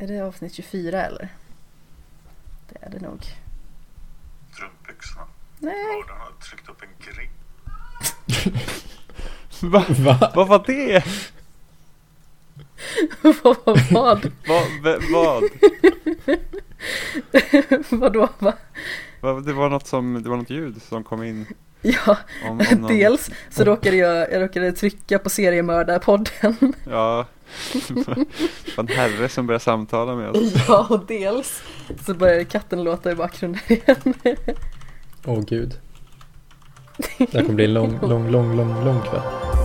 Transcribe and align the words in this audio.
Är 0.00 0.06
det 0.06 0.20
avsnitt 0.20 0.54
24 0.54 1.02
eller? 1.06 1.28
Det 2.68 2.78
är 2.86 2.90
det 2.90 3.00
nog. 3.00 3.24
Strumpbyxorna. 4.52 5.26
Nej. 5.58 5.74
Lördagen 5.86 6.20
har 6.20 6.32
tryckt 6.42 6.68
upp 6.68 6.82
en 6.82 6.88
grill. 7.04 7.28
Va? 9.70 9.84
Va? 9.88 10.32
Vad 10.34 10.48
var 10.48 10.64
det? 10.66 11.04
vad? 13.42 13.56
Vad? 13.90 14.32
Vad? 14.48 14.72
v- 14.82 14.98
vad? 15.12 15.42
Vadå? 17.90 18.28
Va? 18.38 18.52
vad? 19.20 19.46
Det 19.46 19.52
var 19.52 19.68
något 19.70 19.86
som, 19.86 20.22
det 20.22 20.28
var 20.28 20.36
något 20.36 20.50
ljud 20.50 20.82
som 20.82 21.04
kom 21.04 21.22
in. 21.22 21.46
Ja, 21.82 22.16
Om, 22.44 22.60
om 22.72 22.86
dels 22.88 23.30
så 23.50 23.64
råkade 23.64 23.96
jag, 23.96 24.32
jag 24.32 24.42
råkade 24.42 24.72
trycka 24.72 25.18
på 25.18 25.30
seriemördarpodden. 25.30 26.74
Ja. 26.88 27.26
Det 27.72 28.76
var 28.76 28.84
en 28.84 28.88
herre 28.88 29.28
som 29.28 29.46
började 29.46 29.64
samtala 29.64 30.16
med 30.16 30.30
oss. 30.30 30.52
Ja, 30.68 30.86
och 30.90 31.06
dels 31.06 31.62
så 32.06 32.14
började 32.14 32.44
katten 32.44 32.84
låta 32.84 33.10
i 33.10 33.14
bakgrunden 33.14 33.60
igen. 33.68 34.14
Åh 35.24 35.40
gud. 35.40 35.78
Det 37.18 37.32
här 37.32 37.42
kommer 37.42 37.54
bli 37.54 37.64
en 37.64 37.74
lång, 37.74 37.98
lång, 38.02 38.30
lång, 38.30 38.56
lång, 38.56 38.84
lång 38.84 39.00
kväll. 39.00 39.59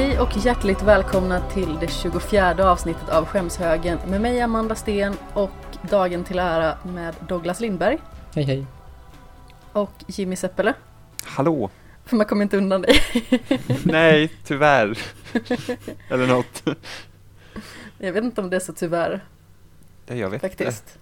Hej 0.00 0.20
och 0.20 0.36
hjärtligt 0.36 0.82
välkomna 0.82 1.50
till 1.50 1.78
det 1.80 1.88
24 1.88 2.70
avsnittet 2.70 3.08
av 3.08 3.24
Skämshögen 3.26 3.98
med 4.08 4.20
mig 4.20 4.40
Amanda 4.40 4.74
Sten 4.74 5.14
och 5.34 5.50
dagen 5.90 6.24
till 6.24 6.38
ära 6.38 6.78
med 6.84 7.14
Douglas 7.28 7.60
Lindberg 7.60 7.98
Hej 8.34 8.44
hej. 8.44 8.66
och 9.72 9.90
Jimmy 10.06 10.36
Seppele. 10.36 10.74
Hallå? 11.24 11.70
För 12.04 12.16
man 12.16 12.26
kommer 12.26 12.42
inte 12.42 12.56
undan 12.56 12.82
dig. 12.82 12.94
Nej, 13.84 14.32
tyvärr. 14.44 14.98
Eller 16.08 16.26
något. 16.26 16.62
Jag 17.98 18.12
vet 18.12 18.24
inte 18.24 18.40
om 18.40 18.50
det 18.50 18.56
är 18.56 18.60
så 18.60 18.72
tyvärr 18.72 19.24
Ja, 20.06 20.14
jag 20.14 20.30
vet 20.30 20.42
inte. 20.44 20.64
faktiskt. 20.64 20.98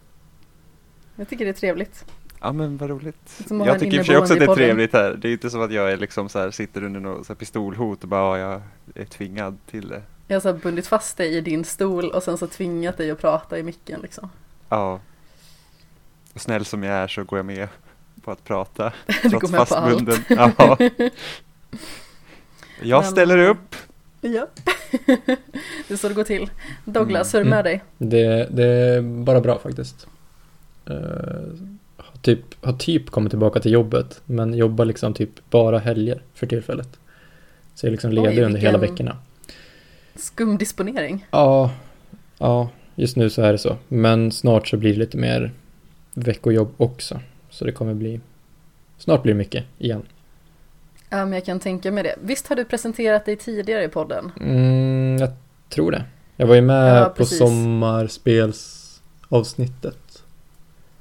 Jag 1.16 1.28
tycker 1.28 1.44
det 1.44 1.50
är 1.50 1.60
trevligt. 1.60 2.04
Ja 2.41 2.53
men 2.53 2.77
vad 2.77 2.91
roligt. 2.91 3.41
Jag 3.48 3.78
tycker 3.81 3.97
i 3.97 4.00
och 4.00 4.06
för 4.06 4.12
sig 4.12 4.19
också 4.19 4.33
att 4.33 4.39
det 4.39 4.44
är 4.44 4.55
trevligt 4.55 4.92
här. 4.92 5.14
Det 5.22 5.28
är 5.28 5.33
inte 5.33 5.50
som 5.50 5.61
att 5.62 5.72
jag 5.72 5.92
är 5.92 5.97
liksom 5.97 6.28
så 6.28 6.39
här, 6.39 6.50
sitter 6.50 6.84
under 6.84 7.00
något 7.00 7.27
så 7.27 7.33
här 7.33 7.39
pistolhot 7.39 8.03
och 8.03 8.08
bara 8.08 8.39
ja, 8.39 8.61
jag 8.94 9.03
är 9.03 9.05
tvingad 9.05 9.58
till 9.70 9.89
det. 9.89 10.03
Jag 10.27 10.36
har 10.36 10.41
så 10.41 10.53
bundit 10.53 10.86
fast 10.86 11.16
dig 11.16 11.36
i 11.36 11.41
din 11.41 11.64
stol 11.64 12.11
och 12.11 12.22
sen 12.22 12.39
så 12.39 12.47
tvingat 12.47 12.97
dig 12.97 13.11
att 13.11 13.20
prata 13.20 13.59
i 13.59 13.62
micken 13.62 14.00
liksom. 14.00 14.31
Ja. 14.69 15.00
Och 16.34 16.41
snäll 16.41 16.64
som 16.64 16.83
jag 16.83 16.94
är 16.94 17.09
så 17.09 17.25
går 17.25 17.39
jag 17.39 17.47
med 17.47 17.69
på 18.22 18.31
att 18.31 18.44
prata. 18.44 18.92
Du 19.22 19.31
trots 19.31 19.42
går 19.42 19.48
med 19.59 19.69
på 19.69 19.75
allt. 19.75 20.20
Ja. 20.28 20.78
Jag 22.83 23.03
Men- 23.03 23.11
ställer 23.11 23.39
upp. 23.39 23.75
Ja, 24.20 24.47
det 25.89 25.91
är 25.91 25.97
så 25.97 26.09
det 26.09 26.14
går 26.14 26.25
till. 26.25 26.50
Douglas, 26.84 27.34
Mm. 27.34 27.47
hur 27.47 27.53
är 27.53 27.56
det 27.56 27.56
med 27.56 27.64
dig? 27.64 27.84
Det, 27.98 28.48
det 28.56 28.64
är 28.66 29.03
bara 29.03 29.41
bra 29.41 29.59
faktiskt. 29.59 30.06
Uh, 30.91 30.97
typ, 32.22 32.64
har 32.64 32.72
typ 32.72 33.11
kommit 33.11 33.30
tillbaka 33.30 33.61
till 33.61 33.72
jobbet, 33.72 34.20
men 34.24 34.55
jobbar 34.55 34.84
liksom 34.84 35.14
typ 35.14 35.50
bara 35.50 35.78
helger 35.78 36.22
för 36.34 36.47
tillfället. 36.47 36.88
Så 37.75 37.86
jag 37.86 37.88
är 37.88 37.92
liksom 37.92 38.12
ledig 38.12 38.38
Oj, 38.38 38.44
under 38.44 38.60
hela 38.60 38.78
veckorna. 38.78 39.16
Skumdisponering. 40.16 41.27
Ja, 41.30 41.70
ja, 42.38 42.70
just 42.94 43.16
nu 43.16 43.30
så 43.30 43.42
är 43.42 43.52
det 43.52 43.58
så. 43.58 43.77
Men 43.88 44.33
snart 44.33 44.69
så 44.69 44.77
blir 44.77 44.92
det 44.92 44.98
lite 44.98 45.16
mer 45.16 45.52
veckojobb 46.14 46.75
också. 46.77 47.20
Så 47.50 47.65
det 47.65 47.72
kommer 47.72 47.94
bli, 47.94 48.21
snart 48.98 49.22
blir 49.22 49.34
det 49.34 49.38
mycket 49.38 49.65
igen. 49.78 50.03
Ja, 51.10 51.25
men 51.25 51.32
jag 51.32 51.44
kan 51.44 51.60
tänka 51.60 51.92
mig 51.92 52.03
det. 52.03 52.15
Visst 52.22 52.47
har 52.47 52.56
du 52.56 52.65
presenterat 52.65 53.25
dig 53.25 53.37
tidigare 53.37 53.84
i 53.84 53.88
podden? 53.88 54.32
Mm, 54.41 55.16
jag 55.21 55.31
tror 55.69 55.91
det. 55.91 56.04
Jag 56.37 56.47
var 56.47 56.54
ju 56.54 56.60
med 56.60 57.03
Ja, 57.03 57.15
på 57.16 57.25
sommarspelsavsnittet. 57.25 59.98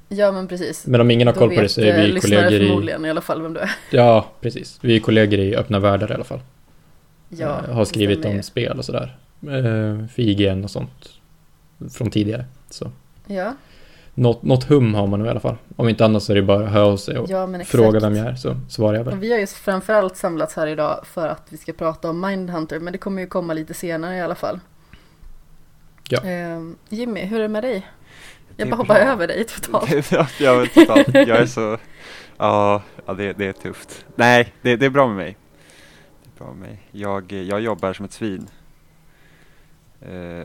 Ja, 0.08 0.32
men 0.32 0.48
precis. 0.48 0.86
Men 0.86 1.00
om 1.00 1.10
ingen 1.10 1.26
har 1.26 1.34
Då 1.34 1.40
koll 1.40 1.54
på 1.54 1.60
det 1.60 1.68
så 1.68 1.80
är 1.80 1.98
eh, 1.98 2.04
vi 2.04 2.12
lyssnare 2.12 2.42
kollegor 2.42 2.62
i... 2.62 2.66
förmodligen 2.68 3.04
i 3.04 3.10
alla 3.10 3.20
fall 3.20 3.42
vem 3.42 3.54
du 3.54 3.60
är. 3.60 3.70
Ja, 3.90 4.26
precis. 4.40 4.78
Vi 4.80 4.96
är 4.96 5.00
kollegor 5.00 5.38
i 5.38 5.56
Öppna 5.56 5.78
Världar 5.78 6.10
i 6.10 6.14
alla 6.14 6.24
fall. 6.24 6.40
Ja, 7.28 7.60
Eh, 7.68 7.74
har 7.74 7.84
skrivit 7.84 8.24
om 8.24 8.42
spel 8.42 8.78
och 8.78 8.84
sådär. 8.84 9.16
Eh, 9.42 10.06
för 10.08 10.20
IGN 10.22 10.64
och 10.64 10.70
sånt. 10.70 11.08
Från 11.92 12.10
tidigare. 12.10 12.44
Så. 12.70 12.90
Ja, 13.26 13.54
Något, 14.14 14.42
något 14.42 14.64
hum 14.64 14.94
har 14.94 15.06
man 15.06 15.26
i 15.26 15.28
alla 15.28 15.40
fall. 15.40 15.56
Om 15.76 15.88
inte 15.88 16.04
annat 16.04 16.22
så 16.22 16.32
är 16.32 16.36
det 16.36 16.42
bara 16.42 16.64
att 16.64 16.72
höra 16.72 16.86
av 16.86 16.96
sig 16.96 17.18
och 17.18 17.30
ja 17.30 17.48
fråga 17.64 18.00
vem 18.00 18.16
jag 18.16 18.26
är 18.26 18.34
så 18.34 18.56
svarar 18.68 18.96
jag 18.96 19.04
väl. 19.04 19.18
Vi 19.18 19.32
har 19.32 19.38
ju 19.38 19.46
framförallt 19.46 20.16
samlats 20.16 20.54
här 20.56 20.66
idag 20.66 21.00
för 21.04 21.28
att 21.28 21.42
vi 21.48 21.56
ska 21.56 21.72
prata 21.72 22.10
om 22.10 22.20
Mindhunter, 22.20 22.80
men 22.80 22.92
det 22.92 22.98
kommer 22.98 23.22
ju 23.22 23.28
komma 23.28 23.52
lite 23.52 23.74
senare 23.74 24.16
i 24.16 24.20
alla 24.20 24.34
fall. 24.34 24.60
Ja. 26.08 26.20
Jimmy, 26.88 27.24
hur 27.24 27.38
är 27.38 27.42
det 27.42 27.48
med 27.48 27.64
dig? 27.64 27.86
Jag 28.58 28.66
är 28.66 28.70
bara 28.70 28.76
hoppar 28.76 28.94
bra. 28.94 29.04
över 29.04 29.26
dig 29.26 29.44
totalt. 29.44 30.10
ja, 30.12 30.26
jag 30.40 30.60
vet 30.60 30.74
totalt. 30.74 31.14
Jag 31.14 31.28
är 31.28 31.46
så, 31.46 31.78
ja, 32.36 32.82
ja 33.06 33.14
det, 33.14 33.32
det 33.32 33.46
är 33.46 33.52
tufft. 33.52 34.06
Nej, 34.14 34.52
det, 34.62 34.76
det 34.76 34.86
är 34.86 34.90
bra 34.90 35.06
med 35.06 35.16
mig. 35.16 35.36
Det 36.22 36.28
är 36.28 36.44
bra 36.44 36.54
med 36.54 36.68
mig. 36.68 36.82
Jag, 36.90 37.32
jag 37.32 37.60
jobbar 37.60 37.92
som 37.92 38.04
ett 38.04 38.12
svin. 38.12 38.48
Eh, 40.00 40.44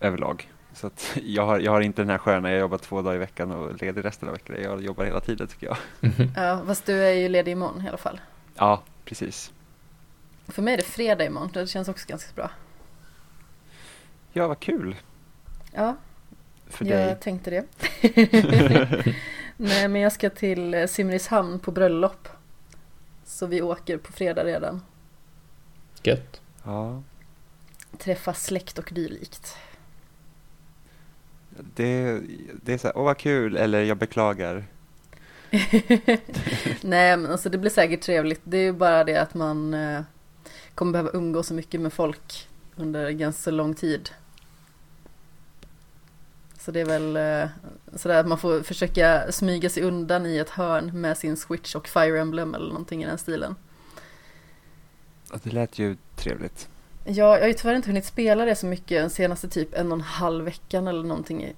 överlag. 0.00 0.50
Så 0.72 0.86
att 0.86 1.16
jag 1.22 1.46
har, 1.46 1.58
jag 1.58 1.72
har 1.72 1.80
inte 1.80 2.02
den 2.02 2.10
här 2.10 2.18
sköna, 2.18 2.50
jag 2.50 2.60
jobbar 2.60 2.78
två 2.78 3.02
dagar 3.02 3.16
i 3.16 3.18
veckan 3.18 3.50
och 3.52 3.82
ledig 3.82 4.04
resten 4.04 4.28
av 4.28 4.34
veckan. 4.34 4.56
Jag 4.62 4.82
jobbar 4.82 5.04
hela 5.04 5.20
tiden 5.20 5.46
tycker 5.46 5.66
jag. 5.66 5.76
Mhm. 6.00 6.32
Ja, 6.36 6.62
fast 6.66 6.86
du 6.86 7.04
är 7.04 7.12
ju 7.12 7.28
ledig 7.28 7.52
imorgon 7.52 7.82
i 7.84 7.88
alla 7.88 7.98
fall. 7.98 8.20
Ja, 8.54 8.82
precis. 9.04 9.52
För 10.48 10.62
mig 10.62 10.74
är 10.74 10.78
det 10.78 10.82
fredag 10.84 11.24
imorgon, 11.24 11.50
det 11.52 11.66
känns 11.66 11.88
också 11.88 12.06
ganska 12.08 12.30
bra. 12.34 12.50
Ja, 14.32 14.48
vad 14.48 14.60
kul 14.60 14.96
Ja, 15.72 15.96
för 16.76 16.84
jag 16.84 16.98
dig. 16.98 17.16
tänkte 17.20 17.50
det. 17.50 17.64
Nej, 19.56 19.88
men 19.88 20.00
jag 20.00 20.12
ska 20.12 20.30
till 20.30 20.74
eh, 20.74 20.86
Simrishamn 20.86 21.58
på 21.58 21.70
bröllop. 21.70 22.28
Så 23.24 23.46
vi 23.46 23.62
åker 23.62 23.98
på 23.98 24.12
fredag 24.12 24.44
redan. 24.44 24.82
Gött. 26.02 26.40
Ja, 26.64 27.02
Träffa 27.98 28.34
släkt 28.34 28.78
och 28.78 28.90
dylikt. 28.92 29.56
det, 31.50 32.20
det 32.62 32.72
är 32.72 32.78
så 32.78 32.86
här, 32.86 32.98
åh 32.98 33.04
vad 33.04 33.18
kul, 33.18 33.56
eller 33.56 33.82
jag 33.82 33.96
beklagar. 33.96 34.64
Nej 36.80 37.16
men 37.16 37.26
alltså 37.26 37.48
det 37.48 37.58
blir 37.58 37.70
säkert 37.70 38.00
trevligt. 38.00 38.40
Det 38.44 38.58
är 38.58 38.62
ju 38.62 38.72
bara 38.72 39.04
det 39.04 39.16
att 39.16 39.34
man 39.34 39.74
eh, 39.74 40.00
kommer 40.74 40.92
behöva 40.92 41.10
umgås 41.12 41.46
så 41.46 41.54
mycket 41.54 41.80
med 41.80 41.92
folk 41.92 42.48
under 42.76 43.10
ganska 43.10 43.50
lång 43.50 43.74
tid. 43.74 44.10
Så 46.64 46.70
det 46.70 46.80
är 46.80 46.84
väl 46.84 47.16
eh, 47.16 47.48
sådär 47.96 48.20
att 48.20 48.28
man 48.28 48.38
får 48.38 48.62
försöka 48.62 49.32
smyga 49.32 49.70
sig 49.70 49.82
undan 49.82 50.26
i 50.26 50.36
ett 50.38 50.50
hörn 50.50 51.00
med 51.00 51.18
sin 51.18 51.36
Switch 51.36 51.74
och 51.74 51.88
Fire 51.88 52.20
Emblem 52.20 52.54
eller 52.54 52.68
någonting 52.68 53.02
i 53.02 53.06
den 53.06 53.18
stilen. 53.18 53.56
Det 55.42 55.52
lät 55.52 55.78
ju 55.78 55.96
trevligt. 56.16 56.68
Ja, 57.04 57.12
jag 57.12 57.40
har 57.40 57.46
ju 57.46 57.52
tyvärr 57.52 57.74
inte 57.74 57.88
hunnit 57.88 58.04
spela 58.04 58.44
det 58.44 58.56
så 58.56 58.66
mycket 58.66 59.02
den 59.02 59.10
senaste 59.10 59.48
typ 59.48 59.74
en 59.74 59.92
och 59.92 59.98
en 59.98 60.04
halv 60.04 60.44
veckan 60.44 60.88
eller 60.88 61.02
någonting, 61.02 61.54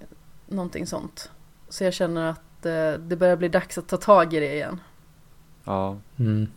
någonting 0.46 0.86
sånt. 0.86 1.30
Så 1.68 1.84
jag 1.84 1.94
känner 1.94 2.30
att 2.30 2.66
eh, 2.66 2.92
det 2.92 3.16
börjar 3.16 3.36
bli 3.36 3.48
dags 3.48 3.78
att 3.78 3.88
ta 3.88 3.96
tag 3.96 4.34
i 4.34 4.40
det 4.40 4.54
igen. 4.54 4.80
Ja, 5.64 5.96
Mm. 6.16 6.48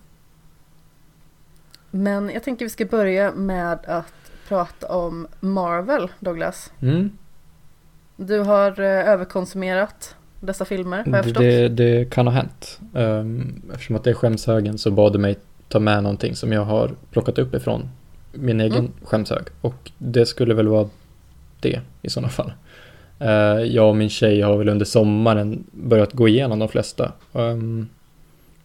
Men 1.91 2.29
jag 2.29 2.43
tänker 2.43 2.65
vi 2.65 2.69
ska 2.69 2.85
börja 2.85 3.31
med 3.31 3.85
att 3.85 4.31
prata 4.47 4.87
om 4.95 5.27
Marvel, 5.39 6.11
Douglas. 6.19 6.71
Mm. 6.81 7.17
Du 8.27 8.39
har 8.39 8.79
eh, 8.79 9.09
överkonsumerat 9.09 10.15
dessa 10.39 10.65
filmer, 10.65 11.03
har 11.05 11.15
jag 11.15 11.23
förstått. 11.23 11.41
Det, 11.41 11.67
det 11.67 12.09
kan 12.09 12.27
ha 12.27 12.33
hänt. 12.33 12.79
Um, 12.93 13.61
eftersom 13.73 13.95
att 13.95 14.03
det 14.03 14.09
är 14.09 14.13
skämshögen 14.13 14.77
så 14.77 14.91
bad 14.91 15.13
du 15.13 15.19
mig 15.19 15.35
ta 15.67 15.79
med 15.79 16.03
någonting 16.03 16.35
som 16.35 16.51
jag 16.51 16.61
har 16.65 16.91
plockat 17.11 17.37
upp 17.39 17.55
ifrån 17.55 17.89
min 18.33 18.61
egen 18.61 18.77
Mm. 18.79 18.91
skämshög. 19.03 19.43
Och 19.61 19.91
det 19.97 20.25
skulle 20.25 20.53
väl 20.53 20.67
vara 20.67 20.89
det 21.59 21.79
i 22.01 22.09
sådana 22.09 22.29
fall. 22.29 22.51
Eh, 23.19 23.29
jag 23.63 23.89
och 23.89 23.95
min 23.95 24.09
tjej 24.09 24.41
har 24.41 24.57
väl 24.57 24.69
under 24.69 24.85
sommaren 24.85 25.63
börjat 25.71 26.13
gå 26.13 26.27
igenom 26.27 26.59
de 26.59 26.69
flesta. 26.69 27.11
ehm, 27.33 27.87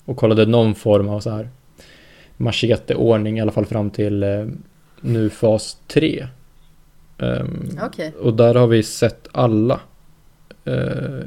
och 0.05 0.17
kollade 0.17 0.47
någon 0.47 0.75
form 0.75 1.09
av 1.09 1.21
så 1.21 1.31
här 1.31 1.49
macheteordning 2.37 3.39
i 3.39 3.41
alla 3.41 3.53
fall 3.53 3.67
fram 3.67 3.91
till 3.91 4.23
eh, 4.23 4.47
nu 5.01 5.31
fas 5.31 5.77
3. 5.87 6.27
Ehm, 7.19 7.79
Okej. 7.83 8.15
och 8.21 8.35
där 8.35 8.55
har 8.55 8.67
vi 8.67 8.83
sett 8.83 9.29
alla 9.33 9.81
eh, 10.65 10.75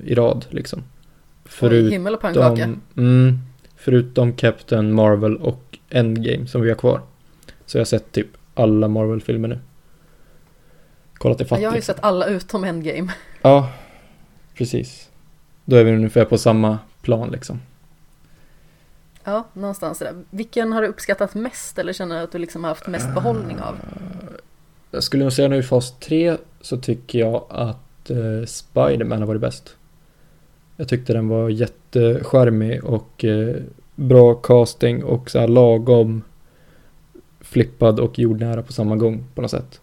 i 0.03 0.15
rad 0.15 0.45
liksom. 0.49 0.83
Oj, 1.61 1.89
himmel 1.89 2.13
och 2.13 2.21
pannkaka. 2.21 2.75
mm, 2.97 3.39
förutom 3.75 4.33
Captain 4.33 4.93
Marvel 4.93 5.37
och 5.37 5.77
Endgame 5.89 6.47
som 6.47 6.61
vi 6.61 6.69
har 6.69 6.75
kvar. 6.75 7.01
Så 7.65 7.77
jag 7.77 7.79
har 7.79 7.85
sett 7.85 8.11
typ 8.11 8.27
alla 8.53 8.87
Marvel-filmer 8.87 9.47
nu. 9.47 9.59
Kollat 11.13 11.41
ifatt 11.41 11.61
Jag 11.61 11.69
har 11.69 11.75
ju 11.75 11.81
sett 11.81 11.97
alla 11.99 12.25
utom 12.25 12.63
Endgame. 12.63 13.13
Ja, 13.41 13.71
precis. 14.55 15.09
Då 15.65 15.75
är 15.75 15.83
vi 15.83 15.91
ungefär 15.91 16.25
på 16.25 16.37
samma 16.37 16.79
plan 17.01 17.29
liksom. 17.29 17.61
Ja, 19.23 19.47
någonstans 19.53 19.99
där. 19.99 20.13
Vilken 20.29 20.73
har 20.73 20.81
du 20.81 20.87
uppskattat 20.87 21.35
mest 21.35 21.79
eller 21.79 21.93
känner 21.93 22.23
att 22.23 22.31
du 22.31 22.37
liksom 22.37 22.63
har 22.63 22.71
haft 22.71 22.87
mest 22.87 23.13
behållning 23.13 23.59
av? 23.59 23.75
Jag 24.91 25.03
skulle 25.03 25.23
nog 25.23 25.33
säga 25.33 25.47
nu 25.47 25.57
i 25.57 25.63
fas 25.63 25.99
3 25.99 26.37
så 26.61 26.77
tycker 26.77 27.19
jag 27.19 27.43
att 27.49 28.09
eh, 28.09 28.45
Spider-Man 28.45 29.19
har 29.19 29.27
varit 29.27 29.41
bäst. 29.41 29.75
Jag 30.75 30.87
tyckte 30.87 31.13
den 31.13 31.27
var 31.27 31.49
jättecharmig 31.49 32.83
och 32.83 33.25
eh, 33.25 33.55
bra 33.95 34.33
casting 34.33 35.03
och 35.03 35.29
så 35.31 35.39
här 35.39 35.47
lagom 35.47 36.21
flippad 37.41 37.99
och 37.99 38.19
jordnära 38.19 38.61
på 38.63 38.73
samma 38.73 38.95
gång 38.95 39.23
på 39.35 39.41
något 39.41 39.51
sätt. 39.51 39.81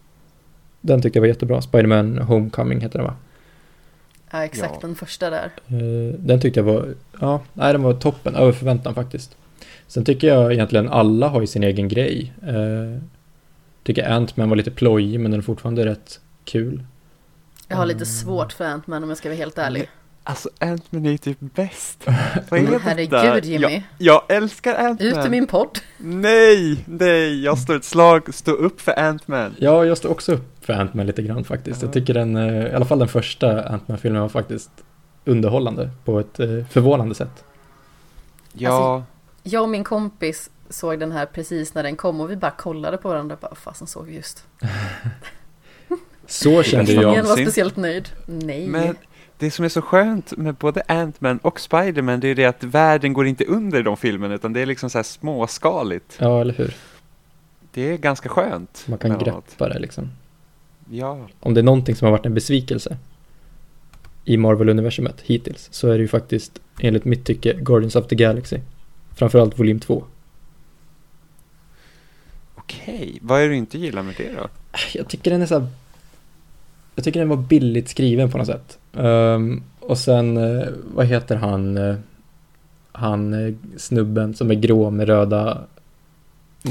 Den 0.81 1.01
tyckte 1.01 1.17
jag 1.17 1.21
var 1.21 1.27
jättebra. 1.27 1.61
Spider-Man 1.61 2.17
Homecoming 2.17 2.81
heter 2.81 2.99
den 2.99 3.07
va? 3.07 3.15
Ja, 4.31 4.43
exakt 4.43 4.73
Ja. 4.73 4.87
den 4.87 4.95
första 4.95 5.29
där. 5.29 5.51
Eh, 5.67 6.19
den 6.19 6.41
tyckte 6.41 6.59
jag 6.59 6.65
var, 6.65 6.93
ja, 7.21 7.41
nej 7.53 7.73
den 7.73 7.83
var 7.83 7.93
toppen, 7.93 8.35
över 8.35 8.51
förväntan 8.51 8.95
faktiskt. 8.95 9.37
Sen 9.87 10.05
tycker 10.05 10.27
jag 10.27 10.53
egentligen 10.53 10.89
alla 10.89 11.27
har 11.27 11.41
ju 11.41 11.47
sin 11.47 11.63
egen 11.63 11.87
grej. 11.87 12.33
Eh, 12.47 13.01
tycker 13.85 14.11
Ant-Man 14.11 14.49
var 14.49 14.55
lite 14.55 14.71
plojig 14.71 15.19
men 15.19 15.31
den 15.31 15.39
är 15.39 15.43
fortfarande 15.43 15.85
rätt 15.85 16.19
kul. 16.45 16.83
Jag 17.67 17.77
har 17.77 17.85
lite 17.85 17.97
Mm. 17.97 18.05
svårt 18.05 18.53
för 18.53 18.65
Ant-Man 18.65 19.03
om 19.03 19.09
jag 19.09 19.17
ska 19.17 19.29
vara 19.29 19.37
helt 19.37 19.57
ärlig. 19.57 19.89
Alltså 20.23 20.49
Ant-Man 20.59 21.05
är 21.05 21.17
typ 21.17 21.37
bäst. 21.39 22.03
Vad 22.49 22.59
är 22.59 22.79
herregud 22.79 23.45
Jimmy. 23.45 23.83
Jag, 23.97 24.21
jag 24.27 24.37
älskar 24.37 24.75
Ant-Man. 24.75 25.07
Ut 25.07 25.25
ur 25.25 25.29
min 25.29 25.47
podd. 25.47 25.79
Nej, 25.97 26.83
nej, 26.85 27.43
jag 27.43 27.57
står 27.57 27.75
ett 27.75 27.83
slag, 27.83 28.33
stå 28.33 28.51
upp 28.51 28.81
för 28.81 28.99
Ant-Man. 28.99 29.55
Ja, 29.59 29.85
jag 29.85 29.97
står 29.97 30.09
också 30.09 30.33
upp 30.33 30.65
för 30.65 30.73
Ant-Man 30.73 31.05
lite 31.07 31.21
grann 31.21 31.43
faktiskt. 31.43 31.81
Jag 31.81 31.93
tycker 31.93 32.13
den, 32.13 32.35
eh, 32.35 32.67
i 32.67 32.73
alla 32.73 32.85
fall 32.85 32.99
den 32.99 33.07
första 33.07 33.63
Ant-Man-filmen 33.69 34.21
var 34.21 34.29
faktiskt 34.29 34.71
underhållande 35.25 35.89
på 36.05 36.19
ett 36.19 36.39
eh, 36.39 36.47
förvånande 36.69 37.15
sätt. 37.15 37.43
Ja, 38.53 39.03
Jag 39.43 39.63
och 39.63 39.69
min 39.69 39.83
kompis 39.83 40.49
såg 40.69 40.99
den 40.99 41.11
här 41.11 41.25
precis 41.25 41.73
när 41.73 41.83
den 41.83 41.95
kom 41.95 42.21
och 42.21 42.31
vi 42.31 42.35
bara 42.35 42.51
kollade 42.51 42.97
på 42.97 43.09
varandra 43.09 43.35
och 43.35 43.41
bara, 43.41 43.49
"Vad 43.49 43.57
fasen 43.57 43.87
såg 43.87 44.05
vi 44.05 44.15
just? 44.15 44.43
Så 46.27 46.63
kände 46.63 46.91
jag. 46.93 47.11
Ingen 47.13 47.25
var 47.25 47.37
speciellt 47.37 47.75
nöjd. 47.75 48.09
Nej. 48.25 48.67
men 48.67 48.95
det 49.37 49.51
som 49.51 49.65
är 49.65 49.69
så 49.69 49.81
skönt 49.81 50.37
med 50.37 50.55
både 50.55 50.83
Ant-Man 50.87 51.37
och 51.37 51.59
Spider-Man 51.59 52.19
det 52.19 52.27
är 52.27 52.35
det 52.35 52.45
att 52.45 52.63
världen 52.63 53.13
går 53.13 53.27
inte 53.27 53.45
under 53.45 53.79
i 53.79 53.83
de 53.83 53.97
filmerna 53.97 54.35
utan 54.35 54.53
det 54.53 54.61
är 54.61 54.65
liksom 54.65 54.89
så 54.89 54.97
här 54.97 55.03
småskaligt. 55.03 56.17
Ja, 56.19 56.41
eller 56.41 56.53
hur? 56.53 56.75
Det 57.71 57.91
är 57.91 57.97
ganska 57.97 58.29
skönt. 58.29 58.83
Man 58.87 58.99
kan 58.99 59.19
greppa 59.19 59.69
det 59.69 59.79
liksom. 59.79 60.09
Ja, 60.89 61.27
Om 61.39 61.53
det 61.53 61.61
är 61.61 61.63
någonting 61.63 61.95
som 61.95 62.05
har 62.05 62.11
varit 62.11 62.25
en 62.25 62.33
besvikelse 62.33 62.97
i 64.25 64.37
Marvel-universumet 64.37 65.21
hittills 65.21 65.67
så 65.71 65.87
är 65.89 65.93
det 65.93 66.01
ju 66.01 66.07
faktiskt 66.07 66.59
enligt 66.79 67.05
mitt 67.05 67.25
tycke 67.25 67.53
Guardians 67.53 67.95
of 67.95 68.07
the 68.07 68.15
Galaxy. 68.15 68.59
Framförallt 69.15 69.59
volym 69.59 69.79
2. 69.79 70.03
Okej. 72.85 73.19
Vad 73.21 73.39
är 73.39 73.43
det 73.43 73.49
du 73.49 73.55
inte 73.55 73.77
gillar 73.77 74.03
med 74.03 74.13
det 74.17 74.31
då? 74.31 74.47
Jag 74.93 75.07
tycker 75.07 75.31
den 75.31 75.41
är 75.41 75.45
så 75.45 75.59
här, 75.59 75.67
Jag 76.95 77.03
tycker 77.03 77.19
den 77.19 77.29
var 77.29 77.37
billigt 77.37 77.89
skriven 77.89 78.31
på 78.31 78.37
något 78.37 78.47
sätt. 78.47 78.79
Ehm, 78.97 79.63
och 79.79 79.97
sen, 79.97 80.37
eh, 80.37 80.67
vad 80.93 81.05
heter 81.05 81.35
han? 81.35 81.77
eh, 81.77 81.95
han 82.91 83.33
eh, 83.33 83.53
snubben 83.77 84.33
som 84.33 84.51
är 84.51 84.55
grå 84.55 84.89
med 84.89 85.07
röda 85.07 85.61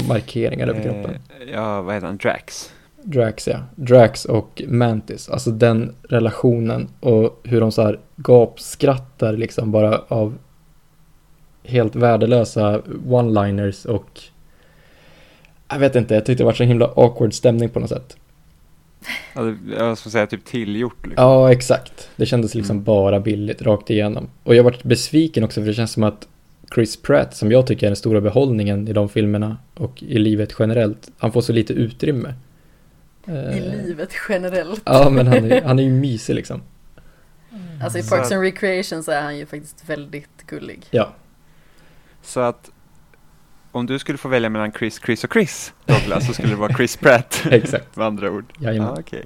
markeringar 0.07 0.67
över 0.67 0.83
kroppen. 0.83 1.11
Ja, 1.53 1.81
vad 1.81 1.93
heter 1.93 2.07
han? 2.07 2.17
Drax. 2.17 2.71
Drax 3.03 3.47
ja. 3.47 3.59
Drax 3.75 4.25
och 4.25 4.61
Mantis. 4.67 5.29
Alltså 5.29 5.51
den 5.51 5.95
relationen 6.09 6.87
och 6.99 7.41
hur 7.43 7.61
de 7.61 7.71
så 7.71 7.81
här 7.81 7.99
gapskrattar 8.15 9.33
liksom 9.33 9.71
bara 9.71 10.01
av 10.07 10.37
helt 11.63 11.95
värdelösa 11.95 12.81
one-liners 13.07 13.85
och 13.87 14.21
jag 15.69 15.79
vet 15.79 15.95
inte, 15.95 16.13
jag 16.13 16.25
tyckte 16.25 16.43
det 16.43 16.45
var 16.45 16.53
så 16.53 16.63
himla 16.63 16.85
awkward 16.95 17.33
stämning 17.33 17.69
på 17.69 17.79
något 17.79 17.89
sätt. 17.89 18.17
Ja, 19.35 19.53
Jag 19.77 19.97
skulle 19.97 20.11
säga 20.11 20.27
typ 20.27 20.45
tillgjort 20.45 21.07
liksom. 21.07 21.23
Ja, 21.25 21.51
exakt. 21.51 22.09
Det 22.15 22.25
kändes 22.25 22.55
liksom 22.55 22.75
Mm. 22.75 22.83
bara 22.83 23.19
billigt 23.19 23.61
rakt 23.61 23.89
igenom. 23.89 24.27
Och 24.43 24.55
jag 24.55 24.63
varit 24.63 24.83
besviken 24.83 25.43
också 25.43 25.61
för 25.61 25.67
det 25.67 25.73
känns 25.73 25.91
som 25.91 26.03
att 26.03 26.27
Chris 26.75 26.97
Pratt, 27.01 27.35
som 27.35 27.51
jag 27.51 27.67
tycker 27.67 27.85
är 27.87 27.89
den 27.89 27.95
stora 27.95 28.21
behållningen 28.21 28.87
i 28.87 28.93
de 28.93 29.09
filmerna 29.09 29.57
och 29.73 30.03
i 30.03 30.17
livet 30.19 30.55
generellt, 30.59 31.11
han 31.17 31.31
får 31.31 31.41
så 31.41 31.53
lite 31.53 31.73
utrymme. 31.73 32.33
I 33.27 33.31
Eh, 33.31 33.85
livet 33.85 34.09
generellt. 34.29 34.81
Ja, 34.85 35.09
men 35.09 35.27
han 35.27 35.51
är, 35.51 35.61
han 35.61 35.79
är 35.79 35.83
ju 35.83 35.91
mysig 35.91 36.35
liksom. 36.35 36.61
Alltså 37.83 37.99
i 37.99 38.03
Så 38.03 38.15
Parks 38.15 38.27
att- 38.27 38.31
and 38.33 38.41
Recreation 38.43 39.03
så 39.03 39.11
är 39.11 39.21
han 39.21 39.37
ju 39.37 39.45
faktiskt 39.45 39.89
väldigt 39.89 40.47
gullig. 40.47 40.81
Ja, 40.91 41.13
Så 42.23 42.39
att 42.39 42.69
om 43.75 43.85
du 43.85 43.99
skulle 43.99 44.17
få 44.17 44.27
välja 44.27 44.49
mellan 44.49 44.71
Chris, 44.71 45.01
Chris 45.05 45.23
och 45.23 45.33
Chris 45.33 45.73
Douglas 45.85 46.27
så 46.27 46.33
skulle 46.33 46.49
det 46.49 46.55
vara 46.55 46.73
Chris 46.73 46.97
Pratt 46.97 47.41
exakt. 47.51 47.95
med 47.95 48.07
andra 48.07 48.31
ord. 48.31 48.45
Jajamän. 48.59 48.93
Ja, 48.95 49.01
okej. 49.01 49.25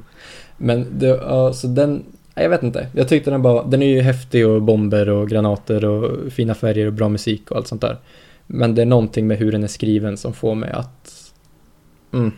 Men 0.57 0.99
det, 0.99 1.07
ja, 1.07 1.53
så 1.53 1.67
den, 1.67 2.03
jag 2.35 2.49
vet 2.49 2.63
inte. 2.63 2.87
Jag 2.93 3.07
tyckte 3.07 3.31
den 3.31 3.41
bara, 3.41 3.63
den 3.63 3.81
är 3.81 3.87
ju 3.87 4.01
häftig 4.01 4.47
och 4.47 4.61
bomber 4.61 5.09
och 5.09 5.29
granater 5.29 5.85
och 5.85 6.31
fina 6.31 6.55
färger 6.55 6.85
och 6.85 6.93
bra 6.93 7.09
musik 7.09 7.51
och 7.51 7.57
allt 7.57 7.67
sånt 7.67 7.81
där. 7.81 7.97
Men 8.47 8.75
det 8.75 8.81
är 8.81 8.85
någonting 8.85 9.27
med 9.27 9.37
hur 9.37 9.51
den 9.51 9.63
är 9.63 9.67
skriven 9.67 10.17
som 10.17 10.33
får 10.33 10.55
mig 10.55 10.71
att, 10.71 11.33
mm. 12.13 12.31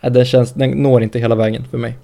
Den 0.00 0.24
känns, 0.24 0.52
den 0.52 0.70
når 0.70 1.02
inte 1.02 1.18
hela 1.18 1.34
vägen 1.34 1.64
för 1.70 1.78
mig. 1.78 1.98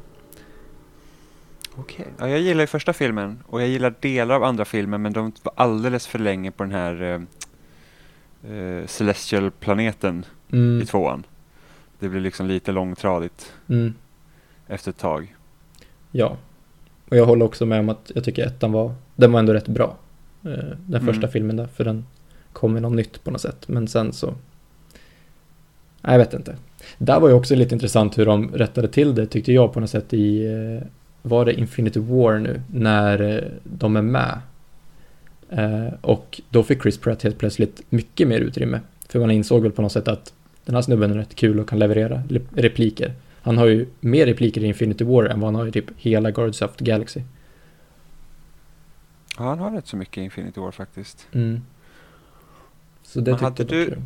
Okej. 1.77 2.07
Ja, 2.19 2.29
jag 2.29 2.41
gillar 2.41 2.61
ju 2.61 2.67
första 2.67 2.93
filmen 2.93 3.39
och 3.47 3.63
jag 3.63 3.69
gillar 3.69 3.95
delar 4.01 4.35
av 4.35 4.45
andra 4.45 4.65
filmen 4.65 5.03
men 5.03 5.13
de 5.13 5.33
var 5.43 5.53
alldeles 5.57 6.07
för 6.07 6.19
länge 6.19 6.51
på 6.51 6.63
den 6.63 6.73
här 6.73 7.27
eh, 8.51 8.87
Celestial-planeten 8.87 10.25
i 10.51 10.57
Mm, 10.57 10.87
tvåan. 10.87 11.23
Det 11.99 12.09
blir 12.09 12.21
liksom 12.21 12.47
lite 12.47 12.73
långtradigt 12.73 13.53
mm, 13.69 13.95
efter 14.69 14.91
ett 14.91 14.99
tag. 14.99 15.35
ja. 16.11 16.37
Och 17.11 17.17
jag 17.19 17.27
håller 17.27 17.45
också 17.45 17.67
med 17.67 17.81
om 17.81 17.89
att 17.89 18.11
jag 18.15 18.25
tycker 18.25 18.47
ettan 18.47 18.73
var, 18.73 18.95
den 19.17 19.33
var 19.33 19.39
ändå 19.41 19.53
rätt 19.55 19.69
bra. 19.69 19.97
Eh, 20.45 20.51
Den 20.87 21.03
Mm. 21.03 21.07
första 21.07 21.29
filmen 21.29 21.57
där, 21.57 21.67
för 21.67 21.85
den 21.85 22.07
kom 22.53 22.73
med 22.73 22.83
något 22.83 22.93
nytt 22.97 23.25
på 23.25 23.31
något 23.31 23.41
sätt. 23.41 23.69
Men 23.69 23.89
sen 23.89 24.13
så, 24.13 24.27
nej 26.01 26.13
jag 26.13 26.19
vet 26.19 26.35
inte. 26.35 26.57
Där 26.99 27.21
var 27.21 27.29
ju 27.29 27.35
också 27.35 27.55
lite 27.55 27.75
intressant 27.75 28.19
hur 28.19 28.27
de 28.27 28.51
rättade 28.55 28.89
till 28.89 29.15
det 29.15 29.27
tyckte 29.27 29.53
jag 29.53 29.73
på 29.73 29.81
något 29.81 29.91
sätt 29.91 30.13
i, 30.15 30.47
eh, 30.47 30.87
var 31.23 31.45
det 31.45 31.55
Infinity 31.55 32.01
War 32.01 32.39
nu, 32.39 32.63
när 32.73 33.21
eh, 33.37 33.43
de 33.65 33.97
är 33.97 34.03
med. 34.03 34.39
Eh, 35.53 35.89
Och 36.01 36.41
då 36.51 36.63
fick 36.63 36.83
Chris 36.83 36.99
Pratt 36.99 37.23
helt 37.23 37.39
plötsligt 37.39 37.83
mycket 37.91 38.29
mer 38.29 38.41
utrymme. 38.41 38.81
För 39.09 39.21
man 39.21 39.31
insåg 39.31 39.63
väl 39.63 39.73
på 39.73 39.83
något 39.83 39.93
sätt 39.93 40.09
att 40.09 40.33
den 40.65 40.75
här 40.75 40.83
snubben 40.83 41.11
är 41.11 41.15
rätt 41.15 41.35
kul 41.35 41.61
och 41.61 41.69
kan 41.69 41.79
leverera 41.79 42.23
le- 42.29 42.41
repliker. 42.55 43.15
Han 43.43 43.59
har 43.59 43.67
ju 43.67 43.87
mer 44.01 44.27
repliker 44.27 44.65
i 44.65 44.67
Infinity 44.67 45.05
War 45.05 45.25
än 45.25 45.41
vad 45.41 45.49
han 45.49 45.55
har 45.55 45.67
i 45.67 45.73
typ 45.73 45.85
hela 45.97 46.31
Guardians 46.31 46.63
of 46.63 46.77
the 46.77 46.85
Galaxy. 46.85 47.21
Ja, 49.39 49.45
han 49.45 49.59
har 49.59 49.71
rätt 49.71 49.87
så 49.87 49.97
mycket 49.97 50.19
i 50.19 50.25
Infinity 50.25 50.61
War 50.61 50.71
faktiskt. 50.71 51.27
Mm. 51.33 51.61
Så 53.03 53.21
det 53.21 53.31
Men 53.31 53.39
tyckte 53.55 53.63
hade 53.75 53.85
du-. 53.85 53.97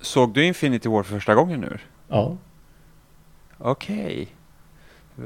Såg 0.00 0.34
du 0.34 0.44
Infinity 0.44 0.88
War 0.88 1.02
för 1.02 1.14
första 1.14 1.34
gången 1.34 1.60
nu? 1.60 1.78
Ja. 2.08 2.36
Okej. 3.58 4.18
V- 4.24 4.39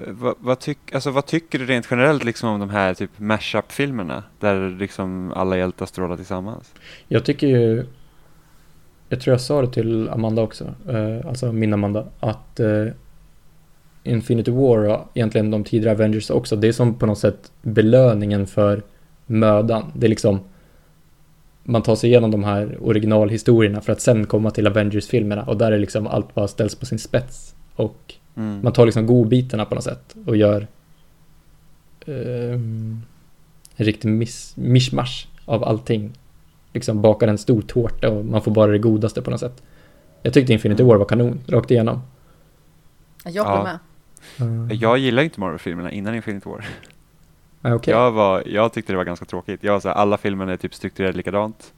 vad, 0.07 0.35
vad, 0.39 0.59
tyck, 0.59 0.79
alltså, 0.95 1.11
vad 1.11 1.27
tycker 1.27 1.59
du 1.59 1.67
rent 1.67 1.87
generellt 1.91 2.25
liksom 2.25 2.49
om 2.49 2.61
de 2.61 2.71
här 2.71 2.95
typ 2.95 3.11
mashup-filmerna? 3.17 4.23
Där 4.41 4.71
liksom 4.79 5.33
alla 5.33 5.57
hjältar 5.57 5.87
strålar 5.87 6.17
tillsammans. 6.17 6.75
Jag 7.09 7.25
tycker 7.25 7.47
ju, 7.47 7.87
jag 9.09 9.21
tror 9.21 9.33
jag 9.33 9.41
sa 9.41 9.61
det 9.61 9.73
till 9.73 10.09
Amanda 10.09 10.43
också, 10.43 10.75
eh, 10.89 11.29
alltså 11.29 11.53
min 11.53 11.73
Amanda, 11.73 12.07
att 12.21 12.61
eh, 12.61 12.87
Infinity 14.03 14.51
War 14.51 14.79
och 14.79 15.11
egentligen 15.15 15.51
de 15.51 15.65
tidigare 15.65 15.95
Avengers 15.95 16.31
också, 16.31 16.57
det 16.57 16.69
är 16.69 16.73
som 16.73 16.99
på 16.99 17.07
något 17.07 17.19
sätt 17.19 17.53
belöningen 17.63 18.47
för 18.47 18.83
mödan. 19.27 19.93
Det 19.95 20.07
är 20.07 20.11
liksom, 20.11 20.41
man 21.63 21.83
tar 21.83 21.97
sig 21.97 22.11
igenom 22.11 22.31
de 22.31 22.45
här 22.45 22.79
originalhistorierna 22.81 23.81
för 23.81 23.93
att 23.93 24.01
sen 24.01 24.27
komma 24.27 24.51
till 24.51 24.67
Avengers-filmerna 24.67 25.43
och 25.45 25.57
där 25.57 25.73
är 25.73 25.79
liksom 25.79 26.07
allt 26.07 26.35
bara 26.35 26.49
ställs 26.49 26.75
på 26.75 26.87
sin 26.87 26.99
spets. 26.99 27.55
Och 27.77 28.15
Mm. 28.37 28.61
man 28.63 28.73
tar 28.73 28.85
liksom 28.87 29.07
godbitarna 29.07 29.65
på 29.65 29.75
något 29.75 29.85
sätt 29.85 30.15
och 30.27 30.37
gör 30.37 30.67
ehm, 32.07 33.03
en 33.77 33.85
riktig 33.87 34.09
miss, 34.09 34.57
mishmash 34.57 35.27
av 35.45 35.65
allting. 35.65 36.13
Liksom 36.73 37.03
bakar 37.03 37.29
en 37.29 37.39
stor 37.39 37.63
tårta 37.63 38.11
och 38.11 38.25
man 38.25 38.43
får 38.43 38.51
bara 38.53 38.73
det 38.73 38.79
godaste 38.79 39.23
på 39.23 39.31
något 39.31 39.41
sätt. 39.41 39.63
Jag 40.23 40.33
tyckte 40.35 40.53
Infinity 40.53 40.83
War 40.83 40.97
var 40.97 41.05
kanon, 41.05 41.41
rakt 41.47 41.71
igenom. 41.71 42.01
Jag 43.25 43.45
håller 43.45 43.57
Ja. 43.57 43.63
med. 43.63 43.79
Mm. 44.49 44.77
Jag 44.79 44.99
gillar 44.99 45.23
inte 45.23 45.41
Marvel-filmerna 45.41 45.91
innan 45.91 46.15
Infinity 46.15 46.49
War. 46.51 46.67
Ja, 47.61 47.75
okej. 47.75 47.95
Jag, 47.95 48.11
var, 48.13 48.43
jag 48.47 48.73
tyckte 48.73 48.93
det 48.93 48.97
var 48.97 49.05
ganska 49.05 49.25
tråkigt. 49.27 49.63
Jag 49.65 49.73
var 49.73 49.81
så 49.81 49.89
här, 49.89 49.95
alla 49.95 50.17
filmerna 50.17 50.53
är 50.53 50.57
typ 50.57 50.75
strukturerade 50.75 51.17
likadant. 51.17 51.73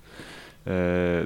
Eh, 0.65 0.73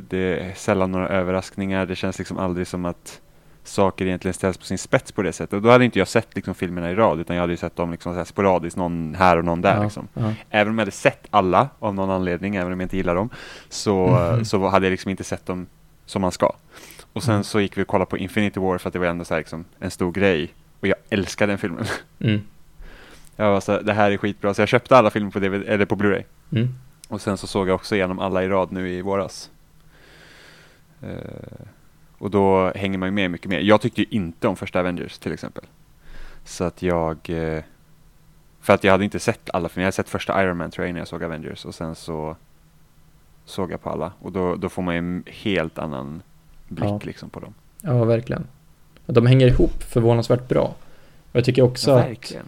det 0.08 0.38
är 0.40 0.54
sällan 0.56 0.92
några 0.92 1.08
överraskningar. 1.08 1.86
Det 1.86 1.96
känns 1.96 2.18
liksom 2.18 2.38
aldrig 2.38 2.66
som 2.66 2.84
att 2.84 3.20
saker 3.64 4.06
egentligen 4.06 4.34
ställs 4.34 4.58
på 4.58 4.64
sin 4.64 4.78
spets 4.78 5.12
på 5.12 5.22
det 5.22 5.32
sättet. 5.32 5.52
Och 5.52 5.62
då 5.62 5.70
hade 5.70 5.84
inte 5.84 5.98
jag 5.98 6.08
sett 6.08 6.28
liksom, 6.34 6.54
filmerna 6.54 6.90
i 6.90 6.94
rad, 6.94 7.20
utan 7.20 7.36
jag 7.36 7.40
hade 7.42 7.52
ju 7.52 7.56
sett 7.56 7.76
dem 7.76 7.90
liksom, 7.90 8.12
så 8.12 8.16
här 8.18 8.24
sporadiskt, 8.24 8.76
någon 8.76 9.14
här 9.18 9.36
och 9.36 9.44
någon 9.44 9.60
där. 9.60 9.76
ja, 9.76 9.82
Liksom. 9.82 10.08
ja. 10.14 10.32
Även 10.50 10.70
om 10.72 10.78
jag 10.78 10.82
hade 10.82 10.90
sett 10.90 11.26
alla 11.30 11.68
av 11.78 11.94
någon 11.94 12.10
anledning, 12.10 12.56
även 12.56 12.72
om 12.72 12.80
jag 12.80 12.84
inte 12.84 12.96
gillar 12.96 13.14
dem, 13.14 13.30
så, 13.68 14.06
Mhm. 14.06 14.44
så 14.44 14.68
hade 14.68 14.86
jag 14.86 14.90
liksom 14.90 15.10
inte 15.10 15.24
sett 15.24 15.46
dem 15.46 15.66
som 16.06 16.22
man 16.22 16.32
ska. 16.32 16.52
Och 17.12 17.22
sen 17.22 17.34
Mm. 17.34 17.44
så 17.44 17.60
gick 17.60 17.78
vi 17.78 17.82
och 17.82 17.86
kollade 17.88 18.10
på 18.10 18.18
Infinity 18.18 18.60
War 18.60 18.78
för 18.78 18.88
att 18.88 18.92
det 18.92 18.98
var 18.98 19.06
ändå 19.06 19.24
så 19.24 19.34
här, 19.34 19.40
liksom, 19.40 19.64
en 19.78 19.90
stor 19.90 20.12
grej. 20.12 20.54
Och 20.80 20.88
jag 20.88 20.96
älskade 21.10 21.52
den 21.52 21.58
filmen. 21.58 21.84
Mm. 22.20 22.40
Jag 23.36 23.50
var 23.52 23.60
så 23.60 23.72
här, 23.72 23.82
det 23.82 23.92
här 23.92 24.10
är 24.10 24.16
skitbra, 24.16 24.54
så 24.54 24.62
jag 24.62 24.68
köpte 24.68 24.96
alla 24.96 25.10
filmer 25.10 25.30
på, 25.30 25.38
DVD, 25.38 25.64
eller 25.68 25.84
på 25.84 25.96
Blu-ray. 25.96 26.22
Mm. 26.52 26.68
Och 27.08 27.20
sen 27.20 27.36
så 27.36 27.46
såg 27.46 27.68
jag 27.68 27.74
också 27.74 27.94
igenom 27.94 28.18
alla 28.18 28.44
i 28.44 28.48
rad 28.48 28.72
nu 28.72 28.88
i 28.90 29.02
våras. 29.02 29.50
Eh, 31.02 31.66
och 32.20 32.30
då 32.30 32.72
hänger 32.74 32.98
man 32.98 33.06
ju 33.08 33.12
med 33.12 33.30
mycket 33.30 33.48
mer. 33.50 33.60
Jag 33.60 33.80
tyckte 33.80 34.00
ju 34.00 34.06
inte 34.10 34.48
om 34.48 34.56
första 34.56 34.80
Avengers 34.80 35.18
till 35.18 35.32
exempel. 35.32 35.64
Så 36.44 36.64
att 36.64 36.82
jag... 36.82 37.16
Eh, 37.30 37.62
för 38.60 38.72
att 38.72 38.84
jag 38.84 38.92
hade 38.92 39.04
inte 39.04 39.18
sett 39.18 39.50
alla 39.50 39.68
filmer. 39.68 39.82
Jag 39.82 39.86
hade 39.86 39.92
sett 39.96 40.08
första 40.08 40.42
Iron 40.44 40.56
Man 40.56 40.70
tror 40.70 40.84
jag 40.84 40.90
innan 40.90 40.98
jag 40.98 41.08
såg 41.08 41.24
Avengers. 41.24 41.64
Och 41.64 41.74
sen 41.74 41.94
så 41.94 42.36
såg 43.44 43.72
jag 43.72 43.82
på 43.82 43.90
alla. 43.90 44.12
Och 44.20 44.32
då, 44.32 44.56
då 44.56 44.68
får 44.68 44.82
man 44.82 44.94
ju 44.94 44.98
en 44.98 45.24
helt 45.26 45.78
annan 45.78 46.22
blick 46.68 46.84
Ja. 46.88 47.00
liksom 47.02 47.30
på 47.30 47.40
dem. 47.40 47.54
ja, 47.80 48.04
verkligen. 48.04 48.46
De 49.06 49.26
hänger 49.26 49.46
ihop 49.46 49.82
förvånansvärt 49.82 50.48
bra. 50.48 50.64
Och 51.32 51.36
jag 51.36 51.44
tycker 51.44 51.62
också 51.62 51.90
Ja, 51.90 51.98
att 52.00 52.08
verkligen. 52.08 52.46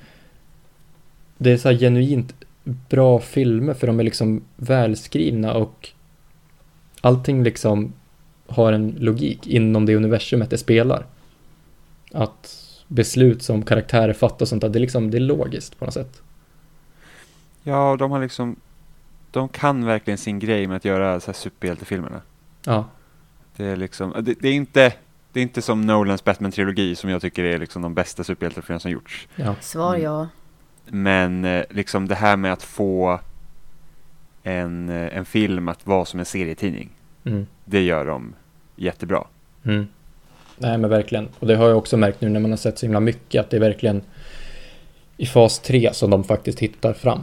det 1.39 1.51
är 1.53 1.57
så 1.57 1.69
här 1.69 1.77
genuint 1.79 2.35
bra 2.65 3.19
filmer 3.19 3.75
för 3.75 3.87
de 3.87 4.01
är 4.01 4.05
liksom 4.05 4.43
välskrivna 4.57 5.55
och 5.55 5.89
allting 7.01 7.43
liksom 7.43 7.93
har 8.53 8.73
en 8.73 8.97
logik 8.99 9.47
inom 9.47 9.87
det 9.87 9.97
universumet 9.97 10.51
det 10.51 10.59
spelar. 10.59 11.07
Att 12.13 12.59
beslut 12.89 13.43
som 13.43 13.63
karaktärer 13.63 14.13
fattar 14.13 14.45
och 14.45 14.49
sånt 14.49 14.61
där, 14.63 14.69
det 14.69 14.79
är 14.79 14.81
liksom, 14.81 15.11
det 15.11 15.19
är 15.19 15.21
logiskt 15.21 15.79
på 15.79 15.85
något 15.85 15.95
sätt. 15.95 16.23
Ja, 17.63 17.97
de 17.99 18.11
har 18.11 18.21
liksom... 18.21 18.57
De 19.31 19.49
kan 19.49 19.85
verkligen 19.85 20.19
sin 20.19 20.39
grej 20.39 20.67
med 20.67 20.77
att 20.77 20.85
göra 20.85 21.21
så 21.21 21.27
här 21.27 21.33
superhjältefilmerna. 21.33 22.21
Ja, 22.65 22.89
Det 23.57 23.65
är 23.65 23.77
liksom, 23.77 24.13
det, 24.23 24.35
det 24.41 24.49
är 24.49 24.53
inte, 24.53 24.93
det 25.33 25.41
är 25.41 25.43
inte 25.43 25.63
som 25.63 25.81
Nolans 25.87 26.25
Batman-trilogi 26.25 26.95
som 26.95 27.11
jag 27.11 27.23
tycker 27.23 27.45
är 27.45 27.59
liksom 27.59 27.83
de 27.83 27.95
bästa 27.95 28.25
superhjältefilmerna 28.25 28.81
som 28.81 28.91
gjorts. 28.91 29.29
ja, 29.37 29.55
Svar 29.61 29.95
Mm. 29.95 30.03
ja. 30.05 30.29
Men 30.87 31.45
eh, 31.45 31.65
liksom 31.71 32.09
det 32.09 32.15
här 32.15 32.37
med 32.37 32.53
att 32.53 32.63
få 32.63 33.21
en, 34.43 34.89
eh, 34.89 35.17
en 35.17 35.25
film 35.25 35.69
att 35.69 35.87
vara 35.87 36.05
som 36.05 36.21
en 36.21 36.27
serietidning, 36.27 36.91
mm, 37.25 37.47
det 37.65 37.83
gör 37.83 38.07
de 38.07 38.35
jättebra. 38.83 39.25
mm. 39.63 39.87
Nej 40.57 40.79
men 40.79 40.91
verkligen. 40.91 41.29
Och 41.39 41.47
det 41.47 41.57
har 41.57 41.69
jag 41.69 41.79
också 41.79 41.97
märkt 41.97 42.21
nu 42.21 42.29
när 42.29 42.41
man 42.41 42.51
har 42.51 42.57
sett 42.59 42.79
så 42.79 42.87
himla 42.87 43.01
mycket 43.01 43.41
att 43.41 43.51
det 43.51 43.57
är 43.57 43.61
verkligen 43.61 44.03
i 45.17 45.27
fas 45.27 45.59
3 45.59 45.91
som 45.93 46.11
de 46.11 46.25
faktiskt 46.25 46.59
hittar 46.59 46.93
fram. 46.93 47.21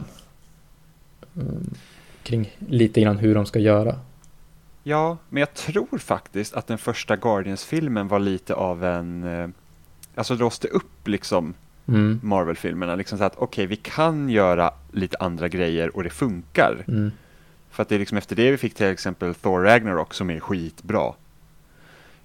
Mm, 1.36 1.74
kring 2.22 2.56
lite 2.68 3.00
grann 3.00 3.18
hur 3.18 3.34
de 3.34 3.46
ska 3.46 3.58
göra. 3.58 3.98
Ja, 4.82 5.16
men 5.28 5.40
jag 5.40 5.54
tror 5.54 5.98
faktiskt 5.98 6.54
att 6.54 6.66
den 6.66 6.78
första 6.78 7.16
Guardians-filmen 7.16 8.08
var 8.08 8.18
lite 8.18 8.54
av 8.54 8.84
en, 8.84 9.24
eh, 9.24 9.48
alltså 10.14 10.34
låste 10.34 10.68
upp 10.68 11.08
liksom 11.08 11.54
Mm, 11.88 12.20
Marvel-filmerna, 12.22 12.94
liksom 12.94 13.18
så 13.18 13.24
att 13.24 13.36
okej, 13.36 13.66
vi 13.66 13.76
kan 13.76 14.28
göra 14.28 14.70
lite 14.92 15.16
andra 15.20 15.48
grejer 15.48 15.96
och 15.96 16.02
det 16.04 16.10
funkar. 16.10 16.84
mm, 16.88 17.10
För 17.70 17.82
att 17.82 17.88
det 17.88 17.94
är 17.94 17.98
liksom 17.98 18.18
efter 18.18 18.36
det 18.36 18.50
vi 18.50 18.56
fick 18.56 18.74
till 18.74 18.86
exempel 18.86 19.34
Thor 19.34 19.60
Ragnarok 19.62 20.14
som 20.14 20.30
är 20.30 20.40
skitbra. 20.40 21.12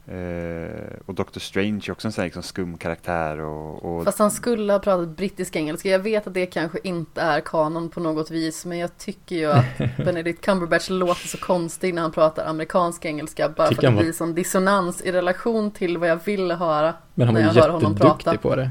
Eh, 0.08 0.98
och 1.06 1.14
Doctor 1.14 1.40
Strange 1.42 1.82
är 1.88 1.92
också 1.92 2.08
en 2.08 2.12
sån 2.12 2.22
här 2.22 2.26
liksom 2.28 2.44
skum 2.44 2.78
karaktär 2.78 3.40
och, 3.40 3.86
och 3.86 4.04
Fast 4.04 4.20
han 4.20 4.32
skulle 4.32 4.74
ha 4.74 4.80
pratat 4.80 5.10
brittisk 5.18 5.56
engelska. 5.56 5.90
Jag 5.90 6.00
vet 6.00 6.28
att 6.28 6.34
det 6.34 6.46
kanske 6.46 6.78
inte 6.84 7.22
är 7.22 7.40
kanon 7.42 7.90
på 7.90 8.00
något 8.00 8.32
vis. 8.32 8.66
Men 8.66 8.78
jag 8.78 8.98
tycker 8.98 9.36
ju 9.36 9.52
att 9.52 9.66
Benedict 9.98 10.42
Cumberbatch 10.46 10.90
låter 10.90 11.28
så 11.28 11.38
konstig 11.38 11.94
när 11.94 12.02
han 12.02 12.12
pratar 12.12 12.46
amerikansk 12.46 13.06
engelska. 13.06 13.50
Bara 13.50 13.68
Tycker 13.68 13.82
för 13.82 13.88
att 13.88 13.92
det 13.94 13.96
var- 13.96 14.04
blir 14.04 14.14
sån 14.14 14.34
dissonans 14.36 15.02
i 15.02 15.12
relation 15.12 15.72
till 15.72 15.98
vad 15.98 16.10
jag 16.10 16.20
vill 16.26 16.52
höra. 16.52 16.94
Men 17.14 17.28
han 17.28 17.34
När 17.34 17.42
var 17.48 17.54
jag 17.56 17.62
hör 17.62 17.70
honom 17.70 17.92
jätteduktig 17.94 18.24
prata. 18.26 18.38
på 18.38 18.56
det. 18.56 18.70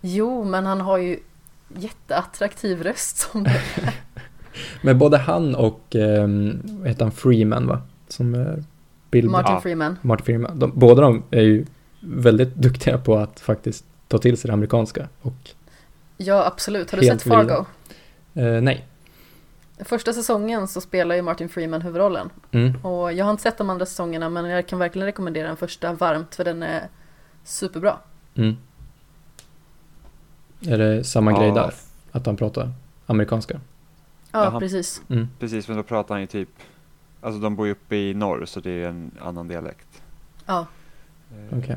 Jo, 0.00 0.44
men 0.44 0.66
han 0.66 0.80
har 0.80 0.98
ju 0.98 1.18
jätteattraktiv 1.68 2.82
röst 2.82 3.16
som 3.18 3.44
det. 3.44 3.62
Men 4.82 4.98
både 4.98 5.18
han 5.18 5.54
och, 5.54 5.96
vad 6.62 6.88
heter 6.88 7.04
han, 7.04 7.12
Freeman 7.12 7.66
va? 7.66 7.82
Som 8.08 8.34
är 8.34 8.64
Bill 9.12 9.28
Martin 9.30 9.54
Ja. 9.54 9.60
Freeman. 9.60 9.98
Martin 10.02 10.24
Freeman. 10.24 10.58
De, 10.58 10.72
båda 10.74 11.02
de 11.02 11.22
är 11.30 11.42
ju 11.42 11.66
väldigt 12.00 12.54
duktiga 12.54 12.98
på 12.98 13.16
att 13.18 13.40
faktiskt 13.40 13.84
ta 14.08 14.18
till 14.18 14.36
sig 14.36 14.48
det 14.48 14.54
amerikanska. 14.54 15.08
Och, 15.22 15.50
Ja, 16.16 16.44
absolut. 16.46 16.90
Har 16.90 16.98
du 16.98 17.06
sett 17.06 17.22
Fargo? 17.22 17.64
eh, 18.34 18.60
nej. 18.62 18.86
Första 19.78 20.12
säsongen 20.12 20.68
så 20.68 20.80
spelar 20.80 21.14
ju 21.14 21.22
Martin 21.22 21.48
Freeman 21.48 21.82
huvudrollen. 21.82 22.30
Mm. 22.50 22.76
Och 22.84 23.12
jag 23.12 23.24
har 23.24 23.30
inte 23.30 23.42
sett 23.42 23.58
de 23.58 23.70
andra 23.70 23.86
säsongerna 23.86 24.28
men 24.28 24.44
jag 24.44 24.66
kan 24.66 24.78
verkligen 24.78 25.06
rekommendera 25.06 25.46
den 25.48 25.56
första 25.56 25.92
varmt 25.92 26.34
för 26.34 26.44
den 26.44 26.62
är 26.62 26.88
superbra. 27.44 27.96
Mm. 28.34 28.56
Är 30.66 30.78
det 30.78 31.04
samma 31.04 31.30
Ja. 31.32 31.38
grej 31.40 31.52
där? 31.52 31.74
Att 32.12 32.26
han 32.26 32.36
pratar 32.36 32.70
amerikanska? 33.06 33.60
Ja, 34.32 34.44
Jaha. 34.44 34.60
precis. 34.60 35.02
Mm. 35.08 35.28
precis, 35.38 35.68
men 35.68 35.76
då 35.76 35.82
pratar 35.82 36.14
han 36.14 36.20
ju 36.20 36.26
typ, 36.26 36.48
alltså 37.22 37.40
de 37.40 37.56
bor 37.56 37.66
ju 37.66 37.72
uppe 37.72 37.96
i 37.96 38.14
norr 38.14 38.44
så 38.46 38.60
det 38.60 38.70
är 38.70 38.88
en 38.88 39.10
annan 39.20 39.48
dialekt. 39.48 40.02
Ja, 40.46 40.66
Eh, 41.50 41.58
Okej. 41.58 41.76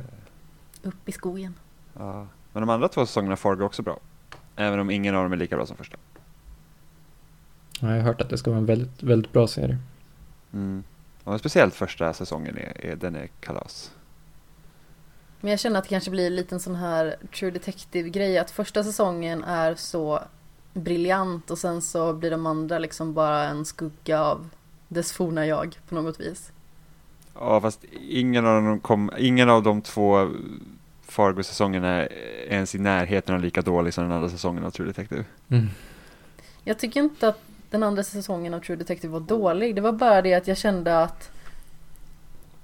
upp 0.83 1.09
i 1.09 1.11
skogen. 1.11 1.53
ja. 1.93 2.27
Men 2.53 2.61
de 2.61 2.69
andra 2.69 2.87
två 2.87 3.05
säsongerna 3.05 3.35
Fargo 3.35 3.61
är 3.61 3.65
också 3.65 3.81
bra. 3.81 3.99
Även 4.55 4.79
om 4.79 4.89
ingen 4.89 5.15
av 5.15 5.23
dem 5.23 5.31
är 5.33 5.37
lika 5.37 5.55
bra 5.55 5.65
som 5.65 5.77
första. 5.77 5.97
Ja, 7.79 7.87
jag 7.89 7.95
har 7.95 8.01
hört 8.01 8.21
att 8.21 8.29
det 8.29 8.37
ska 8.37 8.49
vara 8.51 8.57
en 8.59 8.65
väldigt, 8.65 9.03
väldigt 9.03 9.33
bra 9.33 9.47
serie. 9.47 9.77
Mm. 10.53 10.83
Och 11.23 11.39
speciellt 11.39 11.73
första 11.75 12.13
säsongen 12.13 12.57
är, 12.57 12.85
är 12.85 12.95
den 12.95 13.15
är 13.15 13.27
kalas. 13.39 13.91
Men 15.41 15.51
jag 15.51 15.59
känner 15.59 15.77
att 15.79 15.85
det 15.85 15.89
kanske 15.89 16.11
blir 16.11 16.27
en 16.27 16.35
liten 16.35 16.59
sån 16.59 16.75
här 16.75 17.15
True 17.39 17.51
Detective-grej 17.51 18.37
att 18.37 18.51
första 18.51 18.83
säsongen 18.83 19.43
är 19.43 19.75
så 19.75 20.19
briljant 20.73 21.51
och 21.51 21.57
sen 21.57 21.81
så 21.81 22.13
blir 22.13 22.31
de 22.31 22.45
andra 22.45 22.79
liksom 22.79 23.13
bara 23.13 23.43
en 23.43 23.65
skugga 23.65 24.21
av 24.23 24.49
dess 24.87 25.11
forna 25.11 25.45
jag 25.45 25.77
på 25.89 25.95
något 25.95 26.19
vis. 26.19 26.51
Ja, 27.33 27.61
fast 27.61 27.83
ingen 28.09 28.45
av 28.45 28.63
dem, 28.63 28.79
kom, 28.79 29.11
ingen 29.17 29.49
av 29.49 29.63
de 29.63 29.81
två 29.81 30.31
Fargo-säsongerna 31.07 31.87
är 31.87 32.07
ens 32.49 32.75
i 32.75 32.79
närheten 32.79 33.35
av 33.35 33.41
lika 33.41 33.61
dålig 33.61 33.93
som 33.93 34.03
den 34.03 34.13
andra 34.13 34.29
säsongen 34.29 34.63
av 34.65 34.71
True 34.71 34.87
Detective. 34.87 35.23
Mm. 35.49 35.69
Jag 36.63 36.79
tycker 36.79 36.99
inte 36.99 37.27
att 37.27 37.39
den 37.69 37.83
andra 37.83 38.03
säsongen 38.03 38.53
av 38.53 38.59
True 38.59 38.75
Detective 38.77 39.13
var 39.13 39.19
dålig. 39.19 39.75
Det 39.75 39.81
var 39.81 39.91
bara 39.91 40.21
det 40.21 40.33
att 40.33 40.47
jag 40.47 40.57
kände 40.57 41.03
att 41.03 41.31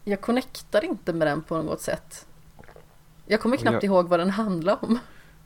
jag 0.04 0.22
connectade 0.22 0.86
inte 0.88 1.14
med 1.14 1.28
den 1.28 1.42
på 1.42 1.62
något 1.62 1.82
sätt. 1.82 2.26
Jag 3.26 3.42
kommer 3.42 3.58
knappt 3.58 3.74
jag- 3.74 3.84
ihåg 3.84 4.08
vad 4.10 4.20
den 4.20 4.30
handlade 4.30 4.78
om. 4.82 5.00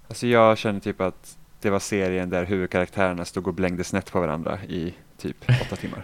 Alltså 0.07 0.27
jag 0.27 0.57
känner 0.57 0.79
typ 0.79 1.01
att 1.01 1.37
det 1.59 1.69
var 1.69 1.79
serien 1.79 2.29
där 2.29 2.45
huvudkaraktärerna 2.45 3.25
stod 3.25 3.47
och 3.47 3.53
blängde 3.53 3.83
snett 3.83 4.11
på 4.11 4.19
varandra 4.19 4.59
i 4.63 4.93
typ 5.17 5.37
åtta 5.61 5.75
timmar. 5.75 6.03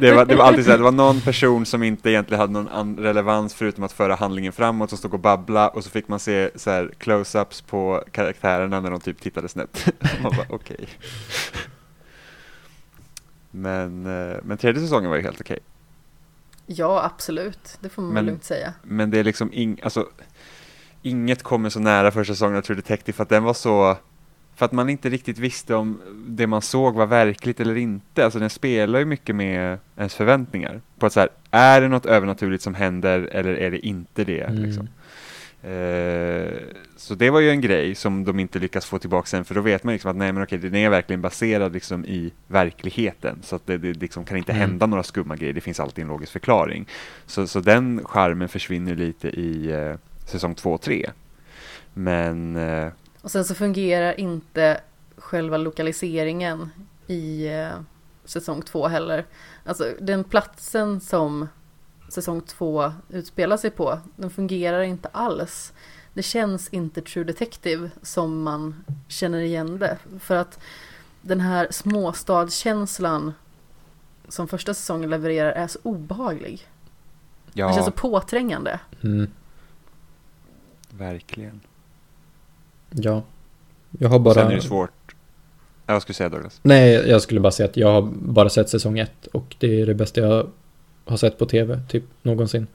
det, 0.00 0.12
var, 0.14 0.24
det 0.24 0.36
var 0.36 0.44
alltid 0.44 0.64
så 0.64 0.70
här, 0.70 0.78
det 0.78 0.84
var 0.84 0.92
någon 0.92 1.20
person 1.20 1.66
som 1.66 1.82
inte 1.82 2.10
egentligen 2.10 2.40
hade 2.40 2.52
någon 2.52 2.68
an- 2.68 2.96
relevans 2.98 3.54
förutom 3.54 3.84
att 3.84 3.92
föra 3.92 4.14
handlingen 4.14 4.52
framåt 4.52 4.88
som 4.88 4.98
stod 4.98 5.14
och 5.14 5.20
babbla 5.20 5.68
och 5.68 5.84
så 5.84 5.90
fick 5.90 6.08
man 6.08 6.18
se 6.20 6.50
så 6.54 6.70
här 6.70 6.90
close-ups 6.98 7.64
på 7.66 8.04
karaktärerna 8.10 8.80
när 8.80 8.90
de 8.90 9.00
typ 9.00 9.20
tittade 9.20 9.48
snett. 9.48 9.86
man 10.22 10.32
bara 10.36 10.46
okej. 10.48 10.88
Men, 13.50 14.06
eh, 14.06 14.36
men 14.42 14.58
tredje 14.58 14.82
säsongen 14.82 15.10
var 15.10 15.16
ju 15.16 15.22
helt 15.22 15.40
okej. 15.40 15.58
Ja, 16.66 17.04
absolut. 17.04 17.78
Det 17.80 17.88
får 17.88 18.02
man 18.02 18.14
Men- 18.14 18.26
lugnt 18.26 18.44
säga. 18.44 18.72
Men 18.82 19.10
det 19.10 19.18
är 19.18 19.24
liksom 19.24 19.50
ing, 19.52 19.80
alltså, 19.82 20.08
inget 21.02 21.42
kommer 21.42 21.70
så 21.70 21.80
nära 21.80 22.10
första 22.10 22.34
säsongen 22.34 22.56
av 22.58 22.62
True 22.62 22.76
Detective 22.76 23.16
för 23.16 23.22
att 23.22 23.28
den 23.28 23.42
var 23.42 23.54
så 23.54 23.96
för 24.56 24.64
att 24.64 24.72
man 24.72 24.88
inte 24.88 25.08
riktigt 25.08 25.38
visste 25.38 25.74
om 25.74 26.00
det 26.26 26.46
man 26.46 26.62
såg 26.62 26.94
var 26.94 27.06
verkligt 27.06 27.60
eller 27.60 27.76
inte. 27.76 28.24
Alltså 28.24 28.38
den 28.38 28.50
spelar 28.50 28.98
ju 28.98 29.04
mycket 29.04 29.36
med 29.36 29.78
ens 29.96 30.14
förväntningar. 30.14 30.80
På 30.98 31.06
att 31.06 31.12
så 31.12 31.20
här, 31.20 31.28
är 31.50 31.80
det 31.80 31.88
något 31.88 32.06
övernaturligt 32.06 32.62
som 32.62 32.74
händer 32.74 33.28
eller 33.32 33.54
är 33.54 33.70
det 33.70 33.86
inte 33.86 34.24
det? 34.24 34.40
Mm. 34.40 34.62
Liksom. 34.62 34.88
Eh, 35.62 36.52
så 36.96 37.14
det 37.14 37.30
var 37.30 37.40
ju 37.40 37.50
en 37.50 37.60
grej 37.60 37.94
som 37.94 38.24
de 38.24 38.38
inte 38.38 38.58
lyckas 38.58 38.86
få 38.86 38.98
tillbaka 38.98 39.26
sen 39.26 39.44
för 39.44 39.54
då 39.54 39.60
vet 39.60 39.84
man 39.84 39.92
liksom 39.92 40.10
att 40.10 40.16
nej 40.16 40.32
men 40.32 40.42
okej 40.42 40.58
den 40.58 40.74
är 40.74 40.90
verkligen 40.90 41.20
baserad 41.20 41.72
liksom 41.72 42.04
i 42.04 42.32
verkligheten 42.48 43.38
så 43.42 43.56
att 43.56 43.66
det, 43.66 43.78
det 43.78 43.92
liksom 43.92 44.24
kan 44.24 44.36
inte 44.36 44.52
Mm. 44.52 44.60
hända 44.70 44.86
några 44.86 45.02
skumma 45.02 45.36
grejer, 45.36 45.52
det 45.52 45.60
finns 45.60 45.80
alltid 45.80 46.02
en 46.02 46.08
logisk 46.08 46.32
förklaring. 46.32 46.86
Så, 47.26 47.46
så 47.46 47.60
den 47.60 48.00
charmen 48.04 48.48
försvinner 48.48 48.94
lite 48.94 49.28
i 49.28 49.70
eh, 49.72 49.94
säsong 50.26 50.54
2 50.54 50.72
och 50.72 50.80
3. 50.80 51.10
Men 51.94 52.56
eh, 52.56 52.88
Och 53.24 53.30
sen 53.30 53.44
så 53.44 53.54
fungerar 53.54 54.20
inte 54.20 54.80
själva 55.16 55.56
lokaliseringen 55.56 56.70
i 57.06 57.46
eh, 57.48 57.68
säsong 58.24 58.62
två 58.62 58.88
heller. 58.88 59.24
Alltså 59.64 59.92
den 60.00 60.24
platsen 60.24 61.00
som 61.00 61.48
säsong 62.08 62.40
två 62.40 62.92
utspelar 63.08 63.56
sig 63.56 63.70
på. 63.70 63.98
Den 64.16 64.30
fungerar 64.30 64.82
inte 64.82 65.08
alls. 65.08 65.72
Det 66.14 66.22
känns 66.22 66.68
inte 66.68 67.02
True 67.02 67.24
Detective 67.24 67.90
som 68.02 68.42
man 68.42 68.84
känner 69.08 69.40
igen 69.40 69.78
det. 69.78 69.98
För 70.20 70.36
att 70.36 70.58
den 71.22 71.40
här 71.40 71.68
småstadskänslan 71.70 73.32
som 74.28 74.48
första 74.48 74.74
säsongen 74.74 75.10
levererar 75.10 75.52
är 75.52 75.66
så 75.66 75.78
obehaglig. 75.82 76.68
Den 77.52 77.72
känns 77.72 77.86
så 77.86 77.92
Ja, 77.96 78.00
påträngande. 78.00 78.80
Mm. 79.02 79.30
verkligen. 80.90 81.60
Ja. 82.94 83.22
Jag 83.90 84.08
har 84.08 84.18
bara... 84.18 84.34
Sen 84.34 84.50
är 84.50 84.54
det 84.54 84.60
svårt. 84.60 85.14
Ja, 85.86 85.92
Vad 85.92 86.02
skulle 86.02 86.14
säga 86.14 86.28
Douglas? 86.28 86.60
Nej, 86.62 86.92
jag 86.92 87.22
skulle 87.22 87.40
bara 87.40 87.52
säga 87.52 87.68
att 87.68 87.76
jag 87.76 87.92
har 87.92 88.02
bara 88.12 88.48
sett 88.48 88.68
säsong 88.68 88.98
ett 88.98 89.26
och 89.26 89.56
det 89.58 89.80
är 89.80 89.86
det 89.86 89.94
bästa 89.94 90.20
jag 90.20 90.46
har 91.04 91.16
sett 91.16 91.38
på 91.38 91.46
tv, 91.46 91.80
typ 91.88 92.04
någonsin. 92.22 92.66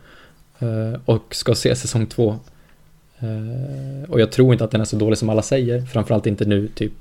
Eh, 0.59 0.99
och 1.05 1.35
ska 1.35 1.55
se 1.55 1.75
säsong 1.75 2.05
två. 2.05 2.39
Eh, 3.19 4.09
och 4.09 4.19
jag 4.19 4.31
tror 4.31 4.53
inte 4.53 4.63
att 4.63 4.71
den 4.71 4.81
är 4.81 4.85
så 4.85 4.95
dålig 4.95 5.17
som 5.17 5.29
alla 5.29 5.41
säger, 5.41 5.85
framförallt 5.85 6.27
inte 6.27 6.45
nu, 6.45 6.67
typ, 6.67 6.93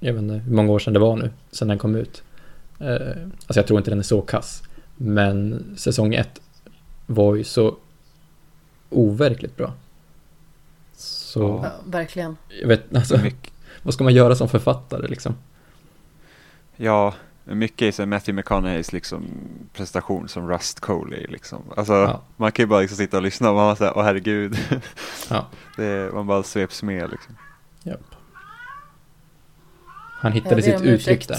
jag 0.00 0.12
vet 0.12 0.22
inte 0.22 0.34
hur 0.34 0.54
många 0.54 0.72
år 0.72 0.78
sedan 0.78 0.92
det 0.92 0.98
var 0.98 1.16
nu, 1.16 1.30
sedan 1.50 1.68
den 1.68 1.78
kom 1.78 1.94
ut. 1.94 2.22
Eh, 2.78 2.96
alltså 3.46 3.60
jag 3.60 3.66
tror 3.66 3.78
inte 3.78 3.90
den 3.90 3.98
är 3.98 4.02
så 4.02 4.20
kass. 4.20 4.62
Men 4.96 5.64
säsong 5.76 6.14
ett 6.14 6.40
var 7.06 7.34
ju 7.34 7.44
så 7.44 7.76
overkligt 8.90 9.56
bra. 9.56 9.72
Så, 11.34 11.60
Ja. 11.64 11.72
Verkligen. 11.86 12.36
jag 12.60 12.68
vet, 12.68 12.94
alltså, 12.96 13.18
Mycket, 13.18 13.52
vad 13.82 13.94
ska 13.94 14.04
man 14.04 14.14
göra 14.14 14.34
som 14.36 14.48
författare 14.48 15.06
liksom? 15.08 15.34
ja, 16.76 17.14
mycket 17.44 17.82
är 17.82 17.92
så 17.92 18.06
Matthew 18.06 18.32
McConaugheys 18.36 18.92
liksom 18.92 19.24
prestation 19.72 20.28
som 20.28 20.48
Rust 20.50 20.80
Coley 20.80 21.26
liksom. 21.26 21.62
Alltså, 21.76 21.92
Ja. 21.92 22.22
man 22.36 22.52
kan 22.52 22.62
ju 22.62 22.66
bara 22.66 22.80
liksom 22.80 22.96
sitta 22.96 23.16
och 23.16 23.22
lyssna 23.22 23.48
och 23.50 23.56
man 23.56 23.66
bara 23.66 23.76
säger, 23.76 23.98
åh 23.98 24.04
herregud. 24.04 24.58
Ja. 25.30 25.46
det, 25.76 26.14
man 26.14 26.26
bara 26.26 26.42
sveps 26.42 26.82
med 26.82 27.10
liksom. 27.10 27.36
Japp. 27.82 28.00
Han 30.20 30.32
hittade 30.32 30.62
sitt 30.62 30.74
uttryck 30.74 30.94
ursäkt. 30.94 31.28
där. 31.28 31.38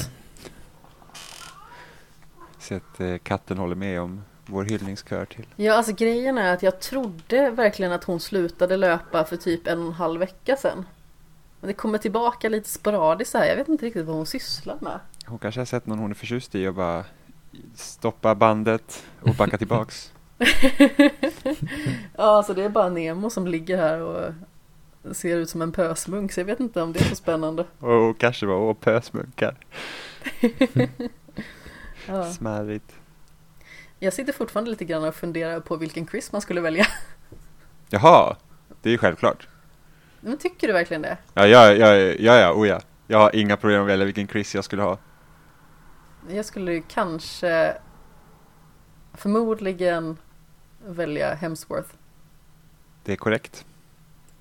Så 2.60 2.75
att 2.75 3.00
eh, 3.00 3.18
katten 3.18 3.58
håller 3.58 3.75
med 3.75 4.02
om 4.02 4.22
vår 4.46 4.64
hyllningskör 4.64 5.25
till. 5.25 5.46
Ja, 5.56 5.74
alltså 5.74 5.94
grejen 5.94 6.38
är 6.38 6.54
att 6.54 6.64
jag 6.64 6.80
trodde 6.80 7.50
verkligen 7.50 7.92
att 7.92 8.04
hon 8.04 8.20
slutade 8.20 8.78
löpa 8.78 9.24
för 9.25 9.38
typ 9.38 9.68
en 9.68 9.80
och 9.80 9.86
en 9.88 9.94
halv 9.94 10.20
vecka 10.20 10.56
sedan. 10.56 10.86
Men 11.60 11.68
det 11.68 11.74
kommer 11.74 11.98
tillbaka 11.98 12.50
lite 12.50 12.70
sporadiskt 12.70 13.32
så 13.32 13.38
här. 13.38 13.46
Jag 13.46 13.56
vet 13.56 13.68
inte 13.68 13.86
riktigt 13.86 14.06
vad 14.06 14.16
hon 14.16 14.25
sysslar 14.25 14.78
med. 14.82 15.00
Hon 15.25 15.40
kanske 15.40 15.62
har 15.62 15.66
sett 15.66 15.86
någon 15.86 16.00
hon 16.00 16.12
är 16.12 16.16
förtjust 16.16 16.56
i 16.56 16.68
och 16.68 16.74
bara 16.74 17.04
stoppa 17.75 18.36
bandet 18.36 19.04
och 19.22 19.36
backa 19.36 19.58
tillbaks. 19.58 20.12
Ja, 22.18 22.24
alltså 22.38 22.54
det 22.54 22.64
är 22.64 22.70
bara 22.70 22.90
Nemo 22.90 23.30
som 23.30 23.48
ligger 23.48 23.78
här 23.78 24.00
och 24.02 24.34
ser 25.16 25.38
ut 25.38 25.50
som 25.50 25.62
en 25.62 25.72
pösmunk. 25.72 26.32
Så 26.32 26.40
jag 26.40 26.46
vet 26.46 26.60
inte 26.60 26.82
om 26.82 26.94
det 26.94 27.00
är 27.00 27.04
så 27.04 27.16
spännande. 27.16 27.66
och 27.80 28.18
kanske 28.18 28.48
åh 28.48 28.74
pösmunkar. 28.74 29.56
Ja. 32.08 32.32
Smärigt. 32.32 32.92
Jag 34.00 34.14
sitter 34.14 34.34
fortfarande 34.34 34.72
lite 34.72 34.86
grann 34.86 35.04
och 35.04 35.16
funderar 35.16 35.60
på 35.60 35.75
vilken 35.75 36.08
Chris 36.08 36.32
man 36.32 36.42
skulle 36.42 36.62
välja. 36.62 36.88
Jaha, 37.90 38.36
det 38.82 38.90
är 38.90 38.92
ju 38.92 38.98
självklart. 38.98 39.48
Men 40.22 40.38
tycker 40.38 40.68
du 40.68 40.74
verkligen 40.74 41.02
det? 41.02 41.18
Ja, 41.34 41.48
ja, 41.48 41.74
ja, 41.74 41.96
ja, 41.96 42.36
ja, 42.40 42.54
oh 42.54 42.68
ja. 42.68 42.82
Jag 43.08 43.18
har 43.18 43.36
inga 43.36 43.58
problem 43.58 43.82
att 43.82 43.88
välja 43.88 44.06
vilken 44.06 44.28
Chris 44.28 44.56
jag 44.56 44.64
skulle 44.64 44.82
ha. 44.82 44.98
Jag 46.30 46.46
skulle 46.46 46.82
kanske 46.82 47.78
förmodligen 49.14 50.18
välja 50.86 51.34
Hemsworth. 51.34 51.90
Det 53.04 53.12
är 53.12 53.16
korrekt. 53.16 53.66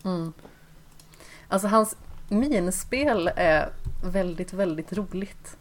Mm. 0.05 0.33
Alltså 1.49 1.69
hans 1.69 1.97
minspel 2.29 3.31
är 3.37 3.71
väldigt, 4.05 4.53
väldigt 4.53 4.93
roligt. 4.93 5.57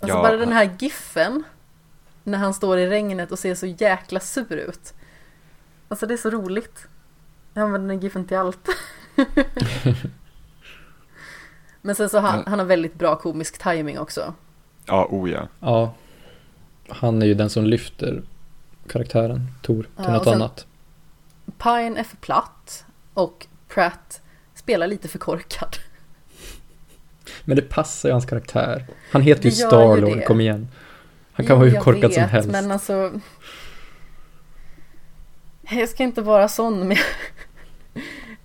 Alltså 0.00 0.16
Ja, 0.16 0.22
bara 0.22 0.36
den 0.36 0.52
här 0.52 0.76
giffen 0.78 1.44
när 2.24 2.38
han 2.38 2.54
står 2.54 2.78
i 2.78 2.88
regnet 2.88 3.32
och 3.32 3.38
ser 3.38 3.54
så 3.54 3.66
jäkla 3.66 4.20
sur 4.20 4.52
ut. 4.52 4.94
Alltså 5.88 6.06
det 6.06 6.14
är 6.14 6.18
så 6.18 6.30
roligt. 6.30 6.86
Jag 7.54 7.62
använder 7.62 7.88
den 7.88 8.00
giffen 8.00 8.24
till 8.24 8.36
allt. 8.36 8.68
Men 11.80 11.94
sen 11.94 12.08
så 12.08 12.18
han, 12.18 12.44
han 12.46 12.58
har 12.58 12.66
väldigt 12.66 12.94
bra 12.94 13.16
komisk 13.16 13.58
timing 13.58 13.98
också. 13.98 14.34
Ja, 14.84 15.06
oh 15.10 15.30
ja. 15.30 15.48
Ja. 15.60 15.94
Han 16.88 17.22
är 17.22 17.26
ju 17.26 17.34
den 17.34 17.50
som 17.50 17.64
lyfter 17.64 18.22
karaktären, 18.88 19.46
Tor, 19.62 19.82
till 19.82 19.90
Ja, 19.96 20.12
något 20.12 20.26
annat. 20.26 20.66
Pine 21.58 22.00
är 22.00 22.04
för 22.04 22.16
platt 22.16 22.84
och 23.14 23.46
Pratt 23.68 24.22
spelar 24.54 24.86
lite 24.86 25.08
för 25.08 25.18
korkad. 25.18 25.76
Men 27.44 27.56
det 27.56 27.62
passar 27.62 28.08
ju 28.08 28.12
hans 28.12 28.26
karaktär. 28.26 28.86
Han 29.10 29.22
heter 29.22 29.44
ju 29.44 29.50
Starlord, 29.50 30.24
kom 30.24 30.40
igen. 30.40 30.68
Han 31.32 31.46
kan 31.46 31.54
Jo, 31.54 31.58
vara 31.58 31.68
hur 31.68 31.74
jag 31.74 31.84
korkad 31.84 32.12
som 32.12 32.22
vet, 32.22 32.30
helst. 32.30 32.50
Men 32.50 32.70
alltså... 32.70 33.20
Jag 35.70 35.88
ska 35.88 36.02
inte 36.02 36.22
vara 36.22 36.48
sån 36.48 36.88
men 36.88 36.96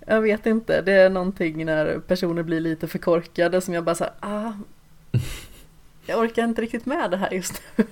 jag 0.07 0.21
vet 0.21 0.45
inte. 0.45 0.81
Det 0.81 0.91
är 0.91 1.09
någonting 1.09 1.65
när 1.65 1.99
personer 1.99 2.43
blir 2.43 2.59
lite 2.59 2.87
för 2.87 2.99
korkade 2.99 3.61
som 3.61 3.73
jag 3.73 3.83
bara 3.83 3.95
såhär, 3.95 4.13
ah, 4.19 4.51
jag 6.05 6.19
orkar 6.19 6.43
inte 6.43 6.61
riktigt 6.61 6.85
med 6.85 7.11
det 7.11 7.17
här 7.17 7.31
just 7.31 7.61
nu. 7.75 7.85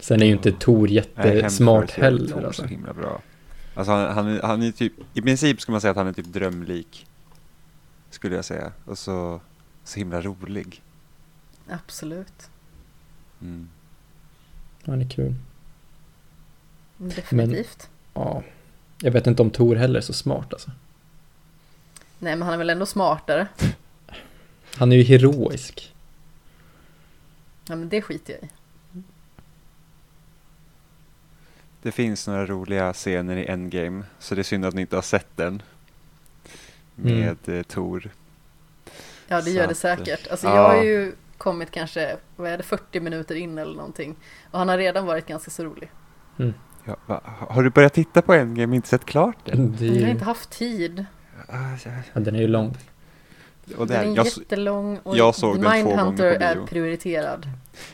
Sen 0.00 0.22
är 0.22 0.26
ju 0.26 0.32
inte 0.32 0.52
Tor 0.52 0.86
Nej, 0.88 0.96
jättesmart 0.96 1.96
gör 1.98 2.04
heller. 2.04 2.28
Thor 2.28 2.44
Alltså. 2.44 2.62
så 2.62 2.68
himla 2.68 2.92
bra. 2.92 3.20
Alltså 3.74 3.92
han, 3.92 4.14
han, 4.14 4.26
är- 4.28 4.42
han 4.42 4.62
är 4.62 4.70
typ, 4.72 4.92
i 5.14 5.22
princip 5.22 5.60
skulle 5.60 5.72
man 5.74 5.80
säga 5.80 5.90
att 5.90 5.96
han 5.96 6.06
är 6.06 6.12
typ 6.12 6.26
drömlik. 6.26 7.06
Skulle 8.10 8.36
jag 8.36 8.44
säga. 8.44 8.72
Och 8.84 8.98
så, 8.98 9.40
så 9.84 9.98
himla 9.98 10.20
rolig. 10.20 10.82
Absolut. 11.68 12.50
Mm. 13.40 13.68
Han 14.84 15.00
är 15.00 15.08
kul. 15.08 15.34
Definitivt. 16.96 17.88
Ja. 18.14 18.42
Jag 19.00 19.12
vet 19.12 19.26
inte 19.26 19.42
om 19.42 19.50
Tor 19.50 19.76
heller 19.76 19.98
är 19.98 20.02
så 20.02 20.12
smart 20.12 20.52
alltså. 20.52 20.70
Nej 22.18 22.36
men 22.36 22.42
han 22.42 22.54
är 22.54 22.58
väl 22.58 22.70
ändå 22.70 22.86
smartare. 22.86 23.48
Han 24.74 24.92
är 24.92 24.96
ju 24.96 25.02
heroisk. 25.02 25.94
Ja 27.68 27.76
men 27.76 27.88
det 27.88 28.02
skiter 28.02 28.32
jag 28.32 28.42
i. 28.42 28.48
Det 31.82 31.92
finns 31.92 32.26
några 32.26 32.46
roliga 32.46 32.92
scener 32.92 33.36
i 33.36 33.46
Endgame. 33.46 34.04
Så 34.18 34.34
det 34.34 34.40
är 34.40 34.42
synd 34.42 34.64
att 34.64 34.74
ni 34.74 34.80
inte 34.80 34.96
har 34.96 35.02
sett 35.02 35.36
den. 35.36 35.62
Med 36.94 37.48
eh, 37.48 37.62
Tor. 37.62 38.10
Ja 39.28 39.36
det 39.36 39.42
Så 39.42 39.50
gör 39.50 39.66
det 39.66 39.74
säkert. 39.74 40.26
Alltså 40.26 40.46
ja. 40.46 40.54
jag 40.54 40.68
har 40.68 40.82
ju 40.82 41.14
kommit 41.38 41.70
kanske, 41.70 42.16
vad 42.36 42.50
är 42.50 42.56
det, 42.58 42.62
40 42.64 43.00
minuter 43.00 43.34
in 43.34 43.58
eller 43.58 43.74
någonting. 43.76 44.16
Och 44.50 44.58
han 44.58 44.68
har 44.68 44.78
redan 44.78 45.06
varit 45.06 45.26
ganska 45.26 45.50
så 45.50 45.64
rolig. 45.64 45.90
Ja, 46.84 46.96
va, 47.06 47.20
har 47.24 47.62
du 47.62 47.70
börjat 47.70 47.92
titta 47.94 48.22
på 48.22 48.34
Endgame 48.34 48.76
inte 48.76 48.88
sett 48.88 49.04
klart 49.04 49.36
den? 49.44 49.76
Det 49.78 49.86
är 49.86 49.92
Jag 49.94 50.02
har 50.02 50.08
inte 50.08 50.24
haft 50.24 50.50
tid. 50.50 51.04
Ja, 51.48 52.20
den 52.20 52.34
är 52.36 52.40
ju 52.40 52.48
lång. 52.48 52.76
Och 53.76 53.86
Den 53.86 53.96
där, 54.04 54.12
är 54.12 54.16
jag, 54.16 54.26
jättelång 54.26 54.98
och 55.02 55.16
jag 55.16 55.34
såg 55.34 55.62
den 55.62 55.72
Mindhunter 55.72 56.24
är 56.30 56.66
prioriterad. 56.66 57.48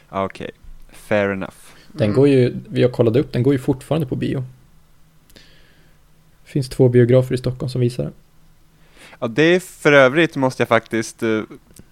ah, 0.09 0.25
Okej, 0.25 0.51
fair 0.93 1.31
enough. 1.31 1.55
Den 1.93 2.05
Mm. 2.07 2.17
går 2.17 2.29
ju, 2.29 2.55
vi 2.69 2.83
har 2.83 2.91
kollat 2.91 3.17
upp, 3.17 3.33
den 3.33 3.43
går 3.43 3.53
ju 3.53 3.59
fortfarande 3.59 4.07
på 4.07 4.17
bio. 4.17 4.45
Det 6.45 6.51
finns 6.51 6.69
två 6.69 6.89
biografer 6.89 7.35
i 7.35 7.39
Stockholm 7.39 7.71
som 7.71 7.81
visar 7.81 8.03
den. 8.05 8.13
Ja, 9.19 9.27
det 9.29 9.43
är 9.43 9.61
för 9.61 9.93
övrigt 9.93 10.37
måste 10.37 10.61
jag 10.63 10.69
faktiskt, 10.69 11.23
eh, 11.23 11.41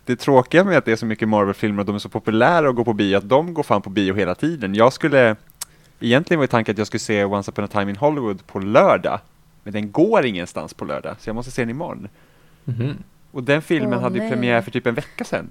det 0.04 0.16
tråkiga 0.16 0.64
med 0.64 0.78
att 0.78 0.84
det 0.84 0.92
är 0.92 0.96
så 0.96 1.06
mycket 1.06 1.28
Marvel-filmer 1.28 1.80
och 1.80 1.86
de 1.86 1.94
är 1.94 1.98
så 1.98 2.08
populära 2.08 2.68
att 2.68 2.74
gå 2.74 2.84
på 2.84 2.92
bio, 2.92 3.16
att 3.16 3.28
de 3.28 3.54
går 3.54 3.62
fan 3.62 3.82
på 3.82 3.90
bio 3.90 4.14
hela 4.14 4.34
tiden. 4.34 4.74
Jag 4.74 4.92
skulle, 4.92 5.36
egentligen 6.00 6.38
var 6.38 6.44
ju 6.44 6.48
tanken 6.48 6.72
att 6.72 6.78
jag 6.78 6.86
skulle 6.86 7.00
se 7.00 7.24
Once 7.24 7.50
upon 7.50 7.64
a 7.64 7.68
time 7.68 7.90
in 7.90 7.96
Hollywood 7.96 8.46
på 8.46 8.58
lördag, 8.58 9.20
men 9.62 9.72
den 9.72 9.92
går 9.92 10.24
ingenstans 10.26 10.74
på 10.74 10.84
lördag, 10.84 11.16
så 11.20 11.28
jag 11.28 11.34
måste 11.34 11.52
se 11.52 11.62
den 11.62 11.70
imorgon. 11.70 12.08
Mhm. 12.64 12.96
Och 13.32 13.42
den 13.42 13.62
filmen 13.62 13.94
Åh, 13.94 14.00
hade 14.00 14.18
ju 14.18 14.30
premiär 14.30 14.62
för 14.62 14.70
typ 14.70 14.86
en 14.86 14.94
vecka 14.94 15.24
sedan. 15.24 15.50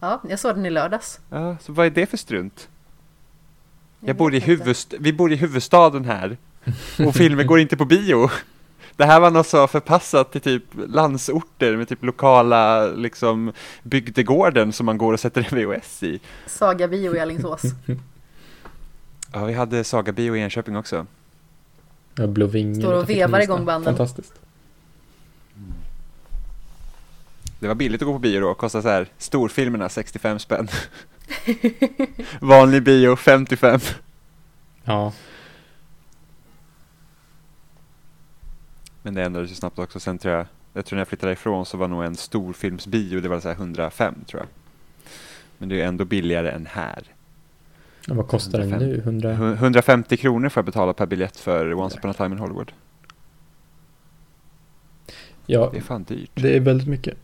Ja, 0.00 0.22
jag 0.28 0.38
såg 0.38 0.54
den 0.54 0.66
i 0.66 0.70
lördags. 0.70 1.20
Ja, 1.30 1.56
så 1.60 1.72
vad 1.72 1.86
är 1.86 1.90
det 1.90 2.06
för 2.06 2.16
strunt? 2.16 2.68
Jag, 4.00 4.06
vet 4.06 4.16
bor 4.16 4.34
i 4.34 4.40
huvudst 4.40 4.94
vi 5.00 5.12
bor 5.12 5.32
i 5.32 5.36
huvudstaden 5.36 6.04
här, 6.04 6.36
och 7.06 7.14
filmer 7.14 7.44
går 7.44 7.60
inte 7.60 7.76
på 7.76 7.84
bio. 7.84 8.30
Det 8.96 9.04
här 9.04 9.20
var 9.20 9.30
något 9.30 9.46
så 9.46 9.66
förpassat 9.66 10.32
till 10.32 10.40
typ 10.40 10.62
landsorter 10.88 11.76
med 11.76 11.88
typ 11.88 12.04
lokala 12.04 12.86
liksom 12.86 13.52
bygdegården 13.82 14.72
som 14.72 14.86
man 14.86 14.98
går 14.98 15.12
och 15.12 15.20
sätter 15.20 15.48
en 15.50 15.58
VHS 15.58 16.02
i. 16.02 16.20
Saga 16.46 16.88
bio 16.88 17.16
i 17.16 17.20
Alingsås. 17.20 17.62
Ja, 19.32 19.44
vi 19.44 19.52
hade 19.52 19.84
Saga 19.84 20.12
Bio 20.12 20.36
i 20.36 20.40
Enköping 20.40 20.76
också. 20.76 21.06
Ja, 22.14 22.26
Blå 22.26 22.46
Vinge. 22.46 22.80
Står 22.80 22.92
och 22.92 23.10
vevar 23.10 23.40
igång 23.40 23.64
banden. 23.64 23.96
Fantastiskt. 23.96 24.32
Det 27.58 27.68
var 27.68 27.74
billigt 27.74 28.02
att 28.02 28.06
gå 28.06 28.12
på 28.12 28.18
bio 28.18 28.40
då, 28.40 28.54
kostade 28.54 28.82
så 28.82 28.88
här 28.88 29.06
storfilmerna 29.18 29.88
65 29.88 30.38
spänn. 30.38 30.68
Vanlig 32.40 32.82
bio 32.82 33.16
55. 33.16 33.80
Ja, 34.84 35.12
Men 39.06 39.14
det 39.14 39.22
ändrades 39.24 39.50
ju 39.50 39.54
snabbt 39.54 39.78
också. 39.78 40.00
Sen 40.00 40.18
tror 40.18 40.34
jag, 40.34 40.46
jag 40.72 40.84
tror 40.86 40.96
när 40.96 41.00
jag 41.00 41.08
flyttade 41.08 41.32
ifrån 41.32 41.66
så 41.66 41.76
var 41.76 41.88
nog 41.88 42.04
en 42.04 42.16
storfilmsbio, 42.16 43.20
det 43.20 43.28
var 43.28 43.40
så 43.40 43.48
här 43.48 43.54
105 43.54 44.14
tror 44.26 44.40
jag. 44.42 44.48
Men 45.58 45.68
det 45.68 45.80
är 45.80 45.86
ändå 45.86 46.04
billigare 46.04 46.50
än 46.50 46.66
här. 46.66 47.02
och 48.10 48.16
vad 48.16 48.28
kostar 48.28 48.58
den 48.58 48.68
105. 48.72 48.88
nu? 48.88 48.98
100? 48.98 49.32
Hu- 49.34 49.54
150 49.54 50.16
kronor 50.16 50.48
får 50.48 50.60
jag 50.60 50.64
betala 50.64 50.92
per 50.92 51.06
biljett 51.06 51.36
för 51.36 51.74
Once 51.74 51.98
upon 51.98 52.10
a 52.10 52.14
time 52.14 52.32
in 52.34 52.38
Hollywood. 52.38 52.72
Ja, 55.46 55.68
Det 55.72 55.78
är 55.78 55.82
fan 55.82 56.02
dyrt. 56.04 56.30
det 56.34 56.56
är 56.56 56.60
väldigt 56.60 56.88
mycket. 56.88 57.14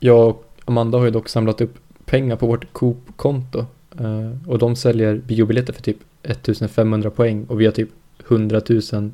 Jag 0.00 0.28
och 0.28 0.44
Amanda 0.64 0.98
har 0.98 1.04
ju 1.04 1.10
dock 1.10 1.28
samlat 1.28 1.60
upp 1.60 1.78
pengar 2.04 2.36
på 2.36 2.46
vårt 2.46 2.72
Coop-konto. 2.72 3.66
eh, 3.98 4.48
och 4.50 4.58
de 4.58 4.76
säljer 4.76 5.16
biobiljetter 5.16 5.72
för 5.72 5.82
typ 5.82 5.98
1500 6.22 7.10
poäng 7.10 7.44
och 7.44 7.60
vi 7.60 7.64
har 7.64 7.72
typ 7.72 7.90
100 8.28 8.60
000 8.92 9.10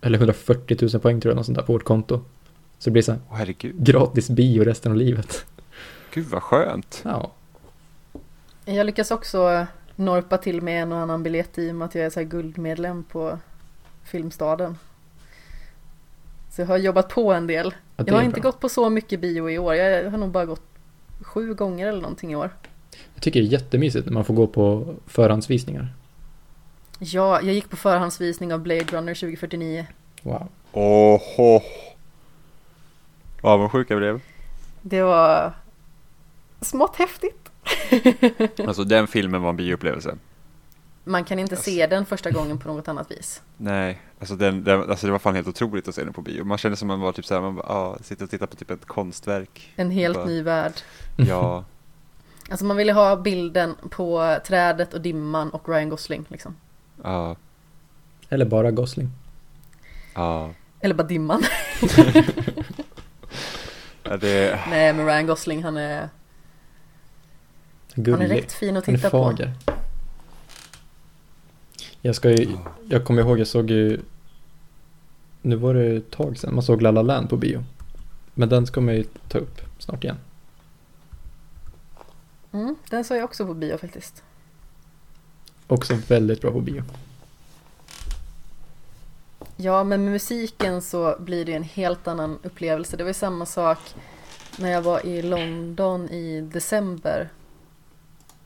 eller 0.00 0.18
140 0.18 0.76
000 0.92 1.00
poäng 1.00 1.20
tror 1.20 1.30
jag, 1.30 1.36
något 1.36 1.46
sånt 1.46 1.58
där 1.58 1.64
på 1.64 1.72
vårt 1.72 1.84
konto. 1.84 2.20
Så 2.78 2.90
det 2.90 2.92
blir 2.92 3.02
så 3.02 3.12
här 3.12 3.20
herregud. 3.30 3.74
gratis 3.78 4.30
bio 4.30 4.64
resten 4.64 4.92
av 4.92 4.98
livet. 4.98 5.46
Gud 6.14 6.26
vad 6.26 6.42
skönt. 6.42 7.00
Ja, 7.04 7.32
Jag 8.64 8.86
lyckas 8.86 9.10
också 9.10 9.66
norpa 9.96 10.38
till 10.38 10.62
med 10.62 10.82
en 10.82 10.92
och 10.92 10.98
annan 10.98 11.22
biljett 11.22 11.58
i 11.58 11.70
och 11.70 11.74
med 11.74 11.86
att 11.86 11.94
jag 11.94 12.04
är 12.06 12.10
så 12.10 12.20
här 12.20 12.26
guldmedlem 12.26 13.04
på 13.04 13.38
Filmstaden. 14.04 14.78
Så 16.50 16.60
jag 16.62 16.66
har 16.66 16.76
jobbat 16.78 17.08
på 17.08 17.32
en 17.32 17.46
del. 17.46 17.74
ja 17.96 18.04
Jag 18.06 18.14
har 18.14 18.22
inte 18.22 18.40
bra. 18.40 18.50
gått 18.50 18.60
på 18.60 18.68
så 18.68 18.90
mycket 18.90 19.20
bio 19.20 19.50
i 19.50 19.58
år. 19.58 19.74
Jag 19.74 20.10
har 20.10 20.18
nog 20.18 20.30
bara 20.30 20.46
gått 20.46 20.62
sju 21.20 21.54
gånger 21.54 21.86
eller 21.86 22.00
någonting 22.00 22.32
i 22.32 22.36
år. 22.36 22.50
Jag 23.14 23.22
tycker 23.22 23.40
det 23.40 23.46
är 23.46 23.50
jättemysigt 23.52 24.06
när 24.06 24.12
man 24.12 24.24
får 24.24 24.34
gå 24.34 24.46
på 24.46 24.94
förhandsvisningar. 25.06 25.94
Ja, 26.98 27.40
jag 27.42 27.54
gick 27.54 27.70
på 27.70 27.76
förhandsvisning 27.76 28.52
av 28.54 28.60
Blade 28.60 28.84
Runner 28.84 29.14
2049. 29.14 29.86
Wow. 30.22 30.48
Åh. 30.72 31.62
Vad 33.42 33.52
avundsjuk 33.52 33.90
jag 33.90 33.98
blev. 33.98 34.20
Det 34.82 35.02
var 35.02 35.52
smått 36.60 36.96
häftigt. 36.96 37.34
Alltså 38.66 38.84
den 38.84 39.06
filmen 39.06 39.42
var 39.42 39.50
en 39.50 39.56
bioupplevelse. 39.56 40.16
Man 41.04 41.24
kan 41.24 41.38
inte 41.38 41.56
se 41.56 41.86
den 41.86 42.06
första 42.06 42.30
gången 42.30 42.58
på 42.58 42.68
något 42.68 42.88
annat 42.88 43.10
vis. 43.10 43.42
Nej, 43.56 44.00
alltså, 44.18 44.36
den, 44.36 44.64
den, 44.64 44.90
alltså 44.90 45.06
det 45.06 45.12
var 45.12 45.18
fan 45.18 45.34
helt 45.34 45.48
otroligt 45.48 45.88
att 45.88 45.94
se 45.94 46.04
den 46.04 46.12
på 46.12 46.22
bio. 46.22 46.44
Man 46.44 46.58
kände 46.58 46.76
som 46.76 46.88
man 46.88 47.00
var 47.00 47.12
typ 47.12 47.24
såhär, 47.26 47.40
man 47.40 47.56
bara, 47.56 47.66
ah, 47.66 47.98
sitter 48.02 48.24
och 48.24 48.30
tittar 48.30 48.46
på 48.46 48.56
typ 48.56 48.70
ett 48.70 48.84
konstverk. 48.84 49.72
En 49.76 49.90
helt 49.90 50.16
Bara- 50.16 50.26
ny 50.26 50.42
värld. 50.42 50.72
Ja, 51.16 51.64
Alltså 52.50 52.64
man 52.64 52.76
ville 52.76 52.92
ha 52.92 53.16
bilden 53.16 53.74
på 53.90 54.38
trädet 54.46 54.94
och 54.94 55.00
dimman 55.00 55.50
och 55.50 55.68
Ryan 55.68 55.88
Gosling 55.88 56.24
liksom. 56.28 56.56
Ja, 57.02 57.36
Eller 58.28 58.44
bara 58.44 58.70
Gosling. 58.70 59.08
ja. 60.14 60.50
Eller 60.80 60.94
bara 60.94 61.06
dimman. 61.06 61.42
ja 64.02 64.16
det, 64.16 64.60
Nej 64.70 64.92
men 64.92 65.06
Ryan 65.06 65.26
Gosling 65.26 65.64
han 65.64 65.76
är, 65.76 65.98
han 66.00 66.08
är 67.96 68.02
Gullig. 68.02 68.30
rätt 68.30 68.52
fin 68.52 68.76
att 68.76 68.86
Han 68.86 68.94
är 68.94 68.98
titta 68.98 69.10
på. 69.10 69.34
Jag 72.02 72.14
ska 72.14 72.30
ju, 72.30 72.56
jag 72.88 73.04
kommer 73.04 73.22
ihåg 73.22 73.38
jag 73.40 73.46
såg 73.46 73.70
ju, 73.70 74.00
nu 75.42 75.56
var 75.56 75.74
det 75.74 75.96
ett 75.96 76.10
tag 76.10 76.38
sedan 76.38 76.54
man 76.54 76.62
såg 76.64 76.82
La 76.82 76.90
La 76.90 77.02
Land 77.02 77.28
på 77.30 77.36
bio. 77.36 77.64
Men 78.34 78.48
den 78.48 78.66
ska 78.66 78.80
man 78.80 78.94
ju 78.94 79.04
ta 79.28 79.38
upp 79.38 79.60
snart 79.78 80.04
igen. 80.04 80.16
Mm, 82.52 82.76
den 82.90 83.04
såg 83.04 83.16
jag 83.16 83.24
också 83.24 83.46
på 83.46 83.54
bio 83.54 83.76
faktiskt. 83.78 84.22
Också 85.68 85.94
väldigt 86.08 86.40
bra 86.40 86.50
på 86.50 86.60
bio. 86.60 86.82
Ja 89.56 89.84
men 89.84 90.04
med 90.04 90.12
musiken 90.12 90.82
så 90.82 91.16
blir 91.18 91.44
det 91.44 91.54
en 91.54 91.62
helt 91.62 92.08
annan 92.08 92.38
upplevelse. 92.42 92.96
Det 92.96 93.04
var 93.04 93.10
ju 93.10 93.14
samma 93.14 93.46
sak 93.46 93.78
när 94.58 94.70
jag 94.70 94.82
var 94.82 95.06
i 95.06 95.22
London 95.22 96.08
i 96.08 96.40
december. 96.40 97.28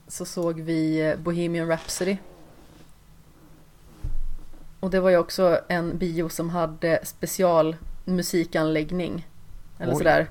Så 0.07 0.25
såg 0.25 0.59
vi 0.59 1.01
eh, 1.01 1.17
Bohemian 1.17 1.67
Rhapsody. 1.67 2.17
Och 4.79 4.89
det 4.89 4.99
var 4.99 5.09
ju 5.09 5.17
också 5.17 5.59
en 5.67 5.97
bio 5.97 6.29
som 6.29 6.49
hade 6.49 6.99
specialmusikanläggning. 7.03 9.27
Eller 9.79 9.93
Oj. 9.93 9.97
sådär. 9.97 10.29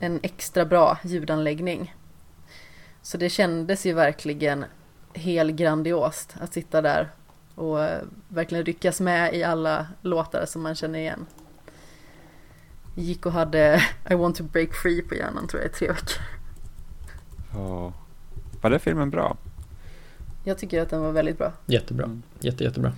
En 0.00 0.20
extra 0.22 0.64
bra 0.64 0.98
ljudanläggning. 1.04 1.94
Så 3.02 3.16
det 3.16 3.28
kändes 3.28 3.86
ju 3.86 3.92
verkligen 3.92 4.64
helt 5.14 5.54
grandiost 5.56 6.34
att 6.40 6.52
sitta 6.54 6.82
där 6.82 7.08
och 7.54 7.84
eh, 7.84 8.02
verkligen 8.28 8.64
ryckas 8.64 9.00
med 9.00 9.34
i 9.34 9.44
alla 9.44 9.86
låtar 10.02 10.46
som 10.46 10.62
man 10.62 10.74
känner 10.74 10.98
igen. 10.98 11.26
Gick 12.96 13.26
och 13.26 13.32
hade 13.32 13.82
I 14.10 14.14
want 14.14 14.36
to 14.36 14.42
break 14.44 14.74
free 14.74 15.02
på 15.02 15.14
hjärnan 15.14 15.48
tror 15.48 15.62
jag 15.62 15.70
i 15.70 15.74
tre 15.74 15.88
veckor. 15.88 16.22
ja. 17.52 17.92
Var 18.62 18.70
den 18.70 18.80
filmen 18.80 19.10
bra? 19.10 19.36
Jag 20.44 20.58
tycker 20.58 20.82
att 20.82 20.90
den 20.90 21.00
var 21.02 21.12
väldigt 21.12 21.38
bra. 21.38 21.52
Jättebra. 21.66 22.04
Mm. 22.04 22.22
Jätte, 22.40 22.64
jättebra. 22.64 22.92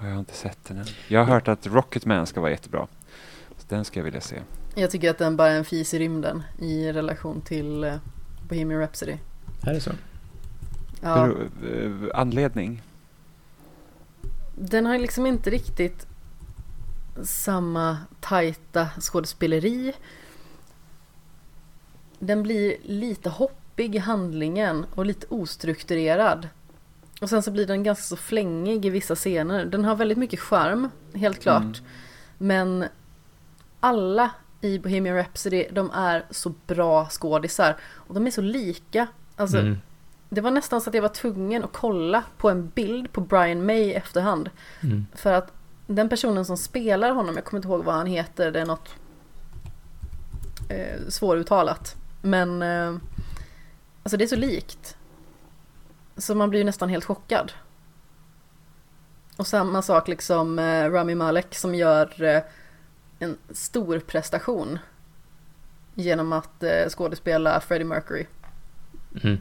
Ja, 0.00 0.06
Jag 0.06 0.12
har 0.12 0.18
inte 0.18 0.34
sett 0.34 0.58
den 0.64 0.78
än. 0.78 0.86
Jag 1.08 1.20
har 1.24 1.34
hört 1.34 1.48
att 1.48 1.66
Rocketman 1.66 2.26
ska 2.26 2.40
vara 2.40 2.50
jättebra. 2.50 2.86
Så 3.58 3.64
den 3.68 3.84
ska 3.84 3.98
jag 4.00 4.04
vilja 4.04 4.20
se. 4.20 4.40
Jag 4.74 4.90
tycker 4.90 5.10
att 5.10 5.18
den 5.18 5.36
bara 5.36 5.48
är 5.48 5.58
en 5.58 5.64
fis 5.64 5.94
i 5.94 5.98
rymden 5.98 6.42
i 6.58 6.92
relation 6.92 7.40
till 7.40 7.84
eh, 7.84 7.94
Bohemian 8.48 8.80
Rhapsody. 8.80 9.16
Är 9.62 9.74
det 9.74 9.80
så? 9.80 9.90
Ja, 11.00 11.26
Bero, 11.26 11.42
eh, 11.68 12.10
anledning? 12.20 12.82
den 14.54 14.86
har 14.86 14.98
liksom 14.98 15.26
inte 15.26 15.50
riktigt 15.50 16.06
samma 17.22 17.96
tajta 18.20 18.88
skådespeleri. 19.00 19.92
Den 22.18 22.42
blir 22.42 22.76
lite 22.82 23.28
hoppig 23.30 23.94
i 23.94 23.98
handlingen 23.98 24.86
och 24.94 25.06
lite 25.06 25.26
ostrukturerad. 25.30 26.48
Och 27.20 27.28
sen 27.28 27.42
så 27.42 27.50
blir 27.50 27.66
den 27.66 27.82
ganska 27.82 28.02
så 28.02 28.16
flängig 28.16 28.84
i 28.86 28.90
vissa 28.90 29.14
scener. 29.14 29.64
Den 29.64 29.84
har 29.84 29.96
väldigt 29.96 30.18
mycket 30.18 30.40
charm, 30.40 30.88
helt 31.14 31.40
klart. 31.40 31.62
Mm. 31.62 31.74
Men 32.38 32.84
alla 33.80 34.30
i 34.60 34.78
Bohemian 34.78 35.16
Rhapsody, 35.16 35.66
de 35.72 35.90
är 35.90 36.24
så 36.30 36.52
bra 36.66 37.08
skådisar. 37.10 37.76
Och 37.94 38.14
de 38.14 38.26
är 38.26 38.30
så 38.30 38.40
lika. 38.42 39.06
Alltså, 39.36 39.58
Mm. 39.58 39.78
Det 40.30 40.40
var 40.40 40.50
nästan 40.50 40.80
så 40.80 40.90
att 40.90 40.94
jag 40.94 41.02
var 41.02 41.08
tvungen 41.08 41.64
att 41.64 41.72
kolla 41.72 42.24
på 42.36 42.50
en 42.50 42.68
bild 42.68 43.12
på 43.12 43.20
Brian 43.20 43.66
May 43.66 43.80
i 43.80 43.94
efterhand. 43.94 44.50
Mm. 44.80 45.06
För 45.14 45.32
att 45.32 45.52
den 45.86 46.08
personen 46.08 46.44
som 46.44 46.56
spelar 46.56 47.10
honom, 47.10 47.34
jag 47.34 47.44
kommer 47.44 47.58
inte 47.58 47.68
ihåg 47.68 47.84
vad 47.84 47.94
han 47.94 48.06
heter, 48.06 48.50
det 48.50 48.60
är 48.60 48.66
något 48.66 48.94
eh, 50.68 51.08
svåruttalat. 51.08 51.96
Men 52.22 52.62
eh, 52.62 52.96
alltså 54.02 54.16
det 54.16 54.24
är 54.24 54.28
så 54.28 54.36
likt. 54.36 54.96
Så 56.16 56.34
man 56.34 56.50
blir 56.50 56.60
ju 56.60 56.64
nästan 56.64 56.88
helt 56.88 57.04
chockad. 57.04 57.52
Och 59.36 59.46
samma 59.46 59.82
sak 59.82 60.08
liksom 60.08 60.58
eh, 60.58 60.90
Rami 60.90 61.14
Malek 61.14 61.54
som 61.54 61.74
gör 61.74 62.22
eh, 62.22 62.42
en 63.18 63.36
stor 63.50 63.98
prestation. 63.98 64.78
Genom 65.94 66.32
att 66.32 66.62
eh, 66.62 66.88
skådespela 66.88 67.60
Freddie 67.60 67.84
Mercury. 67.84 68.26
Mm. 69.22 69.38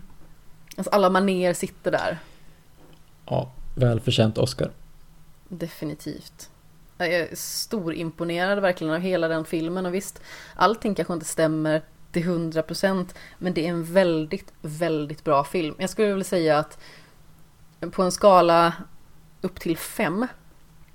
Alltså 0.80 0.90
alla 0.92 1.10
maner 1.10 1.54
sitter 1.54 1.92
där. 1.92 2.20
Ja, 3.26 3.52
välförtjänt 3.76 4.38
Oscar. 4.38 4.72
Definitivt. 5.48 6.50
Jag 6.98 7.08
är 7.08 7.36
storimponerad 7.36 8.60
verkligen 8.60 8.94
av 8.94 9.00
hela 9.00 9.28
den 9.28 9.46
filmen 9.46 9.86
och 9.86 9.94
visst, 9.94 10.22
allting 10.56 10.96
kanske 10.96 11.14
inte 11.14 11.26
stämmer 11.26 11.82
till 12.12 12.24
100% 12.24 13.16
men 13.38 13.54
det 13.54 13.66
är 13.66 13.70
en 13.70 13.84
väldigt, 13.94 14.54
väldigt 14.62 15.24
bra 15.24 15.44
film. 15.44 15.76
Jag 15.80 15.90
skulle 15.90 16.08
vilja 16.08 16.24
säga 16.24 16.58
att 16.58 16.80
på 17.92 18.04
en 18.04 18.12
skala 18.12 18.74
upp 19.42 19.60
till 19.60 19.78
5 19.78 20.28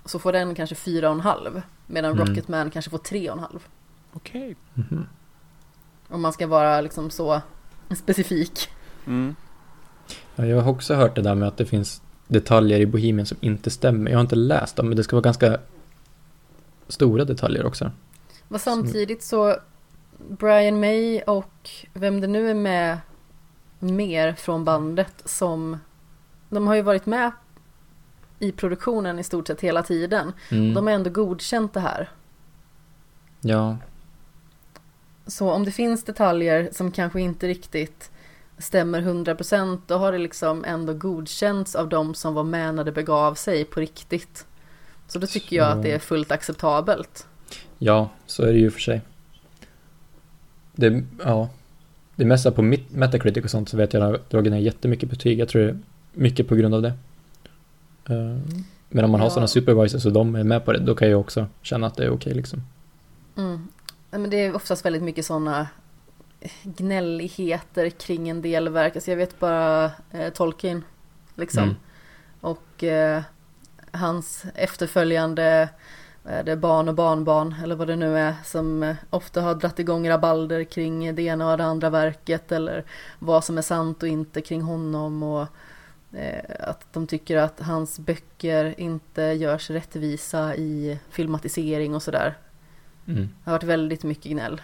så 0.05 0.19
får 0.19 0.33
den 0.33 0.55
kanske 0.55 0.75
4,5 0.77 1.63
medan 1.87 2.13
Mm. 2.13 2.27
Rocketman 2.27 2.71
kanske 2.71 2.91
får 2.91 2.99
3,5. 2.99 3.61
Okej. 4.13 4.57
Mhm. 4.75 5.07
Om 6.09 6.23
man 6.23 6.33
ska 6.33 6.47
vara 6.47 6.81
liksom 6.81 7.11
så 7.11 7.43
specifik. 7.97 8.69
Mm. 9.07 9.37
Ja, 10.37 10.47
jag 10.47 10.61
har 10.61 10.71
också 10.71 10.95
hört 10.95 11.17
det 11.17 11.23
där 11.23 11.35
med 11.35 11.49
att 11.49 11.57
det 11.57 11.67
finns 11.67 12.03
detaljer 12.29 12.81
i 12.81 12.87
Bohemian 12.87 13.27
som 13.27 13.39
inte 13.41 13.71
stämmer. 13.71 14.11
Jag 14.11 14.19
har 14.19 14.23
inte 14.23 14.37
läst 14.37 14.77
dem, 14.77 14.89
men 14.89 14.97
det 14.97 15.05
ska 15.05 15.17
vara 15.17 15.23
ganska 15.23 15.59
stora 16.89 17.25
detaljer 17.25 17.67
också. 17.67 17.91
Men 18.49 18.61
samtidigt 18.61 19.23
så 19.23 19.57
Brian 20.29 20.81
May 20.81 21.21
och 21.21 21.71
vem 21.93 22.21
det 22.21 22.27
nu 22.27 22.51
är 22.51 22.55
med 22.55 22.99
mer 23.79 24.33
från 24.33 24.65
bandet 24.65 25.23
som 25.25 25.79
de 26.49 26.67
har 26.67 26.75
ju 26.75 26.83
varit 26.83 27.07
med 27.07 27.31
i 28.39 28.53
produktionen 28.53 29.19
i 29.19 29.25
stort 29.25 29.47
sett 29.47 29.61
hela 29.61 29.83
tiden. 29.83 30.33
Mm. 30.51 30.75
De 30.75 30.87
har 30.87 30.95
ändå 30.95 31.11
godkänt 31.11 31.73
det 31.73 31.81
här. 31.81 32.11
Ja, 33.41 33.77
Så 35.27 35.51
om 35.51 35.65
det 35.65 35.71
finns 35.71 36.05
detaljer 36.05 36.69
som 36.73 36.91
kanske 36.91 37.21
inte 37.21 37.49
riktigt 37.49 38.11
stämmer 38.59 39.03
100% 39.03 39.79
då 39.87 39.95
har 39.95 40.13
det 40.13 40.19
liksom 40.19 40.65
ändå 40.65 40.93
godkänts 40.95 41.75
av 41.75 41.89
de 41.89 42.15
som 42.15 42.35
var 42.35 42.45
med 42.45 42.75
när 42.75 42.85
det 42.85 42.93
begav 42.93 43.35
sig 43.35 43.65
på 43.65 43.81
riktigt. 43.81 44.47
Så 45.09 45.19
då 45.19 45.27
tycker 45.27 45.57
jag 45.57 45.67
Så- 45.73 45.77
att 45.77 45.83
det 45.83 45.93
är 45.93 45.99
fullt 45.99 46.33
acceptabelt. 46.33 47.27
Ja, 47.79 48.09
så 48.27 48.43
är 48.43 48.53
det 48.53 48.59
ju 48.59 48.71
för 48.71 48.81
sig. 48.81 49.01
Det, 50.73 51.03
ja, 51.25 51.49
det 52.17 52.25
mesta 52.25 52.51
på 52.51 52.63
mitt 52.63 52.91
Metacritic 52.93 53.45
och 53.45 53.51
sånt 53.51 53.69
så 53.69 53.77
vet 53.77 53.93
jag 53.93 54.03
att 54.03 54.09
jag 54.11 54.19
har 54.19 54.25
dragit 54.31 54.53
ner 54.53 54.59
jättemycket 54.59 55.11
betyg. 55.11 55.39
Jag 55.39 55.49
tror 55.49 55.63
det 55.63 55.69
är 55.69 55.79
mycket 56.13 56.49
på 56.49 56.55
grund 56.55 56.75
av 56.75 56.83
det. 56.83 56.93
Eh, 58.09 58.39
Men 58.89 59.05
om 59.05 59.11
man 59.11 59.21
har 59.21 59.27
Ja. 59.27 59.31
sådana 59.31 59.47
supervisors 59.49 60.07
och 60.07 60.13
de 60.13 60.35
är 60.35 60.45
med 60.45 60.65
på 60.65 60.73
det, 60.73 60.79
då 60.79 60.95
kan 60.95 61.11
jag 61.11 61.21
också 61.21 61.47
känna 61.63 61.87
att 61.87 61.97
det 61.97 62.05
är 62.05 62.11
okej 62.11 62.35
liksom. 62.35 62.63
Mm. 63.37 63.69
Men 64.11 64.31
det 64.31 64.37
är 64.37 64.57
oftast 64.57 64.85
väldigt 64.85 65.03
mycket 65.03 65.27
sådana 65.27 65.67
gnälligheter 66.63 67.91
kring 67.91 68.29
en 68.29 68.43
del 68.43 68.69
verk. 68.69 68.97
Alltså 68.97 69.11
jag 69.11 69.17
vet 69.17 69.41
bara 69.41 69.91
eh, 70.11 70.33
Tolkien. 70.33 70.85
Liksom. 71.35 71.63
Mm. 71.63 71.77
Och 72.41 72.85
eh, 72.85 73.23
hans 73.91 74.45
efterföljande 74.55 75.69
är 76.25 76.43
det, 76.45 76.57
barn 76.57 76.89
och 76.89 76.95
barnbarn 76.95 77.55
eller 77.63 77.75
vad 77.75 77.89
det 77.89 77.97
nu 77.97 78.19
är 78.19 78.35
som 78.45 78.83
eh, 78.83 78.97
ofta 79.11 79.41
har 79.41 79.55
dratt 79.55 79.79
igång 79.79 80.09
rabalder 80.09 80.65
kring 80.65 81.15
det 81.15 81.23
ena 81.23 81.51
och 81.51 81.59
det 81.59 81.65
andra 81.65 81.91
verket 81.91 82.53
eller 82.53 82.85
vad 83.19 83.45
som 83.45 83.59
är 83.59 83.63
sant 83.63 84.03
och 84.03 84.09
inte 84.09 84.41
kring 84.41 84.63
honom 84.63 85.23
och 85.23 85.47
eh, 86.13 86.45
att 86.61 86.93
de 86.93 87.07
tycker 87.07 87.37
att 87.37 87.61
hans 87.61 87.99
böcker 87.99 88.75
inte 88.81 89.23
görs 89.23 89.71
rättvisa 89.71 90.57
i 90.57 90.99
filmatisering 91.11 91.95
och 91.95 92.03
sådär. 92.03 92.35
Mm. 93.07 93.29
Det 93.45 93.51
har 93.51 93.53
varit 93.53 93.63
väldigt 93.63 94.05
mycket 94.05 94.33
gnäll. 94.33 94.61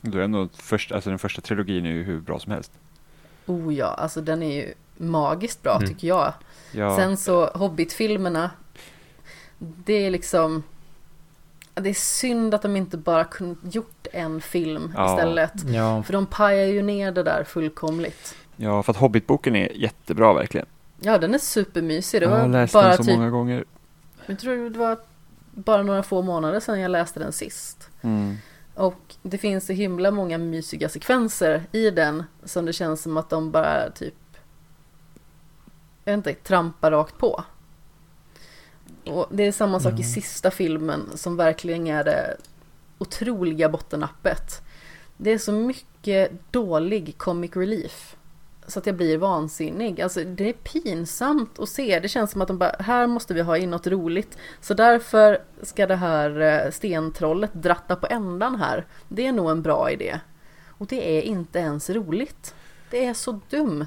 Då 0.00 0.18
är 0.18 0.22
ändå 0.22 0.48
först, 0.54 0.92
alltså 0.92 1.10
den 1.10 1.18
första 1.18 1.40
trilogin 1.40 1.86
är 1.86 1.90
ju 1.90 2.02
hur 2.02 2.20
bra 2.20 2.38
som 2.38 2.52
helst. 2.52 2.72
Oh 3.46 3.74
ja, 3.74 3.86
alltså 3.86 4.20
den 4.20 4.42
är 4.42 4.54
ju 4.54 4.74
magiskt 4.96 5.62
bra 5.62 5.76
Mm. 5.76 5.88
tycker 5.88 6.08
jag. 6.08 6.32
Ja, 6.72 6.96
Sen 6.96 7.16
så 7.16 7.46
Hobbit-filmerna, 7.46 8.50
det 9.58 9.92
är 10.06 10.10
liksom... 10.10 10.62
Det 11.74 11.88
är 11.90 11.94
synd 11.94 12.54
att 12.54 12.62
de 12.62 12.76
inte 12.76 12.96
bara 12.96 13.24
kunde 13.24 13.56
gjort 13.62 14.06
en 14.12 14.40
film 14.40 14.92
Ja. 14.96 15.14
istället. 15.14 15.52
Ja, 15.66 16.02
För 16.02 16.12
de 16.12 16.26
pajar 16.26 16.66
ju 16.66 16.82
ner 16.82 17.12
det 17.12 17.22
där 17.22 17.44
fullkomligt. 17.44 18.34
ja, 18.56 18.82
för 18.82 18.92
att 18.92 18.96
Hobbit-boken 18.98 19.56
är 19.56 19.72
jättebra 19.72 20.32
verkligen. 20.32 20.66
Ja, 21.00 21.18
den 21.18 21.34
är 21.34 21.38
supermysig. 21.38 22.20
Det 22.20 22.24
jag 22.24 22.30
har 22.32 22.40
var 22.40 22.48
läst 22.48 22.72
bara 22.72 22.88
den 22.88 22.96
så 22.96 23.04
typ, 23.04 23.16
många 23.16 23.30
gånger. 23.30 23.64
jag 24.26 24.38
tror 24.38 24.70
det 24.70 24.78
var 24.78 24.98
bara 25.50 25.82
några 25.82 26.02
få 26.02 26.22
månader 26.22 26.60
sedan 26.60 26.80
jag 26.80 26.90
läste 26.90 27.20
den 27.20 27.32
sist. 27.32 27.88
Mm. 28.02 28.36
Och 28.76 29.14
det 29.22 29.38
finns 29.38 29.66
så 29.66 29.72
himla 29.72 30.10
många 30.10 30.38
mysiga 30.38 30.88
sekvenser 30.88 31.66
i 31.72 31.90
den 31.90 32.24
som 32.44 32.64
det 32.64 32.72
känns 32.72 33.02
som 33.02 33.16
att 33.16 33.30
de 33.30 33.50
bara 33.50 33.90
typ, 33.90 34.14
jag 36.04 36.12
vet 36.12 36.26
inte, 36.26 36.34
trampar 36.34 36.90
rakt 36.90 37.18
på. 37.18 37.44
Och 39.06 39.26
det 39.30 39.42
är 39.42 39.52
samma 39.52 39.80
sak 39.80 39.92
i 39.92 39.96
Mm. 40.02 40.04
sista 40.08 40.50
filmen 40.50 41.10
som 41.14 41.36
verkligen 41.36 41.86
är 41.86 42.04
det 42.04 42.36
otroliga 42.98 43.68
bottennappet. 43.68 44.62
Det 45.16 45.30
är 45.30 45.38
så 45.38 45.52
mycket 45.52 46.32
dålig 46.50 47.18
comic 47.18 47.56
relief. 47.56 48.16
Så 48.68 48.78
att 48.78 48.86
jag 48.86 48.96
blir 48.96 49.18
vansinnig. 49.18 50.00
Alltså 50.00 50.24
det 50.24 50.48
är 50.48 50.52
pinsamt 50.52 51.58
att 51.58 51.68
se. 51.68 52.00
Det 52.00 52.08
känns 52.08 52.30
som 52.30 52.42
att 52.42 52.48
de 52.48 52.58
bara, 52.58 52.76
här 52.78 53.06
måste 53.06 53.34
vi 53.34 53.40
ha 53.40 53.56
in 53.56 53.70
något 53.70 53.86
roligt. 53.86 54.38
Så 54.60 54.74
därför 54.74 55.38
ska 55.62 55.86
det 55.86 55.96
här 55.96 56.40
eh, 56.40 56.70
stentrollet 56.70 57.50
dratta 57.54 57.96
på 57.96 58.06
ändan 58.10 58.54
här. 58.54 58.86
Det 59.08 59.26
är 59.26 59.32
nog 59.32 59.50
en 59.50 59.62
bra 59.62 59.90
idé. 59.90 60.20
Och 60.68 60.86
det 60.86 61.18
är 61.18 61.22
inte 61.22 61.58
ens 61.58 61.90
roligt. 61.90 62.54
Det 62.90 63.04
är 63.04 63.14
så 63.14 63.40
dumt. 63.50 63.86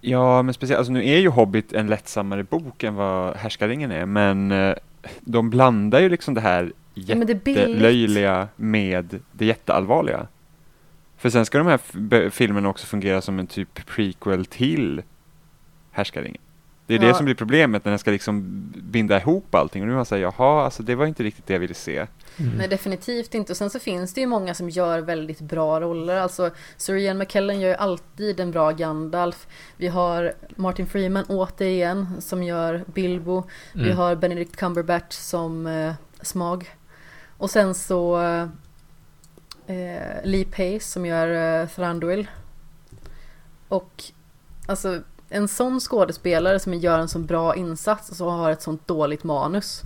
Ja, 0.00 0.42
men 0.42 0.54
speciellt, 0.54 0.78
alltså 0.78 0.92
nu 0.92 1.08
är 1.08 1.18
ju 1.18 1.28
Hobbit 1.28 1.72
en 1.72 1.86
lättsammare 1.86 2.44
bok 2.44 2.82
än 2.82 2.94
vad 2.94 3.36
Härskaringen 3.36 3.90
är, 3.90 4.06
men 4.06 4.52
eh, 4.52 4.74
de 5.20 5.50
blandar 5.50 6.00
ju 6.00 6.08
liksom 6.08 6.34
det 6.34 6.40
här 6.40 6.72
Ja, 6.94 7.16
jättelöjliga 7.16 8.48
med 8.56 9.20
det 9.32 9.46
jätteallvarliga. 9.46 10.26
För 11.20 11.30
sen 11.30 11.46
ska 11.46 11.58
de 11.58 11.66
här 11.66 12.30
filmerna 12.30 12.68
också 12.68 12.86
fungera 12.86 13.20
som 13.20 13.38
en 13.38 13.46
typ 13.46 13.86
prequel 13.86 14.46
till 14.46 15.02
Härskaringen. 15.90 16.40
Det 16.86 16.94
är 16.94 17.02
Ja. 17.02 17.08
det 17.08 17.14
som 17.14 17.24
blir 17.24 17.34
problemet 17.34 17.84
när 17.84 17.92
den 17.92 17.98
ska 17.98 18.10
liksom 18.10 18.44
binda 18.82 19.20
ihop 19.20 19.54
allting 19.54 19.82
och 19.82 19.86
nu 19.88 19.92
har 19.92 19.98
man 19.98 20.06
säger 20.06 20.22
jaha, 20.36 20.64
alltså 20.64 20.82
det 20.82 20.94
var 20.94 21.06
inte 21.06 21.22
riktigt 21.22 21.46
det 21.46 21.52
jag 21.52 21.60
ville 21.60 21.74
se. 21.74 22.06
mm. 22.36 22.52
Nej, 22.58 22.68
definitivt 22.68 23.34
inte. 23.34 23.52
Och 23.52 23.56
sen 23.56 23.70
så 23.70 23.78
finns 23.78 24.14
det 24.14 24.20
ju 24.20 24.26
många 24.26 24.54
som 24.54 24.70
gör 24.70 24.98
väldigt 24.98 25.40
bra 25.40 25.80
roller. 25.80 26.16
Alltså, 26.16 26.50
Sir 26.76 27.14
McKellen 27.14 27.60
gör 27.60 27.68
ju 27.68 27.74
alltid 27.74 28.40
en 28.40 28.50
bra 28.50 28.70
Gandalf. 28.70 29.46
Vi 29.76 29.88
har 29.88 30.32
Martin 30.56 30.86
Freeman 30.86 31.24
återigen 31.28 32.06
som 32.20 32.42
gör 32.42 32.84
Bilbo. 32.86 33.42
Vi 33.74 33.84
Mm. 33.84 33.96
har 33.96 34.14
Benedict 34.16 34.56
Cumberbatch 34.56 35.14
som 35.14 35.66
eh, 35.66 35.92
Smag. 36.22 36.70
Och 37.36 37.50
sen 37.50 37.74
så 37.74 38.16
eh, 39.70 40.24
Lee 40.24 40.44
Pace 40.44 40.80
som 40.80 41.06
gör 41.06 41.60
eh, 41.62 41.68
Thranduil. 41.68 42.26
Och 43.68 44.04
alltså 44.66 45.00
en 45.28 45.48
sån 45.48 45.80
skådespelare 45.80 46.60
som 46.60 46.74
gör 46.74 46.98
en 46.98 47.08
så 47.08 47.18
bra 47.18 47.56
insats 47.56 48.10
och 48.10 48.16
så 48.16 48.30
har 48.30 48.50
ett 48.50 48.62
sånt 48.62 48.86
dåligt 48.86 49.24
manus. 49.24 49.82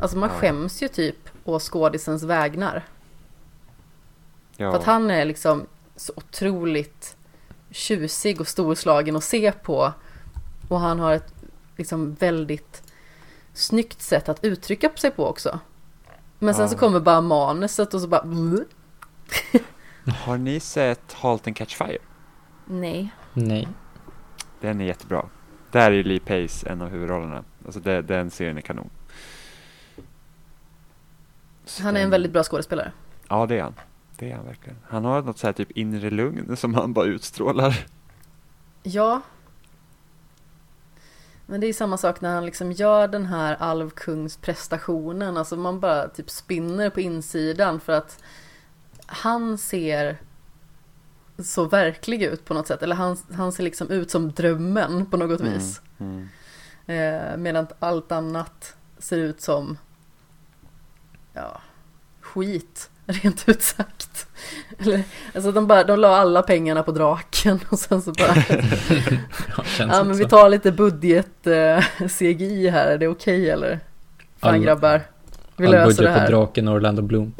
Alltså 0.00 0.16
man 0.18 0.28
Ja. 0.28 0.40
skäms 0.40 0.82
ju 0.82 0.88
typ 0.88 1.16
å 1.44 1.58
skådisens 1.58 2.22
vägnar. 2.22 2.84
Ja, 4.56 4.70
För 4.72 4.78
att 4.78 4.84
han 4.84 5.10
är 5.10 5.24
liksom 5.24 5.66
så 5.96 6.12
otroligt 6.16 7.16
tjusig 7.70 8.40
och 8.40 8.48
storslagen 8.48 9.16
att 9.16 9.24
se 9.24 9.52
på. 9.52 9.92
Och 10.68 10.80
han 10.80 10.98
har 10.98 11.12
ett 11.12 11.34
liksom 11.76 12.14
väldigt 12.14 12.82
snyggt 13.54 14.02
sätt 14.02 14.28
att 14.28 14.44
uttrycka 14.44 14.90
sig 14.96 15.10
på 15.10 15.26
också. 15.26 15.58
Men 16.38 16.54
sen 16.54 16.62
Ja. 16.62 16.68
så 16.68 16.78
kommer 16.78 17.00
bara 17.00 17.20
manuset 17.20 17.94
och 17.94 18.00
så 18.00 18.08
bara... 18.08 18.24
Har 20.24 20.38
ni 20.38 20.60
sett 20.60 21.12
Halt 21.12 21.46
and 21.46 21.56
Catch 21.56 21.76
Fire? 21.76 21.98
Nej. 22.64 23.10
Nej. 23.32 23.68
Den 24.60 24.80
är 24.80 24.84
jättebra. 24.84 25.26
Där 25.70 25.90
är 25.90 25.94
ju 25.94 26.02
Lee 26.02 26.20
Pace 26.20 26.68
en 26.68 26.82
av 26.82 26.88
huvudrollerna. 26.88 27.44
Alltså 27.64 27.80
det, 27.80 28.02
den 28.02 28.30
serien 28.30 28.56
är 28.56 28.60
kanon. 28.60 28.90
Så 31.64 31.82
Han 31.82 31.96
är 31.96 32.00
en 32.00 32.10
väldigt 32.10 32.32
bra 32.32 32.42
skådespelare. 32.42 32.92
Ja, 33.28 33.46
det 33.46 33.58
är 33.58 33.62
han. 33.62 33.74
Det 34.16 34.30
är 34.30 34.36
han 34.36 34.46
verkligen. 34.46 34.78
Han 34.88 35.04
har 35.04 35.22
något 35.22 35.38
så 35.38 35.46
här 35.46 35.52
typ 35.52 35.70
inre 35.70 36.10
lugn 36.10 36.56
som 36.56 36.74
han 36.74 36.92
bara 36.92 37.06
utstrålar. 37.06 37.86
Ja. 38.82 39.20
Men 41.46 41.60
det 41.60 41.66
är 41.66 41.72
samma 41.72 41.96
sak 41.96 42.20
när 42.20 42.34
han 42.34 42.46
liksom 42.46 42.72
gör 42.72 43.08
den 43.08 43.26
här 43.26 43.54
alvkungsprestationen. 43.54 45.36
Alltså 45.36 45.56
man 45.56 45.80
bara 45.80 46.08
typ 46.08 46.30
spinner 46.30 46.90
på 46.90 47.00
insidan 47.00 47.80
för 47.80 47.92
att 47.92 48.22
han 49.06 49.58
ser 49.58 50.16
så 51.38 51.64
verklig 51.64 52.22
ut 52.22 52.44
på 52.44 52.54
något 52.54 52.66
sätt. 52.66 52.82
Eller 52.82 52.96
han, 52.96 53.16
han 53.32 53.52
ser 53.52 53.62
liksom 53.64 53.90
ut 53.90 54.10
som 54.10 54.32
drömmen 54.32 55.06
på 55.06 55.16
något 55.16 55.40
vis. 55.40 55.80
Mm. 55.98 56.28
Eh, 56.86 57.36
medan 57.36 57.66
allt 57.78 58.12
annat 58.12 58.76
ser 58.98 59.18
ut 59.18 59.40
som 59.40 59.78
ja, 61.32 61.60
skit, 62.20 62.90
rent 63.06 63.48
ut 63.48 63.62
sagt. 63.62 64.26
Eller, 64.78 65.02
alltså 65.34 65.52
de, 65.52 65.66
bara, 65.66 65.84
de 65.84 65.98
la 65.98 66.16
alla 66.16 66.42
pengarna 66.42 66.82
på 66.82 66.92
draken 66.92 67.60
och 67.68 67.78
sen 67.78 68.02
så 68.02 68.12
bara 68.12 68.34
Ja, 69.78 70.04
men 70.04 70.16
vi 70.16 70.24
tar 70.24 70.48
lite 70.48 70.72
budget 70.72 71.46
eh, 71.46 71.52
här, 72.72 72.86
är 72.86 72.98
det 72.98 73.08
okej 73.08 73.50
eller? 73.50 73.80
Fan 74.38 74.54
All- 74.54 74.60
grabbar, 74.60 75.02
vi 75.56 75.66
All 75.66 75.72
löser 75.72 75.86
budget 75.86 75.98
det 75.98 76.10
här. 76.10 76.16
Mm. 76.16 76.26
på 76.26 76.32
draken 76.32 76.68
och 76.68 76.74
Orlando 76.74 77.02
Bloom. 77.02 77.32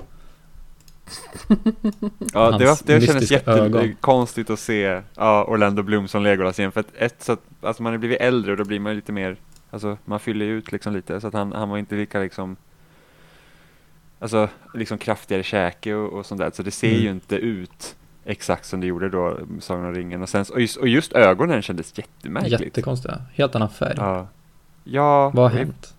Ja, 2.33 2.51
det, 2.59 2.67
var, 2.67 2.79
det 2.87 3.01
kändes 3.01 3.31
jättekonstigt 3.31 4.51
att 4.51 4.61
se 4.61 5.03
ja, 5.17 5.45
Orlando 5.45 5.83
Bloom 5.83 6.09
som 6.09 6.23
Legolas 6.23 6.59
igen. 6.59 6.73
För 6.73 6.81
att 6.81 6.95
ett, 6.99 7.23
så 7.23 7.33
att, 7.33 7.41
alltså 7.61 7.83
man 7.83 7.93
har 7.93 7.99
blivit 7.99 8.21
äldre 8.21 8.53
och 8.53 8.59
då 8.59 8.65
blir 8.65 8.81
man 8.81 8.95
lite 8.97 9.13
mer, 9.13 9.37
alltså 9.71 9.99
man 10.05 10.21
fyller 10.21 10.47
ut 10.47 10.73
liksom 10.73 10.93
lite. 10.95 11.21
Så 11.21 11.27
att 11.27 11.35
han, 11.35 11.53
han 11.53 11.69
var 11.69 11.79
inte 11.79 11.95
lika 11.95 12.21
liksom, 12.21 12.57
alltså 14.19 14.49
liksom 14.75 14.99
kraftigare 14.99 15.43
käke 15.43 15.95
och, 15.95 16.13
och 16.19 16.27
sånt 16.27 16.39
där. 16.41 16.51
Så 16.55 16.63
det 16.63 16.71
ser 16.71 16.91
Mm. 16.91 17.03
ju 17.03 17.11
inte 17.11 17.37
ut 17.37 17.97
exakt 18.25 18.67
som 18.67 18.81
det 18.81 18.87
gjorde 18.87 19.09
då, 19.09 19.39
Sagan 19.61 19.85
om 19.85 19.95
ringen. 19.95 20.23
Och, 20.23 20.29
sen, 20.29 20.45
och, 20.53 20.61
just, 20.61 20.77
och 20.77 20.89
just 20.89 21.13
ögonen 21.13 21.63
kändes 21.63 21.99
jättemärkligt. 21.99 22.61
Jättekonstiga. 22.61 23.21
Helt 23.35 23.55
annan 23.55 23.71
färg. 23.71 23.95
Ja. 23.97 24.29
Ja, 24.85 25.31
Vad 25.35 25.51
har 25.51 25.59
hänt? 25.59 25.95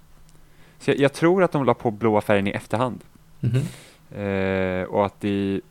så 0.79 0.91
jag, 0.91 0.97
jag 0.99 1.13
tror 1.13 1.43
att 1.43 1.51
de 1.51 1.65
la 1.65 1.73
på 1.73 1.91
blåa 1.91 2.21
färgen 2.21 2.47
i 2.47 2.51
efterhand. 2.51 3.03
Mhm. 3.39 3.61
Eh, 4.11 4.83
och 4.83 5.05
att 5.05 5.23
i 5.23 5.61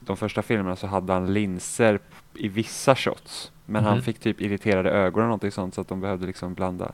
de 0.00 0.16
första 0.16 0.42
filmerna 0.42 0.76
så 0.76 0.86
hade 0.86 1.12
han 1.12 1.32
linser 1.32 1.98
i 2.34 2.48
vissa 2.48 2.96
shots. 2.96 3.52
Men 3.66 3.84
han 3.84 3.94
Mhm. 3.94 4.02
fick 4.02 4.18
typ 4.18 4.40
irriterade 4.40 4.90
ögon 4.90 5.22
och 5.22 5.28
någonting 5.28 5.50
sånt 5.52 5.74
så 5.74 5.80
att 5.80 5.88
de 5.88 6.00
behövde 6.00 6.26
liksom 6.26 6.54
blanda. 6.54 6.92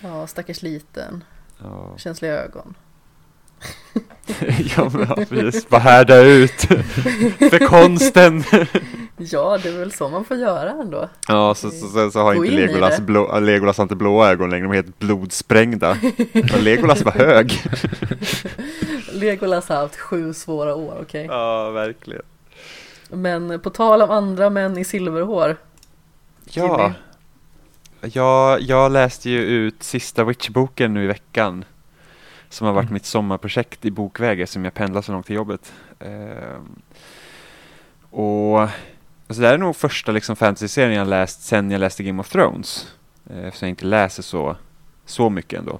Ja, 0.00 0.26
stackars 0.26 0.62
liten, 0.62 1.24
Ja, 1.62 1.94
känsliga 1.98 2.32
ögon. 2.32 2.74
ja, 4.76 4.90
men, 4.92 5.06
ja, 5.08 5.16
precis. 5.28 5.68
Bara 5.68 5.80
härda 5.80 6.20
ut 6.20 6.60
för 7.50 7.66
konsten. 7.66 8.44
Ja, 9.16 9.58
det 9.62 9.68
är 9.68 9.78
väl 9.78 9.92
så 9.92 10.08
man 10.08 10.24
får 10.24 10.36
göra 10.36 10.70
ändå. 10.70 11.08
Ja, 11.28 11.54
så, 11.54 11.70
så, 11.70 11.86
så, 11.86 12.10
så 12.10 12.20
har 12.20 12.34
Gå 12.34 12.44
inte 12.44 12.56
Legolas, 12.56 13.00
blå, 13.00 13.38
Legolas 13.40 13.78
har 13.78 13.82
inte 13.82 13.96
blåa 13.96 14.30
ögon 14.30 14.50
längre, 14.50 14.64
de 14.64 14.70
är 14.70 14.74
helt 14.74 14.98
blodsprängda. 14.98 15.96
Legolas 16.60 17.02
var 17.02 17.12
hög. 17.12 17.62
Legolas 19.14 19.68
har 19.68 19.76
haft 19.76 19.96
sju 19.96 20.34
svåra 20.34 20.74
år, 20.74 20.98
okej. 21.02 21.26
Ja, 21.30 21.70
verkligen. 21.70 22.22
Men 23.10 23.60
på 23.60 23.70
tal 23.70 24.02
om 24.02 24.10
andra 24.10 24.50
män 24.50 24.78
i 24.78 24.84
silverhår. 24.84 25.56
Ja, 26.44 26.80
Jimmy. 26.82 26.94
jag, 28.14 28.60
jag 28.60 28.92
läste 28.92 29.30
ju 29.30 29.38
ut 29.40 29.82
sista 29.82 30.24
Witch-boken 30.24 30.88
nu 30.94 31.04
i 31.04 31.06
veckan. 31.06 31.64
Som 32.48 32.66
har 32.66 32.74
varit 32.74 32.84
Mm. 32.84 32.94
mitt 32.94 33.06
sommarprojekt 33.06 33.84
i 33.84 33.90
bokväg 33.90 34.48
som 34.48 34.64
jag 34.64 34.74
pendlar 34.74 35.02
så 35.02 35.12
långt 35.12 35.26
till 35.26 35.36
jobbet. 35.36 35.72
Ehm, 36.00 36.82
och 38.10 38.60
alltså 38.60 39.40
det 39.42 39.46
här 39.46 39.54
är 39.54 39.58
nog 39.58 39.76
första 39.76 40.12
liksom 40.12 40.36
fantasy-serien 40.36 40.98
jag 40.98 41.08
läst 41.08 41.42
sen 41.42 41.70
jag 41.70 41.78
läste 41.78 42.02
Game 42.02 42.20
of 42.20 42.28
Thrones. 42.28 42.92
Eh, 43.30 43.44
eftersom 43.44 43.66
jag 43.66 43.72
inte 43.72 43.84
läser 43.86 44.22
så, 44.22 44.56
så 45.06 45.30
mycket 45.30 45.58
ändå. 45.58 45.78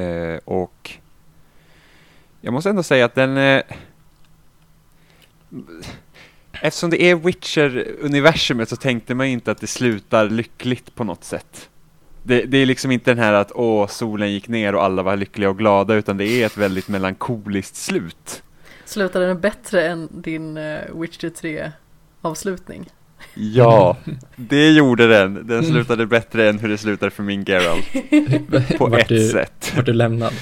Eh, 0.00 0.38
och 0.44 0.90
jag 2.40 2.52
måste 2.52 2.70
ändå 2.70 2.82
säga 2.82 3.04
att 3.04 3.14
den 3.14 3.36
är 3.36 3.62
Eftersom 6.62 6.90
det 6.90 7.02
är 7.02 7.14
Witcher-universumet 7.14 8.68
så 8.68 8.76
tänkte 8.76 9.14
man 9.14 9.26
ju 9.26 9.32
inte 9.32 9.50
att 9.50 9.60
det 9.60 9.66
slutar 9.66 10.30
lyckligt 10.30 10.94
på 10.94 11.04
något 11.04 11.24
sätt. 11.24 11.68
Det, 12.22 12.42
det 12.42 12.58
är 12.58 12.66
liksom 12.66 12.90
inte 12.90 13.10
den 13.10 13.18
här 13.18 13.32
att 13.32 13.52
åh, 13.54 13.86
solen 13.86 14.32
gick 14.32 14.48
ner 14.48 14.74
och 14.74 14.84
alla 14.84 15.02
var 15.02 15.16
lyckliga 15.16 15.50
och 15.50 15.58
glada, 15.58 15.94
utan 15.94 16.16
det 16.16 16.26
är 16.26 16.46
ett 16.46 16.56
väldigt 16.56 16.88
melankoliskt 16.88 17.76
slut. 17.76 18.42
Slutade 18.84 19.26
den 19.26 19.40
bättre 19.40 19.88
än 19.88 20.08
din 20.10 20.56
uh, 20.56 21.00
Witcher 21.00 21.28
3 21.28 21.72
avslutning? 22.20 22.88
Ja, 23.34 23.96
det 24.36 24.70
gjorde 24.70 25.06
den. 25.06 25.46
Den 25.46 25.64
slutade 25.64 26.06
bättre 26.06 26.48
än 26.48 26.58
hur 26.58 26.68
det 26.68 26.78
slutade 26.78 27.10
för 27.10 27.22
min 27.22 27.44
Geralt. 27.44 27.86
På 28.78 28.86
Vart 28.86 29.00
ett 29.00 29.08
du, 29.08 29.28
sätt. 29.28 29.72
Vart 29.76 29.86
du 29.86 29.92
lämnad? 29.92 30.32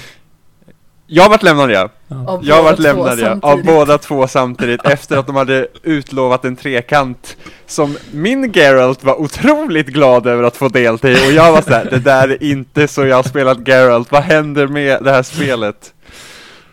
Jag 1.09 1.29
vart 1.29 1.43
lämnad 1.43 1.71
ja. 1.71 1.89
Av 2.27 2.45
Jag 2.45 2.63
vart 2.63 2.75
två 2.75 2.81
lämnad 2.83 3.19
ja. 3.19 3.39
Av 3.41 3.63
båda 3.63 3.97
två 3.97 4.27
samtidigt 4.27 4.81
efter 4.85 5.17
att 5.17 5.27
de 5.27 5.35
hade 5.35 5.67
utlovat 5.83 6.45
en 6.45 6.55
trekant 6.55 7.37
som 7.65 7.97
min 8.11 8.51
Geralt 8.51 9.03
var 9.03 9.21
otroligt 9.21 9.87
glad 9.87 10.27
över 10.27 10.43
att 10.43 10.57
få 10.57 10.67
delta 10.69 11.09
i 11.09 11.27
och 11.29 11.31
jag 11.31 11.51
var 11.51 11.61
såhär, 11.61 11.85
det 11.89 11.99
där 11.99 12.29
är 12.29 12.43
inte 12.43 12.87
så 12.87 13.05
jag 13.05 13.15
har 13.15 13.23
spelat 13.23 13.67
Geralt, 13.67 14.11
vad 14.11 14.23
händer 14.23 14.67
med 14.67 15.03
det 15.03 15.11
här 15.11 15.23
spelet? 15.23 15.93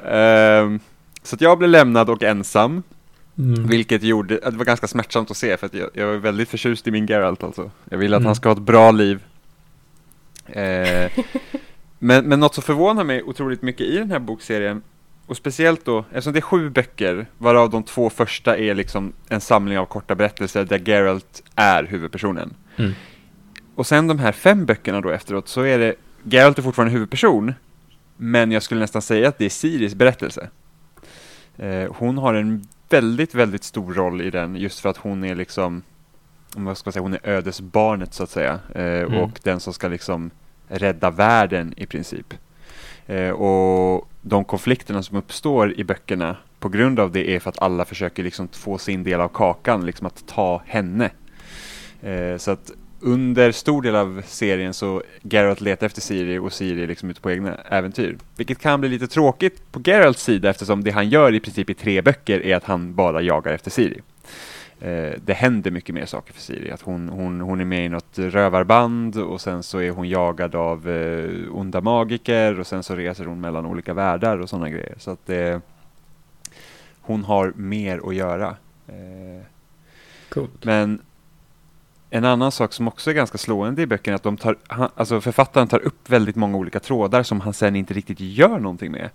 Ehm, 0.09 0.81
så 1.23 1.35
att 1.35 1.41
jag 1.41 1.59
blev 1.59 1.71
lämnad 1.71 2.11
och 2.11 2.23
ensam, 2.23 2.83
Mm. 3.39 3.67
vilket 3.67 4.03
gjorde, 4.03 4.35
det 4.37 4.51
var 4.57 4.65
ganska 4.65 4.87
smärtsamt 4.87 5.31
att 5.31 5.37
se 5.37 5.57
för 5.57 5.67
att 5.67 5.75
jag, 5.75 5.91
jag 5.95 6.07
var 6.07 6.15
väldigt 6.15 6.49
förtjust 6.49 6.87
i 6.87 6.91
min 6.91 7.07
Geralt 7.07 7.43
alltså. 7.45 7.71
Jag 7.91 7.99
ville 7.99 8.17
att 8.17 8.21
Mm. 8.21 8.27
han 8.27 8.35
ska 8.35 8.49
ha 8.49 8.57
ett 8.57 8.63
bra 8.63 8.91
liv. 8.91 9.21
Eh, 10.47 11.11
men, 11.99 12.29
men 12.29 12.41
något 12.41 12.55
som 12.55 12.63
förvånar 12.63 13.05
mig 13.05 13.23
otroligt 13.23 13.63
mycket 13.63 13.87
i 13.87 13.99
den 13.99 14.11
här 14.11 14.19
bokserien, 14.19 14.83
och 15.27 15.37
speciellt 15.37 15.85
då, 15.85 15.99
eftersom 16.11 16.33
det 16.33 16.39
är 16.39 16.41
sju 16.41 16.71
böcker, 16.71 17.27
varav 17.39 17.71
de 17.71 17.83
två 17.83 18.11
första 18.11 18.59
är 18.59 18.75
liksom 18.75 19.13
en 19.29 19.41
samling 19.41 19.79
av 19.79 19.87
korta 19.87 20.15
berättelser 20.15 20.65
där 20.65 20.79
Geralt 20.89 21.43
är 21.55 21.85
huvudpersonen. 21.85 22.55
Mm. 22.77 22.93
Och 23.75 23.87
sen 23.87 24.07
de 24.07 24.19
här 24.19 24.33
fem 24.33 24.67
böckerna 24.67 25.01
då 25.01 25.11
efteråt, 25.11 25.49
så 25.49 25.61
är 25.61 25.79
det, 25.79 25.95
Geralt 26.23 26.59
är 26.59 26.63
fortfarande 26.63 26.93
huvudperson, 26.93 27.55
men 28.17 28.53
jag 28.53 28.63
skulle 28.63 28.81
nästan 28.81 29.03
säga 29.03 29.29
att 29.29 29.39
det 29.39 29.45
är 29.45 29.51
Siris 29.51 29.95
berättelse. 29.95 30.49
Eh, 31.57 31.93
hon 31.93 32.19
har 32.19 32.35
en 32.35 32.69
väldigt, 32.89 33.35
väldigt 33.35 33.65
stor 33.65 33.95
roll 33.95 34.21
i 34.21 34.31
den, 34.31 34.57
just 34.57 34.81
för 34.81 34.89
att 34.89 34.97
hon 34.97 35.25
är 35.25 35.35
liksom, 35.35 35.83
om 36.57 36.65
vad 36.65 36.79
ska 36.79 36.89
man 36.89 36.93
säga, 36.93 37.03
hon 37.03 37.15
är 37.15 37.21
ödesbarnet 37.29 38.15
så 38.15 38.23
att 38.23 38.31
säga, 38.31 38.61
eh, 38.75 38.83
Mm. 38.85 39.15
och 39.15 39.41
den 39.43 39.61
som 39.61 39.73
ska 39.73 39.89
liksom 39.89 40.31
rädda 40.69 41.11
världen 41.11 41.75
i 41.77 41.87
princip. 41.87 42.35
Eh, 43.07 43.31
och 43.31 44.09
de 44.23 44.45
konflikterna 44.45 45.03
som 45.03 45.17
uppstår 45.17 45.81
i 45.81 45.85
böckerna 45.85 46.37
på 46.59 46.69
grund 46.69 47.01
av 47.01 47.13
det 47.13 47.31
är 47.31 47.41
för 47.41 47.51
att 47.51 47.63
alla 47.63 47.85
försöker 47.85 48.23
liksom 48.23 48.49
få 48.49 48.79
sin 48.79 49.03
del 49.03 49.21
av 49.21 49.29
kakan, 49.29 49.87
liksom 49.87 50.07
att 50.07 50.27
ta 50.27 50.63
henne. 50.67 51.11
Eh, 52.03 52.37
så 52.37 52.51
att 52.51 52.73
under 53.01 53.53
stor 53.53 53.83
del 53.83 53.97
av 53.97 54.23
serien 54.27 54.75
så 54.75 55.03
Geralt 55.23 55.61
letar 55.61 55.87
efter 55.87 56.01
Siri 56.01 56.39
och 56.39 56.53
Siri 56.53 56.83
är 56.83 56.87
liksom 56.87 57.11
ute 57.11 57.21
på 57.21 57.31
egna 57.31 57.55
äventyr. 57.55 58.19
Vilket 58.37 58.59
kan 58.59 58.81
bli 58.81 58.89
lite 58.89 59.07
tråkigt 59.07 59.73
på 59.73 59.81
Geralts 59.85 60.25
sida 60.25 60.51
eftersom 60.51 60.85
det 60.85 60.91
han 60.91 61.09
gör 61.09 61.35
i 61.35 61.41
princip 61.41 61.71
i 61.71 61.75
tre 61.75 62.03
böcker 62.03 62.47
är 62.47 62.57
att 62.57 62.65
han 62.65 62.95
bara 62.95 63.23
jagar 63.23 63.53
efter 63.53 63.71
Siri. 63.71 64.01
Eh, 64.81 65.13
det 65.25 65.35
händer 65.35 65.71
mycket 65.71 65.95
mer 65.95 66.07
saker 66.07 66.33
för 66.33 66.41
Siri. 66.41 66.71
Att 66.71 66.83
hon, 66.83 67.09
hon, 67.09 67.41
hon 67.41 67.61
är 67.61 67.65
med 67.65 67.87
i 67.87 67.89
något 67.89 68.19
rövarband 68.19 69.17
och 69.17 69.41
sen 69.41 69.63
så 69.63 69.79
är 69.79 69.91
hon 69.91 70.09
jagad 70.09 70.55
av 70.55 70.89
eh, 70.89 71.57
onda 71.57 71.81
magiker 71.81 72.61
och 72.61 72.67
sen 72.67 72.83
så 72.83 72.95
reser 72.97 73.25
hon 73.25 73.41
mellan 73.41 73.67
olika 73.67 73.95
världar 73.95 74.39
och 74.39 74.49
sådana 74.49 74.69
grejer. 74.71 74.95
Så 74.99 75.11
att 75.11 75.31
eh, 75.31 75.59
hon 77.01 77.25
har 77.25 77.53
mer 77.57 78.01
att 78.09 78.15
göra. 78.15 78.57
Eh, 78.87 79.47
Coolt. 80.29 80.65
men 80.65 81.01
en 82.11 82.25
annan 82.25 82.53
sak 82.53 82.73
som 82.73 82.89
också 82.89 83.11
är 83.11 83.15
ganska 83.15 83.39
slående 83.39 83.83
i 83.83 83.87
böckerna 83.87 84.13
är 84.13 84.17
att 84.17 84.23
de 84.23 84.37
tar, 84.37 84.57
han, 84.67 84.89
alltså 84.95 85.21
författaren 85.21 85.69
tar 85.69 85.79
upp 85.79 86.11
väldigt 86.11 86.37
många 86.37 86.59
olika 86.59 86.81
trådar 86.81 87.23
som 87.23 87.41
han 87.41 87.53
sen 87.53 87.77
inte 87.77 87.95
riktigt 87.95 88.21
gör 88.21 88.59
någonting 88.59 88.93
med. 88.93 89.11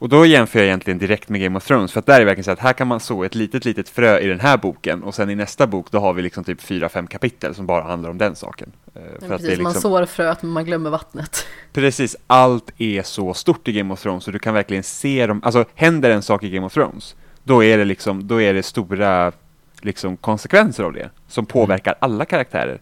Och 0.00 0.08
då 0.08 0.26
jämför 0.26 0.58
jag 0.58 0.66
egentligen 0.66 0.98
direkt 0.98 1.28
med 1.28 1.40
Game 1.40 1.56
of 1.56 1.66
Thrones, 1.66 1.92
för 1.92 2.00
att 2.00 2.06
där 2.06 2.14
är 2.14 2.18
det 2.18 2.24
verkligen 2.24 2.44
så 2.44 2.50
att 2.50 2.58
här 2.58 2.72
kan 2.72 2.86
man 2.86 3.00
så 3.00 3.24
ett 3.24 3.34
litet, 3.34 3.64
litet 3.64 3.88
frö 3.88 4.18
i 4.18 4.26
den 4.26 4.40
här 4.40 4.56
boken 4.56 5.02
och 5.02 5.14
sen 5.14 5.30
i 5.30 5.34
nästa 5.34 5.66
bok 5.66 5.90
då 5.90 5.98
har 5.98 6.12
vi 6.12 6.22
liksom 6.22 6.44
typ 6.44 6.62
fyra, 6.62 6.88
fem 6.88 7.06
kapitel 7.06 7.54
som 7.54 7.66
bara 7.66 7.82
handlar 7.82 8.10
om 8.10 8.18
den 8.18 8.36
saken. 8.36 8.72
Eh, 8.94 9.02
att 9.02 9.28
precis, 9.28 9.48
är 9.48 9.62
man 9.62 9.72
liksom, 9.72 9.90
sår 9.90 10.06
fröet 10.06 10.42
men 10.42 10.50
man 10.50 10.64
glömmer 10.64 10.90
vattnet. 10.90 11.46
precis, 11.72 12.16
allt 12.26 12.72
är 12.78 13.02
så 13.02 13.34
stort 13.34 13.68
i 13.68 13.72
Game 13.72 13.94
of 13.94 14.02
Thrones 14.02 14.24
så 14.24 14.30
du 14.30 14.38
kan 14.38 14.54
verkligen 14.54 14.82
se 14.82 15.26
dem, 15.26 15.40
alltså 15.44 15.64
händer 15.74 16.10
en 16.10 16.22
sak 16.22 16.42
i 16.42 16.50
Game 16.50 16.66
of 16.66 16.74
Thrones, 16.74 17.16
då 17.44 17.64
är 17.64 17.78
det 17.78 17.84
liksom, 17.84 18.26
då 18.26 18.42
är 18.42 18.54
det 18.54 18.62
stora 18.62 19.32
liksom 19.80 20.16
konsekvenser 20.16 20.84
av 20.84 20.92
det 20.92 21.10
som 21.28 21.46
påverkar 21.46 21.94
alla 22.00 22.24
karaktärer. 22.24 22.80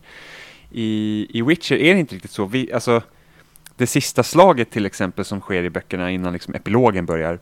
I, 0.71 1.27
i 1.39 1.43
Witcher 1.43 1.77
är 1.77 1.95
det 1.95 2.01
inte 2.01 2.15
riktigt 2.15 2.31
så. 2.31 2.45
Vi, 2.45 2.73
alltså, 2.73 3.03
det 3.79 3.87
sista 3.87 4.23
slaget 4.23 4.71
till 4.71 4.87
exempel 4.87 5.25
som 5.25 5.41
sker 5.41 5.63
i 5.63 5.71
böckerna 5.71 6.11
innan 6.11 6.33
liksom 6.33 6.55
epilogen 6.55 7.07
börjar, 7.07 7.39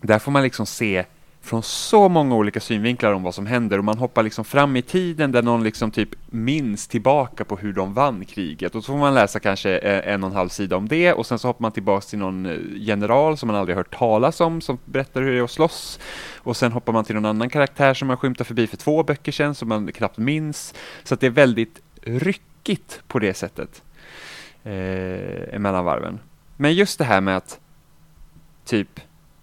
där 0.00 0.18
får 0.18 0.32
man 0.32 0.42
liksom 0.42 0.66
se 0.66 1.04
från 1.40 1.62
så 1.62 2.08
många 2.08 2.34
olika 2.34 2.60
synvinklar 2.60 3.12
om 3.12 3.22
vad 3.22 3.34
som 3.34 3.46
händer 3.46 3.78
och 3.78 3.84
man 3.84 3.98
hoppar 3.98 4.22
liksom 4.22 4.44
fram 4.44 4.76
i 4.76 4.82
tiden 4.82 5.32
där 5.32 5.42
någon 5.42 5.62
liksom 5.62 5.90
typ 5.90 6.08
minns 6.26 6.88
tillbaka 6.88 7.44
på 7.44 7.56
hur 7.56 7.72
de 7.72 7.94
vann 7.94 8.24
kriget. 8.24 8.74
Och 8.74 8.84
så 8.84 8.92
får 8.92 8.98
man 8.98 9.14
läsa 9.14 9.40
kanske 9.40 9.78
en 9.78 10.24
och 10.24 10.30
en 10.30 10.36
halv 10.36 10.48
sida 10.48 10.76
om 10.76 10.88
det 10.88 11.12
och 11.12 11.26
sen 11.26 11.38
så 11.38 11.48
hoppar 11.48 11.62
man 11.62 11.72
tillbaka 11.72 12.06
till 12.06 12.18
någon 12.18 12.46
eh, 12.46 12.58
general 12.74 13.36
som 13.36 13.46
man 13.46 13.56
aldrig 13.56 13.76
hört 13.76 13.98
talas 13.98 14.40
om 14.40 14.60
som 14.60 14.78
berättar 14.84 15.22
hur 15.22 15.32
det 15.32 15.38
är 15.38 15.42
att 15.42 15.50
slåss. 15.50 16.00
Och 16.36 16.56
sen 16.56 16.72
hoppar 16.72 16.92
man 16.92 17.04
till 17.04 17.14
någon 17.14 17.26
annan 17.26 17.50
karaktär 17.50 17.94
som 17.94 18.08
man 18.08 18.16
skymtar 18.16 18.44
förbi 18.44 18.66
för 18.66 18.76
två 18.76 19.02
böcker 19.02 19.32
sedan 19.32 19.54
som 19.54 19.68
man 19.68 19.92
knappt 19.92 20.18
minns. 20.18 20.74
Så 21.04 21.14
att 21.14 21.20
det 21.20 21.26
är 21.26 21.30
väldigt 21.30 21.80
ryckigt 22.02 23.02
på 23.08 23.18
det 23.18 23.34
sättet 23.34 23.82
eh, 24.64 25.58
mellan 25.58 25.84
varven. 25.84 26.18
Men 26.56 26.74
just 26.74 26.98
det 26.98 27.04
här 27.04 27.20
med 27.20 27.36
att 27.36 27.60
typ 28.64 29.00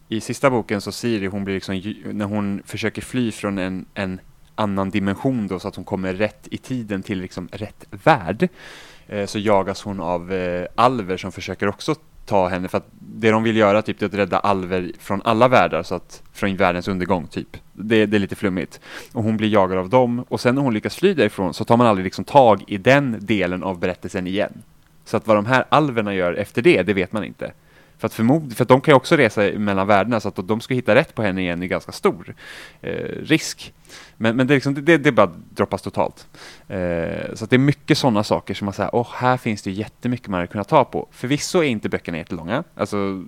i 0.10 0.22
sista 0.22 0.50
boken 0.50 0.82
så 0.82 0.92
Siri, 0.92 1.28
hon 1.28 1.44
blir 1.44 1.56
liksom, 1.56 1.94
när 2.06 2.26
hon 2.26 2.62
försöker 2.66 3.02
fly 3.02 3.32
från 3.32 3.58
en, 3.58 3.86
en 3.94 4.20
annan 4.56 4.90
dimension 4.90 5.48
då 5.48 5.60
så 5.60 5.68
att 5.68 5.76
hon 5.76 5.86
kommer 5.86 6.14
rätt 6.14 6.48
i 6.52 6.58
tiden 6.58 7.04
till 7.04 7.20
liksom 7.20 7.50
rätt 7.52 7.86
värld 8.04 8.48
eh, 9.08 9.26
så 9.26 9.40
jagas 9.40 9.82
hon 9.82 10.00
av 10.00 10.34
eh, 10.34 10.68
alver 10.76 11.18
som 11.18 11.32
försöker 11.32 11.68
också 11.68 11.96
ta 12.26 12.48
henne 12.48 12.68
för 12.68 12.78
att 12.78 12.88
det 13.00 13.32
de 13.32 13.44
vill 13.44 13.58
göra 13.58 13.82
typ 13.82 14.00
det 14.00 14.06
är 14.06 14.08
att 14.08 14.14
rädda 14.14 14.40
alver 14.40 14.92
från 15.00 15.22
alla 15.24 15.48
världar 15.48 15.84
så 15.84 15.96
att 15.96 16.24
från 16.34 16.56
världens 16.56 16.88
undergång 16.88 17.28
typ. 17.28 17.58
Det, 17.74 18.06
det 18.06 18.18
är 18.18 18.20
lite 18.20 18.36
flummigt. 18.36 18.80
Och 19.14 19.24
hon 19.24 19.38
blir 19.38 19.50
jagad 19.50 19.78
av 19.78 19.90
dem 19.90 20.26
och 20.28 20.42
sen 20.42 20.56
när 20.56 20.62
hon 20.62 20.74
lyckas 20.74 20.96
fly 20.96 21.14
därifrån 21.14 21.54
så 21.54 21.66
tar 21.66 21.78
man 21.78 21.88
aldrig 21.88 22.04
liksom 22.04 22.26
tag 22.26 22.64
i 22.68 22.78
den 22.78 23.18
delen 23.22 23.64
av 23.64 23.80
berättelsen 23.80 24.28
igen. 24.28 24.62
Så 25.06 25.18
att 25.18 25.28
vad 25.28 25.38
de 25.38 25.46
här 25.46 25.66
alverna 25.70 26.14
gör 26.14 26.34
efter 26.34 26.62
det, 26.62 26.84
det 26.84 26.94
vet 26.94 27.12
man 27.12 27.24
inte. 27.24 27.52
För 27.98 28.06
att, 28.06 28.14
förmod, 28.14 28.58
för 28.58 28.64
att 28.64 28.68
de 28.68 28.82
kan 28.82 28.92
ju 28.92 28.96
också 28.96 29.16
resa 29.16 29.42
mellan 29.58 29.88
världarna 29.88 30.20
så 30.20 30.28
att 30.28 30.48
de 30.48 30.62
ska 30.62 30.74
hitta 30.74 30.96
rätt 30.96 31.16
på 31.16 31.22
henne 31.22 31.42
igen 31.42 31.64
är 31.64 31.68
ganska 31.68 31.92
stor 31.92 32.36
eh, 32.82 32.92
risk. 33.24 33.74
Men, 34.18 34.36
men 34.36 34.48
det, 34.48 34.54
är 34.54 34.56
liksom, 34.56 34.86
det, 34.86 34.98
det 34.98 35.12
bara 35.12 35.32
droppas 35.50 35.82
totalt. 35.82 36.28
Eh, 36.68 37.34
så 37.34 37.44
att 37.44 37.50
det 37.50 37.56
är 37.56 37.58
mycket 37.58 37.98
sådana 37.98 38.24
saker 38.24 38.54
som 38.54 38.66
man 38.66 38.74
säger, 38.74 38.96
åh, 38.96 39.08
här 39.14 39.38
finns 39.38 39.62
det 39.62 39.72
jättemycket 39.72 40.28
man 40.28 40.38
hade 40.38 40.48
kunnat 40.48 40.68
ta 40.68 40.84
på. 40.84 41.08
Förvisso 41.12 41.60
är 41.60 41.68
inte 41.68 41.90
böckerna 41.90 42.18
jättelånga. 42.18 42.64
Alltså, 42.76 43.24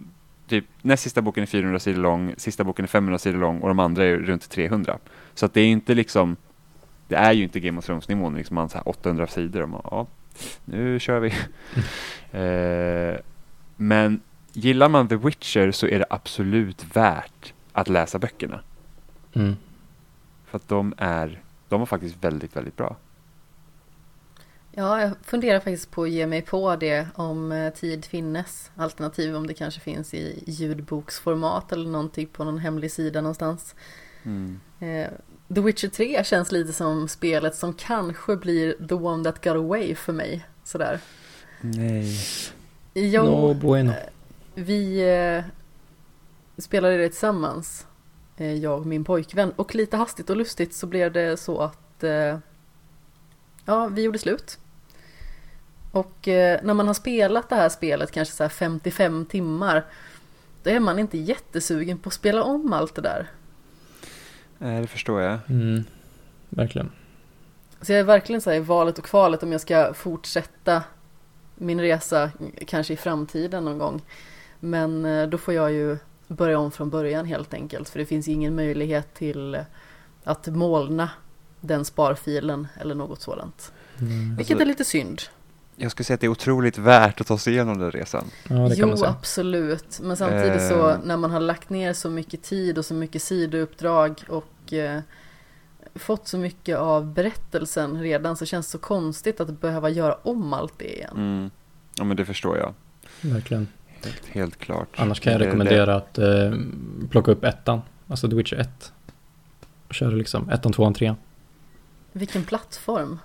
typ, 0.48 0.66
näst 0.82 1.04
sista 1.04 1.22
boken 1.22 1.42
är 1.42 1.48
400 1.48 1.80
sidor 1.80 2.02
lång, 2.02 2.34
sista 2.38 2.64
boken 2.64 2.86
är 2.86 2.88
500 2.88 3.20
sidor 3.20 3.40
lång 3.40 3.60
och 3.60 3.68
de 3.68 3.80
andra 3.80 4.06
är 4.06 4.18
runt 4.18 4.50
300. 4.50 4.98
Så 5.34 5.46
att 5.46 5.54
det 5.54 5.62
är 5.62 5.68
inte 5.68 5.94
liksom, 5.94 6.36
det 7.08 7.16
är 7.16 7.32
ju 7.32 7.44
inte 7.44 7.60
Game 7.60 7.80
of 7.80 7.86
Thrones-nivån, 7.86 8.36
liksom 8.36 8.56
man 8.56 8.70
så 8.70 8.78
här 8.78 8.90
800 8.90 9.28
sidor 9.28 9.62
och 9.62 9.70
man, 9.70 9.82
ja, 9.92 10.08
nu 10.66 11.00
kör 11.00 11.20
vi. 11.20 11.34
eh, 12.32 13.20
men 13.76 14.22
gillar 14.54 14.90
man 14.90 15.08
The 15.08 15.16
Witcher 15.16 15.72
så 15.72 15.88
är 15.88 16.00
det 16.00 16.06
absolut 16.10 16.96
värt 16.96 17.54
att 17.72 17.88
läsa 17.88 18.20
böckerna. 18.20 18.60
Mm. 19.34 19.56
För 20.46 20.58
att 20.58 20.68
de 20.68 20.94
är, 20.98 21.42
de 21.70 21.80
var 21.80 21.86
faktiskt 21.86 22.24
väldigt, 22.24 22.56
väldigt 22.56 22.78
bra. 22.78 22.96
Ja, 24.72 25.02
jag 25.02 25.12
funderar 25.24 25.60
faktiskt 25.60 25.92
på 25.92 26.04
att 26.04 26.10
ge 26.10 26.28
mig 26.28 26.42
på 26.42 26.76
det 26.76 27.08
om 27.16 27.52
eh, 27.52 27.74
tid 27.74 28.06
finnes. 28.06 28.72
Alternativ 28.76 29.36
om 29.36 29.48
det 29.48 29.54
kanske 29.54 29.80
finns 29.80 30.14
i 30.14 30.44
ljudboksformat 30.48 31.72
eller 31.72 31.90
någonting 31.90 32.28
på 32.28 32.44
någon 32.44 32.58
hemlig 32.58 32.92
sida 32.92 33.22
någonstans. 33.22 33.76
Mm. 34.24 34.60
Eh, 35.50 35.56
The 35.56 35.62
Witcher 35.62 35.88
3 35.88 36.24
känns 36.24 36.52
lite 36.52 36.74
som 36.74 37.08
spelet 37.08 37.56
som 37.56 37.74
kanske 37.74 38.36
blir 38.36 38.88
the 38.88 38.96
one 38.96 39.24
that 39.24 39.44
got 39.44 39.56
away 39.56 39.96
för 39.96 40.14
mig. 40.14 40.46
Sådär. 40.64 41.00
Nej. 41.62 42.20
Jo, 42.94 43.24
No 43.24 43.54
bueno. 43.54 43.94
vi 44.56 45.10
eh, 45.10 45.44
spelade 46.58 46.98
det 46.98 47.10
tillsammans, 47.10 47.88
eh, 48.38 48.54
jag 48.54 48.80
och 48.80 48.86
min 48.86 49.04
pojkvän. 49.04 49.52
Och 49.56 49.76
lite 49.76 49.98
hastigt 49.98 50.30
och 50.30 50.38
lustigt 50.38 50.74
så 50.74 50.88
blev 50.88 51.12
det 51.12 51.38
så 51.38 51.60
att 51.60 52.04
eh, 52.04 52.38
ja, 53.66 53.88
vi 53.88 54.02
gjorde 54.02 54.20
slut. 54.20 54.60
Och 55.92 56.28
eh, 56.28 56.60
när 56.64 56.74
man 56.74 56.88
har 56.88 56.94
spelat 56.94 57.50
det 57.50 57.56
här 57.56 57.70
spelet 57.70 58.12
kanske 58.12 58.36
så 58.36 58.44
här 58.44 58.50
55 58.50 59.26
timmar 59.26 59.86
då 60.64 60.70
är 60.70 60.80
man 60.80 61.00
inte 61.00 61.18
jättesugen 61.18 61.98
på 61.98 62.08
att 62.08 62.14
spela 62.14 62.44
om 62.44 62.74
allt 62.74 62.96
det 62.96 63.02
där. 63.02 63.28
Nej, 64.58 64.82
det 64.82 64.88
förstår 64.88 65.22
jag. 65.22 65.40
Mm. 65.50 65.84
Verkligen. 66.50 66.92
Så 67.82 67.92
jag 67.92 68.00
är 68.00 68.04
verkligen 68.04 68.42
så 68.42 68.50
här 68.50 68.58
i 68.58 68.60
valet 68.60 68.98
och 68.98 69.06
kvalet 69.06 69.44
om 69.44 69.52
jag 69.52 69.62
ska 69.62 69.94
fortsätta 69.94 70.84
min 71.56 71.82
resa 71.82 72.32
kanske 72.68 72.94
i 72.94 72.98
framtiden 72.98 73.66
någon 73.66 73.78
gång. 73.78 74.02
Men 74.60 75.06
eh, 75.06 75.28
då 75.28 75.38
får 75.38 75.54
jag 75.54 75.72
ju 75.72 75.98
börja 76.28 76.60
om 76.60 76.72
från 76.72 76.90
början 76.90 77.26
helt 77.26 77.54
enkelt. 77.54 77.90
För 77.90 78.00
det 78.00 78.06
finns 78.06 78.28
ju 78.28 78.32
ingen 78.32 78.56
möjlighet 78.56 79.14
till 79.14 79.58
att 80.24 80.48
molna 80.48 81.10
den 81.62 81.86
sparfilen 81.86 82.68
eller 82.80 82.96
något 82.96 83.22
sådant. 83.22 83.72
Mm. 84.00 84.36
Vilket 84.36 84.54
Alltså- 84.54 84.64
är 84.64 84.68
lite 84.68 84.86
synd. 84.86 85.22
Jag 85.80 85.92
skulle 85.92 86.06
säga 86.06 86.16
att 86.16 86.22
det 86.22 86.28
är 86.28 86.32
otroligt 86.32 86.78
värt 86.78 87.22
att 87.22 87.28
ta 87.28 87.38
sig 87.38 87.54
igenom 87.54 87.78
den 87.80 87.92
resan. 87.92 88.26
Ja, 88.50 88.56
det 88.56 88.76
kan 88.76 88.90
jo, 88.90 89.06
absolut. 89.06 90.00
Men 90.04 90.18
samtidigt 90.18 90.62
så 90.68 90.90
Eh. 90.90 90.98
när 91.04 91.18
man 91.18 91.32
har 91.32 91.40
lagt 91.40 91.70
ner 91.70 91.94
så 91.94 92.10
mycket 92.10 92.44
tid 92.44 92.78
och 92.78 92.86
så 92.86 92.94
mycket 92.94 93.22
sidouppdrag 93.24 94.24
och 94.30 94.74
eh, 94.74 95.00
fått 95.96 96.28
så 96.28 96.38
mycket 96.38 96.78
av 96.78 97.14
berättelsen 97.14 98.02
redan 98.02 98.38
så 98.38 98.46
känns 98.46 98.68
det 98.68 98.72
så 98.72 98.78
konstigt 98.78 99.40
att 99.40 99.62
behöva 99.62 99.90
göra 99.90 100.14
om 100.24 100.54
allt 100.54 100.74
det 100.80 100.96
igen. 100.98 101.14
Mm. 101.18 101.50
Ja, 101.96 102.04
men 102.04 102.18
det 102.18 102.26
förstår 102.26 102.58
jag. 102.58 102.74
Verkligen. 103.22 103.68
Helt, 104.04 104.26
helt 104.26 104.58
klart. 104.60 104.88
Annars 104.96 105.20
kan 105.20 105.32
jag 105.34 105.40
Det- 105.42 105.46
det- 105.46 105.50
rekommendera 105.50 105.96
att 105.96 106.18
eh, 106.18 106.54
plocka 107.10 107.32
upp 107.32 107.44
ettan. 107.44 107.82
Alltså 108.08 108.30
The 108.30 108.36
Witcher 108.36 108.56
1. 108.60 108.92
Och 109.88 109.94
köra 109.94 110.10
liksom 110.10 110.50
ettan, 110.50 110.74
tvåan, 110.74 110.94
trean. 110.94 111.16
Vilken 112.12 112.44
plattform? 112.44 113.20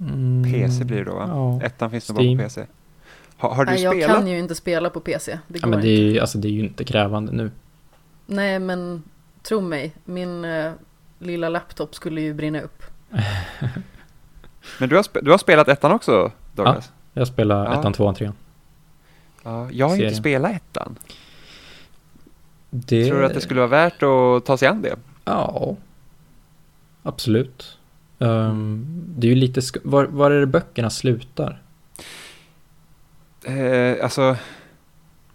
Mm. 0.00 0.52
PC 0.52 0.84
blir 0.84 0.98
det 0.98 1.04
då 1.04 1.14
va? 1.14 1.24
Ja. 1.28 1.66
Ettan 1.66 1.90
finns 1.90 2.06
det 2.06 2.12
bara 2.12 2.36
på. 2.36 2.42
PC. 2.42 2.66
Ha, 3.38 3.54
har 3.54 3.64
du 3.64 3.72
Nej, 3.72 3.82
jag 3.82 3.92
spelat? 3.96 4.16
kan 4.16 4.26
ju 4.26 4.38
inte 4.38 4.54
spela 4.54 4.90
på 4.90 5.00
PC. 5.00 5.38
Det 5.48 5.58
ja, 5.62 5.66
men 5.66 5.80
det 5.80 5.88
inte. 5.92 6.02
är, 6.02 6.12
ju- 6.12 6.20
alltså, 6.20 6.38
det 6.38 6.48
är 6.48 6.52
ju 6.52 6.60
inte 6.60 6.84
krävande 6.84 7.32
nu. 7.32 7.50
Nej, 8.26 8.58
men 8.58 9.02
tro 9.42 9.60
mig. 9.60 9.94
Min 10.04 10.44
eh, 10.44 10.72
lilla 11.18 11.48
laptop 11.48 11.94
skulle 11.94 12.20
ju 12.20 12.34
brinna 12.34 12.60
upp. 12.60 12.82
Men 14.80 14.88
du 14.88 14.96
har, 14.96 15.22
du 15.22 15.30
har 15.30 15.38
spelat 15.38 15.68
ettan 15.68 15.92
också, 15.92 16.32
Douglas? 16.54 16.92
Jag 17.12 17.28
spelar 17.28 17.64
Ja. 17.64 17.80
ettan, 17.80 17.92
tvåan, 17.92 18.14
trean. 18.14 18.32
Ja. 19.42 19.70
jag 19.72 19.86
har 19.86 19.94
inte 19.94 20.02
Serien. 20.04 20.20
spelat 20.20 20.52
ettan. 20.52 20.96
Det... 22.70 23.06
Tror 23.08 23.18
du 23.18 23.26
att 23.26 23.34
det 23.34 23.40
skulle 23.40 23.60
vara 23.60 23.70
värt 23.70 24.02
att 24.02 24.44
ta 24.46 24.56
sig 24.56 24.68
an 24.68 24.82
det? 24.82 24.96
Ja. 25.24 25.76
Absolut. 27.02 27.77
Ehm, 28.18 28.86
det 29.16 29.26
är 29.26 29.28
ju 29.28 29.34
lite... 29.34 29.60
sk- 29.60 29.80
Var, 29.84 30.04
var 30.04 30.30
är 30.30 30.40
det 30.40 30.46
böckerna 30.46 30.90
slutar? 30.90 31.62
Eh, 33.44 34.04
alltså, 34.04 34.36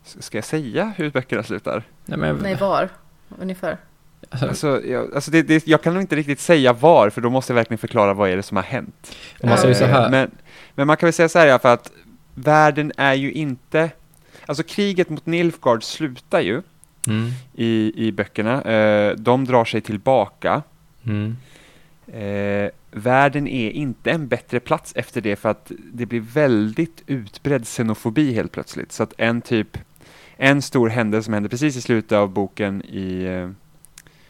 ska 0.03 0.38
jag 0.38 0.45
säga 0.45 0.93
hur 0.97 1.09
böckerna 1.11 1.43
slutar? 1.43 1.84
Nej, 2.05 2.17
men, 2.19 2.36
Nej, 2.36 2.55
var? 2.55 2.89
Ungefär. 3.39 3.77
alltså, 4.29 4.47
Alltså, 4.47 4.81
jag, 4.86 5.13
alltså 5.15 5.31
det, 5.31 5.41
det, 5.41 5.67
jag 5.67 5.81
kan 5.81 5.93
nog 5.93 6.03
inte 6.03 6.15
riktigt 6.15 6.39
säga 6.39 6.73
var, 6.73 7.09
för 7.09 7.21
då 7.21 7.29
måste 7.29 7.53
jag 7.53 7.55
verkligen 7.55 7.77
förklara 7.77 8.13
vad 8.13 8.29
är 8.29 8.36
det 8.36 8.43
som 8.43 8.57
har 8.57 8.63
hänt. 8.63 9.15
om 9.43 9.49
man 9.49 9.57
säger 9.57 9.73
så 9.73 9.84
Eh, 9.84 9.89
här. 9.89 10.09
Men, 10.09 10.31
men 10.75 10.88
man 10.88 10.97
kan 10.97 11.07
väl 11.07 11.13
säga 11.13 11.29
så 11.29 11.39
här 11.39 11.47
i 11.47 11.49
alla 11.51 11.59
fall 11.59 11.73
att 11.73 11.91
världen 12.36 12.91
är 12.97 13.13
ju 13.13 13.31
inte... 13.31 13.89
Alltså 14.45 14.63
kriget 14.63 15.09
mot 15.09 15.25
Nilfgaard 15.25 15.84
slutar 15.84 16.41
ju 16.41 16.61
Mm, 17.07 17.29
i, 17.53 17.93
i 18.07 18.11
böckerna. 18.11 18.61
Eh, 18.61 19.15
de 19.17 19.45
drar 19.45 19.65
sig 19.65 19.81
tillbaka. 19.81 20.61
mm, 21.05 21.38
Eh, 22.08 22.70
världen 22.91 23.47
är 23.47 23.70
inte 23.70 24.12
en 24.12 24.28
bättre 24.28 24.60
plats 24.60 24.93
efter 24.95 25.22
det 25.22 25.36
för 25.36 25.49
att 25.49 25.72
det 25.93 26.06
blir 26.06 26.20
väldigt 26.20 27.04
utbredd 27.08 27.68
xenofobi 27.68 28.34
helt 28.34 28.51
plötsligt. 28.51 28.91
Så 28.91 29.04
att 29.04 29.14
en 29.18 29.41
typ, 29.41 29.78
en 30.38 30.62
stor 30.62 30.89
händelse 30.89 31.26
som 31.26 31.34
händer 31.34 31.49
precis 31.49 31.78
i 31.78 31.82
slutet 31.82 32.12
av 32.12 32.30
boken 32.30 32.82
i, 32.82 33.24
eh, 33.24 33.49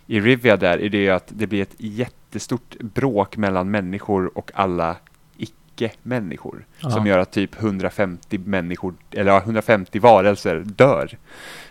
i 0.07 0.19
Rivia 0.19 0.57
där 0.57 0.81
är 0.81 0.89
det 0.89 0.97
ju 0.97 1.09
att 1.09 1.27
det 1.35 1.47
blir 1.47 1.61
ett 1.61 1.75
jättestort 1.77 2.75
bråk 2.79 3.37
mellan 3.37 3.71
människor 3.71 4.37
och 4.37 4.51
alla 4.53 4.95
icke-människor. 5.37 6.65
Ja. 6.79 6.89
Som 6.89 7.07
gör 7.07 7.19
att 7.19 7.31
typ 7.31 7.61
150 7.61 8.37
människor, 8.37 8.93
eller 9.11 9.31
ja, 9.31 9.37
150 9.39 9.99
varelser 9.99 10.63
dör 10.65 11.17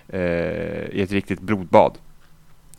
eh, 0.09 0.21
i 0.91 1.03
ett 1.03 1.13
riktigt 1.13 1.41
blodbad. 1.41 1.99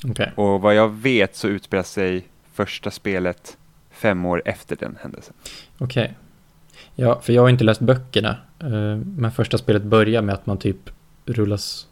Okej. 0.05 0.31
Och 0.35 0.61
vad 0.61 0.75
jag 0.75 0.89
vet 0.89 1.35
så 1.35 1.47
utspelar 1.47 1.83
sig 1.83 2.27
första 2.53 2.91
spelet 2.91 3.57
fem 3.91 4.25
år 4.25 4.41
efter 4.45 4.75
den 4.75 4.97
händelsen. 5.01 5.33
Okej. 5.77 6.13
Ja, 6.95 7.19
för 7.21 7.33
jag 7.33 7.41
har 7.41 7.49
inte 7.49 7.63
läst 7.63 7.81
böckerna. 7.81 8.37
eh, 8.59 8.95
Men 8.97 9.31
första 9.31 9.57
spelet 9.57 9.83
börjar 9.83 10.21
med 10.21 10.35
att 10.35 10.45
man 10.45 10.57
typ 10.57 10.89
rullas 11.25 11.87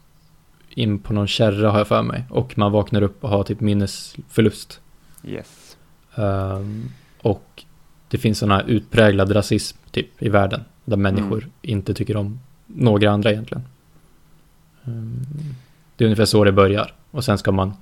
in 0.68 0.98
på 0.98 1.12
någon 1.12 1.26
kärra 1.28 1.70
har 1.70 1.78
jag 1.78 1.88
för 1.88 2.02
mig. 2.02 2.24
Och 2.30 2.58
man 2.58 2.72
vaknar 2.72 3.02
upp 3.02 3.24
och 3.24 3.30
har 3.30 3.44
typ 3.44 3.60
minnesförlust. 3.60 4.80
Yes. 5.24 5.76
Ehm, 6.14 6.90
och 7.22 7.64
det 8.08 8.18
finns 8.18 8.38
sån 8.38 8.50
här 8.50 8.64
utpräglad 8.66 9.36
rasism 9.36 9.78
typ 9.90 10.22
i 10.22 10.28
världen. 10.28 10.64
Där 10.84 10.96
människor 10.96 11.38
Mm. 11.38 11.50
inte 11.62 11.94
tycker 11.94 12.16
om 12.16 12.40
några 12.66 13.10
andra 13.10 13.30
egentligen. 13.32 13.64
Ehm, 14.84 15.22
det 15.96 16.04
är 16.04 16.06
ungefär 16.06 16.24
så 16.24 16.44
det 16.44 16.52
börjar. 16.52 16.94
Och 17.10 17.24
sen 17.24 17.38
ska 17.38 17.52
man 17.52 17.72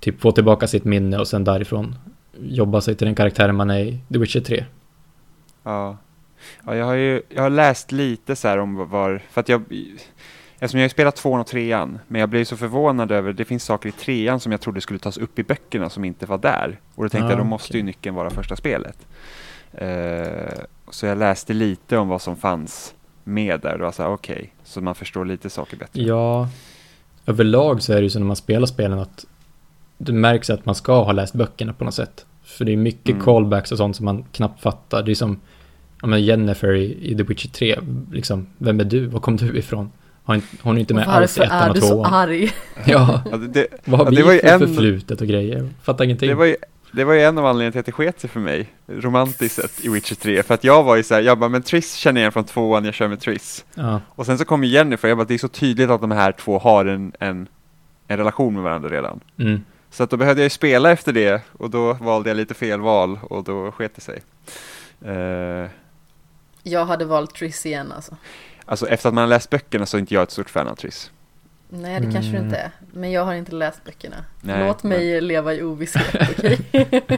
typ 0.00 0.20
få 0.20 0.32
tillbaka 0.32 0.66
sitt 0.66 0.84
minne 0.84 1.18
och 1.18 1.28
sen 1.28 1.44
därifrån 1.44 1.94
jobba 2.40 2.80
sig 2.80 2.94
till 2.94 3.04
den 3.06 3.14
karaktären 3.14 3.56
man 3.56 3.70
är 3.70 3.78
i 3.78 3.98
The 4.12 4.18
Witcher 4.18 4.40
3. 4.40 4.64
Ja. 5.62 5.96
ja 6.64 6.76
jag 6.76 6.84
har 6.84 6.94
ju 6.94 7.22
jag 7.28 7.42
har 7.42 7.50
läst 7.50 7.92
lite 7.92 8.36
så 8.36 8.48
här 8.48 8.58
om 8.58 8.88
var, 8.88 9.22
för 9.30 9.40
att 9.40 9.48
jag, 9.48 9.62
eftersom 10.54 10.80
jag 10.80 10.84
har 10.84 10.88
spelat 10.88 11.16
tvåan 11.16 11.40
och 11.40 11.46
trean, 11.46 11.98
men 12.08 12.20
jag 12.20 12.28
blev 12.28 12.44
så 12.44 12.56
förvånad 12.56 13.12
över, 13.12 13.32
det 13.32 13.44
finns 13.44 13.64
saker 13.64 13.88
i 13.88 13.92
trean 13.92 14.40
som 14.40 14.52
jag 14.52 14.60
trodde 14.60 14.80
skulle 14.80 14.98
tas 14.98 15.18
upp 15.18 15.38
i 15.38 15.42
böckerna 15.42 15.90
som 15.90 16.04
inte 16.04 16.26
var 16.26 16.38
där. 16.38 16.80
Och 16.94 17.04
då 17.04 17.08
tänkte 17.08 17.26
Ah, 17.26 17.30
jag, 17.30 17.38
då 17.38 17.44
måste 17.44 17.70
okej. 17.70 17.80
ju 17.80 17.84
nyckeln 17.84 18.14
vara 18.16 18.30
första 18.30 18.56
spelet. 18.56 19.06
Eh, 19.72 20.52
så 20.90 21.06
jag 21.06 21.18
läste 21.18 21.52
lite 21.54 21.98
om 21.98 22.08
vad 22.08 22.22
som 22.22 22.36
fanns 22.36 22.94
med 23.24 23.60
där, 23.60 23.72
och 23.72 23.78
det 23.78 23.84
var 23.84 23.92
så 23.92 24.02
här, 24.02 24.10
okej, 24.10 24.52
så 24.64 24.80
man 24.80 24.94
förstår 24.94 25.24
lite 25.24 25.50
saker 25.50 25.76
bättre. 25.76 26.02
Ja, 26.02 26.48
överlag 27.26 27.82
så 27.82 27.92
är 27.92 27.96
det 27.96 28.02
ju 28.02 28.10
så 28.10 28.18
när 28.18 28.26
man 28.26 28.36
spelar 28.36 28.66
spelen 28.66 28.98
att 28.98 29.26
det 29.98 30.12
märks 30.12 30.50
att 30.50 30.66
man 30.66 30.74
ska 30.74 31.02
ha 31.04 31.12
läst 31.12 31.34
böckerna 31.34 31.72
på 31.72 31.84
något 31.84 31.94
sätt. 31.94 32.26
För 32.44 32.64
det 32.64 32.72
är 32.72 32.76
mycket 32.76 33.08
Mm. 33.10 33.22
callbacks 33.24 33.72
och 33.72 33.78
sånt 33.78 33.96
som 33.96 34.04
man 34.04 34.24
knappt 34.32 34.62
fattar. 34.62 35.02
Det 35.02 35.10
är 35.10 35.14
som 35.14 35.40
men 36.02 36.24
Jennifer 36.24 36.74
i, 36.74 37.10
i 37.12 37.16
The 37.16 37.22
Witcher 37.22 37.48
3. 37.48 37.78
Liksom, 38.12 38.46
vem 38.58 38.80
är 38.80 38.84
du? 38.84 39.06
Var 39.06 39.20
kom 39.20 39.36
du 39.36 39.58
ifrån? 39.58 39.90
Har 40.24 40.34
inte, 40.34 40.46
hon 40.62 40.76
är 40.76 40.80
inte 40.80 40.94
med 40.94 41.08
alls 41.08 41.36
i 41.36 41.40
Varför 41.40 41.54
ettan 41.54 41.62
är 41.64 41.68
och 41.68 41.74
du 41.74 41.80
så 41.80 41.88
tvåan. 41.88 42.14
arg? 42.14 42.50
Ja, 42.86 43.22
Ja, 43.30 43.36
det, 43.36 43.66
vad 43.84 43.98
har 44.00 44.06
Ja, 44.06 44.10
vi 44.10 44.16
det 44.16 44.22
var 44.22 44.32
ju 44.32 44.38
för 44.38 44.48
en- 44.48 44.58
förflutet 44.60 45.20
och 45.20 45.26
grejer? 45.26 45.68
Fattar 45.82 46.04
ingenting. 46.04 46.28
Det 46.28 46.34
var, 46.34 46.44
ju, 46.44 46.56
det 46.92 47.04
var 47.04 47.14
ju 47.14 47.20
en 47.22 47.38
av 47.38 47.46
anledningarna 47.46 47.72
till 47.72 47.80
att 47.80 47.86
det 47.86 47.92
sket 47.92 48.20
sig 48.20 48.30
för 48.30 48.40
mig, 48.40 48.66
romantiskt 48.86 49.54
sett, 49.54 49.84
i 49.84 49.88
Witcher 49.88 50.14
3. 50.14 50.42
För 50.42 50.54
att 50.54 50.64
jag 50.64 50.82
var 50.82 50.96
ju 50.96 51.02
såhär, 51.02 51.22
jag 51.22 51.38
bara, 51.38 51.48
men 51.50 51.62
Triss 51.62 51.94
känner 51.94 52.20
jag 52.20 52.22
igen 52.22 52.32
från 52.32 52.44
tvåan, 52.44 52.84
jag 52.84 52.94
kör 52.94 53.08
med 53.08 53.20
Triss. 53.20 53.64
Ja, 53.74 54.00
Och 54.08 54.26
sen 54.26 54.38
så 54.38 54.44
kom 54.44 54.64
Jennifer, 54.64 55.08
jag 55.08 55.18
bara, 55.18 55.24
det 55.26 55.34
är 55.34 55.38
så 55.38 55.48
tydligt 55.48 55.90
att 55.90 56.00
de 56.00 56.10
här 56.10 56.32
två 56.32 56.58
har 56.58 56.84
en, 56.86 57.12
en, 57.20 57.46
en 58.08 58.16
relation 58.16 58.54
med 58.54 58.62
varandra 58.62 58.88
redan. 58.88 59.20
mm. 59.38 59.60
Så 59.90 60.02
att 60.02 60.10
då 60.10 60.16
behövde 60.16 60.42
jag 60.42 60.46
ju 60.46 60.50
spela 60.50 60.90
efter 60.90 61.12
det, 61.12 61.42
och 61.52 61.70
då 61.70 61.92
valde 61.92 62.30
jag 62.30 62.36
lite 62.36 62.54
fel 62.54 62.80
val, 62.80 63.18
och 63.22 63.44
då 63.44 63.72
sket 63.72 63.92
det 63.94 64.00
sig. 64.00 64.22
Eh, 65.04 65.70
Jag 66.62 66.84
hade 66.86 67.04
valt 67.04 67.34
Triss 67.34 67.66
igen 67.66 67.92
alltså. 67.92 68.16
alltså 68.64 68.88
efter 68.88 69.08
att 69.08 69.14
man 69.14 69.22
har 69.22 69.28
läst 69.28 69.50
böckerna 69.50 69.86
så 69.86 69.96
är 69.96 69.98
inte 70.00 70.14
jag 70.14 70.22
ett 70.22 70.30
stort 70.30 70.50
fan 70.50 70.68
av 70.68 70.74
Triss. 70.74 71.10
Nej, 71.70 72.00
det 72.00 72.12
kanske 72.12 72.30
du 72.30 72.36
Mm. 72.36 72.44
inte 72.44 72.56
är. 72.58 72.70
Men 72.92 73.10
jag 73.12 73.24
har 73.24 73.34
inte 73.34 73.52
läst 73.54 73.84
böckerna. 73.84 74.16
Nej, 74.40 74.66
Låt 74.66 74.82
mig 74.82 75.20
leva 75.20 75.54
i 75.54 75.62
ovisshet, 75.62 76.14
okej? 76.38 76.58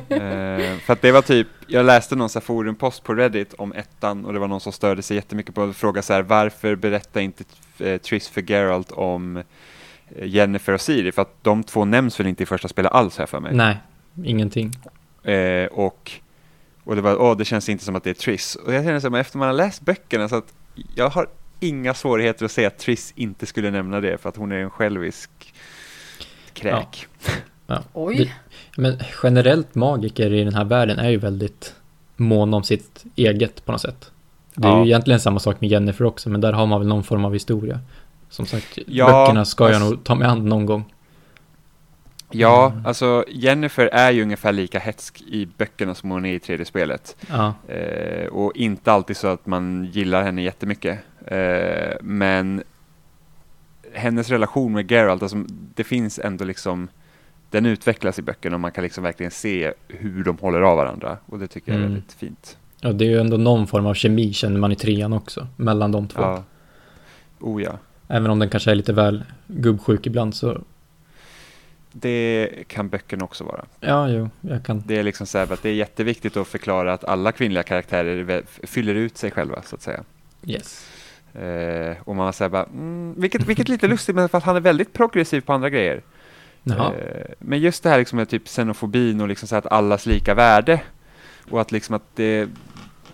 Eh, 0.09 0.79
för 0.79 0.93
att 0.93 1.03
det 1.03 1.13
var 1.13 1.23
typ, 1.23 1.47
jag 1.67 1.87
läste 1.87 2.17
någon 2.17 2.29
så 2.29 2.39
här 2.39 2.45
forumpost 2.47 3.03
på 3.05 3.15
Reddit 3.15 3.55
om 3.55 3.73
ettan 3.73 4.25
och 4.25 4.33
det 4.33 4.39
var 4.39 4.49
någon 4.49 4.61
som 4.61 4.73
störde 4.73 5.03
sig 5.03 5.17
jättemycket 5.17 5.55
på 5.55 5.63
att 5.63 5.77
fråga 5.77 6.03
så 6.03 6.13
här 6.13 6.23
varför 6.23 6.75
berättar 6.75 7.21
inte 7.21 7.45
eh, 7.79 7.99
Triss 8.01 8.29
för 8.29 8.41
Geralt 8.51 8.93
om 8.93 9.43
Jennifer 10.23 10.73
och 10.73 10.81
Siri? 10.81 11.13
För 11.13 11.23
att 11.23 11.35
de 11.43 11.63
två 11.65 11.85
nämns 11.85 12.21
väl 12.21 12.27
inte 12.27 12.43
i 12.43 12.47
första 12.47 12.69
spelet 12.69 12.93
alls 12.93 13.19
här 13.19 13.27
för 13.27 13.41
mig. 13.41 13.55
Nej, 13.55 13.77
ingenting. 14.25 14.73
Eh, 15.25 15.67
och, 15.67 16.13
och 16.85 16.97
det 16.97 17.03
var, 17.03 17.17
åh 17.23 17.37
det 17.37 17.45
känns 17.45 17.69
inte 17.69 17.85
som 17.85 17.97
att 17.97 18.05
det 18.05 18.11
är 18.11 18.15
Triss. 18.15 18.55
Och 18.57 18.75
jag 18.75 18.85
känner 18.85 19.01
så 19.01 19.11
här, 19.11 19.19
efter 19.19 19.39
man 19.39 19.49
har 19.49 19.55
läst 19.55 19.83
böckerna 19.83 20.29
så 20.29 20.37
att 20.37 20.55
jag 20.95 21.09
har 21.11 21.27
inga 21.61 21.95
svårigheter 21.95 22.45
att 22.45 22.51
säga 22.51 22.69
att 22.69 22.79
Triss 22.79 23.13
inte 23.17 23.47
skulle 23.47 23.71
nämna 23.71 24.01
det 24.01 24.19
för 24.19 24.29
att 24.29 24.37
hon 24.37 24.53
är 24.53 24.57
en 24.57 24.71
självisk 24.71 25.31
kräk. 26.53 27.07
Oj. 27.93 28.35
Men 28.77 28.99
generellt 29.23 29.75
magiker 29.75 30.33
i 30.33 30.45
den 30.45 30.55
här 30.55 30.65
världen 30.65 30.99
är 30.99 31.09
ju 31.11 31.17
väldigt 31.17 31.75
måna 32.17 32.57
om 32.57 32.63
sitt 32.65 33.05
eget 33.17 33.65
på 33.65 33.73
något 33.73 33.81
sätt. 33.81 34.11
Det 34.55 34.67
är 34.69 34.71
Ja. 34.73 34.81
ju 34.81 34.87
egentligen 34.87 35.21
samma 35.21 35.41
sak 35.41 35.61
med 35.61 35.71
Jennifer 35.71 36.05
också, 36.05 36.29
men 36.31 36.41
där 36.41 36.53
har 36.53 36.67
man 36.67 36.81
väl 36.81 36.89
någon 36.89 37.05
form 37.05 37.25
av 37.25 37.33
historia. 37.33 37.81
Som 38.31 38.47
sagt, 38.47 38.79
Ja, 38.87 39.07
böckerna 39.07 39.45
ska 39.45 39.65
jag 39.65 39.75
alltså- 39.75 39.91
nog 39.91 40.05
ta 40.05 40.15
mig 40.15 40.29
an 40.29 40.45
någon 40.49 40.67
gång. 40.67 40.85
Ja, 42.33 42.71
Mm. 42.71 42.87
alltså 42.87 43.25
Jennifer 43.29 43.87
är 43.87 44.11
ju 44.11 44.23
ungefär 44.23 44.53
lika 44.53 44.79
hetsk 44.79 45.21
i 45.23 45.47
böckerna 45.59 45.95
som 45.95 46.11
hon 46.11 46.25
är 46.25 46.35
i 46.35 46.39
tredje 46.41 46.67
spelet. 46.67 47.17
Ja, 47.29 47.55
Eh, 47.69 48.27
och 48.27 48.57
inte 48.57 48.93
alltid 48.93 49.17
så 49.17 49.27
att 49.29 49.47
man 49.47 49.85
gillar 49.93 50.23
henne 50.23 50.43
jättemycket. 50.43 50.99
Eh, 51.27 51.97
men 52.01 52.63
hennes 53.95 54.31
relation 54.31 54.73
med 54.73 54.91
Geralt, 54.91 55.23
alltså, 55.23 55.45
det 55.75 55.85
finns 55.85 56.19
ändå 56.19 56.45
liksom, 56.45 56.89
den 57.51 57.67
utvecklas 57.67 58.19
i 58.19 58.23
böckerna 58.23 58.57
och 58.57 58.61
man 58.61 58.73
kan 58.73 58.85
liksom 58.85 59.05
verkligen 59.05 59.31
se 59.31 59.73
hur 59.89 60.25
de 60.25 60.39
håller 60.39 60.61
av 60.61 60.77
varandra. 60.77 61.17
Och 61.27 61.39
det 61.39 61.47
tycker 61.47 61.73
jag 61.73 61.77
är 61.81 61.85
Mm. 61.85 61.93
väldigt 61.95 62.13
fint. 62.13 62.57
och 62.85 62.95
det 62.95 63.05
är 63.05 63.09
ju 63.09 63.21
ändå 63.21 63.37
någon 63.37 63.67
form 63.67 63.87
av 63.87 63.95
kemi 63.95 64.33
känner 64.33 64.61
man 64.61 64.73
i 64.73 64.77
trean 64.77 65.13
också, 65.13 65.47
mellan 65.57 65.93
de 65.93 66.09
två. 66.09 66.21
Ja. 66.23 66.45
Oh 67.41 67.63
ja. 67.63 67.79
Även 68.11 68.31
om 68.31 68.39
den 68.39 68.49
kanske 68.49 68.71
är 68.71 68.75
lite 68.75 68.93
väl 68.93 69.25
gubbsjuk 69.47 70.07
ibland 70.07 70.35
så, 70.35 70.61
Det 71.93 72.49
kan 72.67 72.89
böckerna 72.89 73.25
också 73.25 73.45
vara. 73.45 73.65
ja, 73.81 74.09
jo, 74.09 74.31
jag 74.41 74.65
kan. 74.65 74.83
Det 74.87 74.99
är 74.99 75.03
liksom 75.03 75.27
så 75.27 75.39
här 75.39 75.53
att 75.53 75.63
det 75.63 75.69
är 75.69 75.75
jätteviktigt 75.75 76.37
att 76.37 76.49
förklara 76.49 76.93
att 76.93 77.05
alla 77.05 77.33
kvinnliga 77.33 77.63
karaktärer 77.63 78.43
fyller 78.67 78.95
ut 78.95 79.17
sig 79.17 79.31
själva 79.31 79.63
så 79.63 79.77
att 79.77 79.83
säga. 79.83 80.05
Yes. 80.47 80.87
Eh, 81.35 81.97
och 82.05 82.17
man 82.17 82.25
var 82.25 82.33
så 82.33 82.45
här 82.45 82.49
bara, 82.49 82.65
mm, 82.65 83.15
vilket, 83.17 83.47
vilket 83.47 83.69
lite 83.69 83.89
lustigt 83.89 84.15
men 84.15 84.29
för 84.29 84.39
att 84.39 84.45
han 84.45 84.57
är 84.57 84.61
väldigt 84.61 84.93
progressiv 84.93 85.41
på 85.41 85.53
andra 85.53 85.71
grejer. 85.71 86.03
Eh, 86.67 86.91
men 87.39 87.61
just 87.61 87.83
det 87.83 87.91
här 87.91 87.99
liksom 87.99 88.17
med 88.17 88.29
typ 88.29 88.45
xenofobin 88.45 89.21
och 89.21 89.29
liksom 89.29 89.49
så 89.49 89.55
här 89.55 89.59
att 89.59 89.73
allas 89.73 90.07
lika 90.07 90.35
värde 90.35 90.81
och 91.51 91.61
att 91.61 91.73
liksom 91.73 91.95
att 91.95 92.03
det, 92.15 92.49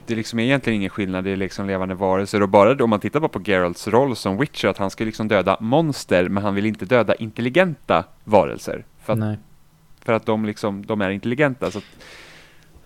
det 0.06 0.14
liksom 0.14 0.38
är 0.38 0.42
egentligen 0.44 0.76
ingen 0.76 0.90
skillnad, 0.90 1.24
det 1.24 1.30
är 1.30 1.36
liksom 1.36 1.66
levande 1.66 1.94
varelser. 1.94 2.42
Och 2.42 2.48
bara 2.48 2.84
om 2.84 2.90
man 2.90 3.00
tittar 3.00 3.20
bara 3.20 3.28
på 3.28 3.40
Geralts 3.44 3.88
roll 3.88 4.16
som 4.16 4.36
Witcher 4.38 4.68
att 4.68 4.78
han 4.78 4.90
ska 4.90 5.04
liksom 5.04 5.28
döda 5.28 5.56
monster 5.60 6.28
men 6.28 6.42
han 6.42 6.54
vill 6.54 6.66
inte 6.66 6.84
döda 6.84 7.14
intelligenta 7.14 8.04
varelser. 8.24 8.84
För 9.04 9.12
att, 9.12 9.18
Nej. 9.18 9.38
för 10.04 10.12
att 10.12 10.26
de 10.26 10.44
liksom, 10.44 10.86
de 10.86 11.00
är 11.00 11.10
intelligenta 11.10 11.70
så 11.70 11.78
att, 11.78 11.84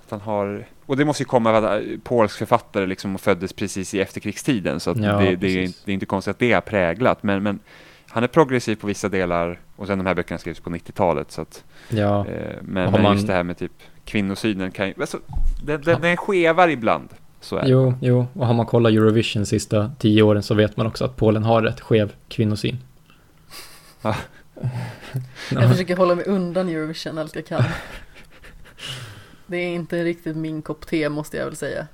att 0.05 0.11
han 0.11 0.21
har 0.21 0.65
och 0.87 0.97
det 0.97 1.05
måste 1.05 1.23
ju 1.23 1.27
komma 1.27 1.51
av 1.51 1.65
att 1.65 1.81
äh, 1.83 1.87
polsk 2.05 2.39
författare 2.39 2.87
liksom 2.87 3.19
föddes 3.19 3.53
precis 3.53 3.95
i 3.95 4.01
efterkrigstiden 4.01 4.81
så 4.81 4.91
att 4.91 4.97
Ja, 4.97 5.13
det, 5.19 5.37
det, 5.37 5.47
är, 5.49 5.63
inte- 5.63 5.79
det 5.85 5.91
är 5.93 5.95
inte 5.95 6.07
konstigt 6.07 6.31
att 6.31 6.39
det 6.39 6.53
har 6.53 6.61
präglat 6.61 7.23
men, 7.23 7.43
men 7.43 7.59
han 8.09 8.23
är 8.25 8.29
progressiv 8.29 8.77
på 8.77 8.87
vissa 8.87 9.09
delar 9.09 9.59
och 9.77 9.87
sen 9.87 9.99
de 9.99 10.07
här 10.07 10.15
böckerna 10.15 10.39
skrevs 10.39 10.61
på 10.61 10.71
90-talet 10.71 11.31
så 11.31 11.41
att 11.43 11.65
Ja, 11.89 12.27
Eh, 12.27 12.57
Men, 12.63 12.93
men 12.93 13.03
man- 13.03 13.15
just 13.15 13.27
det 13.27 13.33
här 13.33 13.43
med 13.43 13.59
typ 13.59 13.73
kvinnosynen 14.05 14.71
kan 14.71 14.89
ju, 14.89 14.95
alltså, 15.01 15.19
den, 15.63 15.83
den, 15.83 16.01
den 16.01 16.17
skevar 16.17 16.69
ibland. 16.69 17.09
Så 17.41 17.57
är 17.57 17.63
det. 17.63 17.69
jo, 17.69 17.95
jo, 18.01 18.27
och 18.33 18.47
har 18.47 18.55
man 18.55 18.67
kollat 18.67 18.93
Eurovision 18.93 19.47
sista 19.47 19.91
tio 19.99 20.23
åren 20.23 20.43
så 20.43 20.55
vet 20.55 20.77
man 20.77 20.87
också 20.87 21.05
att 21.05 21.17
Polen 21.17 21.45
har 21.45 21.63
rätt 21.63 21.81
skev 21.81 22.13
kvinnosyn. 22.29 22.79
Ja. 24.03 24.17
Jag 25.51 25.71
försöker 25.71 25.97
hålla 25.97 26.15
mig 26.15 26.25
undan 26.25 26.69
Eurovision 26.69 27.19
allt 27.19 27.35
jag 27.35 27.47
kan. 27.47 27.63
Det 29.47 29.57
är 29.57 29.75
inte 29.75 30.05
riktigt 30.05 30.37
min 30.37 30.63
kopp 30.63 30.87
te 30.87 31.09
måste 31.09 31.37
jag 31.37 31.45
väl 31.45 31.57
säga. 31.57 31.87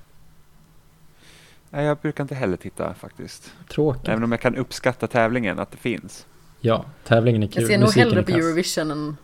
Nej, 1.71 1.85
jag 1.85 1.99
brukar 1.99 2.25
inte 2.25 2.35
heller 2.35 2.57
titta 2.57 2.95
faktiskt. 2.95 3.53
Tråkigt. 3.69 4.09
Även 4.09 4.25
om 4.25 4.33
jag 4.33 4.41
kan 4.41 4.57
uppskatta 4.57 5.07
tävlingen, 5.07 5.59
att 5.59 5.71
det 5.71 5.77
finns. 5.77 6.27
Ja, 6.61 6.85
tävlingen 7.05 7.43
är 7.43 7.47
kul. 7.47 7.63
Jag 7.63 7.71
ser 7.71 7.79
nog 7.79 7.93
hellre 7.93 8.23
på. 8.23 8.33
Eurovision 8.33 8.91
än 8.91 9.17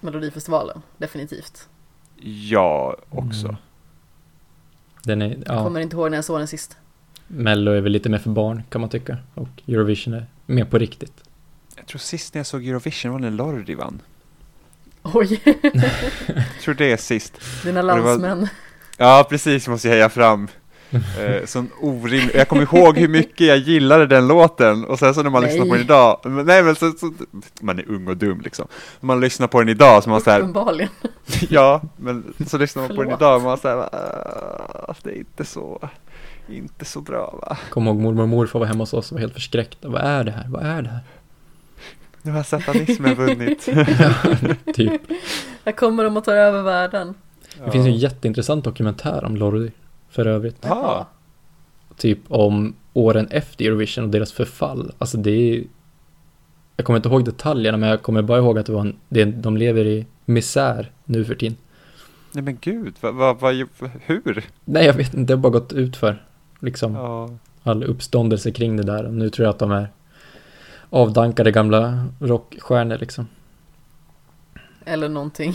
Melodifestivalen, 0.00 0.82
definitivt. 0.96 1.68
Ja, 2.22 2.96
också. 3.10 3.46
Mm. 3.46 3.56
Den 5.04 5.22
är, 5.22 5.38
ja, 5.46 5.64
Kommer 5.64 5.80
inte 5.80 5.96
ihåg 5.96 6.10
när 6.10 6.18
jag 6.18 6.24
såg 6.24 6.38
den 6.40 6.48
sist. 6.48 6.76
Mello 7.26 7.70
är 7.72 7.80
väl 7.80 7.92
lite 7.92 8.08
mer 8.08 8.18
för 8.18 8.30
barn 8.30 8.62
kan 8.68 8.80
man 8.80 8.90
tycka. 8.90 9.16
Och 9.34 9.48
Eurovision 9.68 10.14
är 10.14 10.26
mer 10.46 10.64
på 10.64 10.78
riktigt. 10.78 11.12
Jag 11.76 11.86
tror 11.86 11.98
sist 11.98 12.34
när 12.34 12.38
jag 12.38 12.46
såg 12.46 12.66
Eurovision 12.66 13.12
var 13.12 13.18
när 13.18 13.30
Lordi 13.30 13.74
vann. 13.74 14.02
Oj, 15.02 15.40
Jag 16.34 16.44
tror 16.62 16.74
det 16.74 16.92
är 16.92 16.96
sist. 16.96 17.40
dina 17.64 17.82
det 17.82 17.88
var- 17.88 18.04
landsmän. 18.04 18.48
Ja, 18.98 19.26
precis, 19.30 19.68
måste 19.68 19.88
jag 19.88 19.94
heja 19.94 20.08
fram. 20.08 20.48
Eh, 20.92 21.46
sån 21.46 21.70
orimlig, 21.80 22.30
jag 22.34 22.48
kommer 22.48 22.62
ihåg 22.62 22.98
hur 22.98 23.08
mycket 23.08 23.46
jag 23.46 23.58
gillade 23.58 24.06
den 24.06 24.28
låten 24.28 24.84
och 24.84 24.98
sen 24.98 25.14
så 25.14 25.22
när 25.22 25.30
man 25.30 25.42
Nej. 25.42 25.50
lyssnar 25.50 25.66
på 25.66 25.74
den 25.74 25.84
idag, 25.84 26.20
men, 26.24 26.46
nej 26.46 26.62
men 26.62 26.74
så, 26.74 26.92
så, 26.92 27.12
man 27.60 27.78
är 27.78 27.90
ung 27.90 28.08
och 28.08 28.16
dum 28.16 28.40
liksom. 28.40 28.66
När 29.00 29.06
man 29.06 29.20
lyssnar 29.20 29.46
på 29.46 29.60
den 29.60 29.68
idag 29.68 30.02
så 30.02 30.10
man 30.10 30.20
så 30.20 30.30
här, 30.30 30.40
Uppenbarligen. 30.40 30.90
Ja, 31.48 31.82
men 31.96 32.34
så 32.46 32.58
lyssnar 32.58 32.82
man 32.82 32.96
på 32.96 33.02
den 33.02 33.12
idag 33.12 33.36
och 33.36 33.42
man 33.42 33.58
säger 33.58 33.88
det 35.02 35.10
är 35.10 35.18
inte 35.18 35.44
så, 35.44 35.88
inte 36.48 36.84
så 36.84 37.00
bra 37.00 37.38
va. 37.42 37.56
Kom 37.70 37.86
ihåg 37.86 37.96
mormor 37.96 38.22
och 38.22 38.28
morfar 38.28 38.58
var 38.58 38.66
hemma 38.66 38.82
hos 38.82 38.94
oss 38.94 39.10
och 39.10 39.14
var 39.14 39.20
helt 39.20 39.34
förskräckta. 39.34 39.88
Vad 39.88 40.00
är 40.00 40.24
det 40.24 40.30
här? 40.30 40.46
Vad 40.48 40.62
är 40.62 40.82
det 40.82 40.88
här? 40.88 41.00
Nu 42.22 42.32
har 42.32 42.42
satanismen 42.42 43.14
vunnit. 43.14 43.64
Typ. 44.74 45.02
Här 45.64 45.72
kommer 45.72 46.04
de 46.04 46.16
att 46.16 46.24
ta 46.24 46.32
över 46.32 46.62
världen. 46.62 47.14
Det 47.64 47.70
finns 47.70 47.86
ju 47.86 47.90
en 47.90 47.98
jätteintressant 47.98 48.64
dokumentär 48.64 49.24
om 49.24 49.36
Lordi. 49.36 49.70
För 50.10 50.26
övrigt. 50.26 50.56
Ja. 50.60 51.06
Typ 51.96 52.18
om 52.28 52.74
åren 52.92 53.28
efter 53.30 53.64
Eurovision 53.64 54.04
och 54.04 54.10
deras 54.10 54.32
förfall. 54.32 54.92
Alltså 54.98 55.16
det 55.16 55.30
är... 55.30 55.64
Jag 56.76 56.86
kommer 56.86 56.96
inte 56.96 57.08
ihåg 57.08 57.24
detaljerna 57.24 57.78
men 57.78 57.88
jag 57.88 58.02
kommer 58.02 58.22
bara 58.22 58.38
ihåg 58.38 58.58
att 58.58 58.66
det 58.66 58.72
var 58.72 58.80
en, 58.80 58.96
det, 59.08 59.24
de 59.24 59.56
lever 59.56 59.84
i 59.84 60.06
misär 60.24 60.90
nu 61.04 61.24
för 61.24 61.34
tiden. 61.34 61.56
Nej 62.32 62.44
men 62.44 62.58
gud, 62.60 62.94
vad, 63.00 63.14
vad, 63.14 63.40
vad, 63.40 63.54
hur? 64.06 64.44
Nej 64.64 64.86
jag 64.86 64.94
vet 64.94 65.14
inte, 65.14 65.32
det 65.32 65.36
har 65.36 65.42
bara 65.42 65.52
gått 65.52 65.72
ut 65.72 65.96
för 65.96 66.22
liksom 66.60 66.94
Ja. 66.94 67.30
all 67.62 67.84
uppståndelse 67.84 68.50
kring 68.50 68.76
det 68.76 68.82
där. 68.82 69.08
Nu 69.08 69.30
tror 69.30 69.44
jag 69.44 69.50
att 69.52 69.58
de 69.58 69.70
är 69.72 69.88
avdankade 70.90 71.50
gamla 71.50 72.04
rockstjärnor 72.20 72.98
liksom. 72.98 73.26
Eller 74.84 75.08
någonting. 75.08 75.54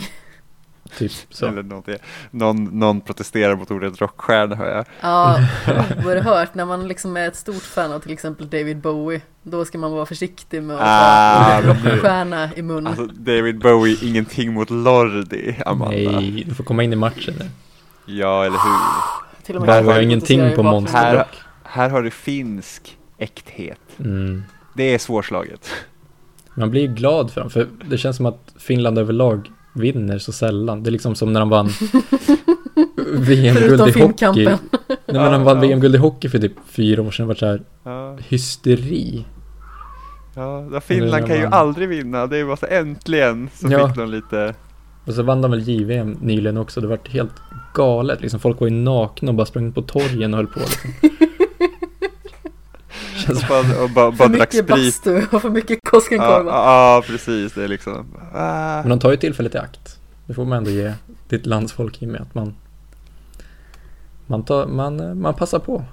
Typ 0.98 1.12
så. 1.30 1.46
Eller. 1.46 1.98
Någon, 2.30 2.64
någon 2.64 3.00
protesterar 3.00 3.56
mot 3.56 3.70
ordet 3.70 4.00
rockstjärna 4.00 4.56
hör 4.56 4.76
jag. 4.76 4.84
Ja, 5.00 5.38
oerhört. 6.06 6.54
När 6.54 6.64
man 6.64 6.88
liksom 6.88 7.16
är 7.16 7.28
ett 7.28 7.36
stort 7.36 7.62
fan 7.62 7.92
av 7.92 8.00
till 8.00 8.12
exempel 8.12 8.48
David 8.48 8.80
Bowie, 8.80 9.20
då 9.42 9.64
ska 9.64 9.78
man 9.78 9.92
vara 9.92 10.06
försiktig 10.06 10.62
med 10.62 10.76
att 10.76 10.82
Ah, 10.84 11.54
ha 11.54 11.62
rockstjärna 11.62 12.50
i 12.56 12.62
mun. 12.62 12.86
Alltså 12.86 13.06
David 13.06 13.58
Bowie, 13.58 13.96
ingenting 14.02 14.52
mot 14.54 14.70
Lordi, 14.70 15.56
Amanda. 15.66 16.10
Nej, 16.10 16.44
du 16.48 16.54
får 16.54 16.64
komma 16.64 16.82
in 16.82 16.92
i 16.92 16.96
matchen 16.96 17.34
nu. 17.38 17.50
Ja, 18.06 18.44
eller 18.44 18.58
hur? 18.58 19.26
till 19.46 19.56
och 19.56 19.62
med 19.66 19.76
jag 19.76 19.86
själv 19.86 20.02
ingenting 20.02 20.40
på 20.40 20.62
bakom 20.62 20.66
Monster. 20.66 20.98
Här, 20.98 21.26
här 21.62 21.90
har 21.90 22.02
du 22.02 22.10
finsk 22.10 22.96
äkthet. 23.18 23.80
Mm. 23.98 24.44
Det 24.74 24.94
är 24.94 24.98
svårslaget. 24.98 25.70
Man 26.54 26.70
blir 26.70 26.80
ju 26.80 26.88
glad 26.94 27.30
för 27.30 27.40
dem, 27.40 27.50
för 27.50 27.68
det 27.84 27.98
känns 27.98 28.16
som 28.16 28.26
att 28.26 28.54
Finland 28.58 28.98
överlag 28.98 29.50
vinner 29.76 30.18
så 30.18 30.32
sällan. 30.32 30.82
Det 30.82 30.90
är 30.90 30.92
liksom 30.92 31.14
som 31.14 31.32
när 31.32 31.40
de 31.40 31.48
vann 31.48 31.68
VM-guld 33.18 33.96
i 33.96 34.00
hockey. 34.00 34.44
Nej, 34.44 34.58
men 35.06 35.32
de 35.32 35.44
vann 35.44 35.56
Ja. 35.56 35.68
VM-guld 35.68 35.94
i 35.94 35.98
hockey 35.98 36.28
för 36.28 36.38
typ 36.38 36.52
fyra 36.66 37.02
år 37.02 37.10
sedan. 37.10 37.24
Det 37.26 37.28
var 37.28 37.34
så 37.34 37.46
här 37.46 37.62
Ja, 37.84 38.16
hysteri. 38.28 39.24
ja, 40.34 40.80
Finland 40.80 41.26
kan 41.26 41.36
ju 41.36 41.46
aldrig 41.46 41.88
vinna. 41.88 42.26
Det 42.26 42.38
är 42.38 42.44
bara 42.44 42.56
så 42.56 42.66
äntligen 42.66 43.48
så 43.54 43.66
Ja. 43.70 43.88
fick 43.88 43.96
de 43.96 44.10
lite 44.10 44.54
Och 45.06 45.12
så 45.14 45.22
vann 45.22 45.42
de 45.42 45.50
väl 45.50 45.68
JVM 45.68 46.16
nyligen 46.20 46.56
också. 46.56 46.80
Det 46.80 46.86
var 46.86 46.98
helt 47.08 47.32
galet. 47.74 48.20
Liksom, 48.20 48.40
folk 48.40 48.60
var 48.60 48.68
ju 48.68 48.74
nakna 48.74 49.28
och 49.30 49.34
bara 49.34 49.46
sprang 49.46 49.72
på 49.72 49.82
torgen 49.82 50.34
och 50.34 50.38
höll 50.38 50.46
på. 50.46 50.60
Liksom. 50.60 50.90
Känns 53.26 53.42
och 53.42 53.48
bara, 53.48 53.82
och 53.82 53.90
bara, 53.90 54.10
bara 54.10 54.16
För 54.16 54.28
drack 54.28 54.52
mycket 54.54 54.64
sprit. 54.64 55.04
bastu 55.04 55.36
och 55.36 55.42
för 55.42 55.50
mycket 55.50 55.78
Ja, 55.84 55.90
Koskenkorva. 55.90 56.50
ja, 56.50 57.02
precis. 57.06 57.52
Det 57.52 57.64
är 57.64 57.68
liksom... 57.68 58.06
Ah. 58.34 58.80
Men 58.80 58.88
de 58.88 58.98
tar 58.98 59.10
ju 59.10 59.16
tillfället 59.16 59.54
i 59.54 59.58
akt. 59.58 59.98
Det 60.26 60.34
får 60.34 60.44
man 60.44 60.58
ändå 60.58 60.70
ge 60.70 60.92
ditt 61.28 61.46
landsfolk 61.46 62.02
i 62.02 62.06
med 62.06 62.20
att 62.20 62.34
man 62.34 62.54
man, 64.26 64.44
tar, 64.44 64.66
man, 64.66 65.20
man 65.20 65.34
passar 65.34 65.58
på. 65.58 65.84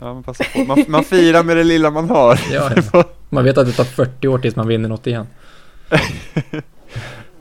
Ja, 0.00 0.14
man 0.14 0.22
passar 0.22 0.44
på. 0.52 0.64
Man, 0.64 0.84
man 0.88 1.04
firar 1.04 1.42
med 1.42 1.56
det 1.56 1.64
lilla 1.64 1.90
man 1.90 2.10
har. 2.10 2.40
Ja, 2.52 2.70
ja. 2.92 3.04
Man 3.28 3.44
vet 3.44 3.58
att 3.58 3.66
det 3.66 3.72
tar 3.72 3.84
40 3.84 4.28
år 4.28 4.38
tills 4.38 4.56
man 4.56 4.66
vinner 4.68 4.88
något 4.88 5.06
igen. 5.06 5.26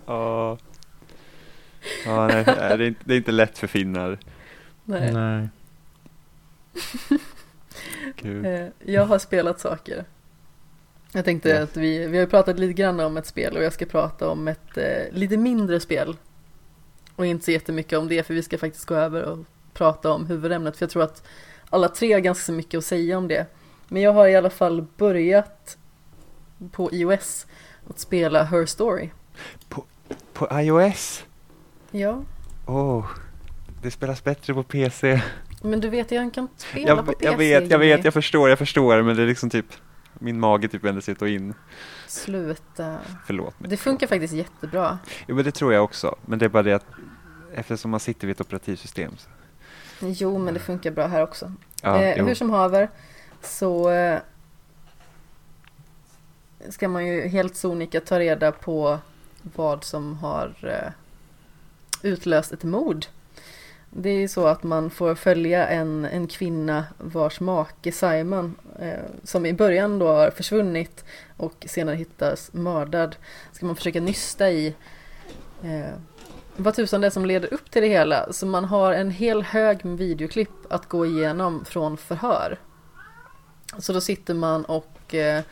Ja. 0.08 0.58
Ja, 2.06 2.28
nej, 2.28 2.44
det, 2.46 2.52
är 2.54 2.82
inte, 2.82 3.02
det 3.04 3.14
är 3.14 3.18
inte 3.18 3.32
lätt 3.32 3.58
för 3.58 3.68
finnar. 3.68 4.18
Nej. 4.84 5.14
Nej. 5.14 5.50
Gud. 8.16 8.46
Eh, 8.46 8.68
Jag 8.80 9.06
har 9.06 9.20
spelat 9.20 9.60
saker. 9.60 10.06
Jag 11.12 11.26
tänkte 11.26 11.50
Ja. 11.50 11.64
att 11.64 11.78
vi, 11.78 12.08
vi 12.08 12.18
har 12.20 12.26
pratat 12.26 12.60
lite 12.60 12.74
grann 12.74 13.00
om 13.00 13.18
ett 13.18 13.26
spel 13.26 13.58
och 13.58 13.64
jag 13.64 13.74
ska 13.74 13.86
prata 13.86 14.30
om 14.30 14.48
ett 14.48 14.78
eh, 14.78 15.12
lite 15.12 15.38
mindre 15.38 15.80
spel. 15.80 16.18
Och 17.16 17.26
inte 17.26 17.46
så 17.46 17.52
jättemycket 17.52 18.00
om 18.00 18.08
det 18.08 18.24
för 18.24 18.34
vi 18.34 18.44
ska 18.44 18.58
faktiskt 18.58 18.86
gå 18.86 18.96
över 18.96 19.24
och 19.24 19.38
prata 19.74 20.12
om 20.12 20.26
huvudämnet 20.26 20.78
för 20.78 20.84
jag 20.84 20.90
tror 20.90 21.04
att 21.04 21.24
alla 21.70 21.90
tre 21.90 22.14
har 22.14 22.20
ganska 22.20 22.52
mycket 22.52 22.78
att 22.78 22.86
säga 22.86 23.18
om 23.18 23.28
det. 23.28 23.46
Men 23.88 24.02
jag 24.02 24.14
har 24.14 24.28
i 24.28 24.36
alla 24.36 24.50
fall 24.50 24.86
börjat 24.98 25.78
på 26.72 26.90
iOS 26.94 27.46
att 27.90 28.00
spela 28.00 28.44
Her 28.44 28.66
Story. 28.66 29.10
På 30.34 30.48
iOS? 30.62 31.24
Ja, 31.92 32.24
Åh, 32.68 33.06
det 33.82 33.92
spelas 33.92 34.24
bättre 34.24 34.54
på 34.54 34.64
PC. 34.64 35.22
Men 35.66 35.80
du 35.80 35.90
vet 35.90 36.12
jag 36.12 36.34
kan 36.34 36.48
spela 36.58 36.88
Jag, 36.88 37.06
på 37.06 37.12
PC. 37.12 37.26
jag 37.26 37.38
vet, 37.38 37.72
jag 37.72 37.80
vet, 37.80 38.06
jag 38.06 38.14
förstår, 38.14 38.50
jag 38.50 38.58
förstår, 38.60 39.02
men 39.02 39.16
det 39.16 39.24
är 39.24 39.28
liksom 39.28 39.50
typ 39.50 39.66
min 40.14 40.40
mage 40.40 40.68
typ 40.68 40.84
vänder 40.84 41.02
sig 41.02 41.12
ut 41.12 41.22
och 41.22 41.30
in. 41.30 41.54
Sluta. 42.08 42.98
Förlåt 43.26 43.60
mig. 43.60 43.70
Det 43.70 43.78
funkar 43.78 44.08
faktiskt 44.08 44.34
jättebra. 44.34 45.00
Jo, 45.28 45.36
men 45.36 45.46
det 45.46 45.52
tror 45.52 45.74
jag 45.74 45.84
också. 45.84 46.16
Men 46.26 46.40
det 46.40 46.46
är 46.46 46.50
bara 46.50 46.64
det 46.64 46.74
att 46.74 46.86
eftersom 47.54 47.92
man 47.92 48.00
sitter 48.00 48.28
vid 48.28 48.36
ett 48.36 48.42
operativsystem. 48.42 49.12
Så. 49.18 49.30
Jo, 50.00 50.38
men 50.38 50.54
det 50.54 50.60
funkar 50.60 50.92
bra 50.92 51.08
här 51.08 51.24
också. 51.24 51.52
Ja, 51.82 52.02
eh, 52.02 52.26
hur 52.26 52.36
som 52.36 52.50
haver 52.50 52.90
så 53.42 53.90
eh, 53.90 54.20
ska 56.70 56.88
man 56.88 57.06
ju 57.08 57.28
helt 57.28 57.56
sonika 57.56 58.02
ta 58.02 58.20
reda 58.20 58.52
på 58.52 59.00
vad 59.42 59.84
som 59.84 60.18
har 60.18 60.54
eh, 60.62 60.92
utlöst 62.02 62.52
ett 62.52 62.64
mord. 62.64 63.06
Det 63.98 64.10
är 64.10 64.20
ju 64.20 64.28
så 64.28 64.48
att 64.48 64.64
man 64.64 64.90
får 64.90 65.16
följa 65.16 65.68
en, 65.68 66.06
en 66.06 66.28
kvinna 66.28 66.86
vars 66.98 67.40
make 67.40 67.92
Simon, 67.92 68.56
eh, 68.80 69.04
som 69.24 69.46
i 69.46 69.54
början 69.54 70.00
då 70.00 70.08
har 70.08 70.30
försvunnit 70.30 71.06
och 71.38 71.66
senare 71.68 71.96
hittas 71.96 72.54
mördad, 72.54 73.16
ska 73.52 73.66
man 73.66 73.76
försöka 73.76 74.02
nysta 74.02 74.52
i 74.52 74.76
eh, 75.64 75.94
vad 76.56 76.76
tusan 76.76 77.02
det 77.02 77.08
är 77.08 77.12
som 77.12 77.26
leder 77.26 77.54
upp 77.54 77.72
till 77.72 77.82
det 77.82 77.88
hela. 77.88 78.34
Så 78.34 78.46
man 78.46 78.66
har 78.66 78.94
en 78.94 79.12
hel 79.12 79.44
hög 79.44 79.86
med 79.86 79.98
videoklipp 79.98 80.72
att 80.72 80.90
gå 80.90 81.06
igenom 81.06 81.66
från 81.66 81.98
förhör. 81.98 82.60
Så 83.78 83.94
då 83.94 84.02
sitter 84.02 84.34
man 84.34 84.66
och 84.66 85.16
eh, 85.16 85.44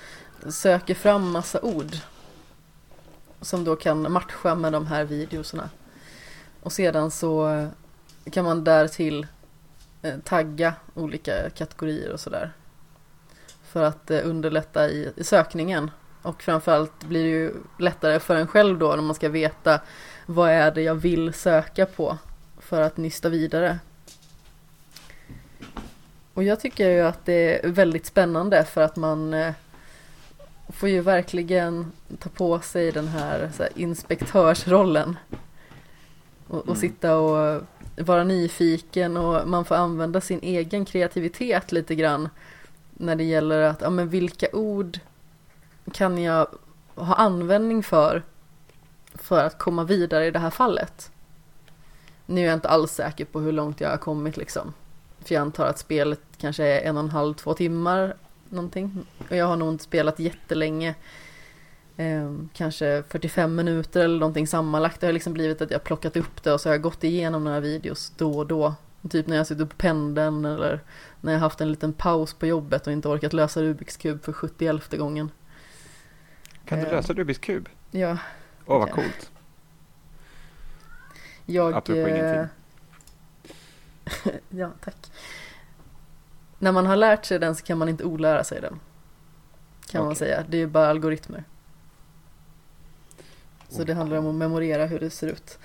söker 0.49 0.95
fram 0.95 1.31
massa 1.31 1.61
ord. 1.61 1.95
Som 3.41 3.63
då 3.63 3.75
kan 3.75 4.11
matcha 4.11 4.55
med 4.55 4.73
de 4.73 4.87
här 4.87 5.03
videoserna. 5.03 5.69
Och 6.61 6.71
sedan 6.71 7.11
så 7.11 7.67
kan 8.31 8.45
man 8.45 8.63
därtill 8.63 9.27
eh, 10.01 10.17
tagga 10.23 10.73
olika 10.93 11.49
kategorier 11.49 12.11
och 12.11 12.19
sådär. 12.19 12.51
För 13.63 13.83
att 13.83 14.11
eh, 14.11 14.19
underlätta 14.23 14.89
i, 14.89 15.11
i 15.15 15.23
sökningen. 15.23 15.91
Och 16.21 16.43
framförallt 16.43 17.03
blir 17.03 17.23
det 17.23 17.29
ju 17.29 17.53
lättare 17.79 18.19
för 18.19 18.35
en 18.35 18.47
själv 18.47 18.79
då 18.79 18.95
när 18.95 19.03
man 19.03 19.15
ska 19.15 19.29
veta 19.29 19.81
vad 20.25 20.49
är 20.49 20.71
det 20.71 20.81
jag 20.81 20.95
vill 20.95 21.33
söka 21.33 21.85
på 21.85 22.17
för 22.59 22.81
att 22.81 22.97
nysta 22.97 23.29
vidare. 23.29 23.79
Och 26.33 26.43
jag 26.43 26.59
tycker 26.59 26.89
ju 26.89 27.01
att 27.01 27.25
det 27.25 27.65
är 27.65 27.69
väldigt 27.69 28.05
spännande 28.05 28.65
för 28.65 28.81
att 28.81 28.95
man 28.95 29.33
eh, 29.33 29.53
får 30.69 30.89
ju 30.89 31.01
verkligen 31.01 31.91
ta 32.19 32.29
på 32.29 32.59
sig 32.59 32.91
den 32.91 33.07
här, 33.07 33.51
här 33.59 33.69
inspektörsrollen. 33.75 35.17
Och, 36.47 36.59
och 36.59 36.67
Mm. 36.67 36.79
sitta 36.79 37.17
och 37.17 37.61
vara 37.95 38.23
nyfiken 38.23 39.17
och 39.17 39.47
man 39.47 39.65
får 39.65 39.75
använda 39.75 40.21
sin 40.21 40.39
egen 40.41 40.85
kreativitet 40.85 41.71
lite 41.71 41.95
grann 41.95 42.29
när 42.93 43.15
det 43.15 43.23
gäller 43.23 43.61
att, 43.61 43.81
ja 43.81 43.89
men 43.89 44.09
vilka 44.09 44.47
ord 44.53 44.99
kan 45.93 46.17
jag 46.17 46.47
ha 46.95 47.15
användning 47.15 47.83
för 47.83 48.23
för 49.15 49.43
att 49.43 49.57
komma 49.57 49.83
vidare 49.83 50.25
i 50.25 50.31
det 50.31 50.39
här 50.39 50.49
fallet. 50.49 51.11
Nu 52.25 52.41
är 52.41 52.45
jag 52.45 52.53
inte 52.53 52.69
alls 52.69 52.91
säker 52.91 53.25
på 53.25 53.39
hur 53.39 53.51
långt 53.51 53.81
jag 53.81 53.89
har 53.89 53.97
kommit 53.97 54.37
liksom. 54.37 54.73
För 55.19 55.35
jag 55.35 55.41
antar 55.41 55.65
att 55.65 55.79
spelet 55.79 56.21
kanske 56.37 56.63
är 56.63 56.89
en 56.89 56.97
och 56.97 57.03
en 57.03 57.09
halv, 57.09 57.33
två 57.33 57.53
timmar 57.53 58.15
någonting. 58.49 59.05
Och 59.29 59.35
jag 59.35 59.45
har 59.45 59.55
nog 59.55 59.69
inte 59.69 59.83
spelat 59.83 60.19
jättelänge. 60.19 60.95
Eh, 61.97 62.31
kanske 62.53 63.03
45 63.07 63.55
minuter 63.55 64.03
eller 64.03 64.19
någonting 64.19 64.47
sammanlagt. 64.47 65.01
Det 65.01 65.07
har 65.07 65.13
liksom 65.13 65.33
blivit 65.33 65.61
att 65.61 65.71
jag 65.71 65.83
plockat 65.83 66.17
upp 66.17 66.43
det 66.43 66.53
och 66.53 66.61
så 66.61 66.69
har 66.69 66.73
jag 66.73 66.81
gått 66.81 67.03
igenom 67.03 67.43
några 67.43 67.59
videos 67.59 68.13
då 68.17 68.37
och 68.37 68.47
då. 68.47 68.75
Typ 69.09 69.27
när 69.27 69.35
jag 69.37 69.47
suttit 69.47 69.69
på 69.69 69.75
pendeln 69.75 70.45
eller 70.45 70.79
när 71.21 71.33
jag 71.33 71.39
haft 71.39 71.61
en 71.61 71.71
liten 71.71 71.93
paus 71.93 72.33
på 72.33 72.45
jobbet 72.45 72.87
och 72.87 72.93
inte 72.93 73.07
orkat 73.07 73.33
lösa 73.33 73.61
Rubiks 73.61 73.97
kub 73.97 74.23
för 74.23 74.33
71 74.33 74.97
gången. 74.97 75.31
Kan 76.65 76.79
du 76.79 76.85
eh, 76.85 76.91
lösa 76.91 77.13
Rubiks 77.13 77.39
kub? 77.39 77.69
Ja, 77.91 78.17
Åh, 78.65 78.79
vad 78.79 78.81
okej. 78.81 78.93
coolt. 78.93 79.31
Jag... 81.45 81.73
Apropå 81.73 81.99
eh, 81.99 82.15
ingenting. 82.15 82.47
ja, 84.49 84.71
tack. 84.83 85.11
När 86.59 86.71
man 86.71 86.85
har 86.85 86.95
lärt 86.95 87.25
sig 87.25 87.39
den 87.39 87.55
så 87.55 87.63
kan 87.63 87.77
man 87.77 87.89
inte 87.89 88.03
olära 88.03 88.43
sig 88.43 88.61
den. 88.61 88.79
Kan 89.89 90.03
man 90.03 90.11
Okej. 90.11 90.19
säga. 90.19 90.43
Det 90.47 90.57
är 90.57 90.67
bara 90.67 90.87
algoritmer. 90.87 91.43
Så 93.73 93.83
det 93.83 93.93
handlar 93.93 94.17
om 94.17 94.27
att 94.27 94.35
memorera 94.35 94.85
hur 94.85 94.99
det 94.99 95.09
ser 95.09 95.27
ut. 95.27 95.59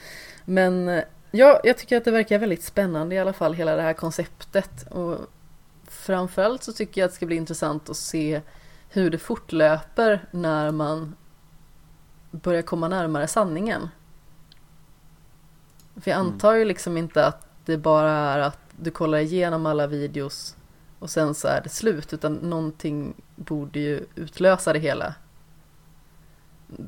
Men 0.44 0.88
eh, 0.88 1.04
ja, 1.30 1.60
jag 1.64 1.78
tycker 1.78 1.96
att 1.96 2.04
det 2.04 2.10
verkar 2.10 2.38
väldigt 2.38 2.62
spännande 2.64 3.14
i 3.14 3.18
alla 3.18 3.32
fall, 3.32 3.54
hela 3.54 3.76
det 3.76 3.82
här 3.82 3.92
konceptet. 3.92 4.86
Och 4.90 5.18
framförallt 5.88 6.62
så 6.62 6.72
tycker 6.72 7.00
jag 7.00 7.06
att 7.06 7.12
det 7.12 7.16
ska 7.16 7.26
bli 7.26 7.36
intressant 7.36 7.90
att 7.90 7.96
se 7.96 8.40
hur 8.88 9.10
det 9.10 9.18
fortlöper 9.18 10.24
när 10.30 10.70
man 10.70 11.14
börjar 12.30 12.62
komma 12.62 12.88
närmare 12.88 13.26
sanningen. 13.28 13.88
För 16.00 16.10
jag 16.10 16.20
Mm. 16.20 16.32
antar 16.32 16.54
ju 16.54 16.64
liksom 16.64 16.96
inte 16.96 17.26
att 17.26 17.46
det 17.64 17.76
bara 17.76 18.10
är 18.12 18.38
att 18.38 18.58
du 18.80 18.90
kollar 18.90 19.18
igenom 19.18 19.66
alla 19.66 19.86
videos 19.86 20.56
och 20.98 21.10
sen 21.10 21.34
så 21.34 21.48
är 21.48 21.60
det 21.60 21.68
slut, 21.68 22.12
utan 22.12 22.34
någonting 22.34 23.14
borde 23.36 23.78
ju 23.80 24.04
utlösa 24.14 24.72
det 24.72 24.78
hela. 24.78 25.14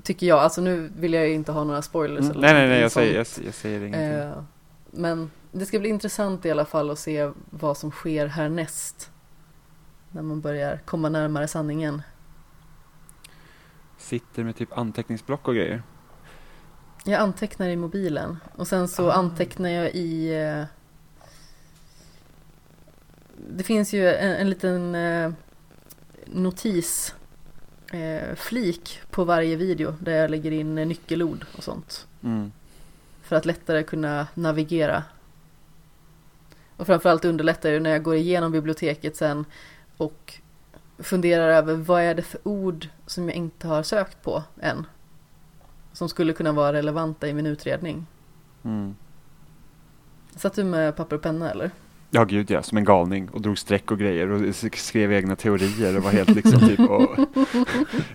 Tycker 0.02 0.26
jag, 0.26 0.38
alltså 0.38 0.60
nu 0.60 0.92
vill 0.96 1.12
jag 1.12 1.28
ju 1.28 1.34
inte 1.34 1.52
ha 1.52 1.64
några 1.64 1.82
spoilers 1.82 2.24
Mm. 2.24 2.30
eller 2.30 2.40
Nej, 2.40 2.52
nej, 2.54 2.68
nej, 2.68 2.80
jag 2.80 2.92
säger, 2.92 3.14
jag, 3.16 3.26
jag 3.44 3.54
säger 3.54 3.80
ingenting. 3.80 4.18
Eh, 4.18 4.42
men 4.90 5.30
det 5.52 5.66
ska 5.66 5.78
bli 5.78 5.88
intressant 5.88 6.46
i 6.46 6.50
alla 6.50 6.64
fall 6.64 6.90
att 6.90 6.98
se 6.98 7.30
vad 7.50 7.76
som 7.76 7.90
sker 7.90 8.26
härnäst. 8.26 9.10
När 10.10 10.22
man 10.22 10.40
börjar 10.40 10.80
komma 10.84 11.08
närmare 11.08 11.48
sanningen. 11.48 12.02
Sitter 13.98 14.44
med 14.44 14.56
typ 14.56 14.78
anteckningsblock 14.78 15.48
och 15.48 15.54
grejer. 15.54 15.82
Jag 17.04 17.20
antecknar 17.20 17.68
i 17.68 17.76
mobilen 17.76 18.36
och 18.56 18.68
sen 18.68 18.88
så 18.88 19.10
Ah. 19.10 19.12
antecknar 19.12 19.68
jag 19.70 19.90
i 19.94 20.34
eh, 20.42 20.64
Det 23.56 23.62
finns 23.64 23.92
ju 23.92 24.08
en, 24.14 24.32
en 24.36 24.50
liten 24.50 24.94
eh, 24.94 25.32
notis 26.26 27.14
flik 28.36 29.00
på 29.10 29.24
varje 29.24 29.56
video 29.56 29.94
där 30.00 30.12
jag 30.12 30.30
lägger 30.30 30.50
in 30.50 30.78
eh, 30.78 30.86
nyckelord 30.86 31.46
och 31.56 31.64
sånt. 31.64 32.06
Mm. 32.22 32.52
För 33.22 33.36
att 33.36 33.46
lättare 33.46 33.82
kunna 33.82 34.26
navigera. 34.34 35.02
Och 36.76 36.86
framförallt 36.86 37.24
underlättar 37.24 37.70
det 37.70 37.80
när 37.80 37.90
jag 37.90 38.02
går 38.02 38.14
igenom 38.14 38.52
biblioteket 38.52 39.16
sen 39.16 39.44
och 39.96 40.40
funderar 40.98 41.48
över 41.48 41.74
vad 41.74 42.02
är 42.02 42.14
det 42.14 42.22
för 42.22 42.40
ord 42.44 42.88
som 43.06 43.28
jag 43.28 43.36
inte 43.36 43.66
har 43.66 43.82
sökt 43.82 44.22
på 44.22 44.42
än. 44.60 44.86
Som 45.92 46.08
skulle 46.08 46.32
kunna 46.32 46.52
vara 46.52 46.72
relevanta 46.72 47.28
i 47.28 47.34
min 47.34 47.46
utredning. 47.46 48.06
Mm. 48.62 48.96
Satt 50.36 50.54
du 50.54 50.64
med 50.64 50.96
papper 50.96 51.16
och 51.16 51.22
penna 51.22 51.50
eller? 51.50 51.70
Ja, 52.12 52.24
gud 52.24 52.50
ja, 52.50 52.62
som 52.62 52.78
en 52.78 52.84
galning 52.84 53.28
och 53.28 53.40
drog 53.40 53.58
streck 53.58 53.90
och 53.90 53.98
grejer 53.98 54.30
och 54.30 54.54
skrev 54.74 55.12
egna 55.12 55.36
teorier 55.36 55.96
och 55.96 56.02
var 56.02 56.10
helt 56.10 56.28
liksom 56.28 56.60
typ 56.60 56.80
och 56.80 57.16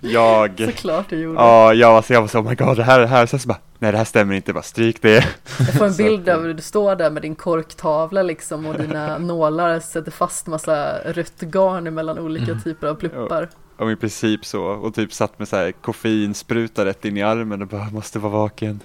jag, 0.00 0.58
Såklart 0.66 1.10
du 1.10 1.16
gjorde. 1.16 1.38
ja, 1.40 1.74
jag 1.74 1.92
var 1.92 2.02
så, 2.02 2.12
jag 2.12 2.20
var 2.20 2.28
så, 2.28 2.38
oh 2.38 2.48
my 2.48 2.54
god, 2.54 2.76
det 2.76 2.82
här, 2.82 3.00
det 3.00 3.06
här, 3.06 3.26
sen 3.26 3.38
så 3.40 3.48
bara, 3.48 3.58
nej 3.78 3.92
det 3.92 3.98
här 3.98 4.04
stämmer 4.04 4.34
inte, 4.34 4.52
bara 4.52 4.62
stryk 4.62 5.02
det. 5.02 5.24
Jag 5.58 5.74
får 5.74 5.86
en 5.86 5.96
bild 5.96 6.28
av 6.28 6.42
hur 6.42 6.54
du 6.54 6.62
står 6.62 6.96
där 6.96 7.10
med 7.10 7.22
din 7.22 7.34
korktavla 7.34 8.22
liksom 8.22 8.66
och 8.66 8.78
dina 8.78 9.18
nålar 9.32 9.80
sätter 9.80 10.10
fast 10.10 10.46
massa 10.46 10.98
rött 11.04 11.40
garn 11.40 11.94
mellan 11.94 12.18
olika 12.18 12.50
Mm. 12.52 12.62
typer 12.62 12.86
av 12.86 12.94
pluppar. 12.94 13.48
Och 13.76 13.90
i 13.92 13.96
princip 13.96 14.44
så, 14.44 14.62
och 14.64 14.94
typ 14.94 15.12
satt 15.12 15.38
med 15.38 15.48
så 15.48 15.56
här 15.56 15.72
koffeinspruta 15.72 16.84
rätt 16.84 17.04
in 17.04 17.16
i 17.16 17.22
armen 17.22 17.62
och 17.62 17.68
bara, 17.68 17.90
måste 17.90 18.18
vara 18.18 18.32
vaken. 18.32 18.80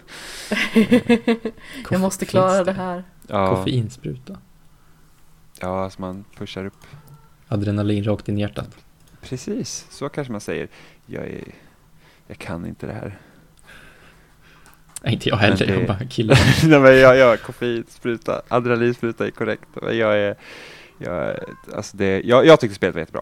Jag 1.90 2.02
måste 2.02 2.26
klara 2.26 2.64
det 2.64 2.72
här. 2.72 3.04
Ja, 3.28 3.56
Koffeinspruta. 3.56 4.38
Ja, 5.62 5.90
så 5.90 6.02
man 6.02 6.26
pushar 6.38 6.66
upp. 6.66 6.86
Adrenalin 7.48 8.04
rakt 8.04 8.30
in 8.30 8.38
i 8.38 8.42
hjärtat. 8.42 8.70
Precis, 9.22 9.88
så 9.90 10.10
kanske 10.10 10.32
man 10.32 10.42
säger. 10.42 10.68
Jag, 11.06 11.24
är, 11.24 11.44
jag 12.28 12.38
kan 12.38 12.66
inte 12.66 12.88
det 12.88 12.94
här. 12.94 13.18
Nej, 15.04 15.14
inte 15.14 15.30
jag 15.30 15.36
heller, 15.38 15.58
Men 15.60 15.68
det- 15.68 15.80
jag 15.80 15.88
bara 15.88 16.08
killar. 16.10 16.38
Nej 16.70 16.80
men 16.80 16.98
jag, 17.00 17.18
jag 17.18 17.42
koffeinspruta, 17.42 18.42
adrenalinspruta 18.48 19.26
är 19.28 19.32
korrekt. 19.32 19.64
Men 19.82 19.98
Jag 19.98 20.18
är, 20.18 20.36
jag, 20.98 21.16
är- 21.16 21.44
alltså 21.76 21.98
det, 21.98 22.22
jag, 22.22 22.46
jag 22.46 22.60
tycker 22.60 22.76
spelet 22.76 22.96
var 22.96 23.00
jättebra. 23.00 23.22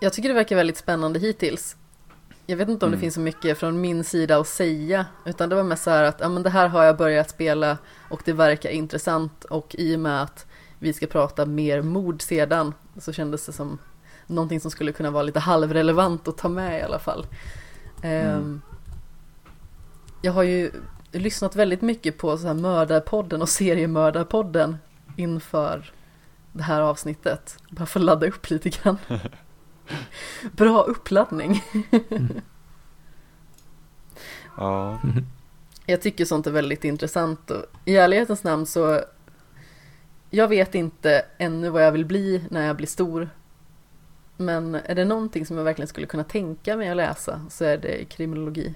Jag 0.00 0.12
tycker 0.12 0.28
det 0.28 0.34
verkar 0.34 0.56
väldigt 0.56 0.76
spännande 0.76 1.18
hittills. 1.18 1.76
Jag 2.46 2.56
vet 2.56 2.68
inte 2.68 2.84
om 2.86 2.88
Mm. 2.88 2.98
det 2.98 3.00
finns 3.00 3.14
så 3.14 3.20
mycket 3.20 3.58
från 3.58 3.80
min 3.80 4.04
sida 4.04 4.36
att 4.36 4.46
säga, 4.48 5.06
utan 5.24 5.48
det 5.48 5.54
var 5.56 5.62
mest 5.62 5.82
så 5.84 5.90
här 5.90 6.04
att 6.04 6.20
ja, 6.20 6.28
men 6.28 6.42
det 6.42 6.50
här 6.50 6.68
har 6.68 6.84
jag 6.84 6.96
börjat 6.96 7.30
spela 7.30 7.78
och 8.08 8.22
det 8.24 8.32
verkar 8.32 8.70
intressant 8.70 9.44
och 9.44 9.74
i 9.78 9.96
och 9.96 10.00
med 10.00 10.22
att 10.22 10.46
vi 10.82 10.92
ska 10.92 11.06
prata 11.06 11.46
mer 11.46 11.82
mord 11.82 12.22
sedan 12.22 12.74
så 12.98 13.12
kändes 13.12 13.46
det 13.46 13.52
som 13.52 13.78
någonting 14.26 14.60
som 14.60 14.70
skulle 14.70 14.92
kunna 14.92 15.10
vara 15.10 15.22
lite 15.22 15.40
halvrelevant 15.40 16.28
att 16.28 16.38
ta 16.38 16.48
med 16.48 16.78
i 16.78 16.82
alla 16.82 16.98
fall. 16.98 17.26
Ehm, 18.02 18.60
Jag 20.22 20.32
har 20.32 20.42
ju 20.42 20.70
lyssnat 21.12 21.56
väldigt 21.56 21.82
mycket 21.82 22.18
på 22.18 22.38
så 22.38 22.46
här 22.46 22.54
mördarpodden 22.54 23.42
och 23.42 23.48
seriemördarpodden 23.48 24.76
inför 25.16 25.92
det 26.52 26.62
här 26.62 26.80
avsnittet. 26.80 27.56
Bara 27.70 27.86
för 27.86 28.00
att 28.00 28.06
ladda 28.06 28.26
upp 28.26 28.50
lite 28.50 28.68
grann. 28.68 28.98
Bra 30.52 30.82
uppladdning. 30.82 31.64
Ja, 34.56 35.00
Jag 35.86 36.02
tycker 36.02 36.24
sånt 36.24 36.46
är 36.46 36.50
väldigt 36.50 36.84
intressant 36.84 37.50
och 37.50 37.64
i 37.84 37.96
ärlighetens 37.96 38.44
namn 38.44 38.66
så 38.66 39.00
jag 40.34 40.48
vet 40.48 40.74
inte 40.74 41.24
ännu 41.38 41.70
vad 41.70 41.84
jag 41.84 41.92
vill 41.92 42.06
bli 42.06 42.44
när 42.50 42.66
jag 42.66 42.76
blir 42.76 42.86
stor. 42.86 43.30
Men 44.36 44.74
är 44.74 44.94
det 44.94 45.04
någonting 45.04 45.46
som 45.46 45.56
jag 45.56 45.64
verkligen 45.64 45.88
skulle 45.88 46.06
kunna 46.06 46.24
tänka 46.24 46.76
mig 46.76 46.88
att 46.88 46.96
läsa 46.96 47.46
så 47.50 47.64
är 47.64 47.78
det 47.78 48.04
kriminologi. 48.04 48.74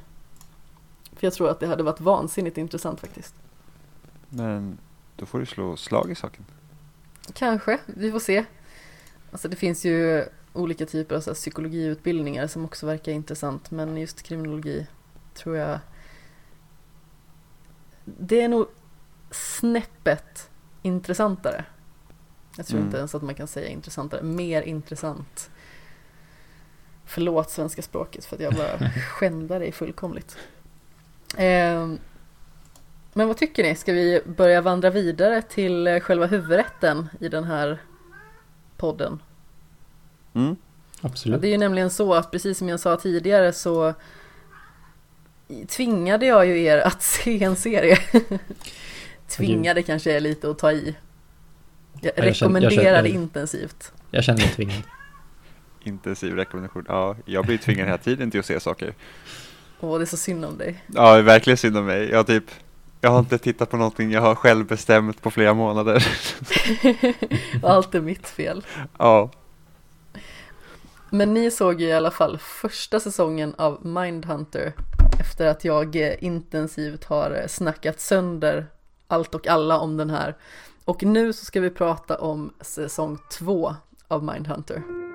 För 1.12 1.26
jag 1.26 1.34
tror 1.34 1.50
att 1.50 1.60
det 1.60 1.66
hade 1.66 1.82
varit 1.82 2.00
vansinnigt 2.00 2.58
intressant 2.58 3.00
faktiskt. 3.00 3.34
men 4.28 4.78
då 5.16 5.26
får 5.26 5.38
du 5.38 5.46
slå 5.46 5.76
slag 5.76 6.10
i 6.10 6.14
saken. 6.14 6.44
Kanske, 7.34 7.78
vi 7.86 8.12
får 8.12 8.20
se. 8.20 8.44
Alltså 9.32 9.48
det 9.48 9.56
finns 9.56 9.84
ju 9.84 10.24
olika 10.52 10.86
typer 10.86 11.16
av 11.16 11.20
så 11.20 11.34
psykologiutbildningar 11.34 12.46
som 12.46 12.64
också 12.64 12.86
verkar 12.86 13.12
intressant 13.12 13.70
men 13.70 13.96
just 13.96 14.22
kriminologi 14.22 14.86
tror 15.34 15.56
jag 15.56 15.78
det 18.04 18.40
är 18.40 18.48
nog 18.48 18.66
snäppet 19.30 20.50
intressantare. 20.86 21.64
Jag 22.56 22.66
tror 22.66 22.76
Mm. 22.78 22.86
inte 22.88 22.98
ens 22.98 23.14
att 23.14 23.22
man 23.22 23.34
kan 23.34 23.46
säga 23.46 23.68
intressantare, 23.68 24.22
mer 24.22 24.62
intressant. 24.62 25.50
Förlåt 27.04 27.50
svenska 27.50 27.82
språket 27.82 28.24
för 28.24 28.36
att 28.36 28.42
jag 28.42 28.54
bara 28.54 28.90
skändar 29.10 29.60
dig 29.60 29.72
fullkomligt. 29.72 30.36
Ehm, 31.36 31.98
men 33.12 33.28
vad 33.28 33.36
tycker 33.36 33.62
ni? 33.62 33.74
Ska 33.74 33.92
vi 33.92 34.20
börja 34.26 34.60
vandra 34.60 34.90
vidare 34.90 35.42
till 35.42 35.86
eh, 35.86 36.00
själva 36.00 36.26
huvudrätten 36.26 37.08
i 37.20 37.28
den 37.28 37.44
här 37.44 37.78
podden? 38.76 39.22
Mm. 40.34 40.56
Ja, 41.00 41.08
Absolut. 41.08 41.40
det 41.40 41.48
är 41.48 41.50
ju 41.50 41.58
nämligen 41.58 41.90
så 41.90 42.14
att 42.14 42.30
precis 42.30 42.58
som 42.58 42.68
jag 42.68 42.80
sa 42.80 42.96
tidigare 42.96 43.52
så 43.52 43.94
tvingade 45.68 46.26
jag 46.26 46.46
ju 46.46 46.62
er 46.62 46.78
att 46.78 47.02
se 47.22 47.44
en 47.44 47.56
serie. 47.56 47.98
Tvingade 49.28 49.82
kanske 49.82 50.12
är 50.12 50.20
lite 50.20 50.50
att 50.50 50.58
ta 50.58 50.72
i. 50.72 50.96
Jag 52.00 52.12
Ja, 52.16 52.24
jag 52.24 52.36
känner- 52.36 52.60
jag 52.60 52.70
rekommenderar 52.70 53.02
det 53.02 53.08
känner- 53.08 53.20
intensivt. 53.22 53.92
Jag 54.10 54.24
känner 54.24 54.40
mig 54.40 54.48
tvingad. 54.48 54.82
Intensiv 55.82 56.34
rekommendation. 56.34 56.84
Ja, 56.88 57.16
jag 57.24 57.46
blir 57.46 57.58
tvingad 57.58 57.86
hela 57.86 57.98
tiden 57.98 58.30
till 58.30 58.40
att 58.40 58.46
se 58.46 58.60
saker. 58.60 58.94
Åh, 59.80 59.98
det 59.98 60.04
är 60.04 60.06
så 60.06 60.16
synd 60.16 60.44
om 60.44 60.58
dig. 60.58 60.84
Ja, 60.94 61.12
det 61.12 61.18
är 61.18 61.22
verkligen 61.22 61.56
synd 61.56 61.76
om 61.76 61.84
mig. 61.86 62.10
Jag 62.10 62.26
typ, 62.26 62.44
jag 63.00 63.10
har 63.10 63.18
inte 63.18 63.38
tittat 63.38 63.70
på 63.70 63.76
någonting 63.76 64.10
jag 64.10 64.20
har 64.20 64.34
själv 64.34 64.66
bestämt 64.66 65.22
på 65.22 65.30
flera 65.30 65.54
månader. 65.54 66.06
Allt 67.62 67.94
är 67.94 68.00
mitt 68.00 68.28
fel. 68.28 68.64
Ja, 68.98 69.30
Men 71.10 71.34
ni 71.34 71.50
såg 71.50 71.80
ju 71.80 71.86
i 71.86 71.92
alla 71.92 72.10
fall 72.10 72.38
första 72.38 73.00
säsongen 73.00 73.54
av 73.58 73.86
Mindhunter 73.86 74.72
efter 75.20 75.46
att 75.46 75.64
jag 75.64 75.96
eh, 75.96 76.12
intensivt 76.24 77.04
har 77.04 77.30
eh, 77.42 77.46
snackat 77.46 78.00
sönder 78.00 78.66
allt 79.08 79.34
och 79.34 79.46
alla 79.46 79.78
om 79.78 79.96
den 79.96 80.10
här. 80.10 80.36
Och 80.84 81.02
nu 81.02 81.32
så 81.32 81.44
ska 81.44 81.60
vi 81.60 81.70
prata 81.70 82.18
om 82.18 82.52
säsong 82.60 83.18
två 83.30 83.74
av 84.08 84.24
Mindhunter. 84.24 85.05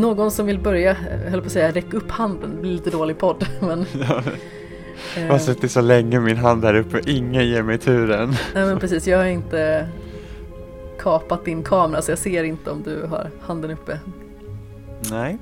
Någon 0.00 0.30
som 0.30 0.46
vill 0.46 0.58
börja, 0.58 0.96
jag 1.24 1.30
höll 1.30 1.40
på 1.40 1.46
att 1.46 1.52
säga 1.52 1.70
räck 1.72 1.94
upp 1.94 2.10
handen, 2.10 2.50
det 2.54 2.60
blir 2.60 2.70
lite 2.72 2.90
dålig 2.90 3.18
podd 3.18 3.46
men... 3.60 3.86
Jag 5.16 5.28
har 5.28 5.38
suttit 5.38 5.70
så 5.72 5.80
länge 5.80 6.20
min 6.20 6.36
hand 6.36 6.62
där 6.62 6.74
uppe, 6.74 7.00
ingen 7.06 7.48
ger 7.48 7.62
mig 7.62 7.78
turen. 7.78 8.34
Nej 8.54 8.66
men 8.66 8.78
precis, 8.80 9.06
jag 9.06 9.18
har 9.18 9.24
inte 9.24 9.88
kapat 11.00 11.44
din 11.44 11.62
kamera 11.62 12.02
så 12.02 12.10
jag 12.10 12.18
ser 12.18 12.44
inte 12.44 12.70
om 12.70 12.82
du 12.82 13.02
har 13.06 13.30
handen 13.40 13.70
uppe. 13.70 13.98
Nej. 15.10 15.38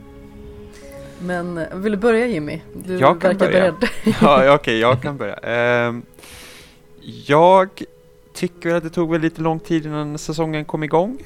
Men 1.18 1.58
eh, 1.58 1.74
vill 1.74 1.92
du 1.92 1.98
börja 1.98 2.26
Jimmy? 2.26 2.60
Du 2.74 2.98
Jag 2.98 3.20
kan 3.20 3.30
verkar 3.30 3.46
börja. 3.52 3.72
beredd. 3.72 3.90
Ja, 4.20 4.54
okej, 4.54 4.78
jag 4.78 5.02
kan 5.02 5.16
börja. 5.16 5.34
Ehm, 5.34 6.02
jag 7.26 7.68
tycker 8.34 8.74
att 8.74 8.82
det 8.82 8.90
tog 8.90 9.12
väl 9.12 9.20
lite 9.20 9.40
lång 9.42 9.60
tid 9.60 9.86
innan 9.86 10.18
säsongen 10.18 10.64
kom 10.64 10.82
igång. 10.82 11.18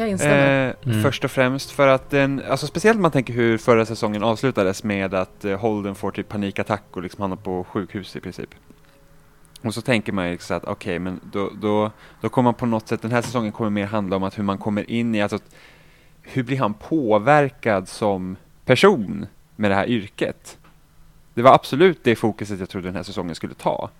Jag 0.00 0.08
instämmer. 0.08 0.68
Eh, 0.68 0.74
Mm. 0.84 1.02
Först 1.02 1.24
och 1.24 1.30
främst 1.30 1.70
för 1.70 1.88
att 1.88 2.10
den, 2.10 2.42
alltså 2.48 2.66
speciellt 2.66 2.96
om 2.96 3.02
man 3.02 3.10
tänker 3.10 3.32
hur 3.32 3.58
förra 3.58 3.86
säsongen 3.86 4.22
avslutades 4.22 4.84
med 4.84 5.14
att 5.14 5.44
eh, 5.44 5.58
Holden 5.58 5.94
får 5.94 6.10
typ 6.10 6.28
panikattack 6.28 6.82
och 6.90 7.02
liksom 7.02 7.20
hamnar 7.20 7.36
på 7.36 7.64
sjukhus 7.64 8.16
i 8.16 8.20
princip. 8.20 8.50
Och 9.62 9.74
så 9.74 9.80
tänker 9.82 10.12
man 10.12 10.26
ju 10.26 10.32
liksom 10.32 10.56
att 10.56 10.64
okej, 10.64 10.98
men 10.98 11.20
då, 11.32 11.50
då, 11.60 11.90
då 12.20 12.28
kommer 12.28 12.44
man 12.46 12.54
på 12.54 12.66
något 12.66 12.88
sätt, 12.88 13.02
den 13.02 13.12
här 13.12 13.22
säsongen 13.22 13.52
kommer 13.52 13.70
mer 13.70 13.86
handla 13.86 14.16
om 14.16 14.22
att 14.22 14.38
hur 14.38 14.42
man 14.42 14.58
kommer 14.58 14.90
in 14.90 15.14
i, 15.14 15.22
alltså 15.22 15.36
att, 15.36 15.54
hur 16.22 16.42
blir 16.42 16.58
han 16.58 16.74
påverkad 16.74 17.88
som 17.88 18.36
person 18.64 19.26
med 19.56 19.70
det 19.70 19.74
här 19.74 19.86
yrket? 19.88 20.58
Det 21.34 21.42
var 21.42 21.54
absolut 21.54 22.04
det 22.04 22.16
fokuset 22.16 22.60
jag 22.60 22.68
trodde 22.68 22.88
den 22.88 22.96
här 22.96 23.02
säsongen 23.02 23.34
skulle 23.34 23.54
ta. 23.54 23.90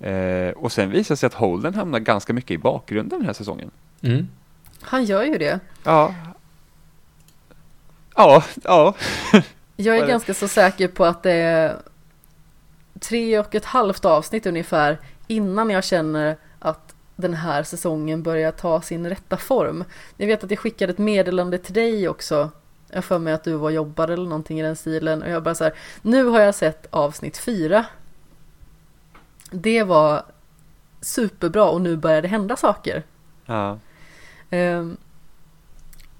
Eh, 0.00 0.50
och 0.50 0.72
sen 0.72 0.90
visade 0.90 1.12
det 1.12 1.16
sig 1.16 1.26
att 1.26 1.34
Holden 1.34 1.74
hamnar 1.74 1.98
ganska 1.98 2.32
mycket 2.32 2.50
i 2.50 2.58
bakgrunden 2.58 3.18
den 3.18 3.26
här 3.26 3.32
säsongen. 3.32 3.70
Mm. 4.02 4.28
Han 4.80 5.04
gör 5.04 5.22
ju 5.22 5.38
det. 5.38 5.60
Ja. 5.84 6.14
Ja, 8.14 8.44
ja. 8.64 8.94
Jag 9.76 9.96
är 9.98 10.06
ganska 10.06 10.34
så 10.34 10.48
säker 10.48 10.88
på 10.88 11.04
att 11.04 11.22
det 11.22 11.32
är 11.32 11.76
tre 13.00 13.38
och 13.38 13.54
ett 13.54 13.64
halvt 13.64 14.04
avsnitt 14.04 14.46
ungefär 14.46 14.98
innan 15.26 15.70
jag 15.70 15.84
känner 15.84 16.36
att 16.58 16.94
den 17.16 17.34
här 17.34 17.62
säsongen 17.62 18.22
börjar 18.22 18.52
ta 18.52 18.80
sin 18.80 19.08
rätta 19.08 19.36
form. 19.36 19.84
Jag 20.16 20.26
vet 20.26 20.44
att 20.44 20.50
jag 20.50 20.58
skickade 20.58 20.92
ett 20.92 20.98
meddelande 20.98 21.58
till 21.58 21.74
dig 21.74 22.08
också. 22.08 22.50
Jag 22.90 23.04
för 23.04 23.18
mig 23.18 23.32
att 23.32 23.44
du 23.44 23.52
var 23.52 23.64
och 23.64 23.72
jobbade 23.72 24.12
eller 24.12 24.28
någonting 24.28 24.60
i 24.60 24.62
den 24.62 24.76
stilen 24.76 25.22
och 25.22 25.30
jag 25.30 25.42
bara 25.42 25.54
så 25.54 25.64
här, 25.64 25.74
nu 26.02 26.24
har 26.24 26.40
jag 26.40 26.54
sett 26.54 26.86
avsnitt 26.90 27.38
fyra. 27.38 27.84
Det 29.50 29.82
var 29.82 30.22
superbra 31.00 31.64
och 31.70 31.80
nu 31.80 31.96
börjar 31.96 32.22
det 32.22 32.28
hända 32.28 32.56
saker. 32.56 33.02
ja. 33.46 33.78
Ehm, 34.50 34.96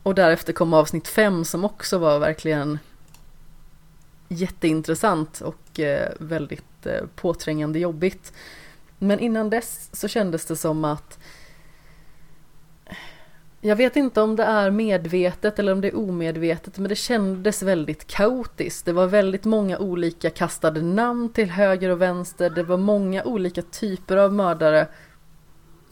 och 0.02 0.14
därefter 0.14 0.52
kom 0.52 0.74
avsnitt 0.74 1.08
fem 1.08 1.44
som 1.44 1.64
också 1.64 1.98
var 1.98 2.18
verkligen 2.18 2.78
jätteintressant 4.28 5.40
och 5.40 5.80
eh, 5.80 6.12
väldigt 6.18 6.86
eh, 6.86 7.06
påträngande 7.16 7.78
jobbigt. 7.78 8.32
Men 8.98 9.18
innan 9.18 9.50
dess 9.50 9.90
så 9.92 10.08
kändes 10.08 10.46
det 10.46 10.56
som 10.56 10.84
att 10.84 11.18
Jag 13.60 13.76
vet 13.76 13.96
inte 13.96 14.20
om 14.20 14.36
det 14.36 14.44
är 14.44 14.70
medvetet 14.70 15.58
eller 15.58 15.72
om 15.72 15.80
det 15.80 15.88
är 15.88 15.96
omedvetet 15.96 16.78
men 16.78 16.88
det 16.88 16.94
kändes 16.96 17.62
väldigt 17.62 18.06
kaotiskt. 18.06 18.84
Det 18.84 18.92
var 18.92 19.06
väldigt 19.06 19.44
många 19.44 19.78
olika 19.78 20.30
kastade 20.30 20.82
namn 20.82 21.28
till 21.32 21.50
höger 21.50 21.90
och 21.90 22.02
vänster. 22.02 22.50
Det 22.50 22.62
var 22.62 22.76
många 22.76 23.24
olika 23.24 23.62
typer 23.62 24.16
av 24.16 24.32
mördare, 24.32 24.86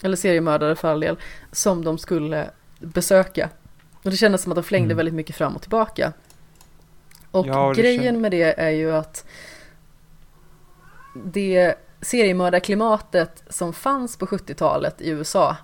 eller 0.03 0.15
seriemördare 0.17 0.75
för 0.75 0.87
all 0.91 0.99
del, 0.99 1.17
som 1.51 1.83
de 1.85 1.97
skulle 1.97 2.49
besöka. 2.79 3.49
Och 4.03 4.11
det 4.11 4.17
kändes 4.17 4.41
som 4.41 4.51
att 4.51 4.55
de 4.55 4.63
flängde 4.63 4.85
Mm. 4.85 4.97
väldigt 4.97 5.13
mycket 5.15 5.35
fram 5.35 5.55
och 5.55 5.61
tillbaka. 5.61 6.13
Och 7.31 7.47
Ja, 7.47 7.73
grejen 7.73 8.15
kän- 8.15 8.19
med 8.19 8.31
det 8.31 8.59
är 8.59 8.69
ju 8.69 8.91
att 8.91 9.25
det 11.13 11.75
seriemördarklimatet 12.01 13.43
som 13.49 13.73
fanns 13.73 14.17
på 14.17 14.25
70-talet 14.27 15.01
i 15.01 15.09
USA 15.09 15.55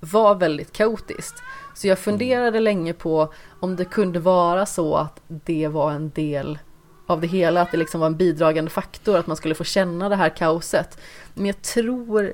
var 0.00 0.34
väldigt 0.34 0.72
kaotiskt. 0.72 1.42
Så 1.74 1.86
jag 1.88 1.98
funderade 1.98 2.60
länge 2.60 2.92
på 2.92 3.32
om 3.60 3.76
det 3.76 3.84
kunde 3.84 4.18
vara 4.20 4.66
så 4.66 4.94
att 4.96 5.20
det 5.26 5.68
var 5.68 5.90
en 5.92 6.10
del 6.10 6.58
av 7.06 7.20
det 7.20 7.26
hela, 7.26 7.60
att 7.62 7.70
det 7.70 7.76
liksom 7.76 8.00
var 8.00 8.06
en 8.06 8.16
bidragande 8.16 8.70
faktor, 8.70 9.16
att 9.18 9.26
man 9.26 9.36
skulle 9.36 9.54
få 9.54 9.64
känna 9.64 10.08
det 10.08 10.16
här 10.16 10.28
kaoset. 10.28 10.98
Men 11.34 11.46
jag 11.46 11.62
tror 11.62 12.32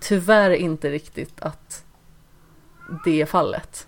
tyvärr 0.00 0.50
inte 0.50 0.90
riktigt 0.90 1.40
att 1.40 1.84
det 3.04 3.20
är 3.22 3.26
fallet. 3.26 3.86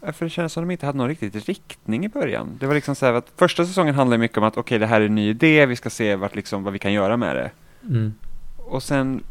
Ja, 0.00 0.12
För 0.12 0.24
det 0.26 0.30
känns 0.30 0.52
som 0.52 0.62
de 0.62 0.70
inte 0.70 0.86
hade 0.86 0.98
någon 0.98 1.08
riktigt 1.08 1.46
riktning 1.46 2.04
i 2.04 2.08
början. 2.08 2.56
Det 2.60 2.66
var 2.66 2.74
liksom 2.74 2.94
så 2.94 3.06
här 3.06 3.12
att 3.12 3.32
första 3.36 3.66
säsongen 3.66 3.94
handlade 3.94 4.18
mycket 4.18 4.38
om 4.38 4.44
att 4.44 4.56
okej, 4.56 4.78
det 4.78 4.86
här 4.86 5.00
är 5.00 5.06
en 5.06 5.14
ny 5.14 5.28
idé, 5.30 5.66
vi 5.66 5.76
ska 5.76 5.90
se 5.90 6.16
vart, 6.16 6.34
liksom, 6.34 6.64
vad 6.64 6.72
vi 6.72 6.78
kan 6.78 6.92
göra 6.92 7.16
med 7.16 7.36
det. 7.36 7.50
Mm. 7.82 8.14
Och 8.56 8.82
sen 8.82 9.24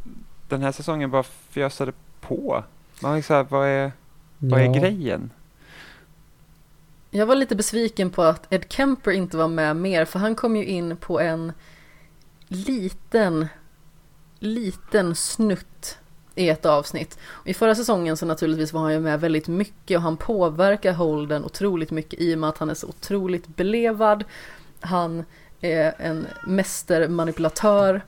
den 0.50 0.62
här 0.62 0.72
säsongen 0.72 1.12
bara 1.12 1.24
fjösade 1.24 1.92
på. 2.22 2.64
Man 3.02 3.16
liksom 3.16 3.36
här, 3.36 3.44
vad 3.50 3.68
är, 3.68 3.92
vad 4.38 4.62
är 4.62 4.66
Ja. 4.66 4.72
grejen? 4.74 5.32
Jag 7.14 7.26
var 7.26 7.36
lite 7.36 7.56
besviken 7.56 8.10
på 8.10 8.22
att 8.24 8.54
Ed 8.54 8.66
Kemper 8.70 9.12
inte 9.12 9.38
var 9.38 9.48
med 9.48 9.76
mer, 9.76 10.06
för 10.06 10.20
han 10.20 10.36
kom 10.36 10.56
ju 10.56 10.66
in 10.66 10.98
på 10.98 11.20
en 11.20 11.54
liten, 12.48 13.48
liten 14.42 15.16
snutt 15.16 15.98
i 16.36 16.50
ett 16.50 16.66
avsnitt. 16.66 17.20
I 17.46 17.54
förra 17.54 17.76
säsongen 17.76 18.18
så 18.18 18.26
naturligtvis 18.26 18.74
var 18.74 18.82
han 18.82 18.94
ju 18.94 19.00
med 19.00 19.20
väldigt 19.20 19.48
mycket 19.48 19.98
och 19.98 20.04
han 20.04 20.18
påverkar 20.18 20.94
Holden 20.94 21.46
otroligt 21.46 21.92
mycket 21.92 22.20
i 22.20 22.36
och 22.36 22.40
med 22.40 22.50
att 22.50 22.58
han 22.58 22.70
är 22.70 22.74
så 22.74 22.88
otroligt 22.88 23.48
belevad. 23.48 24.24
Han 24.80 25.26
är 25.62 25.94
en 25.98 26.28
mästermanipulatör 26.48 28.02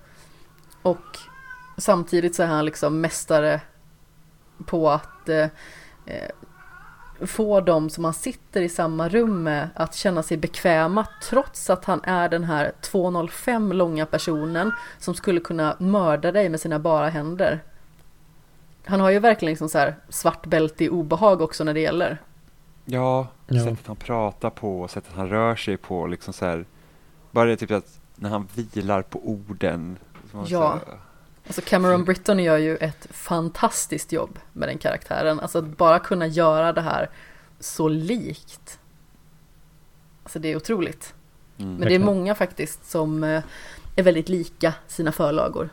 och 0.82 1.18
samtidigt 1.78 2.36
så 2.36 2.44
är 2.44 2.48
han 2.48 2.66
liksom 2.66 3.02
mästare 3.02 3.62
på 4.66 4.90
att 4.90 5.30
eh, 5.30 5.48
få 7.28 7.62
dem 7.62 7.90
som 7.90 8.04
han 8.04 8.14
sitter 8.14 8.62
i 8.62 8.70
samma 8.70 9.10
rum 9.10 9.44
med 9.44 9.70
att 9.76 9.96
känna 9.96 10.24
sig 10.24 10.38
bekväma 10.38 11.08
trots 11.24 11.70
att 11.70 11.86
han 11.86 12.02
är 12.04 12.30
den 12.30 12.44
här 12.44 12.72
2,05 12.82 13.74
långa 13.74 14.06
personen 14.06 14.72
som 15.00 15.16
skulle 15.16 15.40
kunna 15.40 15.76
mörda 15.80 16.32
dig 16.32 16.50
med 16.50 16.60
sina 16.60 16.80
bara 16.80 17.10
händer. 17.10 17.60
Han 18.86 19.00
har 19.00 19.10
ju 19.10 19.20
verkligen 19.20 19.50
liksom 19.52 19.70
så 19.70 19.78
här 19.78 19.96
svart 20.10 20.46
bälte 20.46 20.84
i 20.86 20.90
obehag 20.90 21.42
också 21.42 21.64
när 21.64 21.74
det 21.74 21.80
gäller. 21.80 22.18
Ja, 22.86 23.28
Ja. 23.48 23.64
sättet 23.64 23.88
han 23.88 23.96
pratar 23.96 24.50
på, 24.50 24.88
sättet 24.88 25.14
han 25.16 25.30
rör 25.30 25.56
sig 25.56 25.78
på, 25.78 26.08
liksom 26.08 26.34
så 26.34 26.46
här. 26.46 26.66
Bara 27.32 27.46
det 27.46 27.58
typ 27.58 27.72
att 27.72 28.00
när 28.16 28.30
han 28.30 28.48
vilar 28.56 29.02
på 29.02 29.20
orden. 29.30 29.98
så 30.32 30.38
man 30.38 30.46
Ja. 30.50 30.60
så 30.60 30.92
här, 30.92 31.00
Alltså 31.48 31.62
Cameron 31.66 32.04
Britton 32.06 32.40
gör 32.40 32.58
ju 32.58 32.78
ett 32.78 33.08
fantastiskt 33.12 34.12
jobb 34.12 34.40
med 34.54 34.70
den 34.70 34.78
karaktären. 34.78 35.40
Alltså 35.40 35.58
att 35.58 35.78
bara 35.78 36.00
kunna 36.00 36.28
göra 36.28 36.74
det 36.74 36.82
här 36.82 37.10
så 37.60 37.88
likt. 37.88 38.80
Alltså 40.24 40.40
det 40.40 40.48
är 40.52 40.56
otroligt. 40.56 41.14
Mm. 41.58 41.76
Men 41.76 41.88
det 41.88 41.96
är 41.96 42.00
många 42.00 42.36
faktiskt 42.36 42.86
som 42.92 43.24
eh, 43.24 43.44
är 43.96 44.04
väldigt 44.04 44.30
lika 44.30 44.74
sina 44.88 45.12
förlagor. 45.12 45.70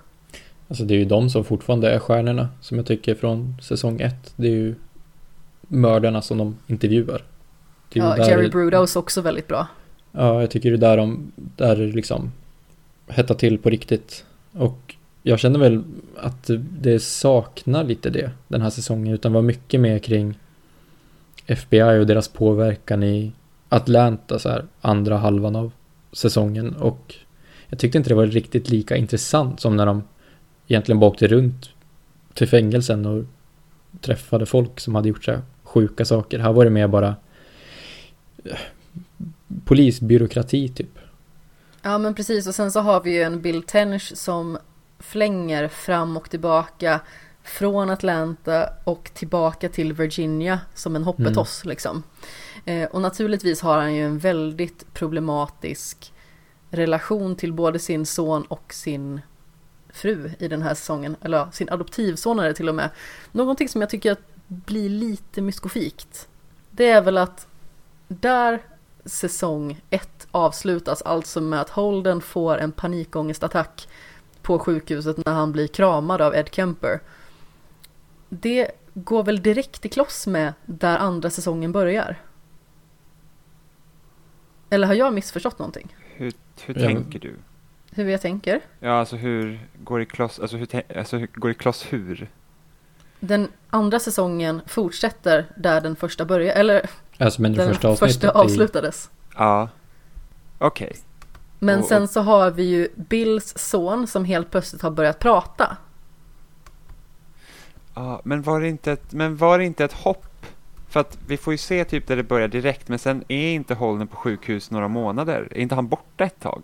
Alltså 0.69 0.85
det 0.85 0.95
är 0.95 0.99
ju 0.99 1.05
de 1.05 1.31
som 1.31 1.45
fortfarande 1.45 1.91
är 1.91 1.99
stjärnorna 1.99 2.49
som 2.61 2.77
jag 2.77 2.87
tycker 2.87 3.15
från 3.15 3.57
säsong 3.63 4.01
ett. 4.01 4.33
Det 4.37 4.47
är 4.47 4.53
ju 4.53 4.75
mördarna 5.63 6.23
som 6.23 6.39
de 6.39 6.57
intervjuar. 6.67 7.25
Det 7.93 8.01
är 8.01 8.05
ju 8.05 8.09
Ja, 8.11 8.17
där- 8.17 8.31
Jerry 8.31 8.49
Brewhouse 8.49 8.99
också 8.99 9.21
väldigt 9.21 9.49
bra. 9.49 9.67
Ja, 10.13 10.41
jag 10.41 10.51
tycker 10.51 10.71
det 10.71 10.77
är 10.77 10.91
där 10.91 10.97
de, 10.97 11.33
där 11.37 11.77
liksom 11.77 12.33
hettar 13.09 13.35
till 13.35 13.59
på 13.59 13.71
riktigt. 13.71 14.25
Och 14.53 14.95
jag 15.23 15.39
känner 15.39 15.59
väl 15.59 15.83
att 16.17 16.51
det 16.81 17.01
saknar 17.01 17.85
lite 17.85 18.11
det 18.11 18.31
den 18.49 18.63
här 18.63 18.71
säsongen, 18.71 19.15
utan 19.15 19.33
var 19.33 19.43
mycket 19.43 19.81
mer 19.81 19.99
kring 19.99 20.39
FBI 21.47 21.99
och 21.99 22.07
deras 22.07 22.29
påverkan 22.29 23.03
i 23.03 23.33
Atlanta 23.69 24.39
så 24.39 24.49
här, 24.49 24.65
andra 24.81 25.17
halvan 25.17 25.57
av 25.57 25.73
säsongen. 26.13 26.77
Och 26.77 27.15
jag 27.69 27.79
tyckte 27.79 27.99
inte 27.99 28.11
det 28.11 28.15
var 28.15 28.27
riktigt 28.27 28.69
lika 28.69 28.97
intressant 28.97 29.61
som 29.61 29.77
när 29.77 29.87
de 29.87 30.03
egentligen 30.69 31.01
bara 31.01 31.11
åkte 31.11 31.27
runt 31.27 31.71
till 32.35 32.49
fängelsen 32.49 33.07
och 33.07 33.25
träffade 34.01 34.47
folk 34.47 34.81
som 34.81 34.95
hade 34.95 35.09
gjort 35.09 35.25
så 35.25 35.31
här 35.31 35.43
sjuka 35.63 36.05
saker. 36.05 36.39
Här 36.39 36.53
var 36.53 36.65
det 36.65 36.71
mer 36.71 36.89
bara 36.89 37.17
eh, 38.45 38.59
polisbyråkrati 39.65 40.69
typ. 40.69 40.99
Ja 41.83 41.99
men 41.99 42.15
precis 42.15 42.47
och 42.47 42.55
sen 42.55 42.73
så 42.73 42.81
har 42.81 43.01
vi 43.01 43.15
ju 43.15 43.23
en 43.23 43.41
Bill 43.41 43.63
Tench 43.63 44.13
som 44.15 44.59
flänger 45.01 45.69
fram 45.69 46.17
och 46.17 46.31
tillbaka 46.31 47.01
från 47.43 47.91
Atlanta 47.91 48.69
och 48.85 49.11
tillbaka 49.15 49.69
till 49.69 49.93
Virginia 49.93 50.61
som 50.75 50.97
en 50.97 51.05
hoppetoss 51.05 51.65
liksom. 51.65 52.03
Eh, 52.65 52.89
och 52.89 53.01
naturligtvis 53.01 53.61
har 53.61 53.79
han 53.79 53.95
ju 53.95 54.05
en 54.05 54.19
väldigt 54.19 54.95
problematisk 54.95 56.13
relation 56.71 57.37
till 57.37 57.53
både 57.53 57.79
sin 57.79 58.07
son 58.07 58.43
och 58.43 58.75
sin 58.75 59.21
fru 59.93 60.31
i 60.39 60.49
den 60.49 60.63
här 60.63 60.75
säsongen, 60.75 61.17
eller 61.23 61.39
ja, 61.39 61.51
sin 61.53 61.71
adoptivson 61.71 62.39
är 62.39 62.45
det 62.45 62.55
till 62.55 62.69
och 62.69 62.75
med. 62.75 62.91
Någonting 63.33 63.69
som 63.69 63.81
jag 63.81 63.91
tycker 63.91 64.13
att 64.13 64.47
blir 64.47 64.89
lite 64.89 65.43
myskofikt, 65.43 66.29
det 66.71 66.91
är 66.91 67.03
väl 67.03 67.19
att 67.19 67.47
där 68.09 68.63
säsong 69.05 69.81
ett 69.91 70.27
avslutas 70.31 71.03
alltså 71.03 71.41
med 71.41 71.61
att 71.61 71.71
Holden 71.71 72.21
får 72.21 72.59
en 72.59 72.73
panikångestattack 72.73 73.89
på 74.43 74.59
sjukhuset 74.59 75.17
när 75.27 75.33
han 75.33 75.53
blir 75.53 75.67
kramad 75.67 76.21
av 76.23 76.35
Ed 76.35 76.49
Kemper. 76.55 77.01
Det 78.29 78.71
går 78.95 79.23
väl 79.23 79.43
direkt 79.43 79.87
i 79.87 79.89
kloss 79.89 80.27
med 80.27 80.53
där 80.67 80.99
andra 80.99 81.31
säsongen 81.31 81.73
börjar? 81.73 82.17
Eller 84.71 84.87
har 84.87 84.95
jag 84.95 85.15
missförstått 85.15 85.59
någonting? 85.59 85.97
Hur, 86.15 86.33
hur 86.65 86.75
Ja, 86.79 86.87
tänker 86.89 87.19
du? 87.19 87.35
Hur 87.93 88.09
jag 88.09 88.21
tänker? 88.21 88.61
Ja, 88.81 88.91
alltså 88.99 89.17
hur 89.17 89.69
går 89.85 90.03
i 90.03 90.07
kloss, 90.07 90.39
alltså 90.41 90.57
hur, 90.57 90.97
alltså 90.99 91.17
hur 91.17 91.27
går 91.27 91.51
i 91.51 91.55
kloss 91.55 91.87
hur? 91.91 92.29
Den 93.21 93.49
andra 93.71 93.99
säsongen 93.99 94.61
fortsätter 94.67 95.47
där 95.57 95.81
den 95.81 95.97
första 95.97 96.25
börjar, 96.25 96.55
eller 96.55 96.91
Alltså 97.19 97.43
men 97.43 97.53
det 97.53 97.59
den 97.59 97.69
första 97.75 97.89
avsnittet. 97.89 98.15
första 98.15 98.31
avslutades. 98.31 99.11
Ja. 99.37 99.69
Okej. 100.59 100.97
Men 101.63 101.79
Och- 101.79 101.85
sen 101.85 102.09
så 102.09 102.21
har 102.21 102.51
vi 102.51 102.63
ju 102.63 102.89
Bills 102.97 103.59
son 103.59 104.07
som 104.07 104.25
helt 104.25 104.51
plötsligt 104.51 104.83
har 104.83 104.91
börjat 104.91 105.19
prata. 105.19 105.77
Ja, 107.95 108.21
men 108.25 108.43
var 108.43 108.61
det 108.61 108.69
inte 108.69 108.93
ett, 108.93 109.13
men 109.13 109.37
var 109.37 109.59
det 109.59 109.65
inte 109.65 109.85
ett 109.85 109.93
hopp? 109.93 110.27
För 110.89 111.01
att 111.01 111.19
vi 111.27 111.37
får 111.37 111.53
ju 111.55 111.59
se 111.59 111.85
typ 111.85 112.07
där 112.07 112.17
det 112.17 112.23
börjar 112.23 112.49
direkt, 112.49 112.89
men 112.89 112.99
sen 112.99 113.25
är 113.29 113.53
inte 113.53 113.75
Holden 113.75 114.09
på 114.09 114.17
sjukhus 114.17 114.71
några 114.71 114.89
månader. 114.89 115.49
Är 115.51 115.59
inte 115.59 115.75
han 115.75 115.89
borta 115.89 116.25
ett 116.25 116.41
tag? 116.41 116.63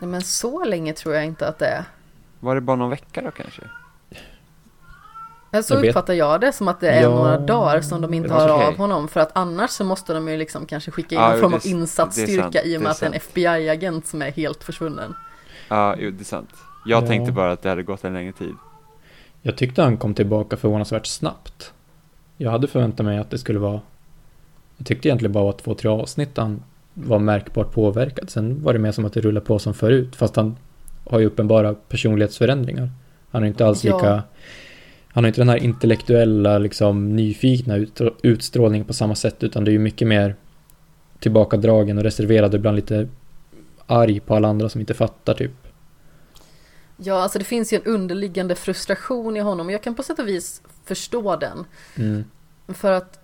Nej, 0.00 0.08
men 0.10 0.22
så 0.22 0.64
länge 0.64 0.92
tror 0.92 1.14
jag 1.14 1.24
inte 1.24 1.48
att 1.48 1.58
det 1.58 1.66
är. 1.66 1.84
Var 2.40 2.54
det 2.54 2.60
bara 2.60 2.76
någon 2.76 2.90
vecka 2.90 3.22
då 3.22 3.30
kanske? 3.30 3.62
Men 5.54 5.62
Så 5.64 5.74
Jag 5.74 5.80
vet- 5.80 5.88
uppfattar 5.90 6.14
jag 6.14 6.40
det 6.40 6.52
som 6.52 6.68
att 6.68 6.80
det 6.80 6.90
är 6.90 7.02
Ja, 7.02 7.08
några 7.08 7.38
dagar 7.38 7.80
som 7.80 8.00
de 8.00 8.14
inte 8.14 8.32
har 8.32 8.48
av 8.48 8.76
honom. 8.76 9.08
För 9.08 9.20
att 9.20 9.30
annars 9.34 9.70
så 9.70 9.84
måste 9.84 10.14
de 10.14 10.28
ju 10.28 10.36
liksom 10.36 10.66
kanske 10.66 10.90
skicka 10.90 11.14
in 11.14 11.20
Ja, 11.20 11.30
någon 11.30 11.40
form 11.40 11.54
av 11.54 11.60
insatsstyrka 11.64 12.62
i 12.62 12.76
och 12.76 12.82
med 12.82 12.90
att 12.90 13.00
det 13.00 13.06
är 13.06 13.10
en. 13.10 13.14
FBI-agent 13.16 14.06
som 14.06 14.22
är 14.22 14.30
helt 14.30 14.64
försvunnen. 14.64 15.14
Ja, 15.68 15.96
jo, 15.98 16.10
det 16.10 16.22
är 16.22 16.24
sant. 16.24 16.50
Jag 16.86 17.02
Ja. 17.02 17.06
tänkte 17.06 17.32
bara 17.32 17.52
att 17.52 17.62
det 17.62 17.68
hade 17.68 17.82
gått 17.82 18.04
en 18.04 18.12
längre 18.14 18.32
tid. 18.32 18.54
Jag 19.42 19.56
tyckte 19.56 19.82
han 19.82 19.96
kom 19.96 20.14
tillbaka 20.14 20.56
förvånansvärt 20.56 21.06
snabbt. 21.06 21.72
Jag 22.36 22.50
hade 22.50 22.66
förväntat 22.66 23.06
mig 23.06 23.18
att 23.18 23.30
det 23.30 23.38
skulle 23.38 23.58
vara... 23.58 23.80
Jag 24.76 24.86
tyckte 24.86 25.08
egentligen 25.08 25.32
bara 25.32 25.44
var 25.44 25.52
två, 25.52 25.74
tre 25.74 25.90
avsnitt 25.90 26.36
han 26.36 26.62
var 26.94 27.18
märkbart 27.18 27.72
påverkad. 27.72 28.30
Sen 28.30 28.62
var 28.62 28.72
det 28.72 28.78
mer 28.78 28.92
som 28.92 29.04
att 29.04 29.12
det 29.12 29.20
rullade 29.20 29.46
på 29.46 29.58
som 29.58 29.74
förut. 29.74 30.16
Fast 30.16 30.36
han 30.36 30.56
har 31.10 31.18
ju 31.18 31.26
uppenbara 31.26 31.74
personlighetsförändringar. 31.74 32.90
Han 33.30 33.42
är 33.42 33.46
inte 33.46 33.66
alls 33.66 33.84
Ja. 33.84 34.22
Han 35.14 35.24
har 35.24 35.28
inte 35.28 35.40
den 35.40 35.48
här 35.48 35.64
intellektuella, 35.64 36.58
liksom 36.58 37.16
nyfikna 37.16 37.76
ut, 37.76 38.00
utstrålningen 38.22 38.86
på 38.86 38.92
samma 38.92 39.14
sätt. 39.14 39.42
Utan 39.42 39.64
det 39.64 39.70
är 39.70 39.72
ju 39.72 39.78
mycket 39.78 40.08
mer 40.08 40.36
tillbakadragen 41.18 41.98
och 41.98 42.04
reserverad. 42.04 42.54
Ibland 42.54 42.76
lite 42.76 43.08
arg 43.86 44.20
på 44.20 44.36
alla 44.36 44.48
andra 44.48 44.68
som 44.68 44.80
inte 44.80 44.94
fattar 44.94 45.34
typ. 45.34 45.50
Ja, 46.96 47.22
alltså 47.22 47.38
det 47.38 47.44
finns 47.44 47.72
ju 47.72 47.76
en 47.76 47.84
underliggande 47.84 48.54
frustration 48.54 49.36
i 49.36 49.40
honom 49.40 49.66
och 49.66 49.72
jag 49.72 49.82
kan 49.82 49.94
på 49.94 50.02
sätt 50.02 50.18
och 50.18 50.28
vis 50.28 50.62
förstå 50.84 51.36
den. 51.36 51.64
Mm. 51.96 52.24
För 52.68 52.92
att 52.92 53.20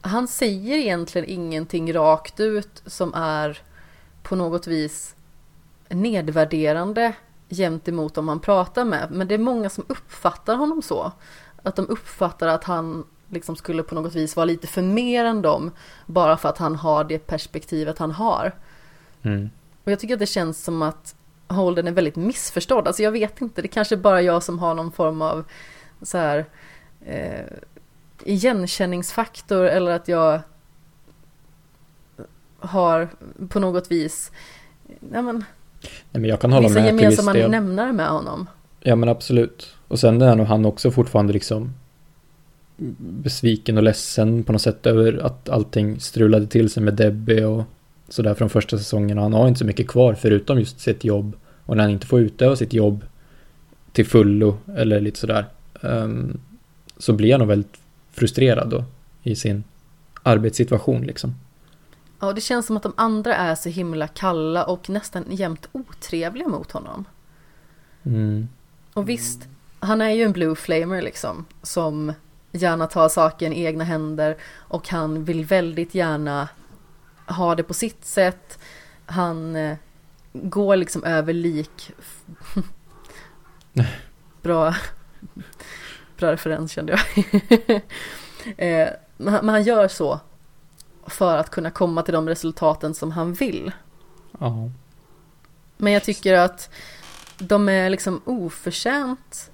han 0.00 0.28
säger 0.28 0.76
egentligen 0.76 1.28
ingenting 1.28 1.92
rakt 1.92 2.40
ut 2.40 2.82
som 2.86 3.14
är 3.14 3.58
på 4.22 4.36
något 4.36 4.66
vis 4.66 5.14
nedvärderande 5.88 7.12
gentemot 7.50 8.14
dem 8.14 8.24
man 8.24 8.40
pratar 8.40 8.84
med. 8.84 9.10
Men 9.10 9.28
det 9.28 9.34
är 9.34 9.38
många 9.38 9.70
som 9.70 9.84
uppfattar 9.88 10.56
honom 10.56 10.82
så. 10.82 11.12
Att 11.62 11.76
de 11.76 11.86
uppfattar 11.88 12.48
att 12.48 12.64
han 12.64 13.04
liksom 13.28 13.56
skulle 13.56 13.82
på 13.82 13.94
något 13.94 14.14
vis 14.14 14.36
vara 14.36 14.44
lite 14.44 14.66
för 14.66 14.82
mer 14.82 15.24
än 15.24 15.42
dem. 15.42 15.70
Bara 16.06 16.36
för 16.36 16.48
att 16.48 16.58
han 16.58 16.76
har 16.76 17.04
det 17.04 17.18
perspektivet 17.18 17.98
han 17.98 18.10
har. 18.10 18.52
Mm. 19.22 19.50
Och 19.84 19.92
jag 19.92 20.00
tycker 20.00 20.14
att 20.14 20.20
det 20.20 20.26
känns 20.26 20.64
som 20.64 20.82
att 20.82 21.14
Holden 21.48 21.86
är 21.86 21.92
väldigt 21.92 22.16
missförstådd. 22.16 22.86
Alltså 22.86 23.02
jag 23.02 23.12
vet 23.12 23.40
inte, 23.40 23.62
det 23.62 23.68
kanske 23.68 23.94
är 23.94 23.96
bara 23.96 24.22
jag 24.22 24.42
som 24.42 24.58
har 24.58 24.74
någon 24.74 24.92
form 24.92 25.22
av 25.22 25.44
så 26.02 26.18
här 26.18 26.46
eh, 27.06 27.46
igenkänningsfaktor 28.24 29.64
eller 29.64 29.90
att 29.90 30.08
jag 30.08 30.40
har 32.58 33.08
på 33.48 33.60
något 33.60 33.90
vis 33.90 34.32
ja, 35.12 35.22
men, 35.22 35.44
Nej, 35.82 36.20
men 36.20 36.24
jag 36.24 36.40
kan 36.40 36.52
hålla 36.52 36.68
vissa 36.68 36.80
med 36.80 36.88
till 36.88 36.94
viss 36.94 37.02
gemensamma 37.02 37.32
del. 37.32 37.50
nämnare 37.50 37.92
med 37.92 38.08
honom. 38.08 38.46
Ja 38.80 38.96
men 38.96 39.08
absolut. 39.08 39.74
Och 39.88 39.98
sen 39.98 40.22
är 40.22 40.36
nog 40.36 40.46
han 40.46 40.64
också 40.64 40.90
fortfarande 40.90 41.32
liksom 41.32 41.72
besviken 42.98 43.76
och 43.76 43.82
ledsen 43.82 44.44
på 44.44 44.52
något 44.52 44.62
sätt 44.62 44.86
över 44.86 45.26
att 45.26 45.48
allting 45.48 46.00
strulade 46.00 46.46
till 46.46 46.70
sig 46.70 46.82
med 46.82 46.94
Debbie 46.94 47.44
och 47.44 47.64
sådär 48.08 48.34
från 48.34 48.50
första 48.50 48.78
säsongen. 48.78 49.18
Och 49.18 49.24
han 49.24 49.32
har 49.32 49.48
inte 49.48 49.58
så 49.58 49.64
mycket 49.64 49.88
kvar 49.88 50.14
förutom 50.14 50.58
just 50.58 50.80
sitt 50.80 51.04
jobb. 51.04 51.36
Och 51.64 51.76
när 51.76 51.84
han 51.84 51.92
inte 51.92 52.06
får 52.06 52.20
utöva 52.20 52.56
sitt 52.56 52.72
jobb 52.72 53.04
till 53.92 54.06
fullo 54.06 54.58
eller 54.76 55.00
lite 55.00 55.18
sådär. 55.20 55.44
ehm, 55.82 56.40
så 56.98 57.12
blir 57.12 57.32
han 57.32 57.38
nog 57.38 57.48
väldigt 57.48 57.78
frustrerad 58.12 58.68
då 58.70 58.84
i 59.22 59.36
sin 59.36 59.64
arbetssituation 60.22 61.02
liksom. 61.02 61.34
Ja, 62.20 62.32
det 62.32 62.40
känns 62.40 62.66
som 62.66 62.76
att 62.76 62.82
de 62.82 62.92
andra 62.96 63.34
är 63.36 63.54
så 63.54 63.68
himla 63.68 64.08
kalla 64.08 64.64
och 64.64 64.90
nästan 64.90 65.24
jämt 65.28 65.68
otrevliga 65.72 66.48
mot 66.48 66.72
honom. 66.72 67.04
Mm. 68.04 68.48
Och 68.94 69.08
visst, 69.08 69.48
han 69.80 70.00
är 70.00 70.10
ju 70.10 70.22
en 70.22 70.32
blue 70.32 70.54
flamer 70.56 71.02
liksom, 71.02 71.44
som 71.62 72.12
gärna 72.52 72.86
tar 72.86 73.08
saken 73.08 73.52
i 73.52 73.64
egna 73.64 73.84
händer 73.84 74.36
och 74.56 74.88
han 74.88 75.24
vill 75.24 75.44
väldigt 75.44 75.94
gärna 75.94 76.48
ha 77.26 77.54
det 77.54 77.62
på 77.62 77.74
sitt 77.74 78.04
sätt. 78.04 78.58
Han 79.06 79.56
eh, 79.56 79.76
går 80.32 80.76
liksom 80.76 81.04
över 81.04 81.32
lik. 81.32 81.90
bra, 84.42 84.74
bra 86.16 86.32
referens 86.32 86.72
kände 86.72 86.92
jag. 86.92 87.24
eh, 88.56 88.88
men 89.16 89.34
han- 89.34 89.46
men 89.46 89.48
han 89.48 89.62
gör 89.62 89.88
så 89.88 90.20
för 91.08 91.36
att 91.36 91.50
kunna 91.50 91.70
komma 91.70 92.02
till 92.02 92.14
de 92.14 92.28
resultaten 92.28 92.94
som 92.94 93.10
han 93.10 93.32
vill. 93.32 93.72
Ja. 94.40 94.70
Men 95.76 95.92
jag 95.92 96.04
tycker 96.04 96.34
att 96.34 96.70
de 97.38 97.68
är 97.68 97.90
liksom 97.90 98.20
oförtjänt 98.24 99.50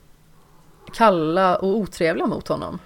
kalla 0.94 1.56
och 1.56 1.68
otrevliga 1.76 2.26
mot 2.26 2.48
honom. 2.48 2.78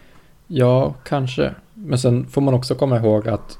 Ja, 0.46 0.94
kanske. 1.04 1.54
Men 1.74 1.98
sen 1.98 2.26
får 2.28 2.40
man 2.40 2.54
också 2.54 2.74
komma 2.74 2.96
ihåg 2.96 3.28
att 3.28 3.58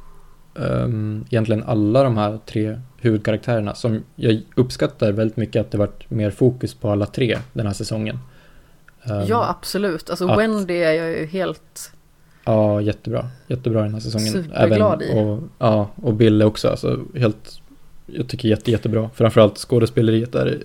um, 0.55 1.25
egentligen 1.31 1.65
alla 1.65 2.03
de 2.03 2.17
här 2.17 2.39
tre 2.47 2.81
huvudkaraktärerna 2.97 3.75
som 3.75 4.03
jag 4.15 4.43
uppskattar 4.57 5.13
väldigt 5.13 5.37
mycket 5.37 5.61
att 5.61 5.71
det 5.71 5.79
varit 5.79 6.11
mer 6.11 6.31
fokus 6.31 6.75
på 6.75 6.91
alla 6.91 7.07
tre 7.07 7.39
den 7.53 7.67
här 7.67 7.75
säsongen. 7.75 8.19
Ehm, 9.03 9.25
Ja, 9.27 9.49
absolut. 9.49 10.11
Alltså 10.11 10.29
att- 10.29 10.39
Wendy 10.39 10.75
är 10.75 10.93
jag 10.93 11.09
ju 11.11 11.27
helt... 11.27 11.93
Ja, 12.53 12.81
jättebra. 12.81 13.29
Jättebra 13.47 13.83
den 13.83 13.93
här 13.95 14.01
säsongen. 14.01 14.33
Superglad 14.33 15.03
i. 15.03 15.13
Och, 15.15 15.43
ja, 15.59 15.91
och 16.03 16.15
Bille 16.15 16.45
också. 16.45 16.69
Alltså, 16.69 17.05
helt, 17.17 17.61
jag 18.07 18.29
tycker 18.29 18.49
jätte, 18.49 18.71
jättebra. 18.71 19.11
Framförallt 19.15 19.59
skådespeleriet 19.59 20.35
är 20.35 20.47
jätte, 20.47 20.63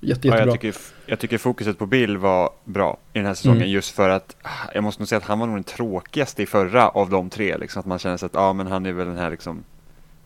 Ja, 0.00 0.08
jättebra. 0.08 0.38
jag, 0.38 0.52
tycker, 0.52 0.74
jag 1.06 1.18
tycker 1.18 1.38
fokuset 1.38 1.78
på 1.78 1.86
Bill 1.86 2.16
var 2.16 2.50
bra 2.64 2.98
i 3.12 3.18
den 3.18 3.26
här 3.26 3.34
säsongen 3.34 3.56
Mm. 3.58 3.70
just 3.70 3.90
för 3.94 4.08
att 4.08 4.36
ah, 4.42 4.48
jag 4.74 4.84
måste 4.84 5.02
nog 5.02 5.08
säga 5.08 5.16
att 5.16 5.24
han 5.24 5.38
var 5.38 5.46
nog 5.46 5.56
den 5.56 5.64
tråkigaste 5.64 6.42
i 6.42 6.46
förra 6.46 6.88
av 6.88 7.10
de 7.10 7.30
tre. 7.30 7.58
Liksom, 7.58 7.80
att 7.80 7.86
man 7.86 7.98
känner 7.98 8.16
sig 8.16 8.26
att 8.26 8.34
ja, 8.34 8.52
men 8.52 8.66
han 8.66 8.86
är 8.86 8.92
väl 8.92 9.06
den 9.06 9.16
här 9.16 9.30
liksom, 9.30 9.64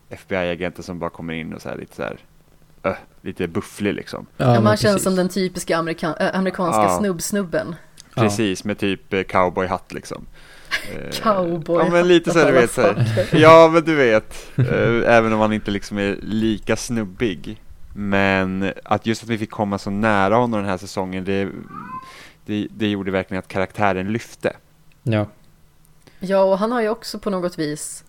FBI-agenten 0.09 0.83
som 0.83 0.99
bara 0.99 1.09
kommer 1.09 1.33
in 1.33 1.53
och 1.53 1.61
så 1.61 1.69
här, 1.69 1.77
lite 1.77 1.95
så 1.95 2.01
här, 2.03 2.17
öh, 2.83 2.95
lite 3.21 3.47
bufflig 3.47 3.93
liksom. 3.93 4.25
Ja, 4.37 4.61
man 4.61 4.77
känns 4.77 5.03
som 5.03 5.15
den 5.15 5.29
typiska 5.29 5.77
amerikan- 5.77 6.15
äh, 6.19 6.35
amerikanska 6.39 6.81
Ja. 6.81 6.97
snubb-snubben. 6.99 7.75
Ja. 8.15 8.21
Precis, 8.21 8.63
med 8.63 8.77
typ 8.77 9.13
eh, 9.13 9.23
cowboyhatt 9.23 9.93
liksom. 9.93 10.25
Eh, 10.93 11.11
Cowboy. 11.23 11.83
Ja, 11.85 11.89
men 11.91 12.07
lite 12.07 12.31
så 12.31 12.39
här, 12.39 12.45
du 12.45 12.51
vet 12.53 12.71
så 12.71 12.81
här. 12.81 13.29
Ja, 13.31 13.69
men 13.73 13.83
du 13.83 13.95
vet. 13.95 14.47
eh, 14.57 15.15
även 15.15 15.33
om 15.33 15.39
han 15.39 15.53
inte 15.53 15.71
liksom 15.71 15.97
är 15.97 16.17
lika 16.21 16.75
snubbig. 16.75 17.61
Men 17.93 18.73
att 18.83 19.05
just 19.05 19.23
att 19.23 19.29
vi 19.29 19.37
fick 19.37 19.51
komma 19.51 19.77
så 19.77 19.89
nära 19.89 20.35
honom 20.35 20.59
den 20.59 20.69
här 20.69 20.77
säsongen, 20.77 21.25
det, 21.25 21.49
det, 22.45 22.67
det 22.71 22.87
gjorde 22.87 23.11
verkligen 23.11 23.39
att 23.39 23.47
karaktären 23.47 24.13
lyfte. 24.13 24.53
Ja, 25.03 25.27
Ja, 26.19 26.43
och 26.43 26.57
han 26.57 26.71
har 26.71 26.81
ju 26.81 26.89
också 26.89 27.19
på 27.19 27.29
något 27.29 27.59
vis 27.59 28.03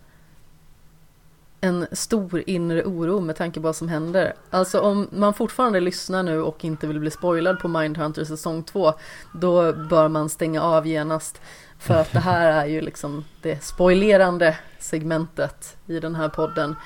en 1.60 1.86
stor 1.92 2.42
inre 2.46 2.84
oro 2.84 3.20
med 3.20 3.36
tanke 3.36 3.60
på 3.60 3.64
vad 3.64 3.76
som 3.76 3.88
händer. 3.88 4.34
Alltså 4.50 4.80
om 4.80 5.08
man 5.12 5.34
fortfarande 5.34 5.80
lyssnar 5.80 6.22
nu 6.22 6.40
och 6.42 6.64
inte 6.64 6.86
vill 6.86 7.00
bli 7.00 7.10
spoilad 7.10 7.58
på 7.60 7.68
Mindhunter 7.68 8.24
säsong 8.24 8.62
2, 8.62 8.92
då 9.34 9.72
bör 9.72 10.08
man 10.08 10.28
stänga 10.28 10.62
av 10.62 10.86
genast. 10.86 11.40
För 11.78 11.94
att 11.94 12.12
det 12.12 12.20
här 12.20 12.52
är 12.52 12.66
ju 12.66 12.80
liksom 12.80 13.24
det 13.42 13.64
spoilerande 13.64 14.58
segmentet 14.78 15.76
i 15.86 16.00
den 16.00 16.14
här 16.14 16.28
podden. 16.28 16.76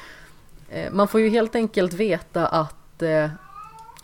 Eh, 0.70 0.93
Man 0.93 1.09
får 1.09 1.20
ju 1.20 1.28
helt 1.28 1.55
enkelt 1.55 1.93
veta 1.93 2.47
att 2.47 3.03
eh, 3.03 3.30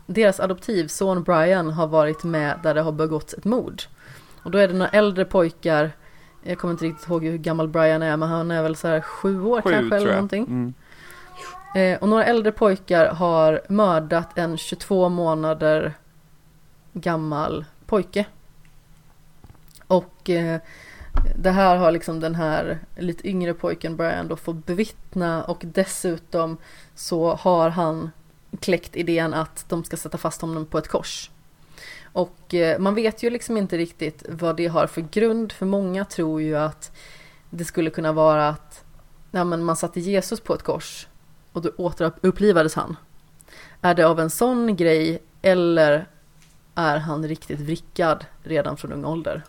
deras 0.06 0.40
adoptivson 0.40 1.22
Brian 1.22 1.70
har 1.70 1.86
varit 1.86 2.24
med 2.24 2.60
där 2.62 2.74
det 2.74 2.80
har 2.80 2.92
begåtts 2.92 3.34
ett 3.34 3.44
mord. 3.44 3.82
Och 4.42 4.50
då 4.50 4.58
är 4.58 4.68
det 4.68 4.74
några 4.74 4.90
äldre 4.90 5.24
pojkar 5.24 5.92
jag 6.48 6.58
kommer 6.58 6.72
inte 6.72 6.84
riktigt 6.84 7.08
ihåg 7.08 7.24
hur 7.24 7.38
gammal 7.38 7.68
Brian 7.68 8.02
är 8.02 8.16
men 8.16 8.28
han 8.28 8.50
är 8.50 8.62
väl 8.62 8.76
så 8.76 8.88
här 8.88 9.00
sju 9.00 9.42
år 9.42 9.62
Sju, 9.62 9.70
kanske 9.70 9.96
eller 9.96 10.12
någonting. 10.12 10.44
Mm. 10.44 10.74
Eh, 11.74 11.98
och 11.98 12.08
några 12.08 12.24
äldre 12.24 12.52
pojkar 12.52 13.06
har 13.06 13.60
mördat 13.68 14.38
en 14.38 14.56
22 14.56 15.08
månader 15.08 15.94
gammal 16.92 17.64
pojke. 17.86 18.26
Och 19.86 20.30
eh, 20.30 20.60
det 21.36 21.50
här 21.50 21.76
har 21.76 21.90
liksom 21.90 22.20
den 22.20 22.34
här 22.34 22.78
lite 22.96 23.28
yngre 23.28 23.54
pojken 23.54 23.96
Brian 23.96 24.28
då 24.28 24.36
fått 24.36 24.66
bevittna 24.66 25.44
och 25.44 25.62
dessutom 25.64 26.56
så 26.94 27.34
har 27.34 27.70
han 27.70 28.10
kläckt 28.60 28.96
idén 28.96 29.34
att 29.34 29.64
de 29.68 29.84
ska 29.84 29.96
sätta 29.96 30.18
fast 30.18 30.40
honom 30.40 30.66
på 30.66 30.78
ett 30.78 30.88
kors. 30.88 31.30
Och 32.02 32.54
eh, 32.54 32.78
man 32.78 32.94
vet 32.94 33.22
ju 33.22 33.30
liksom 33.30 33.56
inte 33.56 33.78
riktigt 33.78 34.24
vad 34.28 34.56
det 34.56 34.66
har 34.66 34.86
för 34.86 35.00
grund 35.00 35.52
för 35.52 35.66
många 35.66 36.04
tror 36.04 36.42
ju 36.42 36.56
att 36.56 36.96
det 37.50 37.64
skulle 37.64 37.90
kunna 37.90 38.12
vara 38.12 38.48
att 38.48 38.84
ja, 39.30 39.44
men 39.44 39.64
man 39.64 39.76
satte 39.76 40.00
Jesus 40.00 40.40
på 40.40 40.54
ett 40.54 40.62
kors 40.62 41.08
och 41.52 41.62
då 41.62 41.70
återupplivades 41.76 42.74
han. 42.74 42.96
Är 43.80 43.94
det 43.94 44.06
av 44.06 44.20
en 44.20 44.30
sån 44.30 44.76
grej 44.76 45.22
eller 45.42 46.06
är 46.74 46.98
han 46.98 47.28
riktigt 47.28 47.60
vrickad 47.60 48.24
redan 48.42 48.76
från 48.76 48.92
ung 48.92 49.04
ålder? 49.04 49.42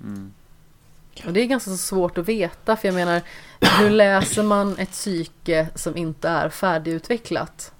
Mm. 0.00 0.32
Och 1.26 1.32
det 1.32 1.40
är 1.40 1.46
ganska 1.46 1.70
så 1.70 1.76
svårt 1.76 2.18
att 2.18 2.28
veta 2.28 2.76
för 2.76 2.88
jag 2.88 2.94
menar 2.94 3.22
hur 3.78 3.90
läser 3.90 4.42
man 4.42 4.78
ett 4.78 4.90
psyke 4.90 5.68
som 5.74 5.96
inte 5.96 6.28
är 6.28 6.48
färdigutvecklat? 6.48 7.72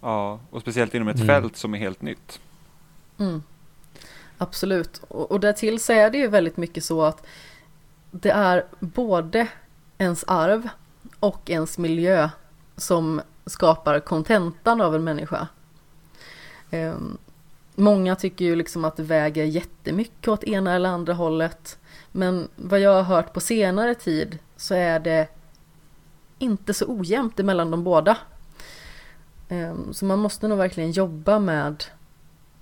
Ja, 0.00 0.40
och 0.50 0.60
speciellt 0.60 0.94
inom 0.94 1.08
ett 1.08 1.16
Mm. 1.16 1.26
fält 1.26 1.56
som 1.56 1.74
är 1.74 1.78
helt 1.78 2.02
nytt. 2.02 2.40
Mm. 3.18 3.42
Absolut. 4.38 5.02
Och, 5.08 5.30
och 5.30 5.40
därtill 5.40 5.80
så 5.80 5.92
är 5.92 6.10
det 6.10 6.18
ju 6.18 6.28
väldigt 6.28 6.56
mycket 6.56 6.84
så 6.84 7.02
att 7.02 7.26
det 8.10 8.30
är 8.30 8.64
både 8.80 9.46
ens 9.98 10.24
arv 10.26 10.68
och 11.20 11.50
ens 11.50 11.78
miljö 11.78 12.30
som 12.76 13.20
skapar 13.46 14.00
kontentan 14.00 14.80
av 14.80 14.94
en 14.94 15.04
människa. 15.04 15.48
Ehm, 16.70 17.18
många 17.74 18.16
tycker 18.16 18.44
ju 18.44 18.56
liksom 18.56 18.84
att 18.84 18.96
det 18.96 19.02
väger 19.02 19.44
jättemycket 19.44 20.28
åt 20.28 20.44
ena 20.44 20.74
eller 20.74 20.88
andra 20.88 21.12
hållet. 21.12 21.78
Men 22.12 22.48
vad 22.56 22.80
jag 22.80 22.94
har 22.94 23.02
hört 23.02 23.32
på 23.32 23.40
senare 23.40 23.94
tid 23.94 24.38
så 24.56 24.74
är 24.74 25.00
det 25.00 25.28
inte 26.38 26.74
så 26.74 26.84
ojämnt 26.88 27.38
mellan 27.38 27.70
de 27.70 27.84
båda. 27.84 28.16
Ehm, 29.48 29.92
så 29.92 30.04
man 30.04 30.18
måste 30.18 30.48
nog 30.48 30.58
verkligen 30.58 30.90
jobba 30.90 31.38
med 31.38 31.84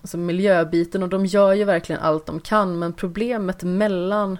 alltså 0.01 0.19
miljöbiten 0.19 1.03
och 1.03 1.09
de 1.09 1.27
gör 1.27 1.53
ju 1.53 1.65
verkligen 1.65 2.03
allt 2.03 2.27
de 2.27 2.41
kan 2.41 2.79
men 2.79 2.93
problemet 2.93 3.63
mellan 3.63 4.39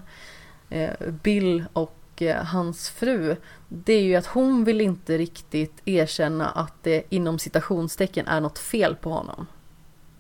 eh, 0.71 0.91
Bill 1.23 1.65
och 1.73 2.23
eh, 2.23 2.45
hans 2.45 2.91
fru, 2.91 3.37
det 3.69 3.93
är 3.93 4.03
ju 4.03 4.15
att 4.17 4.27
hon 4.27 4.65
vill 4.65 4.81
inte 4.81 5.19
riktigt 5.19 5.83
erkänna 5.85 6.49
att 6.49 6.75
det 6.83 7.03
inom 7.09 7.39
citationstecken 7.39 8.27
är 8.27 8.41
något 8.41 8.59
fel 8.59 8.97
på 8.97 9.11
honom. 9.11 9.47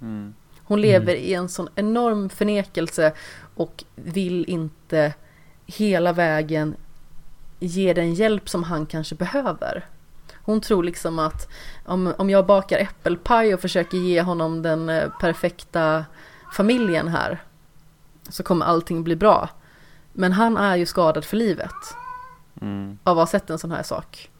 Mm. 0.00 0.34
Hon 0.64 0.80
lever 0.80 1.14
i 1.14 1.34
en 1.34 1.48
sån 1.48 1.68
enorm 1.74 2.28
förnekelse 2.28 3.12
och 3.54 3.84
vill 3.94 4.44
inte 4.48 5.14
hela 5.66 6.12
vägen 6.12 6.74
ge 7.58 7.92
den 7.92 8.14
hjälp 8.14 8.48
som 8.48 8.64
han 8.64 8.86
kanske 8.86 9.14
behöver. 9.14 9.86
Hon 10.44 10.60
tror 10.60 10.82
liksom 10.82 11.18
att 11.18 11.48
om, 11.84 12.14
om 12.18 12.30
jag 12.30 12.46
bakar 12.46 12.78
äppelpaj 12.78 13.54
och 13.54 13.60
försöker 13.60 13.98
ge 13.98 14.22
honom 14.22 14.62
den 14.62 14.88
eh, 14.88 15.10
perfekta 15.20 16.04
familjen 16.52 17.08
här 17.08 17.42
så 18.28 18.42
kommer 18.42 18.66
allting 18.66 19.04
bli 19.04 19.16
bra. 19.16 19.48
Men 20.12 20.32
han 20.32 20.56
är 20.56 20.76
ju 20.76 20.86
skadad 20.86 21.24
för 21.24 21.36
livet 21.36 21.74
Mm. 22.60 22.98
av 23.04 23.18
att 23.18 23.22
ha 23.22 23.26
sett 23.26 23.50
en 23.50 23.58
sån 23.58 23.72
här 23.72 23.82
sak. 23.82 24.30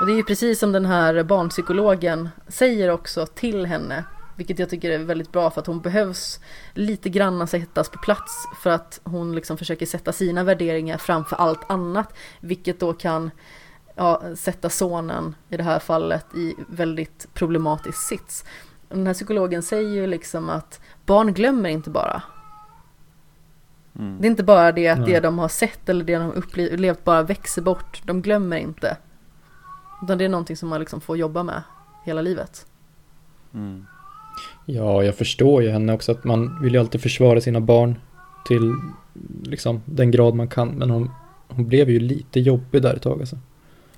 Och 0.00 0.06
det 0.06 0.12
är 0.12 0.16
ju 0.16 0.22
precis 0.24 0.58
som 0.58 0.72
den 0.72 0.86
här 0.86 1.22
barnpsykologen 1.22 2.28
säger 2.48 2.90
också 2.90 3.26
till 3.26 3.66
henne, 3.66 4.04
vilket 4.36 4.58
jag 4.58 4.70
tycker 4.70 4.90
är 4.90 4.98
väldigt 4.98 5.32
bra 5.32 5.50
för 5.50 5.60
att 5.60 5.66
hon 5.66 5.80
behövs 5.80 6.40
lite 6.74 7.08
granna 7.08 7.46
sättas 7.46 7.88
på 7.88 7.98
plats 7.98 8.46
för 8.62 8.70
att 8.70 9.00
hon 9.04 9.34
liksom 9.34 9.58
försöker 9.58 9.86
sätta 9.86 10.12
sina 10.12 10.44
värderingar 10.44 10.98
framför 10.98 11.36
allt 11.36 11.70
annat, 11.70 12.14
vilket 12.40 12.80
då 12.80 12.92
kan 12.92 13.30
ja, 13.94 14.22
sätta 14.36 14.70
sonen 14.70 15.34
i 15.48 15.56
det 15.56 15.62
här 15.62 15.78
fallet 15.78 16.26
i 16.34 16.54
väldigt 16.68 17.34
problematisk 17.34 17.98
sits. 17.98 18.44
Den 18.88 19.06
här 19.06 19.14
psykologen 19.14 19.62
säger 19.62 19.90
ju 19.90 20.06
liksom 20.06 20.50
att 20.50 20.80
barn 21.06 21.34
glömmer 21.34 21.68
inte 21.68 21.90
bara. 21.90 22.22
Mm. 23.98 24.20
Det 24.20 24.26
är 24.26 24.30
inte 24.30 24.42
bara 24.42 24.72
det 24.72 24.88
att 24.88 25.06
det 25.06 25.12
Nej. 25.12 25.20
de 25.20 25.38
har 25.38 25.48
sett 25.48 25.88
eller 25.88 26.04
det 26.04 26.14
de 26.14 26.22
har 26.24 26.32
upplevt 26.32 27.04
bara 27.04 27.22
växer 27.22 27.62
bort. 27.62 28.02
De 28.04 28.22
glömmer 28.22 28.56
inte. 28.56 28.96
Utan 30.02 30.18
det 30.18 30.24
är 30.24 30.28
någonting 30.28 30.56
som 30.56 30.68
man 30.68 30.80
liksom 30.80 31.00
får 31.00 31.16
jobba 31.16 31.42
med 31.42 31.62
hela 32.04 32.22
livet. 32.22 32.66
Mm. 33.54 33.86
Ja, 34.68 35.02
jag 35.04 35.14
förstår 35.14 35.62
ju 35.62 35.70
henne 35.70 35.92
också 35.92 36.12
att 36.12 36.24
man 36.24 36.62
vill 36.62 36.74
ju 36.74 36.80
alltid 36.80 37.00
försvara 37.02 37.40
sina 37.40 37.60
barn 37.60 37.98
till 38.46 38.74
liksom 39.44 39.82
den 39.84 40.10
grad 40.10 40.34
man 40.34 40.48
kan. 40.48 40.68
Men 40.68 40.90
hon, 40.90 41.10
hon 41.48 41.68
blev 41.68 41.90
ju 41.90 41.98
lite 42.00 42.40
jobbig 42.40 42.82
där 42.82 42.94
ett 42.94 43.02
tag 43.02 43.20
alltså. 43.20 43.38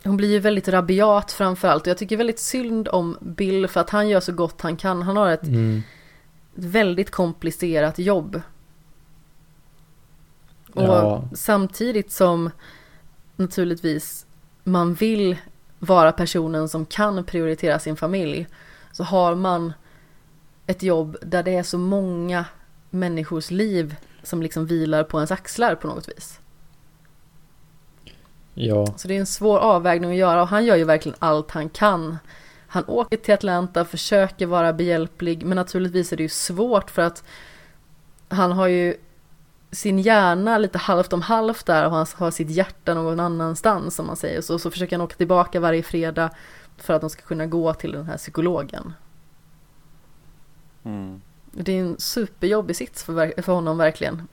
Hon 0.05 0.17
blir 0.17 0.31
ju 0.31 0.39
väldigt 0.39 0.69
rabiat 0.69 1.33
framförallt 1.33 1.83
och 1.83 1.89
jag 1.89 1.99
tycker 1.99 2.17
väldigt 2.17 2.39
synd 2.39 2.89
om 2.89 3.17
Bill 3.21 3.69
för 3.69 3.81
att 3.81 3.91
han 3.91 4.09
gör 4.09 4.21
så 4.21 4.33
gott 4.33 4.61
han 4.61 4.77
kan. 4.77 5.03
Han 5.03 5.17
har 5.17 5.31
ett 5.31 5.47
Mm. 5.47 5.83
väldigt 6.55 7.11
komplicerat 7.11 7.99
jobb. 7.99 8.41
Och 10.73 10.83
Ja. 10.83 11.29
samtidigt 11.35 12.13
som 12.13 12.51
naturligtvis 13.37 14.27
man 14.65 14.95
vill 14.95 15.37
vara 15.79 16.13
personen 16.13 16.69
som 16.69 16.87
kan 16.87 17.25
prioritera 17.25 17.79
sin 17.79 17.97
familj 17.97 18.47
så 18.93 19.05
har 19.05 19.35
man 19.35 19.73
ett 20.69 20.83
jobb 20.83 21.17
där 21.23 21.43
det 21.43 21.55
är 21.57 21.63
så 21.63 21.79
många 21.79 22.45
människors 22.91 23.51
liv 23.51 23.97
som 24.23 24.43
liksom 24.43 24.67
vilar 24.67 25.05
på 25.05 25.19
ens 25.19 25.31
axlar 25.31 25.75
på 25.75 25.89
något 25.89 26.09
vis. 26.09 26.41
Ja, 28.55 28.87
Så 28.97 29.09
det 29.09 29.17
är 29.17 29.21
en 29.21 29.27
svår 29.27 29.59
avvägning 29.59 30.11
att 30.11 30.17
göra 30.17 30.43
och 30.43 30.49
han 30.49 30.65
gör 30.65 30.77
ju 30.77 30.85
verkligen 30.85 31.17
allt 31.19 31.51
han 31.51 31.69
kan. 31.69 32.19
Han 32.67 32.85
åker 32.87 33.17
till 33.17 33.35
Atlanta, 33.35 33.85
försöker 33.85 34.47
vara 34.47 34.73
behjälplig 34.73 35.45
men 35.45 35.57
naturligtvis 35.57 36.13
är 36.13 36.17
det 36.17 36.23
ju 36.23 36.29
svårt 36.29 36.91
för 36.91 37.03
att 37.03 37.25
han 38.29 38.53
har 38.53 38.67
ju 38.67 38.97
sin 39.71 39.99
hjärna 39.99 40.59
lite 40.59 40.79
halvt 40.79 41.13
om 41.13 41.23
halvt 41.23 41.67
där 41.67 41.87
och 41.87 41.91
han 41.91 42.07
har 42.15 42.31
sitt 42.31 42.51
hjärta 42.51 42.95
någon 42.95 43.21
annanstans 43.21 43.95
som 43.95 44.07
man 44.07 44.17
säger. 44.17 44.41
Så, 44.41 44.59
så 44.59 44.71
försöker 44.71 44.97
han 44.97 45.05
åka 45.05 45.17
tillbaka 45.17 45.61
varje 45.61 45.83
fredag 45.83 46.31
för 46.77 46.95
att 46.95 47.01
de 47.01 47.11
ska 47.11 47.23
kunna 47.23 47.47
gå 47.47 47.75
till 47.75 47.93
den 47.93 48.07
här 48.07 48.17
psykologen. 48.17 48.93
Mm. 50.83 51.21
Det 51.53 51.73
är 51.73 51.81
en 51.81 51.99
superjobbig 51.99 52.77
sits 52.77 53.05
för, 53.05 53.43
för 53.43 53.53
honom 53.53 53.79
verkligen. 53.79 54.29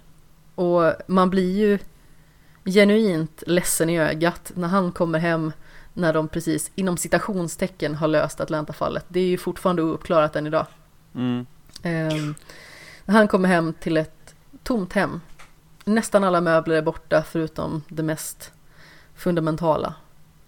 Och 0.56 0.94
man 1.08 1.30
blir 1.30 1.58
ju 1.58 1.80
genuint 2.66 3.44
ledsen 3.48 3.90
i 3.90 4.00
ögat 4.00 4.52
när 4.56 4.68
han 4.68 4.92
kommer 4.92 5.20
hem 5.20 5.52
när 5.94 6.14
de 6.14 6.28
precis 6.28 6.72
inom 6.76 6.98
citationstecken 6.98 7.96
har 7.96 8.08
löst 8.08 8.40
Atlanta-fallet. 8.40 9.06
Det 9.08 9.20
är 9.20 9.28
ju 9.28 9.38
fortfarande 9.38 9.82
ouppklarat 9.82 10.36
än 10.36 10.48
idag. 10.48 10.66
Mm. 11.16 11.46
Ehm, 11.84 12.36
när 13.06 13.16
han 13.16 13.28
kommer 13.28 13.50
hem 13.50 13.74
till 13.74 13.98
ett 13.98 14.36
tomt 14.64 14.94
hem. 14.94 15.22
Nästan 15.86 16.24
alla 16.24 16.42
möbler 16.42 16.76
är 16.76 16.82
borta 16.82 17.24
förutom 17.24 17.84
det 17.88 18.04
mest 18.04 18.52
fundamentala 19.16 19.94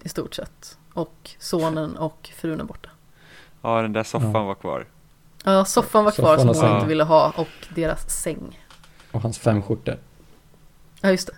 i 0.03 0.09
stort 0.09 0.33
sett. 0.35 0.77
Och 0.93 1.29
sonen 1.39 1.97
och 1.97 2.29
frun 2.35 2.59
är 2.59 2.63
borta. 2.63 2.89
Ja, 3.61 3.81
den 3.81 3.93
där 3.93 4.03
soffan 4.03 4.31
Ja. 4.33 4.43
var 4.43 4.55
kvar. 4.55 4.85
Ja, 5.47 5.65
soffan 5.65 6.03
var 6.03 6.11
kvar 6.11 6.37
Soffan 6.37 6.55
som 6.55 6.67
hon 6.67 6.75
inte 6.75 6.87
ville 6.87 7.03
ha 7.03 7.33
och 7.37 7.47
deras 7.75 8.21
säng. 8.21 8.59
och 9.11 9.21
hans 9.21 9.39
fem 9.39 9.61
skjortor. 9.61 9.97
Ja, 11.01 11.11
just 11.11 11.27
det. 11.27 11.33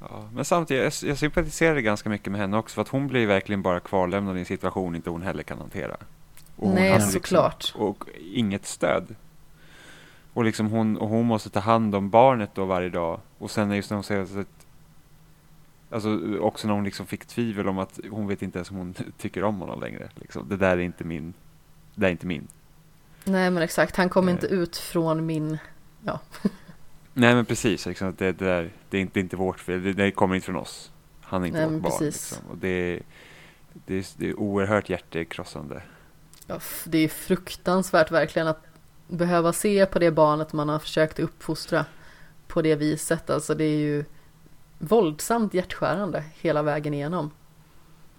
Ja, 0.00 0.28
men 0.32 0.44
samtidigt, 0.44 1.02
jag, 1.02 1.10
jag 1.10 1.18
sympatiserade 1.18 1.82
ganska 1.82 2.08
mycket 2.08 2.32
med 2.32 2.40
henne 2.40 2.56
också 2.56 2.74
för 2.74 2.82
att 2.82 2.88
hon 2.88 3.06
blir 3.06 3.26
verkligen 3.26 3.62
bara 3.62 3.80
kvarlämnad 3.80 4.36
i 4.36 4.40
en 4.40 4.46
situation 4.46 4.94
inte 4.96 5.10
hon 5.10 5.22
heller 5.22 5.42
kan 5.42 5.58
hantera. 5.58 5.96
Och 6.56 6.74
Nej, 6.74 6.90
hade 6.92 7.04
såklart. 7.04 7.72
och 7.76 8.04
inget 8.34 8.66
stöd. 8.66 9.14
Och 10.32 10.44
liksom 10.44 10.66
hon, 10.66 10.96
och 10.96 11.08
hon 11.08 11.26
måste 11.26 11.50
ta 11.50 11.60
hand 11.60 11.94
om 11.94 12.10
barnet 12.10 12.50
då 12.54 12.64
varje 12.64 12.88
dag. 12.88 13.20
Och 13.38 13.50
sen 13.50 13.70
är 13.70 13.74
just 13.76 13.90
när 13.90 13.96
hon 13.96 14.04
säger 14.04 14.22
att 14.22 14.46
Alltså 15.90 16.38
också 16.40 16.66
när 16.66 16.74
hon 16.74 16.84
liksom 16.84 17.06
fick 17.06 17.24
tvivel 17.26 17.68
om 17.68 17.78
att 17.78 18.00
hon 18.10 18.26
vet 18.26 18.42
inte 18.42 18.58
ens 18.58 18.70
om 18.70 18.76
hon 18.76 18.94
tycker 19.18 19.44
om 19.44 19.60
honom 19.60 19.80
längre. 19.80 20.08
Liksom. 20.14 20.48
Det 20.48 20.56
där 20.56 20.70
är 20.76 20.80
inte 20.80 21.04
min. 21.04 21.34
Det 21.94 22.06
är 22.06 22.10
inte 22.10 22.26
min. 22.26 22.48
Nej 23.24 23.50
men 23.50 23.62
exakt, 23.62 23.96
han 23.96 24.08
kom 24.08 24.24
Nej. 24.24 24.32
inte 24.34 24.46
ut 24.46 24.76
från 24.76 25.26
min... 25.26 25.58
Nej 27.14 27.34
men 27.34 27.44
precis, 27.44 27.86
liksom, 27.86 28.14
det, 28.18 28.32
det, 28.32 28.44
där, 28.44 28.72
det, 28.90 28.96
är 28.96 29.00
inte, 29.00 29.12
det 29.14 29.20
är 29.20 29.22
inte 29.22 29.36
vårt 29.36 29.60
fel. 29.60 29.82
Det, 29.82 29.92
det 29.92 30.10
kommer 30.10 30.34
inte 30.34 30.44
från 30.44 30.56
oss. 30.56 30.92
Han 31.20 31.42
är 31.42 31.46
inte 31.46 31.66
Nej, 31.66 31.70
vårt 31.80 31.82
barn. 31.82 32.04
Liksom. 32.04 32.38
Och 32.50 32.56
det, 32.58 32.68
är- 32.68 33.02
det, 33.86 33.94
är, 33.94 34.06
det 34.16 34.28
är 34.28 34.38
oerhört 34.40 34.90
hjärtekrossande. 34.90 35.82
Ja, 36.46 36.58
det 36.84 36.98
är 36.98 37.08
fruktansvärt 37.08 38.10
verkligen 38.10 38.48
att 38.48 38.64
behöva 39.08 39.52
se 39.52 39.86
på 39.86 39.98
det 39.98 40.10
barnet 40.10 40.52
man 40.52 40.68
har 40.68 40.78
försökt 40.78 41.18
uppfostra 41.18 41.84
på 42.46 42.62
det 42.62 42.74
viset. 42.74 43.30
Alltså 43.30 43.54
det 43.54 43.64
är 43.64 43.78
ju 43.78 44.04
våldsamt 44.78 45.54
hjärtskärande 45.54 46.24
hela 46.34 46.62
vägen 46.62 46.94
igenom. 46.94 47.30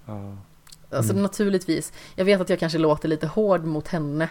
Ja. 0.05 0.37
Alltså 0.93 1.11
Mm. 1.11 1.23
naturligtvis, 1.23 1.93
jag 2.15 2.25
vet 2.25 2.41
att 2.41 2.49
jag 2.49 2.59
kanske 2.59 2.77
låter 2.77 3.07
lite 3.09 3.27
hård 3.27 3.63
mot 3.65 3.87
henne. 3.87 4.29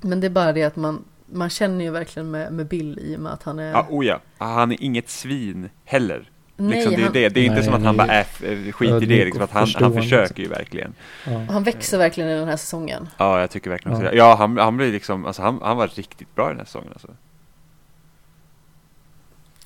Men 0.00 0.20
det 0.20 0.26
är 0.26 0.30
bara 0.30 0.52
det 0.52 0.62
att 0.62 0.76
man, 0.76 1.04
man 1.26 1.50
känner 1.50 1.84
ju 1.84 1.90
verkligen 1.90 2.30
med, 2.30 2.52
med 2.52 2.66
Bill 2.66 2.98
i 3.02 3.16
och 3.16 3.20
med 3.20 3.32
att 3.32 3.42
han 3.42 3.58
är... 3.58 3.70
Ja, 3.72 3.86
oh 3.90 4.06
ja. 4.06 4.20
Han 4.38 4.72
är 4.72 4.82
inget 4.82 5.10
svin 5.10 5.70
heller. 5.84 6.30
nej, 6.56 6.74
liksom, 6.74 6.92
det 6.92 7.00
är, 7.00 7.04
han, 7.04 7.12
det. 7.12 7.28
det 7.28 7.40
är 7.40 7.44
inte 7.44 7.54
Nej, 7.54 7.64
som 7.64 7.74
att 7.74 7.82
han 7.82 7.94
är 8.00 8.06
bara 8.06 8.20
f- 8.20 8.42
eh, 8.44 8.72
skit 8.72 9.02
i 9.02 9.06
det. 9.06 9.24
Liksom, 9.24 9.42
att 9.42 9.50
han, 9.50 9.58
han 9.60 9.66
förstående, 9.66 10.02
försöker 10.02 10.42
ju 10.42 10.48
verkligen. 10.48 10.94
Ja. 11.26 11.46
han 11.50 11.62
växer 11.62 11.98
verkligen 11.98 12.30
i 12.30 12.34
den 12.34 12.48
här 12.48 12.56
säsongen. 12.56 13.08
Ja, 13.18 13.40
jag 13.40 13.50
tycker 13.50 13.70
verkligen 13.70 13.96
också 13.96 14.04
Ja. 14.06 14.10
det. 14.10 14.16
Ja, 14.16 14.34
han, 14.38 14.58
han 14.58 14.76
blir 14.76 14.92
liksom, 14.92 15.26
alltså 15.26 15.42
han, 15.42 15.60
han 15.62 15.76
var 15.76 15.88
riktigt 15.88 16.34
bra 16.34 16.46
i 16.46 16.48
den 16.50 16.58
här 16.58 16.64
säsongen 16.66 16.90
alltså. 16.92 17.08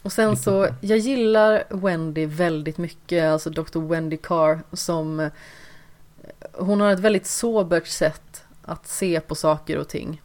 Och 0.02 0.12
sen 0.12 0.36
så, 0.36 0.68
jag 0.80 0.98
gillar 0.98 1.62
Wendy 1.68 2.26
väldigt 2.26 2.78
mycket, 2.78 3.24
alltså 3.24 3.50
Dr. 3.50 3.80
Wendy 3.88 4.16
Carr 4.16 4.60
som 4.72 5.30
Hon 6.52 6.80
har 6.80 6.90
ett 6.90 7.00
väldigt 7.00 7.26
sobert 7.26 7.86
sätt 7.86 8.44
att 8.62 8.86
se 8.86 9.20
på 9.20 9.34
saker 9.34 9.78
och 9.78 9.88
ting. 9.88 10.22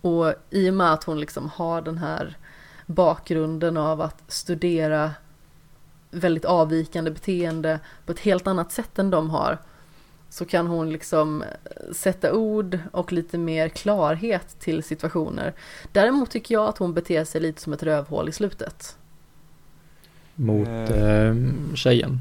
Och 0.00 0.34
i 0.50 0.70
och 0.70 0.74
med 0.74 0.92
att 0.92 1.04
hon 1.04 1.20
liksom 1.20 1.48
har 1.54 1.82
den 1.82 1.98
här 1.98 2.36
bakgrunden 2.86 3.76
av 3.76 4.00
att 4.00 4.22
studera 4.28 5.10
väldigt 6.10 6.44
avvikande 6.44 7.10
beteende 7.10 7.80
på 8.06 8.12
ett 8.12 8.20
helt 8.20 8.46
annat 8.46 8.72
sätt 8.72 8.98
än 8.98 9.10
de 9.10 9.30
har 9.30 9.58
så 10.30 10.44
kan 10.44 10.66
hon 10.66 10.90
liksom 10.90 11.44
sätta 11.92 12.32
ord 12.32 12.78
och 12.92 13.12
lite 13.12 13.38
mer 13.38 13.68
klarhet 13.68 14.60
till 14.60 14.82
situationer. 14.82 15.54
Däremot 15.92 16.30
tycker 16.30 16.54
jag 16.54 16.68
att 16.68 16.78
hon 16.78 16.94
beter 16.94 17.24
sig 17.24 17.40
lite 17.40 17.60
som 17.60 17.72
ett 17.72 17.82
rövhål 17.82 18.28
i 18.28 18.32
slutet. 18.32 18.96
Mot 20.34 20.68
Eh. 20.68 21.28
eh, 21.28 21.34
tjejen. 21.74 22.20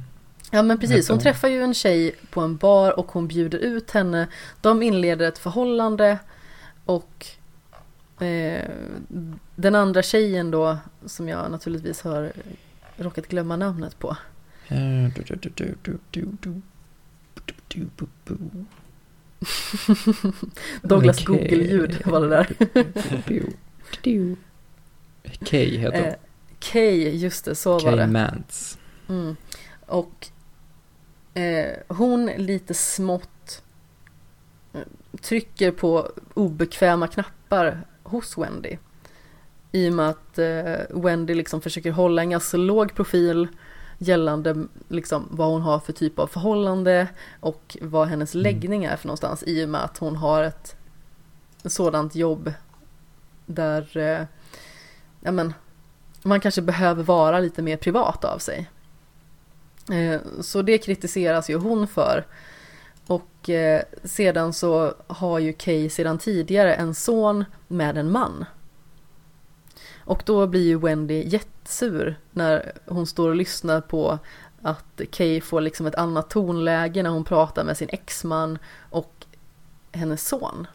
Ja 0.54 0.62
men 0.62 0.78
precis, 0.78 1.10
hon 1.10 1.20
träffar 1.20 1.48
ju 1.48 1.64
en 1.64 1.74
tjej 1.74 2.16
på 2.30 2.42
en 2.42 2.58
bar 2.58 3.00
och 3.00 3.12
hon 3.12 3.28
bjuder 3.28 3.58
ut 3.58 3.92
henne. 3.92 4.28
De 4.62 4.84
inleder 4.84 5.28
ett 5.28 5.38
förhållande 5.38 6.20
och 6.86 7.26
eh, 8.20 8.70
den 9.56 9.76
andra 9.76 10.04
tjejen 10.04 10.52
då, 10.52 10.78
som 11.06 11.30
jag 11.30 11.52
naturligtvis 11.52 12.02
har 12.02 12.32
råkat 12.98 13.28
glömma 13.28 13.56
namnet 13.56 14.00
på. 14.00 14.18
Douglas 20.82 21.22
Okej. 21.22 21.26
Google-ljud 21.26 22.02
var 22.06 22.22
det 22.22 22.30
där. 22.30 22.48
Kay 25.46 25.78
heter 25.78 26.00
hon. 26.00 26.08
Eh, 26.08 26.16
Kay, 26.60 27.10
just 27.10 27.46
det, 27.46 27.56
så 27.56 27.74
var 27.74 27.80
Kay 27.80 27.96
det. 27.96 28.08
Mance. 28.08 28.78
Mm. 29.10 29.36
Och 29.86 30.30
hon 31.88 32.26
lite 32.26 32.74
smått 32.74 33.64
eh, 34.74 34.82
trycker 35.22 35.72
på 35.72 36.12
obekväma 36.34 37.08
knappar 37.08 37.86
hos 38.04 38.38
Wendy. 38.38 38.78
I 39.72 39.90
och 39.90 39.94
med 39.94 40.10
att 40.10 40.38
eh, 40.40 40.76
Wendy 40.90 41.36
liksom 41.36 41.62
försöker 41.62 41.92
hålla 41.92 42.22
en 42.22 42.30
ganska 42.30 42.58
låg 42.58 42.96
profil 42.96 43.48
gällande 43.98 44.66
liksom 44.88 45.28
vad 45.32 45.48
hon 45.48 45.62
har 45.62 45.80
för 45.80 45.94
typ 45.94 46.20
av 46.20 46.28
förhållande 46.28 47.08
och 47.40 47.78
vad 47.82 48.08
hennes 48.08 48.36
Mm. 48.36 48.44
läggning 48.44 48.84
är 48.84 48.96
för 48.96 49.08
någonstans 49.08 49.44
i 49.48 49.66
och 49.66 49.70
med 49.70 49.84
att 49.84 49.98
hon 49.98 50.16
har 50.16 50.44
ett 50.44 50.76
sådant 51.66 52.16
jobb 52.16 52.54
där 53.46 53.98
eh, 53.98 54.26
ja, 55.20 55.32
men, 55.32 55.54
man 56.24 56.40
kanske 56.40 56.62
behöver 56.62 57.04
vara 57.04 57.40
lite 57.40 57.62
mer 57.62 57.78
privat 57.78 58.26
av 58.26 58.38
sig. 58.38 58.70
Eh, 59.92 60.22
Så 60.42 60.62
det 60.62 60.78
kritiseras 60.78 61.50
ju 61.50 61.56
hon 61.58 61.88
för. 61.88 62.26
Och 63.08 63.50
eh, 63.50 63.82
sedan 64.04 64.54
så 64.54 64.94
har 65.08 65.40
ju 65.40 65.54
Kay 65.54 65.90
sedan 65.90 66.18
tidigare 66.18 66.74
en 66.76 66.96
son 66.96 67.46
med 67.68 67.98
en 67.98 68.12
man. 68.12 68.46
Och 70.06 70.24
då 70.26 70.48
blir 70.48 70.64
ju 70.68 70.80
Wendy 70.80 71.24
jättesur 71.28 72.20
när 72.32 72.72
hon 72.86 73.08
står 73.08 73.30
och 73.30 73.36
lyssnar 73.36 73.82
på 73.82 74.20
att 74.62 75.02
Kay 75.12 75.42
får 75.42 75.62
liksom 75.62 75.86
ett 75.86 75.96
annat 75.96 76.30
tonläge 76.30 77.04
när 77.04 77.10
hon 77.10 77.24
pratar 77.24 77.64
med 77.64 77.78
sin 77.78 77.90
exman 77.92 78.58
och 78.90 79.26
hennes 79.92 80.28
son. 80.28 80.68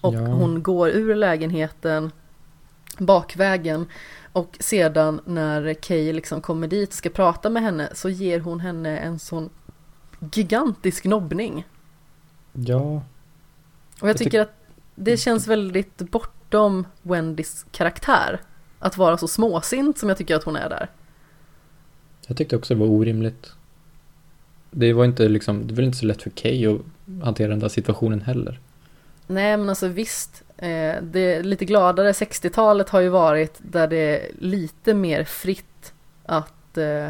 Och 0.00 0.14
Ja. 0.14 0.20
hon 0.20 0.62
går 0.62 0.88
ur 0.88 1.14
lägenheten 1.14 2.12
bakvägen 2.98 3.86
och 4.32 4.56
sedan 4.60 5.20
när 5.24 5.74
Kay 5.74 6.12
liksom 6.12 6.40
kommer 6.40 6.68
dit 6.68 6.88
och 6.88 6.94
ska 6.94 7.10
prata 7.10 7.50
med 7.50 7.62
henne 7.62 7.88
så 7.94 8.08
ger 8.08 8.40
hon 8.40 8.60
henne 8.60 8.98
en 8.98 9.18
sån 9.18 9.50
gigantisk 10.32 11.04
nobbning. 11.04 11.64
Ja, 12.52 13.02
Och 14.00 14.08
jag 14.08 14.16
tycker 14.18 14.40
att 14.40 14.52
det 14.94 15.16
känns 15.16 15.46
väldigt 15.46 15.96
bortom 15.96 16.86
Wendys 17.02 17.66
karaktär. 17.70 18.40
Att 18.78 18.96
vara 18.96 19.18
så 19.18 19.28
småsint 19.28 19.98
som 19.98 20.08
jag 20.08 20.18
tycker 20.18 20.36
att 20.36 20.44
hon 20.44 20.56
är 20.56 20.68
där. 20.68 20.90
jag 22.26 22.36
tyckte 22.36 22.56
också 22.56 22.74
det 22.74 22.80
var 22.80 22.86
orimligt. 22.86 23.52
Det 24.70 24.92
var 24.92 25.04
inte 25.04 25.28
liksom, 25.28 25.66
det 25.66 25.74
var 25.74 25.82
inte 25.82 25.98
så 25.98 26.06
lätt 26.06 26.22
för 26.22 26.30
Kay 26.30 26.66
att 26.66 26.80
hantera 27.24 27.48
den 27.48 27.58
där 27.58 27.68
situationen 27.68 28.20
heller. 28.20 28.60
Nej 29.26 29.56
men 29.56 29.68
alltså 29.68 29.88
visst, 29.88 30.42
det 31.02 31.42
lite 31.42 31.64
gladare 31.64 32.12
60-talet 32.12 32.88
har 32.88 33.00
ju 33.00 33.08
varit 33.08 33.54
där 33.58 33.88
det 33.88 33.96
är 33.96 34.30
lite 34.38 34.94
mer 34.94 35.24
fritt 35.24 35.92
att 36.22 36.78
eh, 36.78 37.06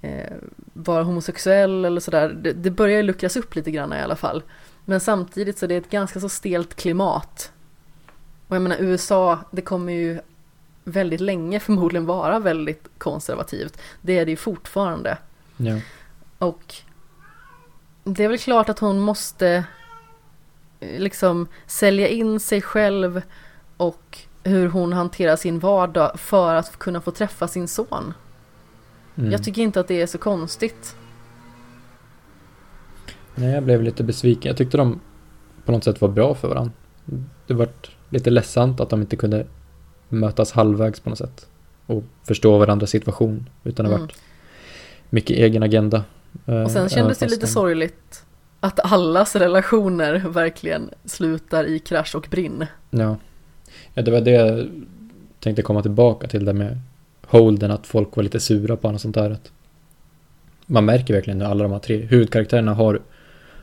eh, 0.00 0.32
vara 0.72 1.02
homosexuell 1.02 1.84
eller 1.84 2.00
sådär. 2.00 2.28
Det, 2.28 2.52
det 2.52 2.70
börjar 2.70 2.96
ju 2.96 3.02
luckras 3.02 3.36
upp 3.36 3.54
lite 3.54 3.70
grann 3.70 3.92
i 3.92 4.00
alla 4.00 4.16
fall. 4.16 4.42
Men 4.84 5.00
samtidigt 5.00 5.58
så 5.58 5.66
är 5.66 5.68
det 5.68 5.76
ett 5.76 5.90
ganska 5.90 6.20
så 6.20 6.28
stelt 6.28 6.74
klimat. 6.74 7.52
Och 8.46 8.56
jag 8.56 8.62
menar 8.62 8.76
USA, 8.80 9.38
det 9.50 9.62
kommer 9.62 9.92
ju 9.92 10.20
väldigt 10.84 11.20
länge 11.20 11.60
förmodligen 11.60 12.06
vara 12.06 12.38
väldigt 12.38 12.88
konservativt. 12.98 13.80
Det 14.00 14.18
är 14.18 14.24
det 14.24 14.30
ju 14.30 14.36
fortfarande. 14.36 15.18
Ja, 15.56 15.78
Och 16.38 16.74
det 18.04 18.24
är 18.24 18.28
väl 18.28 18.38
klart 18.38 18.68
att 18.68 18.78
hon 18.78 18.98
måste 18.98 19.48
eh, 19.48 19.62
liksom 20.80 21.46
sälja 21.66 22.08
in 22.08 22.40
sig 22.40 22.62
själv 22.62 23.22
och 23.76 24.18
hur 24.44 24.68
hon 24.68 24.92
hanterar 24.92 25.36
sin 25.36 25.58
vardag 25.58 26.20
för 26.20 26.54
att 26.54 26.78
kunna 26.78 27.00
få 27.00 27.10
träffa 27.10 27.48
sin 27.48 27.68
son. 27.68 28.14
mm. 29.16 29.32
Jag 29.32 29.44
tycker 29.44 29.62
inte 29.62 29.80
att 29.80 29.88
det 29.88 30.02
är 30.02 30.06
så 30.06 30.18
konstigt. 30.18 30.96
Nej, 33.34 33.50
jag 33.50 33.62
blev 33.62 33.82
lite 33.82 34.04
besviken. 34.04 34.48
Jag 34.48 34.56
tyckte 34.56 34.76
de 34.76 35.00
på 35.64 35.72
något 35.72 35.84
sätt 35.84 36.00
var 36.00 36.08
bra 36.08 36.34
för 36.34 36.48
varandra. 36.48 36.72
Det 37.46 37.54
var 37.54 37.68
lite 38.08 38.30
ledsamt 38.30 38.80
att 38.80 38.90
de 38.90 39.00
inte 39.00 39.16
kunde 39.16 39.46
mötas 40.08 40.52
halvvägs 40.52 41.00
på 41.00 41.10
något 41.10 41.18
sätt. 41.18 41.46
Och 41.86 42.02
förstå 42.24 42.58
varandras 42.58 42.90
situation. 42.90 43.48
Utan 43.64 43.84
det 43.86 43.90
Mm. 43.90 44.00
varit 44.00 44.16
mycket 45.10 45.36
egen 45.36 45.62
agenda. 45.62 46.04
eh, 46.46 46.62
Och 46.62 46.70
sen 46.70 46.88
kändes 46.88 47.18
det 47.18 47.26
lite 47.28 47.46
sorgligt 47.46 48.24
att 48.60 48.92
allas 48.92 49.36
relationer 49.36 50.18
verkligen 50.28 50.90
slutar 51.04 51.64
i 51.64 51.78
krasch 51.78 52.14
och 52.14 52.26
brinn. 52.30 52.66
Ja. 52.90 53.16
ja, 53.94 54.02
det 54.02 54.10
var 54.10 54.20
det 54.20 54.30
jag 54.30 54.68
tänkte 55.40 55.62
komma 55.62 55.82
tillbaka 55.82 56.26
till 56.28 56.44
det 56.44 56.52
med 56.52 56.80
Holden, 57.26 57.70
att 57.70 57.86
folk 57.86 58.16
var 58.16 58.22
lite 58.22 58.40
sura 58.40 58.76
på 58.76 58.88
honom 58.88 58.94
och 58.94 59.00
sånt 59.00 59.14
där. 59.14 59.30
Att 59.30 59.52
man 60.66 60.84
märker 60.84 61.14
verkligen 61.14 61.40
hur 61.40 61.48
alla 61.48 61.62
de 61.62 61.72
här 61.72 61.78
tre 61.78 61.96
huvudkaraktärerna 61.96 62.74
har, 62.74 63.00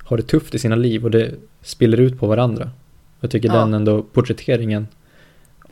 har 0.03 0.17
det 0.17 0.23
tufft 0.23 0.55
i 0.55 0.59
sina 0.59 0.75
liv 0.75 1.03
och 1.03 1.11
det 1.11 1.31
spiller 1.61 1.99
ut 1.99 2.19
på 2.19 2.27
varandra. 2.27 2.71
Jag 3.19 3.31
tycker 3.31 3.49
Ja. 3.49 3.55
den 3.59 3.73
ändå 3.73 4.03
porträtteringen 4.03 4.87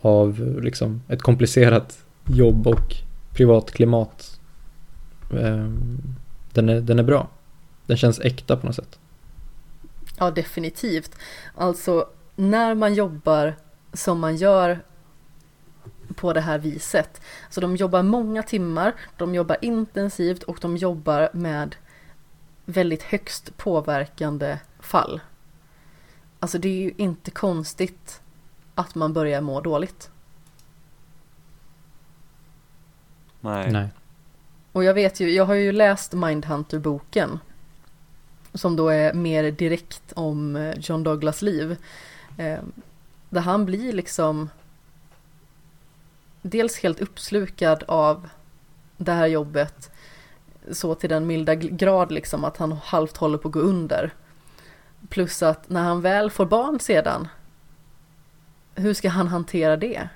av 0.02 0.60
liksom 0.64 1.02
ett 1.07 1.22
komplicerat 1.22 1.97
jobb 2.27 2.68
och 2.68 2.95
privatklimat 3.34 4.39
eh, 5.34 5.69
den, 6.53 6.69
är, 6.69 6.81
den 6.81 6.99
är 6.99 7.03
bra. 7.03 7.27
Den 7.85 7.97
känns 7.97 8.19
äkta 8.19 8.57
på 8.57 8.65
något 8.68 8.76
sätt. 8.76 8.99
Ja, 10.17 10.31
definitivt. 10.31 11.15
Alltså, 11.55 12.09
när 12.35 12.75
man 12.75 12.93
jobbar 12.93 13.55
som 13.93 14.19
man 14.19 14.35
gör 14.35 14.79
på 16.15 16.33
det 16.33 16.41
här 16.41 16.57
viset. 16.57 17.21
Så 17.49 17.61
de 17.61 17.75
jobbar 17.75 18.03
många 18.03 18.43
timmar, 18.43 18.93
de 19.17 19.35
jobbar 19.35 19.57
intensivt 19.61 20.43
och 20.43 20.57
de 20.61 20.77
jobbar 20.77 21.29
med 21.33 21.75
väldigt 22.65 23.03
högst 23.03 23.57
påverkande 23.57 24.57
fall. 24.79 25.21
Alltså 26.39 26.57
det 26.57 26.67
är 26.67 26.81
ju 26.81 26.93
inte 26.97 27.31
konstigt 27.31 28.21
att 28.75 28.95
man 28.95 29.13
börjar 29.13 29.41
må 29.41 29.61
dåligt. 29.61 30.09
Nej. 33.41 33.71
Nej. 33.71 33.89
Och 34.71 34.83
jag 34.83 34.93
vet 34.93 35.19
ju, 35.19 35.31
jag 35.31 35.45
har 35.45 35.53
ju 35.53 35.71
läst 35.71 36.13
Mindhunter-boken. 36.13 37.39
Som 38.56 38.76
då 38.76 38.90
är 38.90 39.14
mer 39.14 39.52
direkt 39.52 40.14
om 40.15 40.56
eh, 40.56 40.73
John 40.80 41.03
Douglas 41.03 41.41
liv. 41.41 41.77
Eh, 42.38 42.60
där 43.30 43.41
han 43.41 43.65
blir 43.65 43.94
liksom 43.94 44.49
dels 46.41 46.80
helt 46.80 46.99
uppslukad 46.99 47.84
av 47.88 48.30
det 48.98 49.11
här 49.11 49.27
jobbet. 49.27 49.91
Så 50.72 50.95
till 50.95 51.10
den 51.10 51.27
milda 51.27 51.56
grad 51.56 52.11
liksom 52.11 52.44
att 52.44 52.57
han 52.57 52.72
halvt 52.72 53.18
håller 53.18 53.38
på 53.38 53.48
att 53.48 53.53
gå 53.53 53.60
under. 53.60 54.14
Plus 55.10 55.44
att 55.44 55.69
när 55.69 55.84
han 55.84 56.02
väl 56.02 56.32
får 56.32 56.45
barn 56.45 56.80
sedan. 56.80 57.27
Hur 58.76 58.94
ska 58.94 59.10
han 59.10 59.27
hantera 59.27 59.77
det? 59.77 60.10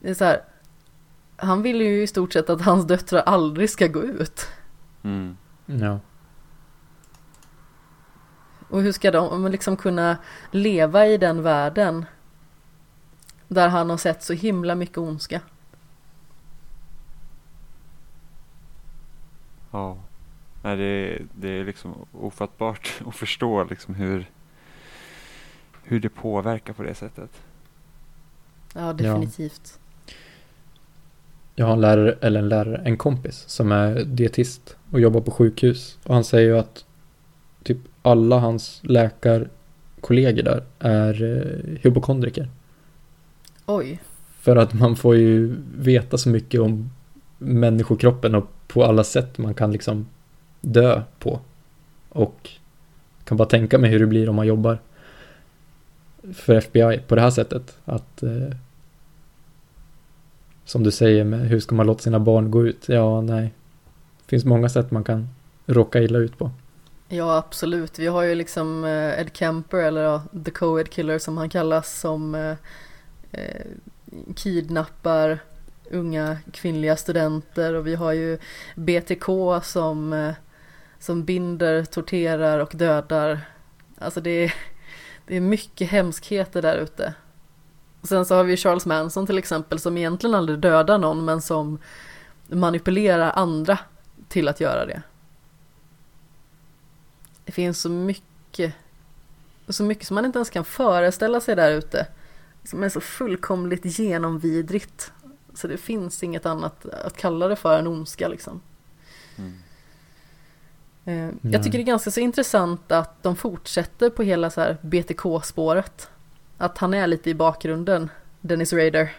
Det 0.00 0.10
är 0.10 0.14
så 0.14 0.24
här, 0.24 0.44
han 1.36 1.62
vill 1.62 1.80
ju 1.80 2.02
i 2.02 2.06
stort 2.06 2.32
sett 2.32 2.50
att 2.50 2.62
hans 2.62 2.86
döttrar 2.86 3.20
aldrig 3.20 3.70
ska 3.70 3.86
gå 3.86 4.02
ut. 4.02 4.46
Mm. 5.02 5.36
Ja. 5.66 6.00
Och 8.76 8.82
hur 8.82 8.92
ska 8.92 9.10
de 9.10 9.46
liksom 9.46 9.76
kunna 9.76 10.18
leva 10.50 11.06
i 11.06 11.18
den 11.18 11.42
världen 11.42 12.04
där 13.48 13.68
han 13.68 13.90
har 13.90 13.96
sett 13.96 14.22
så 14.22 14.32
himla 14.32 14.74
mycket 14.74 14.98
ondska? 14.98 15.40
Ja. 19.70 19.98
Nej, 20.62 20.76
det, 20.76 21.22
det 21.34 21.48
är 21.48 21.64
liksom 21.64 22.06
ofattbart 22.12 23.00
att 23.06 23.16
förstå 23.16 23.64
liksom 23.64 23.94
hur, 23.94 24.30
hur 25.82 26.00
det 26.00 26.08
påverkar 26.08 26.72
på 26.72 26.82
det 26.82 26.94
sättet. 26.94 27.30
Ja, 28.74 28.92
definitivt. 28.92 29.78
Jag 31.54 31.66
har 31.66 31.72
en 31.72 31.80
lärare, 31.80 32.18
eller 32.20 32.40
en 32.40 32.48
lärare, 32.48 32.82
en 32.84 32.96
kompis 32.96 33.44
som 33.48 33.72
är 33.72 34.04
dietist 34.04 34.76
och 34.90 35.00
jobbar 35.00 35.20
på 35.20 35.30
sjukhus. 35.30 35.98
Och 36.04 36.14
han 36.14 36.24
säger 36.24 36.48
ju 36.48 36.58
att 36.58 36.85
alla 38.06 38.38
hans 38.38 38.80
läkarkollegor 38.82 40.42
där 40.42 40.62
är 40.78 41.22
eh, 41.22 41.78
hypokondriker. 41.80 42.48
Oj. 43.66 44.00
För 44.40 44.56
att 44.56 44.74
man 44.74 44.96
får 44.96 45.16
ju 45.16 45.56
veta 45.76 46.18
så 46.18 46.28
mycket 46.28 46.60
om 46.60 46.90
människokroppen 47.38 48.34
och 48.34 48.50
på 48.66 48.84
alla 48.84 49.04
sätt 49.04 49.38
man 49.38 49.54
kan 49.54 49.72
liksom 49.72 50.06
dö 50.60 51.02
på. 51.18 51.40
Och 52.08 52.50
kan 53.24 53.36
bara 53.36 53.48
tänka 53.48 53.78
mig 53.78 53.90
hur 53.90 53.98
det 53.98 54.06
blir 54.06 54.28
om 54.28 54.36
man 54.36 54.46
jobbar 54.46 54.78
för 56.34 56.54
FBI 56.54 57.00
på 57.06 57.14
det 57.14 57.20
här 57.20 57.30
sättet. 57.30 57.78
Att 57.84 58.22
eh, 58.22 58.56
som 60.64 60.82
du 60.82 60.90
säger 60.90 61.24
med 61.24 61.40
hur 61.40 61.60
ska 61.60 61.74
man 61.74 61.86
låta 61.86 62.02
sina 62.02 62.20
barn 62.20 62.50
gå 62.50 62.66
ut? 62.66 62.88
Ja, 62.88 63.20
nej. 63.20 63.52
Det 64.18 64.30
finns 64.30 64.44
många 64.44 64.68
sätt 64.68 64.90
man 64.90 65.04
kan 65.04 65.28
råka 65.66 66.02
illa 66.02 66.18
ut 66.18 66.38
på. 66.38 66.50
Ja, 67.08 67.36
absolut. 67.36 67.98
Vi 67.98 68.06
har 68.06 68.22
ju 68.22 68.34
liksom 68.34 68.84
eh, 68.84 69.20
Ed 69.20 69.30
Kemper, 69.32 69.78
eller 69.78 70.02
ja, 70.02 70.22
The 70.44 70.50
Co-Ed 70.50 70.90
Killer 70.90 71.18
som 71.18 71.38
han 71.38 71.48
kallas, 71.48 72.00
som 72.00 72.34
eh, 72.34 72.56
eh, 73.32 73.66
kidnappar 74.36 75.38
unga 75.90 76.36
kvinnliga 76.52 76.96
studenter 76.96 77.74
och 77.74 77.86
vi 77.86 77.94
har 77.94 78.12
ju 78.12 78.38
BTK 78.74 79.26
som, 79.62 80.12
eh, 80.12 80.34
som 80.98 81.24
binder, 81.24 81.84
torterar 81.84 82.58
och 82.58 82.72
dödar. 82.74 83.40
Alltså 83.98 84.20
det 84.20 84.30
är, 84.30 84.54
det 85.26 85.36
är 85.36 85.40
mycket 85.40 85.90
hemskheter 85.90 86.62
där 86.62 86.76
ute. 86.76 87.14
Sen 88.02 88.26
så 88.26 88.34
har 88.34 88.44
vi 88.44 88.56
Charles 88.56 88.86
Manson 88.86 89.26
till 89.26 89.38
exempel 89.38 89.78
som 89.78 89.96
egentligen 89.96 90.34
aldrig 90.34 90.58
dödar 90.58 90.98
någon 90.98 91.24
men 91.24 91.42
som 91.42 91.78
manipulerar 92.48 93.32
andra 93.34 93.78
till 94.28 94.48
att 94.48 94.60
göra 94.60 94.86
det. 94.86 95.02
Det 97.46 97.52
finns 97.52 97.80
så 97.80 97.88
mycket, 97.88 98.74
så 99.68 99.84
mycket 99.84 100.06
som 100.06 100.14
man 100.14 100.24
inte 100.24 100.38
ens 100.38 100.50
kan 100.50 100.64
föreställa 100.64 101.40
sig 101.40 101.56
där 101.56 101.70
ute. 101.70 102.06
Som 102.64 102.82
är 102.82 102.88
så 102.88 103.00
fullkomligt 103.00 103.98
genomvidrigt. 103.98 105.12
Så 105.54 105.68
det 105.68 105.76
finns 105.76 106.22
inget 106.22 106.46
annat 106.46 106.86
att 106.86 107.16
kalla 107.16 107.48
det 107.48 107.56
för 107.56 107.78
än 107.78 107.86
ondska 107.86 108.28
liksom. 108.28 108.60
Mm. 109.36 109.58
Eh. 111.04 111.50
Jag 111.52 111.62
tycker 111.62 111.78
det 111.78 111.82
är 111.82 111.86
ganska 111.86 112.10
så 112.10 112.20
intressant 112.20 112.92
att 112.92 113.22
de 113.22 113.36
fortsätter 113.36 114.10
på 114.10 114.22
hela 114.22 114.50
så 114.50 114.60
här 114.60 114.76
BTK-spåret. 114.82 116.10
Att 116.58 116.78
han 116.78 116.94
är 116.94 117.06
lite 117.06 117.30
i 117.30 117.34
bakgrunden, 117.34 118.10
Dennis 118.40 118.72
Rader. 118.72 119.12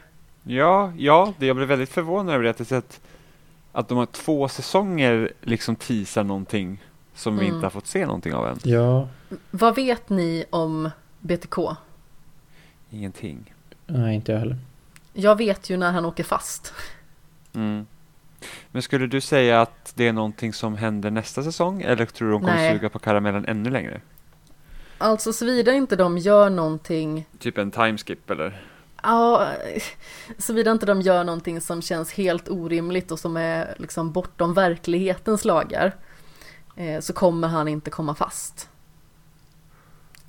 Ja, 0.44 0.94
ja, 0.98 1.34
det 1.38 1.46
jag 1.46 1.56
blev 1.56 1.68
väldigt 1.68 1.90
förvånad 1.90 2.36
över 2.36 2.44
det 2.44 2.50
att, 2.50 2.72
att, 2.72 3.02
att 3.72 3.88
de 3.88 3.98
har 3.98 4.06
två 4.06 4.48
säsonger 4.48 5.34
liksom 5.42 5.76
teasar 5.76 6.24
någonting 6.24 6.84
som 7.18 7.38
vi 7.38 7.46
Mm. 7.46 7.56
inte 7.56 7.66
har 7.66 7.72
fått 7.72 7.88
se 7.88 8.06
någonting 8.06 8.34
av 8.34 8.48
än. 8.48 8.60
Ja, 8.64 9.08
Vad 9.52 9.76
vet 9.76 10.10
ni 10.10 10.46
om 10.50 10.90
BTK? 11.20 11.58
Ingenting. 12.90 13.54
nej 13.88 14.16
inte 14.16 14.32
jag 14.32 14.40
heller. 14.40 14.58
Jag 15.14 15.36
vet 15.36 15.70
ju 15.70 15.78
när 15.78 15.92
han 15.92 16.06
åker 16.06 16.24
fast. 16.24 16.74
Mm. 17.54 17.86
Men 18.72 18.82
skulle 18.82 19.08
du 19.08 19.22
säga 19.22 19.62
att 19.62 19.94
det 19.96 20.08
är 20.08 20.14
någonting 20.14 20.54
som 20.54 20.76
händer 20.78 21.12
nästa 21.12 21.44
säsong 21.44 21.82
eller 21.82 22.06
tror 22.06 22.28
du 22.28 22.32
de 22.34 22.42
kommer 22.42 22.56
Nej. 22.56 22.72
suga 22.78 22.90
på 22.90 23.00
karamellen 23.00 23.46
ännu 23.46 23.70
längre? 23.70 24.02
Alltså 24.98 25.34
såvida 25.34 25.74
inte 25.74 25.96
de 25.96 26.18
gör 26.18 26.50
någonting 26.50 27.26
Typ 27.40 27.58
en 27.58 27.72
timeskip 27.72 28.30
eller? 28.30 28.62
Ja, 29.04 29.48
såvida 30.38 30.72
inte 30.72 30.86
de 30.86 31.02
gör 31.02 31.24
någonting 31.24 31.62
som 31.62 31.82
känns 31.82 32.14
helt 32.14 32.50
orimligt 32.50 33.12
och 33.12 33.20
som 33.20 33.38
är 33.38 33.76
liksom 33.78 34.12
bortom 34.12 34.54
verklighetens 34.54 35.46
lagar 35.46 35.96
så 37.02 37.14
kommer 37.14 37.48
han 37.48 37.68
inte 37.68 37.90
komma 37.90 38.16
fast. 38.16 38.70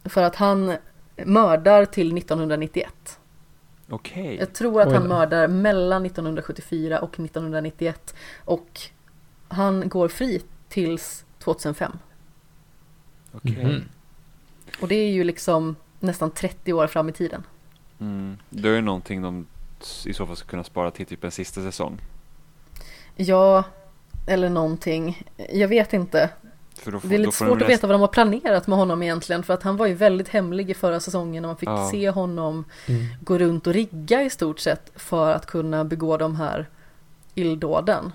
För 0.05 0.23
att 0.23 0.37
han 0.37 0.77
mördar 1.17 1.85
till 1.85 2.19
1991. 2.19 3.19
Okej. 3.89 4.37
Jag 4.37 4.53
tror 4.53 4.81
att 4.81 4.89
Oj 4.89 4.95
han 4.95 5.09
mördar 5.09 5.49
mellan 5.49 6.07
1974 6.07 7.01
och 7.01 7.21
1991 7.21 8.15
och 8.45 8.81
han 9.49 9.89
går 9.89 10.09
fri 10.09 10.43
tills 10.69 11.25
2005. 11.39 11.93
Okej. 13.33 13.65
Mhm. 13.65 13.83
Och 14.81 14.89
det 14.89 14.95
är 14.95 15.11
ju 15.11 15.25
liksom 15.25 15.77
nästan 16.01 16.31
30 16.31 16.73
år 16.73 16.87
fram 16.87 17.09
i 17.09 17.13
tiden. 17.13 17.43
Mm. 18.01 18.37
Då 18.51 18.69
är 18.69 18.73
det 18.73 18.81
någonting 18.81 19.23
de 19.23 19.47
i 20.07 20.13
så 20.13 20.27
fall 20.27 20.37
ska 20.37 20.49
kunna 20.49 20.65
spara 20.65 20.91
till 20.91 21.07
typ 21.07 21.25
en 21.25 21.31
sista 21.31 21.63
säsong. 21.63 22.01
Ja, 23.17 23.65
eller 24.29 24.49
någonting. 24.51 25.23
Jag 25.53 25.69
vet 25.69 25.93
inte. 25.93 26.31
För 26.75 26.93
då 26.93 27.01
får, 27.01 27.09
Det 27.09 27.15
är 27.15 27.19
lite 27.19 27.33
svårt 27.33 27.49
att 27.51 27.59
rest- 27.63 27.71
veta 27.71 27.87
vad 27.87 27.95
de 27.95 28.01
har 28.01 28.09
planerat 28.09 28.67
med 28.67 28.79
honom 28.79 29.03
egentligen 29.03 29.43
för 29.43 29.55
att 29.55 29.63
han 29.63 29.77
var 29.77 29.87
ju 29.87 29.95
väldigt 29.95 30.29
hemlig 30.29 30.71
i 30.71 30.75
förra 30.75 31.01
säsongen 31.01 31.45
och 31.45 31.49
man 31.49 31.57
fick 31.57 31.69
Ja. 31.69 31.89
se 31.91 32.11
honom 32.11 32.65
Mm. 32.87 33.07
gå 33.21 33.39
runt 33.39 33.67
och 33.67 33.73
rigga 33.73 34.23
i 34.23 34.31
stort 34.31 34.59
sett 34.61 34.93
för 34.97 35.33
att 35.35 35.47
kunna 35.47 35.85
begå 35.85 36.17
de 36.17 36.37
här 36.37 36.69
illdåden. 37.35 38.13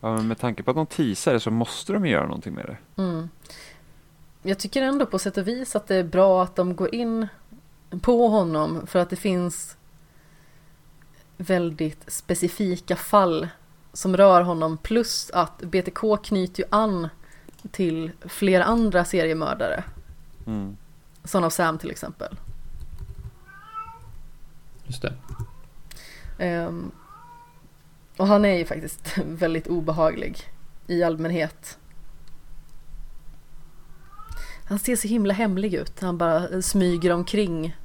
Ja, 0.00 0.14
men 0.14 0.28
med 0.28 0.38
tanke 0.38 0.62
på 0.62 0.70
att 0.70 0.76
de 0.76 0.86
teasar 0.86 1.32
det 1.32 1.40
så 1.40 1.50
måste 1.50 1.92
de 1.92 2.06
ju 2.06 2.12
göra 2.12 2.26
någonting 2.26 2.54
med 2.54 2.66
det. 2.66 3.02
Mm. 3.02 3.28
Jag 4.42 4.58
tycker 4.58 4.82
ändå 4.82 5.06
på 5.06 5.18
sätt 5.18 5.36
och 5.36 5.48
vis 5.48 5.76
att 5.76 5.86
det 5.86 5.96
är 5.96 6.04
bra 6.04 6.42
att 6.42 6.56
de 6.56 6.76
går 6.76 6.94
in 6.94 7.28
på 8.02 8.28
honom 8.28 8.86
för 8.86 8.98
att 8.98 9.10
det 9.10 9.16
finns 9.16 9.76
väldigt 11.36 12.04
specifika 12.12 12.96
fall 12.96 13.48
som 13.96 14.16
rör 14.16 14.42
honom 14.42 14.78
plus 14.78 15.30
att 15.30 15.58
BTK 15.58 16.22
knyter 16.22 16.62
ju 16.62 16.68
an 16.70 17.08
till 17.70 18.12
flera 18.20 18.64
andra 18.64 19.04
seriemördare. 19.04 19.84
Mm. 20.46 20.76
Son 21.24 21.44
of 21.44 21.52
Sam 21.52 21.78
till 21.78 21.90
exempel. 21.90 22.36
Just 24.84 25.02
det. 25.02 25.14
Ehm, 26.38 26.90
och 28.16 28.26
han 28.26 28.44
är 28.44 28.54
ju 28.54 28.64
faktiskt 28.64 29.18
väldigt 29.26 29.66
obehaglig 29.66 30.38
i 30.86 31.02
allmänhet. 31.02 31.78
Han 34.68 34.78
ser 34.78 34.96
så 34.96 35.08
himla 35.08 35.34
hemlig 35.34 35.74
ut. 35.74 36.00
Han 36.00 36.18
bara 36.18 36.62
smyger 36.62 37.12
omkring. 37.12 37.76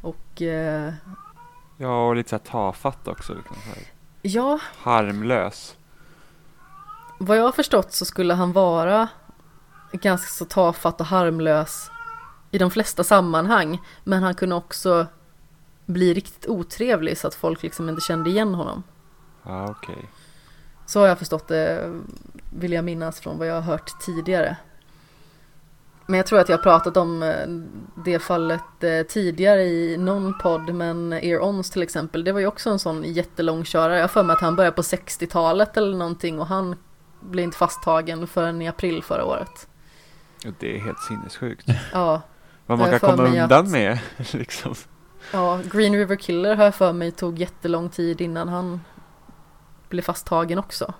Och 0.00 0.42
eh, 0.42 0.94
Ja, 1.76 2.08
och 2.08 2.16
lite 2.16 2.28
så 2.28 2.36
här 2.36 2.44
tafatt 2.44 3.08
också. 3.08 3.34
Liksom. 3.34 3.56
Ja, 4.22 4.58
Harmlös. 4.78 5.76
vad 7.18 7.36
jag 7.38 7.42
har 7.42 7.52
förstått 7.52 7.92
så 7.92 8.04
skulle 8.04 8.34
han 8.34 8.52
vara 8.52 9.08
ganska 9.92 10.28
så 10.28 10.44
tafatt 10.44 11.00
och 11.00 11.06
harmlös 11.06 11.90
i 12.50 12.58
de 12.58 12.70
flesta 12.70 13.04
sammanhang. 13.04 13.82
Men 14.04 14.22
han 14.22 14.34
kunde 14.34 14.54
också 14.54 15.06
bli 15.86 16.14
riktigt 16.14 16.46
otrevlig 16.46 17.18
så 17.18 17.28
att 17.28 17.34
folk 17.34 17.62
liksom 17.62 17.88
inte 17.88 18.00
kände 18.00 18.30
igen 18.30 18.54
honom. 18.54 18.82
Ja, 19.42 19.70
okej. 19.70 20.08
Så 20.86 21.00
har 21.00 21.06
jag 21.06 21.18
förstått 21.18 21.48
det, 21.48 21.92
vill 22.58 22.72
jag 22.72 22.84
minnas 22.84 23.20
från 23.20 23.38
vad 23.38 23.48
jag 23.48 23.54
har 23.54 23.60
hört 23.62 24.00
tidigare. 24.00 24.56
Men 26.08 26.16
jag 26.16 26.26
tror 26.26 26.38
att 26.38 26.48
jag 26.48 26.56
har 26.58 26.62
pratat 26.62 26.96
om 26.96 27.22
eh, 27.22 27.46
det 28.04 28.18
fallet 28.18 28.84
eh, 28.84 29.02
tidigare 29.08 29.62
i 29.62 29.96
någon 29.96 30.38
podd, 30.38 30.74
men 30.74 31.12
Ear 31.12 31.40
Ons 31.42 31.70
till 31.70 31.82
exempel, 31.82 32.24
det 32.24 32.32
var 32.32 32.40
ju 32.40 32.46
också 32.46 32.70
en 32.70 32.78
sån 32.78 33.04
jättelång 33.04 33.64
körare. 33.64 33.94
Jag 33.94 34.02
har 34.02 34.08
för 34.08 34.22
mig 34.22 34.34
att 34.34 34.40
han 34.40 34.56
började 34.56 34.76
på 34.76 34.82
60-talet 34.82 35.76
eller 35.76 35.96
någonting 35.96 36.40
och 36.40 36.46
han 36.46 36.76
blev 37.20 37.44
inte 37.44 37.56
fasttagen 37.58 38.26
förrän 38.26 38.62
i 38.62 38.68
april 38.68 39.02
förra 39.02 39.24
året. 39.24 39.68
Det 40.58 40.76
är 40.76 40.80
helt 40.80 41.00
sinnessjukt. 41.00 41.66
Ja, 41.92 42.22
Vad 42.66 42.78
man 42.78 42.90
kan 42.90 42.98
komma 43.00 43.22
undan 43.28 43.52
att- 43.52 43.70
med. 43.70 43.98
liksom. 44.32 44.74
ja, 45.32 45.60
Green 45.72 45.94
River 45.94 46.16
Killer 46.16 46.56
har 46.56 46.64
jag 46.64 46.74
för 46.74 46.92
mig 46.92 47.10
tog 47.10 47.38
jättelång 47.38 47.88
tid 47.88 48.20
innan 48.20 48.48
han 48.48 48.80
blev 49.88 50.02
fasttagen 50.02 50.58
också. 50.58 50.94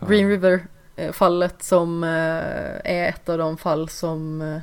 Green 0.00 0.28
River 0.28 0.66
fallet 1.12 1.62
som 1.62 2.04
eh, 2.04 2.10
är 2.84 3.08
ett 3.08 3.28
av 3.28 3.38
de 3.38 3.56
fall 3.56 3.88
som 3.88 4.42
eh, 4.42 4.60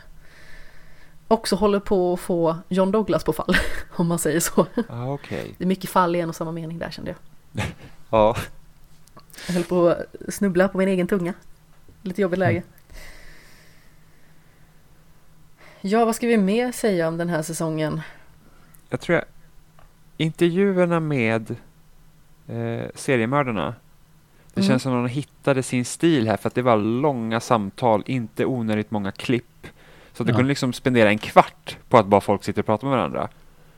också 1.27 1.55
håller 1.55 1.79
på 1.79 2.13
att 2.13 2.19
få 2.19 2.57
John 2.67 2.91
Douglas 2.91 3.23
på 3.23 3.33
fall, 3.33 3.55
om 3.91 4.07
man 4.07 4.19
säger 4.19 4.39
så. 4.39 4.65
Ja, 4.89 5.13
okej. 5.13 5.55
Det 5.57 5.63
är 5.63 5.67
mycket 5.67 5.89
fall 5.89 6.15
i 6.15 6.19
en 6.19 6.29
och 6.29 6.35
samma 6.35 6.51
mening 6.51 6.79
där 6.79 6.91
kände 6.91 7.15
jag. 7.51 7.65
Ja. 8.09 8.35
Jag 9.47 9.53
höll 9.53 9.63
på 9.63 9.87
att 9.87 10.33
snubbla 10.33 10.67
på 10.67 10.77
min 10.77 10.87
egen 10.87 11.07
tunga. 11.07 11.33
Lite 12.01 12.21
jobbigt 12.21 12.39
läge. 12.39 12.63
Ja, 15.81 16.05
vad 16.05 16.15
ska 16.15 16.27
vi 16.27 16.37
mer 16.37 16.71
säga 16.71 17.07
om 17.07 17.17
den 17.17 17.29
här 17.29 17.41
säsongen? 17.41 18.01
Jag 18.89 18.99
tror 18.99 19.15
jag 19.15 19.25
intervjuerna 20.17 20.99
med 20.99 21.55
eh, 22.47 22.89
seriemördarna. 22.95 23.75
Det 24.53 24.61
Mm. 24.61 24.67
känns 24.69 24.83
som 24.83 24.91
att 25.03 25.09
de 25.09 25.13
hittade 25.13 25.63
sin 25.63 25.85
stil 25.85 26.27
här 26.27 26.37
för 26.37 26.47
att 26.47 26.55
det 26.55 26.61
var 26.61 26.77
långa 26.77 27.39
samtal, 27.39 28.03
inte 28.05 28.45
onödigt 28.45 28.91
många 28.91 29.11
klipp. 29.11 29.67
Så 30.13 30.23
att 30.23 30.27
du 30.27 30.33
Ja. 30.33 30.37
kunde 30.37 30.49
liksom 30.49 30.73
spendera 30.73 31.09
en 31.09 31.17
kvart 31.17 31.77
på 31.89 31.97
att 31.97 32.05
bara 32.05 32.21
folk 32.21 32.43
sitter 32.43 32.61
och 32.61 32.65
pratar 32.65 32.87
med 32.87 32.97
varandra. 32.97 33.27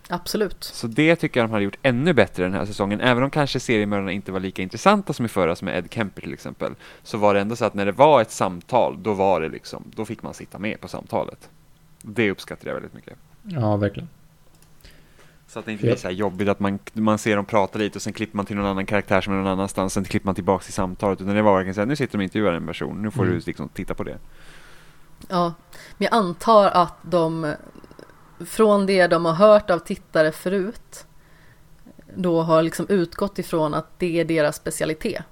Absolut. 0.10 0.64
Så 0.64 0.88
det 0.88 1.15
tycker 1.15 1.39
jag 1.39 1.49
de 1.49 1.53
hade 1.53 1.64
gjort 1.64 1.77
ännu 1.81 2.14
bättre 2.14 2.43
den 2.43 2.53
här 2.53 2.65
säsongen. 2.65 3.02
Även 3.02 3.23
om 3.23 3.30
kanske 3.30 3.60
seriemördarna 3.60 4.11
inte 4.11 4.31
var 4.31 4.39
lika 4.39 4.61
intressanta 4.61 5.14
som 5.14 5.26
i 5.26 5.27
förra, 5.30 5.56
som 5.56 5.65
med 5.65 5.77
Ed 5.77 5.88
Kemper 5.93 6.22
till 6.22 6.34
exempel. 6.34 6.76
Så 7.03 7.18
var 7.18 7.34
det 7.34 7.39
ändå 7.39 7.56
så 7.56 7.65
att 7.65 7.73
när 7.73 7.85
det 7.85 7.91
var 7.91 8.22
ett 8.22 8.31
samtal, 8.31 8.97
då 9.03 9.14
var 9.14 9.41
det 9.41 9.49
liksom, 9.49 9.84
då 9.95 10.06
fick 10.06 10.23
man 10.23 10.34
sitta 10.34 10.60
med 10.60 10.81
på 10.81 10.88
samtalet. 10.88 11.49
Det 12.02 12.31
uppskattade 12.31 12.69
jag 12.69 12.73
väldigt 12.73 12.93
mycket. 12.93 13.14
Ja, 13.43 13.76
verkligen. 13.77 14.10
Så 15.48 15.60
att 15.60 15.66
det 15.66 15.72
inte 15.72 15.84
blir 15.84 15.96
så 15.96 16.08
här 16.08 16.14
jobbigt 16.16 16.50
att 16.50 16.60
man, 16.60 16.80
man 16.94 17.18
ser 17.18 17.36
dem 17.36 17.46
prata 17.46 17.80
lite 17.80 17.98
och 17.98 18.02
sen 18.02 18.14
klipper 18.14 18.38
man 18.38 18.46
till 18.46 18.56
någon 18.56 18.66
annan 18.66 18.86
karaktär 18.86 19.22
som 19.22 19.34
är 19.34 19.38
någon 19.38 19.48
annanstans, 19.48 19.94
sen 19.94 20.04
klipper 20.04 20.26
man 20.28 20.36
tillbaka 20.36 20.64
till 20.64 20.74
samtalet. 20.74 21.22
Utan 21.22 21.36
det 21.36 21.42
var 21.42 21.54
verkligen 21.56 21.76
så 21.76 21.82
här, 21.82 21.86
nu 21.86 21.96
sitter 21.96 22.12
de 22.12 22.18
och 22.18 22.24
intervjuar 22.24 22.54
en 22.54 22.68
person, 22.68 23.02
nu 23.02 23.12
får 23.12 23.24
Mm. 23.24 23.36
du 23.40 23.46
liksom 23.46 23.70
titta 23.70 23.94
på 23.94 24.04
det. 24.04 24.18
Ja, 25.28 25.54
men 25.98 26.08
jag 26.12 26.14
antar 26.14 26.66
att 26.70 26.94
de 27.02 27.54
från 28.46 28.86
det 28.86 29.08
de 29.08 29.26
har 29.26 29.34
hört 29.34 29.70
av 29.70 29.80
tittare 29.80 30.32
förut 30.32 31.06
då 32.16 32.42
har 32.42 32.64
liksom 32.64 32.86
utgått 32.90 33.40
ifrån 33.40 33.74
att 33.74 34.00
det 34.00 34.20
är 34.20 34.26
deras 34.26 34.56
specialitet 34.56 35.24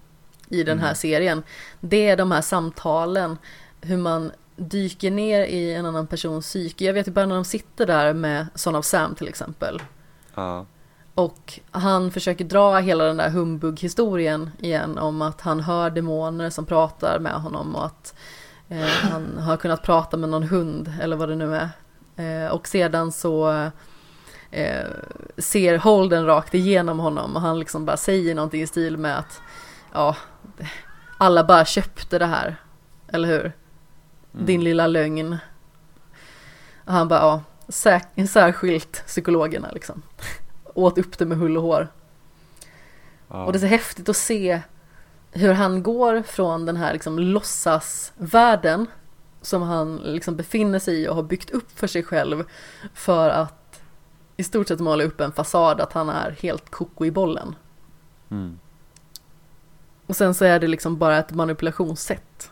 i 0.50 0.64
den 0.64 0.80
här 0.80 0.86
Mm. 0.88 0.96
serien. 0.96 1.44
Det 1.80 2.10
är 2.10 2.18
de 2.18 2.32
här 2.32 2.42
samtalen, 2.42 3.38
hur 3.82 3.98
man 3.98 4.32
dyker 4.56 5.12
ner 5.12 5.44
i 5.46 5.74
en 5.74 5.86
annan 5.86 6.08
persons 6.08 6.46
psyke. 6.46 6.86
Jag 6.86 6.94
vet 6.94 7.08
ju 7.08 7.12
bara 7.12 7.26
när 7.26 7.36
de 7.36 7.46
sitter 7.46 7.86
där 7.88 8.14
med 8.14 8.48
Son 8.56 8.76
of 8.76 8.86
Sam 8.86 9.16
till 9.16 9.28
exempel. 9.28 9.82
Ja. 10.36 10.66
Och 11.16 11.60
han 11.72 12.12
försöker 12.12 12.46
dra 12.46 12.78
hela 12.78 13.04
den 13.04 13.18
där 13.18 13.30
humbug-historien 13.30 14.52
igen 14.60 14.98
om 14.98 15.22
att 15.22 15.42
han 15.42 15.60
hör 15.60 15.90
demoner 15.90 16.50
som 16.50 16.66
pratar 16.66 17.20
med 17.20 17.34
honom 17.34 17.76
och 17.76 17.86
att 17.86 18.16
eh, 18.70 18.88
han 18.88 19.38
har 19.38 19.58
kunnat 19.58 19.84
prata 19.84 20.18
med 20.18 20.30
någon 20.30 20.44
hund 20.44 20.94
eller 21.02 21.16
vad 21.16 21.30
det 21.30 21.36
nu 21.36 21.56
är. 21.56 21.70
Eh, 22.16 22.52
och 22.52 22.68
sedan 22.68 23.12
så 23.12 23.52
eh, 24.52 24.88
ser 25.38 25.78
Holden 25.78 26.26
rakt 26.26 26.54
igenom 26.54 27.00
honom 27.00 27.36
och 27.36 27.42
han 27.42 27.60
liksom 27.60 27.86
bara 27.86 27.98
säger 27.98 28.36
någonting 28.36 28.62
i 28.62 28.68
stil 28.68 28.98
med 28.98 29.18
att 29.18 29.42
ja, 29.94 30.16
alla 31.18 31.44
bara 31.44 31.66
köpte 31.66 32.20
det 32.20 32.26
här, 32.26 32.56
eller 33.08 33.28
hur? 33.28 33.54
Mm. 34.34 34.46
Din 34.46 34.64
lilla 34.64 34.88
lögn. 34.88 35.38
Och 36.86 36.94
han 36.94 37.08
bara, 37.08 37.20
ja, 37.20 37.42
sär, 37.74 38.28
särskilt 38.28 39.06
psykologerna 39.06 39.72
liksom. 39.72 40.02
Åt 40.74 40.98
upp 40.98 41.18
det 41.18 41.26
med 41.26 41.38
hull 41.38 41.58
och 41.58 41.64
hår. 41.64 41.88
Ja. 43.28 43.46
Och 43.46 43.52
det 43.52 43.58
är 43.58 43.60
så 43.60 43.66
häftigt 43.66 44.10
att 44.10 44.16
se 44.16 44.62
hur 45.32 45.54
han 45.54 45.84
går 45.84 46.22
från 46.22 46.66
den 46.66 46.78
här 46.78 46.94
liksom 46.94 47.20
låtsasvärlden 47.20 48.88
som 49.42 49.62
han 49.62 49.96
liksom 49.96 50.36
befinner 50.36 50.80
sig 50.80 51.02
i 51.02 51.08
och 51.08 51.16
har 51.16 51.24
byggt 51.24 51.50
upp 51.50 51.80
för 51.80 51.88
sig 51.88 52.04
själv 52.04 52.44
för 52.94 53.30
att 53.30 53.82
i 54.38 54.44
stort 54.44 54.68
sett 54.68 54.80
måla 54.80 55.04
upp 55.04 55.22
en 55.22 55.32
fasad 55.32 55.82
att 55.82 55.94
han 55.94 56.10
är 56.10 56.32
helt 56.32 56.70
koko 56.70 57.06
i 57.06 57.12
bollen. 57.12 57.56
Mm. 58.30 58.60
Och 60.06 60.16
sen 60.16 60.34
så 60.34 60.46
är 60.46 60.60
det 60.60 60.68
liksom 60.68 60.98
bara 60.98 61.18
ett 61.18 61.32
manipulationssätt. 61.32 62.52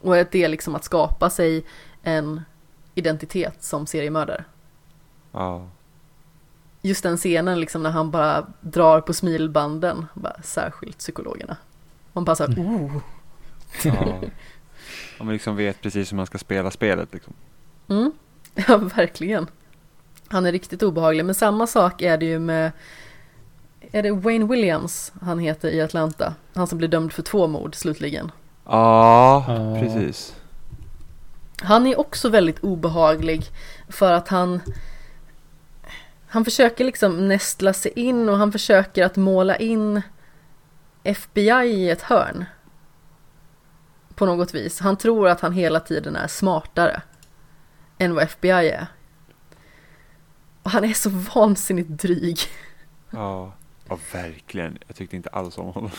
Och 0.00 0.16
att 0.16 0.30
det 0.30 0.44
är 0.44 0.48
liksom 0.48 0.74
att 0.74 0.84
skapa 0.84 1.30
sig 1.30 1.64
en 2.02 2.40
identitet 2.94 3.62
som 3.62 3.86
seriemördare. 3.86 4.44
Ja. 5.32 5.68
Just 6.82 7.02
den 7.02 7.16
scenen 7.16 7.60
liksom 7.60 7.82
när 7.82 7.90
han 7.90 8.10
bara 8.10 8.46
drar 8.60 9.00
på 9.00 9.12
smilbanden, 9.12 10.06
bara, 10.14 10.42
särskilt 10.42 10.98
psykologerna. 10.98 11.56
Man 12.12 12.24
bara 12.24 12.36
såhär, 12.36 12.52
oh. 12.52 12.96
ja. 13.84 14.20
Om 15.18 15.26
man 15.26 15.32
liksom 15.32 15.56
vet 15.56 15.80
precis 15.80 16.12
hur 16.12 16.16
man 16.16 16.26
ska 16.26 16.38
spela 16.38 16.70
spelet 16.70 17.12
liksom. 17.12 17.34
Mm. 17.88 18.12
Ja, 18.68 18.76
verkligen. 18.76 19.46
Han 20.28 20.46
är 20.46 20.52
riktigt 20.52 20.82
obehaglig, 20.82 21.24
men 21.24 21.34
samma 21.34 21.66
sak 21.66 22.02
är 22.02 22.18
det 22.18 22.26
ju 22.26 22.38
med 22.38 22.72
är 23.92 24.02
det 24.02 24.10
Wayne 24.10 24.46
Williams 24.46 25.12
han 25.20 25.38
heter 25.38 25.70
i 25.70 25.80
Atlanta? 25.80 26.34
Han 26.54 26.66
som 26.66 26.78
blir 26.78 26.88
dömd 26.88 27.12
för 27.12 27.22
två 27.22 27.46
mord 27.46 27.74
slutligen. 27.74 28.30
Ja, 28.66 29.44
precis. 29.80 30.36
Han 31.62 31.86
är 31.86 32.00
också 32.00 32.28
väldigt 32.28 32.58
obehaglig 32.58 33.44
för 33.88 34.12
att 34.12 34.28
han 34.28 34.60
han 36.28 36.44
försöker 36.44 36.84
liksom 36.84 37.28
nästla 37.28 37.72
sig 37.72 37.92
in 37.96 38.28
och 38.28 38.36
han 38.36 38.52
försöker 38.52 39.04
att 39.04 39.16
måla 39.16 39.56
in 39.56 40.02
FBI 41.02 41.66
i 41.66 41.90
ett 41.90 42.02
hörn. 42.02 42.44
På 44.14 44.26
något 44.26 44.54
vis. 44.54 44.80
Han 44.80 44.96
tror 44.96 45.28
att 45.28 45.40
han 45.40 45.52
hela 45.52 45.80
tiden 45.80 46.16
är 46.16 46.26
smartare 46.26 47.02
än 47.98 48.14
vad 48.14 48.24
FBI 48.24 48.70
är. 48.70 48.86
Och 50.62 50.70
han 50.70 50.84
är 50.84 50.92
så 50.94 51.10
vansinnigt 51.10 51.88
dryg. 51.88 52.38
Ja. 53.10 53.52
ja, 53.88 53.98
verkligen. 54.12 54.78
Jag 54.86 54.96
tyckte 54.96 55.16
inte 55.16 55.28
alls 55.28 55.58
om 55.58 55.66
honom. 55.66 55.90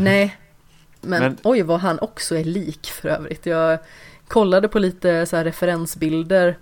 Nej. 0.00 0.36
Men, 1.00 1.22
Men- 1.22 1.36
oj 1.42 1.62
vad 1.62 1.80
han 1.80 1.98
också 1.98 2.36
är 2.36 2.44
lik 2.44 2.86
för 2.86 3.08
övrigt. 3.08 3.46
Jag 3.46 3.78
kollade 4.28 4.68
på 4.68 4.78
lite 4.78 5.26
så 5.26 5.36
referensbilder 5.36 6.58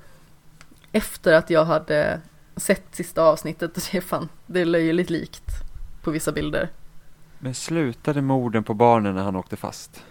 efter 0.93 1.33
att 1.33 1.51
jag 1.51 1.65
hade 1.65 2.21
sett 2.57 2.85
sista 2.93 3.23
avsnittet 3.23 3.77
och 3.77 3.83
det 3.93 3.99
är 3.99 4.01
fan, 4.03 4.29
det 4.47 4.61
är 4.61 4.65
löjligt 4.65 5.11
likt 5.11 5.45
på 6.03 6.11
vissa 6.11 6.33
bilder. 6.33 6.71
Men 7.39 7.55
slutade 7.55 8.23
morden 8.23 8.65
på 8.65 8.75
barnen 8.75 9.15
när 9.15 9.23
han 9.23 9.37
åkte 9.37 9.57
fast? 9.57 10.03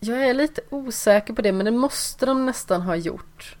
Jag 0.00 0.28
är 0.28 0.34
lite 0.34 0.60
osäker 0.70 1.34
på 1.34 1.42
det 1.42 1.52
men 1.52 1.64
det 1.64 1.70
måste 1.72 2.26
de 2.26 2.46
nästan 2.46 2.82
ha 2.82 2.96
gjort. 2.96 3.56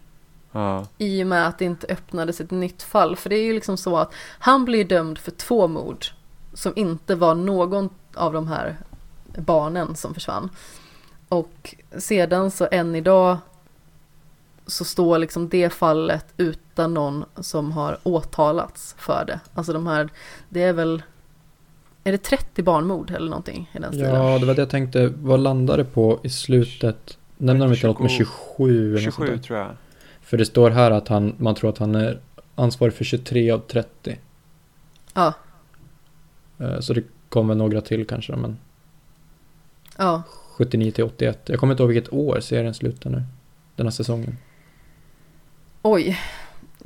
Ja, 0.52 0.86
I 0.98 1.22
och 1.22 1.26
med 1.26 1.46
att 1.48 1.58
det 1.58 1.64
inte 1.64 1.86
öppnades 1.86 2.40
ett 2.40 2.50
nytt 2.50 2.82
fall. 2.82 3.16
För 3.16 3.30
det 3.30 3.36
är 3.36 3.44
ju 3.44 3.52
liksom 3.52 3.76
så 3.76 3.96
att 3.96 4.14
han 4.38 4.64
blir 4.64 4.84
dömd 4.84 5.18
för 5.18 5.30
två 5.30 5.68
mord. 5.68 6.06
Som 6.54 6.72
inte 6.76 7.14
var 7.14 7.34
någon 7.34 7.90
av 8.14 8.32
de 8.32 8.48
här 8.48 8.76
barnen 9.36 9.96
som 9.96 10.14
försvann. 10.14 10.50
Och 11.28 11.74
sedan 11.98 12.50
så 12.50 12.68
än 12.70 12.94
idag 12.94 13.36
så 14.66 14.84
står 14.84 15.18
liksom 15.18 15.48
det 15.48 15.70
fallet 15.70 16.26
utan 16.36 16.94
någon 16.94 17.24
som 17.40 17.72
har 17.72 17.98
åtalats 18.02 18.94
för 18.98 19.24
det. 19.26 19.40
Alltså 19.54 19.72
de 19.72 19.86
här, 19.86 20.08
det 20.48 20.62
är 20.62 20.72
väl, 20.72 21.02
är 22.04 22.12
det 22.12 22.18
30 22.18 22.62
barnmord 22.62 23.10
eller 23.10 23.30
någonting 23.30 23.70
i 23.72 23.78
den 23.78 23.92
stilen? 23.92 24.14
Ja, 24.14 24.38
det 24.38 24.46
var 24.46 24.54
det 24.54 24.62
jag 24.62 24.70
tänkte. 24.70 25.12
Vad 25.16 25.40
landar 25.40 25.76
det 25.76 25.84
på 25.84 26.20
i 26.22 26.30
slutet? 26.30 27.18
Nämner 27.36 27.66
de 27.66 27.74
inte 27.74 27.86
något 27.86 28.00
med 28.00 28.10
27 28.10 28.96
eller 28.96 29.06
något 29.06 29.14
sånt 29.14 29.26
27 29.26 29.36
där? 29.36 29.42
tror 29.42 29.58
jag. 29.58 29.68
För 30.22 30.36
det 30.36 30.46
står 30.46 30.70
här 30.70 30.90
att 30.90 31.08
han, 31.08 31.34
man 31.38 31.54
tror 31.54 31.70
att 31.70 31.78
han 31.78 31.94
är 31.94 32.20
ansvarig 32.54 32.94
för 32.94 33.04
23 33.04 33.50
av 33.50 33.58
30. 33.58 34.18
Ja, 35.14 35.32
Eh, 36.58 36.80
Så 36.80 36.92
det 36.92 37.02
kommer 37.32 37.54
några 37.54 37.80
till 37.80 38.06
kanske, 38.06 38.36
men 38.36 38.58
ja. 39.96 40.22
79 40.56 40.90
till 40.90 41.04
81. 41.04 41.48
Jag 41.48 41.60
kommer 41.60 41.72
inte 41.72 41.82
ihåg 41.82 41.92
vilket 41.92 42.12
år 42.12 42.40
serien 42.40 42.74
slutar 42.74 43.10
nu. 43.10 43.22
Den 43.76 43.86
här 43.86 43.90
säsongen. 43.90 44.36
Oj, 45.82 46.18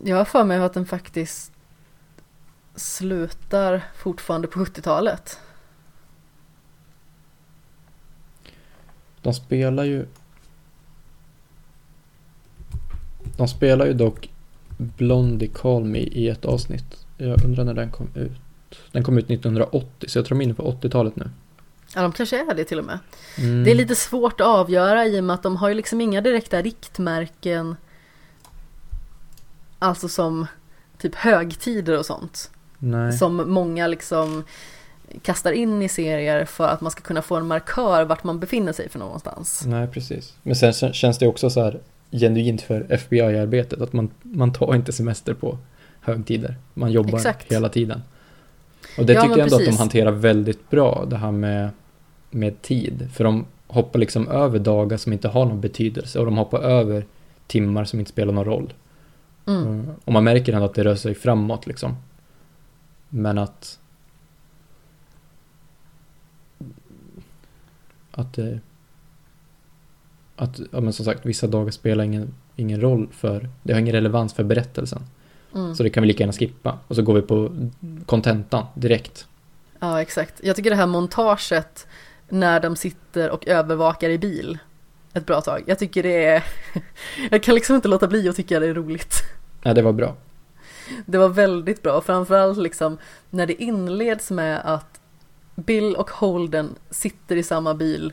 jag 0.04 0.16
har 0.16 0.24
för 0.24 0.44
mig 0.44 0.58
att 0.58 0.72
den 0.72 0.86
faktiskt 0.86 1.52
slutar 2.74 3.84
fortfarande 3.96 4.48
på 4.48 4.58
70-talet. 4.58 5.38
De 9.22 9.34
spelar 9.34 9.84
ju... 9.84 10.06
De 13.36 13.48
spelar 13.48 13.86
ju 13.86 13.92
dock 13.92 14.30
Blondie 14.76 15.48
Call 15.48 15.84
Me 15.84 15.98
i 15.98 16.28
ett 16.28 16.44
avsnitt. 16.44 17.06
Jag 17.16 17.44
undrar 17.44 17.64
när 17.64 17.74
den 17.74 17.90
kom 17.90 18.08
ut. 18.14 18.45
Den 18.92 19.04
kom 19.04 19.18
ut 19.18 19.30
1980, 19.30 20.08
så 20.08 20.18
jag 20.18 20.26
tror 20.26 20.38
de 20.38 20.40
är 20.40 20.44
inne 20.44 20.54
på 20.54 20.72
80-talet 20.72 21.16
nu. 21.16 21.30
Ja, 21.94 22.02
de 22.02 22.12
kanske 22.12 22.40
är 22.50 22.54
det 22.54 22.64
till 22.64 22.78
och 22.78 22.84
med. 22.84 22.98
Mm. 23.38 23.64
Det 23.64 23.70
är 23.70 23.74
lite 23.74 23.94
svårt 23.94 24.40
att 24.40 24.46
avgöra 24.46 25.06
i 25.06 25.20
och 25.20 25.24
med 25.24 25.34
att 25.34 25.42
de 25.42 25.56
har 25.56 25.68
ju 25.68 25.74
liksom 25.74 26.00
inga 26.00 26.20
direkta 26.20 26.62
riktmärken. 26.62 27.76
Alltså 29.78 30.08
som 30.08 30.46
typ 30.98 31.14
högtider 31.14 31.98
och 31.98 32.06
sånt. 32.06 32.50
Nej. 32.78 33.12
Som 33.12 33.50
många 33.50 33.86
liksom 33.86 34.44
kastar 35.22 35.52
in 35.52 35.82
i 35.82 35.88
serier 35.88 36.44
för 36.44 36.68
att 36.68 36.80
man 36.80 36.90
ska 36.90 37.00
kunna 37.00 37.22
få 37.22 37.36
en 37.36 37.46
markör 37.46 38.04
vart 38.04 38.24
man 38.24 38.40
befinner 38.40 38.72
sig 38.72 38.88
för 38.88 38.98
någonstans. 38.98 39.62
Nej, 39.66 39.88
precis. 39.88 40.34
Men 40.42 40.56
sen 40.56 40.74
sen 40.74 40.92
känns 40.92 41.18
det 41.18 41.26
också 41.26 41.50
så 41.50 41.62
här 41.62 41.80
genuint 42.10 42.62
för 42.62 42.86
FBI-arbetet. 42.92 43.80
Att 43.80 43.92
man, 43.92 44.10
man 44.22 44.52
tar 44.52 44.74
inte 44.74 44.92
semester 44.92 45.34
på 45.34 45.58
högtider. 46.00 46.56
Man 46.74 46.92
jobbar 46.92 47.18
Exakt. 47.18 47.52
hela 47.52 47.68
tiden. 47.68 48.02
Och 48.98 49.06
det 49.06 49.12
Ja, 49.12 49.22
tycker 49.22 49.36
jag 49.36 49.44
ändå 49.44 49.56
att 49.56 49.60
precis. 49.60 49.74
de 49.76 49.78
hanterar 49.78 50.10
väldigt 50.10 50.70
bra, 50.70 51.04
det 51.10 51.16
här 51.16 51.32
med, 51.32 51.70
med 52.30 52.62
tid. 52.62 53.08
För 53.12 53.24
de 53.24 53.44
hoppar 53.66 53.98
liksom 53.98 54.28
över 54.28 54.58
dagar 54.58 54.96
som 54.96 55.12
inte 55.12 55.28
har 55.28 55.44
någon 55.44 55.60
betydelse 55.60 56.18
och 56.18 56.24
de 56.24 56.36
hoppar 56.36 56.60
över 56.60 57.06
timmar 57.46 57.84
som 57.84 57.98
inte 57.98 58.10
spelar 58.10 58.32
någon 58.32 58.44
roll. 58.44 58.72
Mm. 59.46 59.62
Mm. 59.62 59.86
Och 60.04 60.12
man 60.12 60.24
märker 60.24 60.52
ändå 60.52 60.64
att 60.64 60.74
det 60.74 60.84
rör 60.84 60.94
sig 60.94 61.14
framåt 61.14 61.66
liksom. 61.66 61.96
Men 63.08 63.38
att... 63.38 63.78
Att 68.10 68.34
det... 68.34 68.60
Att, 70.36 70.60
ja 70.72 70.80
men 70.80 70.92
som 70.92 71.04
sagt, 71.04 71.26
vissa 71.26 71.46
dagar 71.46 71.70
spelar 71.70 72.04
ingen, 72.04 72.34
ingen 72.56 72.80
roll 72.80 73.08
för... 73.12 73.48
Det 73.62 73.72
har 73.72 73.80
ingen 73.80 73.94
relevans 73.94 74.34
för 74.34 74.44
berättelsen. 74.44 75.02
Mm. 75.56 75.74
Så 75.74 75.82
det 75.82 75.90
kan 75.90 76.00
vi 76.00 76.06
lika 76.06 76.22
gärna 76.22 76.32
skippa. 76.32 76.78
Och 76.88 76.96
så 76.96 77.02
går 77.02 77.14
vi 77.14 77.22
på 77.22 77.50
kontentan 78.06 78.66
direkt. 78.74 79.26
Ja, 79.78 80.02
exakt. 80.02 80.34
Jag 80.42 80.56
tycker 80.56 80.70
det 80.70 80.76
här 80.76 80.86
montaget 80.86 81.86
när 82.28 82.60
de 82.60 82.76
sitter 82.76 83.30
och 83.30 83.46
övervakar 83.48 84.10
i 84.10 84.18
bil 84.18 84.58
ett 85.12 85.26
bra 85.26 85.40
tag. 85.40 85.62
Jag 85.66 85.78
tycker 85.78 86.02
det 86.02 86.24
är... 86.24 86.44
Jag 87.30 87.42
kan 87.42 87.54
liksom 87.54 87.76
inte 87.76 87.88
låta 87.88 88.06
bli 88.06 88.28
att 88.28 88.36
tycka 88.36 88.60
det 88.60 88.66
är 88.66 88.74
roligt. 88.74 89.14
Ja, 89.62 89.74
det 89.74 89.82
var 89.82 89.92
bra. 89.92 90.16
Det 91.06 91.18
var 91.18 91.28
väldigt 91.28 91.82
bra, 91.82 92.00
framförallt 92.00 92.58
liksom 92.58 92.98
när 93.30 93.46
det 93.46 93.62
inleds 93.62 94.30
med 94.30 94.60
att 94.64 95.00
Bill 95.54 95.96
och 95.96 96.10
Holden 96.10 96.74
sitter 96.90 97.36
i 97.36 97.42
samma 97.42 97.74
bil. 97.74 98.12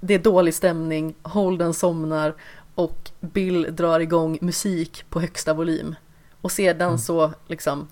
Det 0.00 0.14
är 0.14 0.18
dålig 0.18 0.54
stämning, 0.54 1.14
Holden 1.22 1.74
somnar 1.74 2.34
och 2.74 3.10
Bill 3.20 3.66
drar 3.70 4.00
igång 4.00 4.38
musik 4.40 5.04
på 5.10 5.20
högsta 5.20 5.54
volym. 5.54 5.94
Och 6.42 6.52
sedan 6.52 6.88
Mm. 6.88 6.98
så 6.98 7.32
liksom 7.46 7.88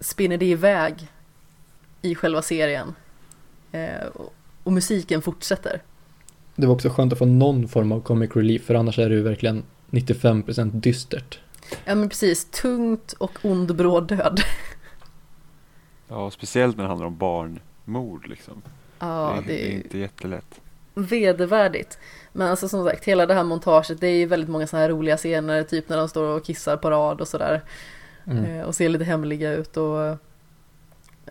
spinner 0.00 0.36
det 0.36 0.46
iväg 0.46 1.08
i 2.02 2.14
själva 2.14 2.42
serien. 2.42 2.94
Eh, 3.72 4.06
och, 4.14 4.34
och 4.62 4.72
musiken 4.72 5.22
fortsätter. 5.22 5.82
Det 6.56 6.66
var 6.66 6.74
också 6.74 6.88
skönt 6.90 7.12
att 7.12 7.18
få 7.18 7.24
någon 7.26 7.68
form 7.68 7.92
av 7.92 8.00
comic 8.00 8.30
relief, 8.36 8.62
för 8.62 8.74
annars 8.74 8.98
är 8.98 9.08
det 9.08 9.14
ju 9.14 9.22
verkligen 9.22 9.62
95% 9.90 10.70
dystert. 10.70 11.38
Ja 11.84 11.94
men 11.94 12.08
precis, 12.08 12.44
tungt 12.44 13.12
och 13.12 13.38
ond 13.42 13.76
bråd 13.76 14.06
död. 14.08 14.40
Ja, 16.08 16.30
speciellt 16.30 16.76
när 16.76 16.84
det 16.84 16.88
handlar 16.88 17.06
om 17.06 17.16
barnmord 17.16 18.28
liksom. 18.28 18.62
Ja, 18.98 19.38
det, 19.46 19.52
det 19.52 19.62
är 19.66 19.68
är 19.68 19.72
inte 19.74 19.98
jättelätt. 19.98 20.60
vedervärdigt. 20.94 21.98
Men 22.32 22.48
alltså 22.50 22.68
som 22.68 22.84
sagt, 22.84 23.04
hela 23.04 23.26
det 23.26 23.34
här 23.34 23.44
montaget, 23.44 24.00
det 24.00 24.06
är 24.06 24.16
ju 24.16 24.26
väldigt 24.26 24.50
många 24.50 24.66
sådana 24.66 24.82
här 24.82 24.90
roliga 24.90 25.16
scener, 25.16 25.62
typ 25.62 25.88
när 25.88 25.96
de 25.96 26.08
står 26.08 26.22
och 26.36 26.44
kissar 26.44 26.76
på 26.76 26.90
rad 26.90 27.20
och 27.20 27.28
sådär. 27.28 27.62
Mm. 28.26 28.44
Eh, 28.44 28.64
och 28.64 28.74
ser 28.74 28.88
lite 28.88 29.04
hemliga 29.04 29.52
ut 29.52 29.76
och 29.76 30.16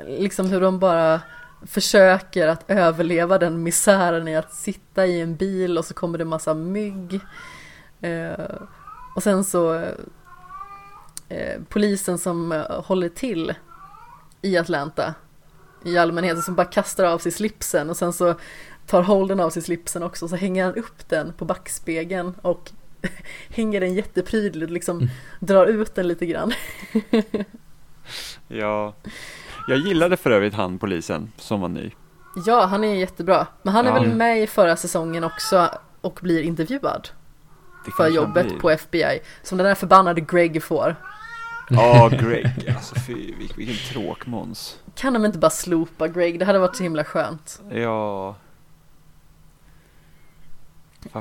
liksom 0.07 0.47
hur 0.47 0.61
de 0.61 0.79
bara 0.79 1.21
försöker 1.65 2.47
att 2.47 2.63
överleva 2.67 3.37
den 3.37 3.63
misären 3.63 4.27
i 4.27 4.35
att 4.37 4.53
sitta 4.53 5.05
i 5.05 5.21
en 5.21 5.35
bil 5.35 5.77
och 5.77 5.85
så 5.85 5.93
kommer 5.93 6.17
det 6.17 6.25
massa 6.25 6.53
mygg. 6.53 7.19
Eh, 8.01 8.33
Och 9.15 9.23
sen 9.23 9.43
så 9.43 9.73
eh, 11.29 11.61
polisen 11.69 12.17
som 12.17 12.51
eh, 12.51 12.81
håller 12.83 13.09
till 13.09 13.53
i 14.41 14.57
Atlanta 14.57 15.13
i 15.85 15.97
allmänhet 15.97 16.43
som 16.43 16.55
bara 16.55 16.67
kastar 16.67 17.03
av 17.03 17.17
sig 17.17 17.31
slipsen 17.31 17.89
och 17.89 17.97
sen 17.97 18.13
så 18.13 18.35
tar 18.87 19.01
Holden 19.03 19.39
av 19.39 19.49
sig 19.49 19.61
slipsen 19.61 20.03
också 20.03 20.27
så 20.27 20.35
hänger 20.35 20.65
han 20.65 20.75
upp 20.75 21.09
den 21.09 21.33
på 21.33 21.45
backspegeln 21.45 22.35
och 22.41 22.71
hänger 23.49 23.79
den 23.81 23.93
jätteprydligt 23.93 24.71
liksom 24.71 24.97
Mm. 24.97 25.09
drar 25.39 25.65
ut 25.65 25.95
den 25.95 26.07
lite 26.07 26.25
grann. 26.25 26.53
Ja, 28.47 28.93
jag 29.67 29.77
gillade 29.77 30.17
för 30.17 30.31
övrigt 30.31 30.53
han 30.53 30.79
polisen 30.79 31.31
som 31.37 31.61
var 31.61 31.67
ny. 31.69 31.91
Ja, 32.45 32.65
han 32.65 32.83
är 32.83 32.95
jättebra. 32.95 33.47
Men 33.61 33.73
han 33.73 33.85
är 33.87 33.89
Ja. 33.91 33.99
väl 33.99 34.15
med 34.15 34.41
i 34.43 34.47
förra 34.47 34.75
säsongen 34.75 35.23
också 35.23 35.69
och 36.01 36.19
blir 36.23 36.41
intervjuad 36.41 37.09
för 37.97 38.07
jobbet 38.09 38.59
på 38.59 38.69
FBI. 38.69 39.19
Som 39.43 39.57
den 39.57 39.67
där 39.67 39.75
förbannade 39.75 40.21
Greg 40.21 40.63
får. 40.63 40.95
Ja, 41.69 42.09
Greg. 42.21 42.73
Alltså 42.75 42.95
fy, 43.07 43.13
vil- 43.13 43.55
vilken 43.57 43.75
tråkmåns. 43.93 44.79
Kan 44.95 45.13
de 45.13 45.25
inte 45.25 45.37
bara 45.39 45.51
slopa 45.51 46.07
Greg? 46.07 46.39
Det 46.39 46.45
hade 46.45 46.59
varit 46.59 46.75
så 46.75 46.83
himla 46.83 47.03
skönt. 47.03 47.61
Ja. 47.71 48.35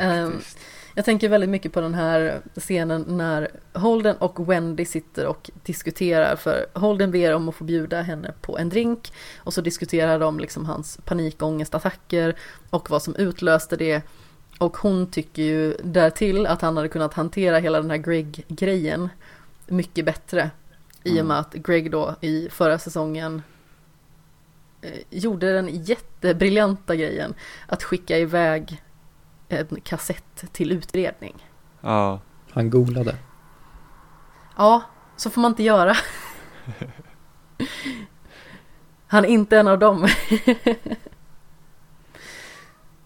Ehm, 0.01 0.31
Faktiskt. 0.33 0.59
Jag 0.94 1.05
tänker 1.05 1.28
väldigt 1.28 1.51
mycket 1.51 1.73
på 1.73 1.81
den 1.81 1.94
här 1.94 2.40
scenen 2.56 3.05
när 3.09 3.48
Holden 3.73 4.16
och 4.16 4.51
Wendy 4.51 4.85
sitter 4.85 5.27
och 5.27 5.51
diskuterar 5.62 6.36
för 6.36 6.66
Holden 6.73 7.10
ber 7.10 7.35
om 7.35 7.48
att 7.48 7.55
få 7.55 7.64
bjuda 7.64 8.02
henne 8.02 8.32
på 8.40 8.59
en 8.59 8.69
drink 8.69 9.12
och 9.36 9.55
så 9.55 9.60
diskuterar 9.60 10.19
de 10.19 10.40
liksom 10.40 10.66
hans 10.66 10.98
panikångestattacker 11.05 12.35
och 12.70 12.90
vad 12.90 13.02
som 13.02 13.16
utlöste 13.16 13.77
det 13.77 14.02
och 14.59 14.77
hon 14.77 15.06
tycker 15.10 15.43
ju 15.43 15.77
därtill 15.85 16.47
att 16.47 16.62
han 16.62 16.77
hade 16.77 16.89
kunnat 16.89 17.14
hantera 17.14 17.59
hela 17.59 17.81
den 17.81 17.90
här 17.90 17.97
Greg-grejen 17.97 19.09
mycket 19.66 20.05
bättre 20.05 20.51
i 21.05 21.10
och 21.10 21.14
Mm. 21.14 21.27
med 21.27 21.39
att 21.39 21.55
Greg 21.55 21.90
då 21.90 22.14
i 22.20 22.48
förra 22.51 22.78
säsongen 22.78 23.43
eh, 24.82 25.01
gjorde 25.10 25.52
den 25.52 25.85
jättebriljanta 25.85 26.97
grejen 26.97 27.35
att 27.66 27.82
skicka 27.82 28.19
iväg 28.19 28.82
en 29.53 29.81
kassett 29.81 30.45
till 30.53 30.73
utredning. 30.73 31.47
Ja. 31.81 32.20
Han 32.51 32.70
golade. 32.70 33.16
Ja, 34.57 34.83
så 35.16 35.31
får 35.31 35.41
man 35.41 35.51
inte 35.53 35.62
göra. 35.62 35.97
Han 39.07 39.24
är 39.24 39.29
inte 39.29 39.59
en 39.59 39.69
av 39.69 39.79
dem. 39.79 40.09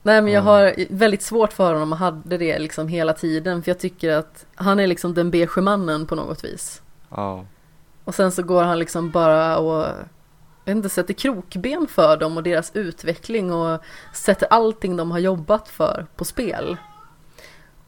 Nej 0.02 0.22
men 0.22 0.32
jag 0.32 0.40
Ja. 0.44 0.50
har 0.50 0.74
väldigt 0.90 1.22
svårt 1.22 1.52
för 1.52 1.72
honom 1.72 1.92
och 1.92 1.98
hade 1.98 2.38
det 2.38 2.58
liksom 2.58 2.88
hela 2.88 3.12
tiden 3.12 3.62
för 3.62 3.70
jag 3.70 3.78
tycker 3.78 4.10
att 4.16 4.46
han 4.54 4.80
är 4.80 4.86
liksom 4.86 5.14
den 5.14 5.30
beige 5.30 5.58
mannen 5.58 6.06
på 6.06 6.14
något 6.14 6.44
vis. 6.44 6.82
Ja. 7.08 7.44
Och 8.04 8.14
sen 8.14 8.32
så 8.32 8.42
går 8.42 8.62
han 8.64 8.78
liksom 8.78 9.10
bara 9.10 9.58
och 9.58 9.86
inte, 10.66 10.88
sätter 10.88 11.14
krokben 11.14 11.86
för 11.86 12.16
dem 12.16 12.36
och 12.36 12.42
deras 12.42 12.76
utveckling 12.76 13.52
och 13.52 13.80
sätter 14.12 14.46
allting 14.50 14.96
de 14.96 15.10
har 15.10 15.18
jobbat 15.18 15.68
för 15.68 16.06
på 16.16 16.24
spel. 16.24 16.76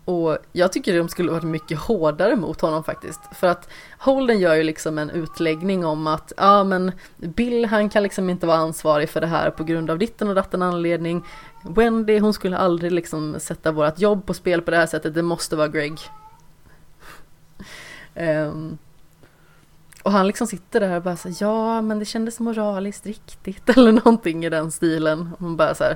Och 0.09 0.39
jag 0.53 0.73
tycker 0.73 0.99
de 0.99 1.09
skulle 1.09 1.33
varit 1.33 1.45
mycket 1.45 1.79
hårdare 1.79 2.37
mot 2.37 2.61
honom 2.61 2.85
faktiskt. 2.85 3.21
För 3.33 3.47
att 3.47 3.69
Holden 3.99 4.39
gör 4.39 4.55
ju 4.55 4.63
liksom 4.63 4.99
en 4.99 5.11
utläggning 5.11 5.85
om 5.85 6.07
att 6.07 6.33
ja 6.37 6.65
men 6.65 6.93
Bill 7.17 7.65
han 7.65 7.89
kan 7.89 8.03
liksom 8.03 8.31
inte 8.31 8.47
vara 8.47 8.57
ansvarig 8.57 9.09
för 9.09 9.21
det 9.21 9.27
här 9.27 9.51
på 9.51 9.65
grund 9.65 9.91
av 9.91 9.99
ditten 9.99 10.29
och 10.29 10.35
datten 10.35 10.63
anledning. 10.63 11.25
Wendy 11.63 12.19
hon 12.19 12.35
skulle 12.35 12.59
aldrig 12.59 12.93
liksom 12.93 13.37
sätta 13.39 13.73
vårat 13.73 14.01
jobb 14.01 14.27
på 14.27 14.35
spel 14.35 14.63
på 14.63 14.71
det 14.71 14.77
här 14.77 14.87
sättet, 14.87 15.15
det 15.15 15.23
måste 15.23 15.57
vara 15.57 15.69
Greg. 15.69 15.99
um, 18.15 18.79
och 20.09 20.13
han 20.13 20.27
liksom 20.27 20.47
sitter 20.47 20.81
där 20.81 20.97
och 20.97 21.03
bara 21.03 21.17
så 21.17 21.29
här, 21.29 21.37
ja 21.41 21.83
men 21.83 21.99
det 21.99 22.05
kändes 22.05 22.41
moraliskt 22.41 23.07
riktigt 23.07 23.69
eller 23.77 23.93
någonting 23.93 24.45
i 24.45 24.49
den 24.49 24.71
stilen. 24.71 25.31
Och 25.35 25.41
man 25.43 25.57
bara 25.57 25.75
så 25.75 25.85
här, 25.85 25.93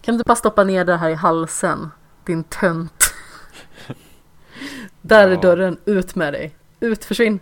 kan 0.00 0.14
du 0.14 0.18
inte 0.18 0.24
bara 0.28 0.36
stoppa 0.36 0.64
ner 0.64 0.84
det 0.84 0.96
här 0.96 1.10
i 1.10 1.14
halsen, 1.14 1.90
din 2.26 2.44
tönt. 2.44 3.14
där 5.02 5.28
är 5.28 5.32
Ja. 5.34 5.40
dörren, 5.40 5.76
ut 5.84 6.14
med 6.14 6.32
dig. 6.32 6.54
Ut, 6.80 7.04
försvinn. 7.04 7.40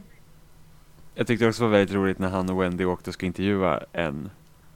Jag 1.14 1.26
tyckte 1.26 1.46
också 1.48 1.62
det 1.62 1.68
var 1.68 1.78
väldigt 1.78 1.96
roligt 1.96 2.18
när 2.18 2.28
han 2.28 2.50
och 2.50 2.62
Wendy 2.62 2.84
åkte 2.84 3.10
och 3.10 3.14
ska 3.14 3.26
intervjua 3.26 3.80
en 3.92 4.30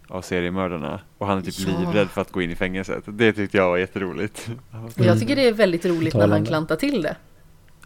av 0.09 0.23
seriemördarna 0.23 1.01
och 1.19 1.27
han 1.27 1.39
är 1.39 1.43
typ 1.43 1.55
Ja. 1.59 1.79
livrädd 1.81 2.09
för 2.11 2.21
att 2.21 2.33
gå 2.33 2.43
in 2.43 2.51
i 2.51 2.57
fängelset. 2.57 3.05
Det 3.07 3.33
tyckte 3.33 3.57
jag 3.57 3.69
var 3.69 3.77
jätteroligt. 3.77 4.49
Och 4.97 5.05
jag 5.05 5.21
tycker 5.21 5.37
det 5.37 5.49
är 5.49 5.53
väldigt 5.53 5.85
roligt 5.87 6.15
när 6.15 6.21
han 6.21 6.31
Talande. 6.31 6.49
klantar 6.49 6.77
till 6.77 7.03
det. 7.03 7.17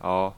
Ja, 0.00 0.34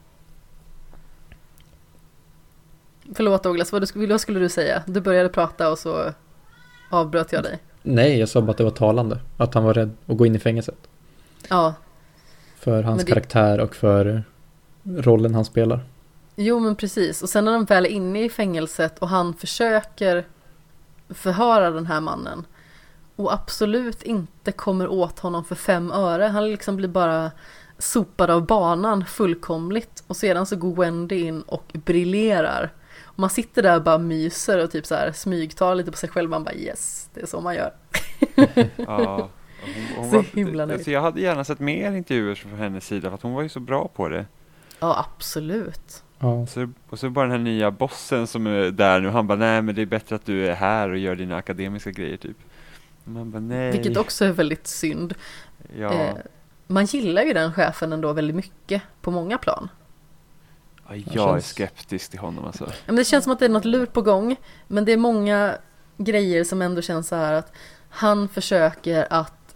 Förlåt 3.15 3.43
Douglas, 3.43 3.73
vad, 3.73 3.83
du, 3.95 4.07
vad 4.07 4.21
skulle 4.21 4.41
du 4.41 4.49
säga? 4.49 4.83
Du 4.87 5.01
började 5.01 5.29
prata 5.29 5.71
och 5.71 5.79
så 5.79 6.13
avbröt 6.91 7.33
jag 7.33 7.43
dig. 7.43 7.59
Nej, 7.83 8.19
jag 8.19 8.29
sa 8.29 8.41
bara 8.41 8.51
att 8.51 8.57
det 8.59 8.65
var 8.65 8.71
talande. 8.71 9.19
Att 9.37 9.55
han 9.55 9.65
var 9.65 9.75
rädd 9.75 9.91
att 10.07 10.17
gå 10.17 10.27
in 10.27 10.35
i 10.35 10.39
fängelset. 10.39 10.79
Ja, 11.49 11.75
För 12.59 12.83
hans 12.83 13.05
det- 13.05 13.13
karaktär 13.13 13.61
och 13.61 13.75
för 13.75 14.23
rollen 14.83 15.35
han 15.35 15.45
spelar. 15.45 15.81
Jo 16.37 16.59
men 16.61 16.77
precis, 16.77 17.23
och 17.23 17.29
sen 17.29 17.45
när 17.45 17.53
de 17.53 17.65
väl 17.65 17.87
är 17.87 17.91
inne 17.91 18.25
i 18.25 18.29
fängelset 18.29 18.99
och 18.99 19.09
han 19.09 19.35
försöker 19.35 20.25
förhöra 21.09 21.71
den 21.71 21.87
här 21.87 22.01
mannen 22.01 22.45
och 23.17 23.33
absolut 23.33 24.03
inte 24.03 24.53
kommer 24.53 24.89
åt 24.89 25.19
honom 25.19 25.45
för 25.45 25.55
fem 25.55 25.91
öre. 25.93 26.25
Han 26.25 26.51
liksom 26.51 26.77
blir 26.77 26.89
bara 26.89 27.31
sopad 27.79 28.31
av 28.31 28.47
banan 28.47 29.05
fullkomligt 29.05 30.03
och 30.07 30.17
sedan 30.17 30.47
så 30.47 30.57
går 30.57 30.75
Wendy 30.75 31.21
in 31.21 31.43
och 31.43 31.65
briljerar. 31.73 32.71
Man 33.21 33.31
sitter 33.31 33.63
där 33.63 33.77
och 33.77 33.83
bara 33.83 33.99
myser 33.99 34.65
och 34.65 34.71
typ 34.71 34.87
så 34.87 34.95
här 34.95 35.13
smygtar 35.13 35.75
lite 35.75 35.91
på 35.91 35.97
sig 35.97 36.09
själv. 36.09 36.31
Man 36.31 36.45
bara 36.45 36.55
yes, 36.55 37.11
det 37.15 37.21
är 37.21 37.27
så 37.27 37.41
man 37.41 37.55
gör. 37.55 37.73
ja. 38.77 39.29
Hon, 39.63 39.73
hon 39.97 40.11
Så 40.11 40.17
var, 40.17 40.23
himla 40.35 40.67
nöjd. 40.67 40.77
alltså 40.77 40.91
jag 40.91 41.01
hade 41.03 41.21
gärna 41.21 41.45
sett 41.45 41.61
mer 41.61 41.93
intervjuer 41.93 42.35
från 42.35 42.55
hennes 42.59 42.87
sida 42.87 43.09
för 43.09 43.15
att 43.15 43.23
hon 43.23 43.33
var 43.33 43.43
ju 43.43 43.49
så 43.49 43.61
bra 43.61 43.89
på 43.95 44.09
det. 44.09 44.27
Ja, 44.81 45.07
absolut. 45.09 46.03
Ja, 46.19 46.47
Så, 46.47 46.69
och 46.91 46.99
så 46.99 47.11
bara 47.11 47.23
den 47.27 47.33
här 47.33 47.39
nya 47.39 47.71
bossen 47.71 48.27
som 48.27 48.47
är 48.47 48.71
där 48.71 49.01
nu, 49.01 49.09
han 49.09 49.27
bara 49.27 49.39
nej 49.39 49.63
men 49.63 49.75
det 49.75 49.83
är 49.83 49.87
bättre 49.87 50.17
att 50.17 50.25
du 50.27 50.47
är 50.47 50.55
här 50.55 50.89
och 50.91 50.99
gör 50.99 51.17
dina 51.17 51.37
akademiska 51.37 51.91
grejer 51.91 52.17
typ. 52.17 52.37
Och 53.05 53.11
Man 53.11 53.31
bara 53.31 53.41
nej. 53.41 53.73
Vilket 53.73 53.97
också 53.97 54.25
är 54.25 54.33
väldigt 54.33 54.67
synd. 54.67 55.15
Ja, 55.79 55.93
Eh, 55.93 56.15
man 56.67 56.85
gillar 56.85 57.23
ju 57.23 57.33
den 57.33 57.53
chefen 57.53 57.93
ändå 57.93 58.13
väldigt 58.13 58.37
mycket 58.37 58.83
på 59.01 59.11
många 59.11 59.39
plan. 59.39 59.69
Ja, 60.97 61.03
jag 61.07 61.29
känns- 61.29 61.45
är 61.45 61.49
skeptisk 61.49 62.11
till 62.11 62.19
honom 62.21 62.45
alltså. 62.45 62.71
Men 62.87 62.97
det 62.97 63.05
känns 63.05 63.25
som 63.25 63.33
att 63.33 63.39
det 63.39 63.45
är 63.45 63.49
något 63.49 63.65
lurt 63.65 63.93
på 63.93 64.03
gång. 64.03 64.37
Men 64.69 64.85
det 64.85 64.93
är 64.93 64.97
många 64.97 65.57
grejer 65.97 66.45
som 66.45 66.63
ändå 66.63 66.83
känns 66.83 67.09
så 67.09 67.17
här 67.17 67.33
att 67.33 67.53
han 67.89 68.29
försöker 68.29 69.07
att 69.11 69.55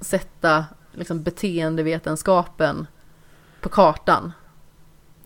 sätta 0.00 0.64
liksom, 0.92 1.22
beteendevetenskapen 1.22 2.86
på 3.60 3.68
kartan. 3.68 4.32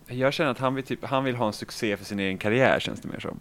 Jag 0.06 0.32
känner 0.32 0.50
att 0.50 0.58
han 0.58 0.74
vill, 0.74 0.84
typ, 0.84 1.04
han 1.04 1.24
vill 1.24 1.36
ha 1.36 1.46
en 1.46 1.52
succé 1.52 1.96
för 1.96 2.04
sin 2.04 2.18
egen 2.20 2.38
karriär 2.38 2.80
känns 2.80 3.00
det 3.00 3.08
mer 3.08 3.20
som. 3.20 3.40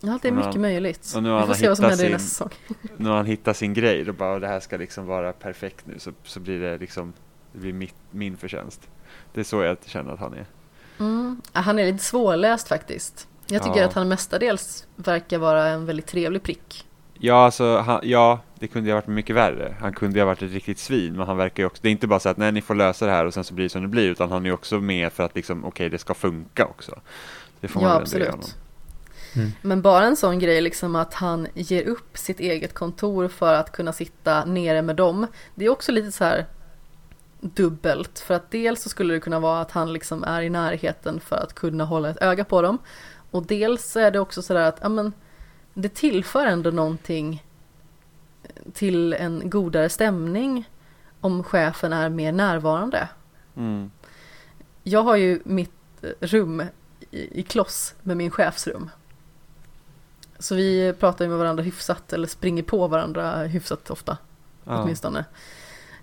Ja, 0.00 0.18
det 0.22 0.28
är 0.28 0.32
mycket 0.32 0.52
han- 0.52 0.60
möjligt. 0.60 1.12
och 1.16 1.22
nu 1.22 1.28
Vi 1.28 1.34
har 1.34 1.40
får 1.40 1.46
han 1.46 1.56
se 1.56 1.68
vad 1.68 1.76
som 1.76 1.84
händer 1.84 2.04
i 2.04 2.06
sin- 2.06 2.12
nästa 2.12 2.28
säsong. 2.28 2.50
Nu 2.96 3.08
har 3.08 3.16
han 3.16 3.26
hittat 3.26 3.56
sin 3.56 3.74
grej, 3.74 4.04
då 4.04 4.12
bara 4.12 4.38
det 4.38 4.48
här 4.48 4.60
ska 4.60 4.76
liksom 4.76 5.06
vara 5.06 5.32
perfekt 5.32 5.86
nu 5.86 5.98
så, 5.98 6.12
så 6.22 6.40
blir 6.40 6.60
det 6.60 6.78
liksom, 6.78 7.12
det 7.52 7.58
blir 7.58 7.72
mitt, 7.72 7.94
min 8.10 8.36
förtjänst. 8.36 8.88
Det 9.32 9.40
är 9.40 9.44
så 9.44 9.62
jag 9.62 9.76
känner 9.86 10.12
att 10.12 10.20
han 10.20 10.34
är. 10.34 10.46
Mm. 11.00 11.40
Ja, 11.52 11.60
Han 11.60 11.78
är 11.78 11.86
lite 11.92 12.04
svårläst 12.04 12.68
faktiskt. 12.68 13.28
Jag 13.46 13.62
tycker 13.62 13.80
Ja. 13.80 13.86
att 13.86 13.92
han 13.92 14.08
mestadels 14.08 14.86
verkar 14.96 15.38
vara 15.38 15.66
en 15.68 15.86
väldigt 15.86 16.06
trevlig 16.06 16.42
prick. 16.42 16.86
Ja, 17.18 17.44
alltså, 17.44 17.76
han, 17.78 18.00
ja, 18.02 18.40
det 18.58 18.66
kunde 18.68 18.88
ju 18.88 18.94
ha 18.94 19.00
varit 19.00 19.06
mycket 19.08 19.36
värre. 19.36 19.76
Han 19.80 19.92
kunde 19.92 20.18
ju 20.18 20.20
ha 20.20 20.26
varit 20.26 20.42
ett 20.42 20.50
riktigt 20.52 20.78
svin, 20.78 21.16
men 21.16 21.26
han 21.26 21.36
verkar 21.36 21.62
ju 21.62 21.66
också, 21.66 21.82
det 21.82 21.88
är 21.88 21.92
inte 21.92 22.06
bara 22.06 22.20
så 22.20 22.28
att 22.28 22.36
nej, 22.36 22.52
ni 22.52 22.62
får 22.62 22.74
lösa 22.74 23.06
det 23.06 23.12
här 23.12 23.24
och 23.26 23.34
sen 23.34 23.44
så 23.44 23.54
blir 23.54 23.64
det 23.64 23.68
som 23.68 23.82
det 23.82 23.88
blir, 23.88 24.10
utan 24.10 24.30
han 24.30 24.42
är 24.42 24.46
ju 24.46 24.52
också 24.54 24.80
med 24.80 25.12
för 25.12 25.22
att 25.22 25.34
liksom, 25.36 25.64
okej, 25.64 25.88
det 25.90 25.98
ska 25.98 26.14
funka 26.14 26.66
också. 26.66 27.00
Det 27.60 27.68
får 27.68 27.80
man 27.80 27.90
Ja, 27.90 27.94
ge 28.18 28.24
honom. 28.24 28.34
absolut. 28.40 28.56
Mm. 29.36 29.52
Men 29.62 29.82
bara 29.82 30.04
en 30.04 30.16
sån 30.16 30.38
grej 30.38 30.60
liksom 30.60 30.96
att 30.96 31.14
han 31.14 31.46
ger 31.54 31.82
upp 31.82 32.18
sitt 32.18 32.40
eget 32.40 32.74
kontor 32.74 33.28
för 33.28 33.54
att 33.54 33.72
kunna 33.72 33.92
sitta 33.92 34.44
nere 34.44 34.82
med 34.82 34.96
dem. 34.96 35.26
Det 35.54 35.64
är 35.64 35.68
också 35.68 35.92
lite 35.92 36.12
så 36.12 36.24
här. 36.24 36.46
Dubbelt. 37.44 38.18
För 38.18 38.34
att 38.34 38.50
dels 38.50 38.82
så 38.82 38.88
skulle 38.88 39.14
det 39.14 39.20
kunna 39.20 39.40
vara 39.40 39.60
att 39.60 39.70
han 39.70 39.92
liksom 39.92 40.24
är 40.24 40.42
i 40.42 40.50
närheten 40.50 41.20
för 41.20 41.36
att 41.36 41.54
kunna 41.54 41.84
hålla 41.84 42.10
ett 42.10 42.22
öga 42.22 42.44
på 42.44 42.62
dem. 42.62 42.78
Och 43.30 43.46
dels 43.46 43.96
är 43.96 44.10
det 44.10 44.18
också 44.20 44.42
sådär 44.42 44.68
att, 44.68 44.78
ja 44.82 44.88
men, 44.88 45.12
det 45.74 45.94
tillför 45.94 46.46
ändå 46.46 46.70
någonting 46.70 47.44
till 48.72 49.12
en 49.12 49.50
godare 49.50 49.88
stämning 49.88 50.68
om 51.20 51.44
chefen 51.44 51.92
är 51.92 52.08
mer 52.08 52.32
närvarande. 52.32 53.08
Mm. 53.56 53.90
Jag 54.82 55.02
har 55.02 55.16
ju 55.16 55.40
mitt 55.44 55.72
rum 56.20 56.62
i, 57.10 57.40
i 57.40 57.42
kloss 57.42 57.94
med 58.02 58.16
min 58.16 58.30
chefsrum. 58.30 58.90
Så 60.38 60.54
vi 60.54 60.94
pratar 61.00 61.28
med 61.28 61.38
varandra 61.38 61.62
hyfsat 61.62 62.12
eller 62.12 62.28
springer 62.28 62.62
på 62.62 62.88
varandra 62.88 63.36
hyfsat 63.42 63.90
ofta 63.90 64.18
Ja. 64.64 64.82
åtminstone. 64.82 65.24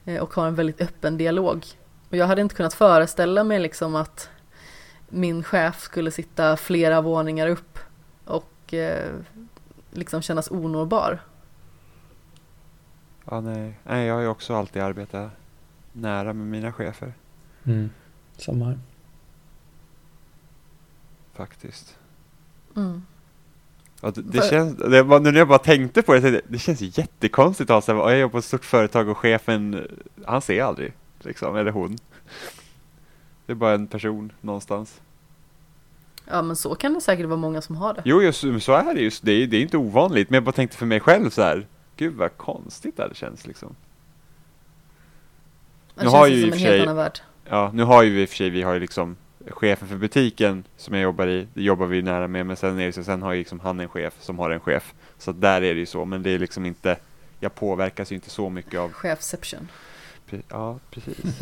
Eh, 0.05 0.21
Och 0.21 0.33
har 0.33 0.47
en 0.47 0.55
väldigt 0.55 0.81
öppen 0.81 1.17
dialog. 1.17 1.65
Och 2.09 2.17
jag 2.17 2.27
hade 2.27 2.41
inte 2.41 2.55
kunnat 2.55 2.73
föreställa 2.73 3.43
mig 3.43 3.59
liksom 3.59 3.95
att 3.95 4.29
min 5.09 5.43
chef 5.43 5.79
skulle 5.81 6.11
sitta 6.11 6.57
flera 6.57 7.01
våningar 7.01 7.47
upp 7.47 7.79
och 8.25 8.73
eh, 8.73 9.11
liksom 9.91 10.21
kännas 10.21 10.51
onåbar. 10.51 11.19
Ja, 13.25 13.41
nej. 13.41 13.79
nej, 13.83 14.05
jag 14.07 14.13
har 14.15 14.21
ju 14.21 14.27
också 14.27 14.55
alltid 14.55 14.81
arbetat 14.81 15.31
nära 15.93 16.33
med 16.33 16.47
mina 16.47 16.73
chefer 16.73 17.13
Mm. 17.63 17.89
Samma 18.37 18.65
här. 18.65 18.79
faktiskt. 21.33 21.97
Mm. 22.75 23.05
Ja, 24.01 24.11
det, 24.15 24.41
För- 24.41 24.49
känns, 24.49 24.77
det 24.77 25.03
nu 25.19 25.31
när 25.31 25.39
jag 25.39 25.47
bara 25.47 25.59
tänkte 25.59 26.01
på 26.01 26.13
det, 26.13 26.21
tänkte, 26.21 26.41
det 26.47 26.59
känns 26.59 26.81
ju 26.81 26.91
jättekonstigt 26.93 27.69
att 27.69 27.73
ha 27.73 27.81
jag 28.11 28.19
jobbar 28.19 28.31
på 28.31 28.37
ett 28.37 28.45
stort 28.45 28.65
företag 28.65 29.09
och 29.09 29.17
chefen, 29.17 29.87
han 30.25 30.41
ser 30.41 30.63
aldrig, 30.63 30.93
liksom, 31.19 31.55
eller 31.55 31.71
hon. 31.71 31.97
Det 33.45 33.53
är 33.53 33.55
bara 33.55 33.73
en 33.73 33.87
person 33.87 34.31
någonstans. 34.41 35.01
Ja 36.25 36.41
men 36.41 36.55
så 36.55 36.75
kan 36.75 36.93
det 36.93 37.01
säkert 37.01 37.25
vara 37.25 37.37
många 37.37 37.61
som 37.61 37.75
har 37.75 37.93
det. 37.93 38.01
Jo, 38.05 38.21
just, 38.21 38.39
så 38.59 38.73
är 38.73 38.93
det 38.93 39.01
just, 39.01 39.25
det 39.25 39.31
är, 39.31 39.47
det 39.47 39.57
är 39.57 39.61
inte 39.61 39.77
ovanligt, 39.77 40.29
men 40.29 40.35
jag 40.35 40.43
bara 40.43 40.51
tänkte 40.51 40.77
för 40.77 40.85
mig 40.85 40.99
själv 40.99 41.29
så 41.29 41.41
här, 41.41 41.67
gud 41.97 42.15
vad 42.15 42.37
konstigt 42.37 42.97
det 43.09 43.15
känns 43.15 43.47
liksom. 43.47 43.75
Det 45.95 45.95
Nu 45.95 46.01
känns 46.03 46.13
har 46.13 46.27
ju 46.27 46.35
ju 46.35 46.41
som 46.41 46.53
en 46.53 46.59
helt 46.59 46.81
annan 46.83 46.95
värld. 46.95 47.19
Ja, 47.49 47.71
nu 47.73 47.83
har 47.83 48.03
ju 48.03 48.09
vi 48.09 48.21
i 48.21 48.25
och 48.25 48.29
för 48.29 48.35
sig, 48.35 48.49
vi 48.49 48.61
har 48.61 48.73
ju 48.73 48.79
liksom 48.79 49.15
chefen 49.47 49.87
för 49.87 49.95
butiken 49.95 50.63
som 50.77 50.93
jag 50.93 51.03
jobbar 51.03 51.27
i, 51.27 51.47
det 51.53 51.61
jobbar 51.61 51.85
vi 51.85 52.01
nära 52.01 52.27
med, 52.27 52.45
men 52.45 52.55
sen 52.55 52.79
är 52.79 52.85
det 52.85 52.93
så, 52.93 53.03
sen 53.03 53.21
har 53.21 53.33
ju 53.33 53.39
liksom 53.39 53.59
han 53.59 53.79
en 53.79 53.89
chef 53.89 54.13
som 54.19 54.39
har 54.39 54.49
en 54.49 54.59
chef. 54.59 54.93
Så 55.17 55.31
där 55.31 55.61
är 55.61 55.73
det 55.73 55.79
ju 55.79 55.85
så, 55.85 56.05
men 56.05 56.23
det 56.23 56.29
är 56.29 56.39
liksom 56.39 56.65
inte, 56.65 56.97
jag 57.39 57.55
påverkas 57.55 58.11
ju 58.11 58.15
inte 58.15 58.29
så 58.29 58.49
mycket 58.49 58.79
av, 58.79 58.91
Chefception. 58.91 59.67
ja 60.47 60.79
precis. 60.89 61.41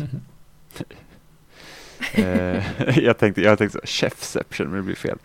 eh, 2.12 2.98
jag 2.98 3.18
tänkte, 3.18 3.40
jag 3.40 3.58
tänkte 3.58 3.78
så, 3.78 3.86
chefception, 3.86 4.68
men 4.68 4.76
det 4.76 4.82
blir 4.82 4.94
fel. 4.94 5.18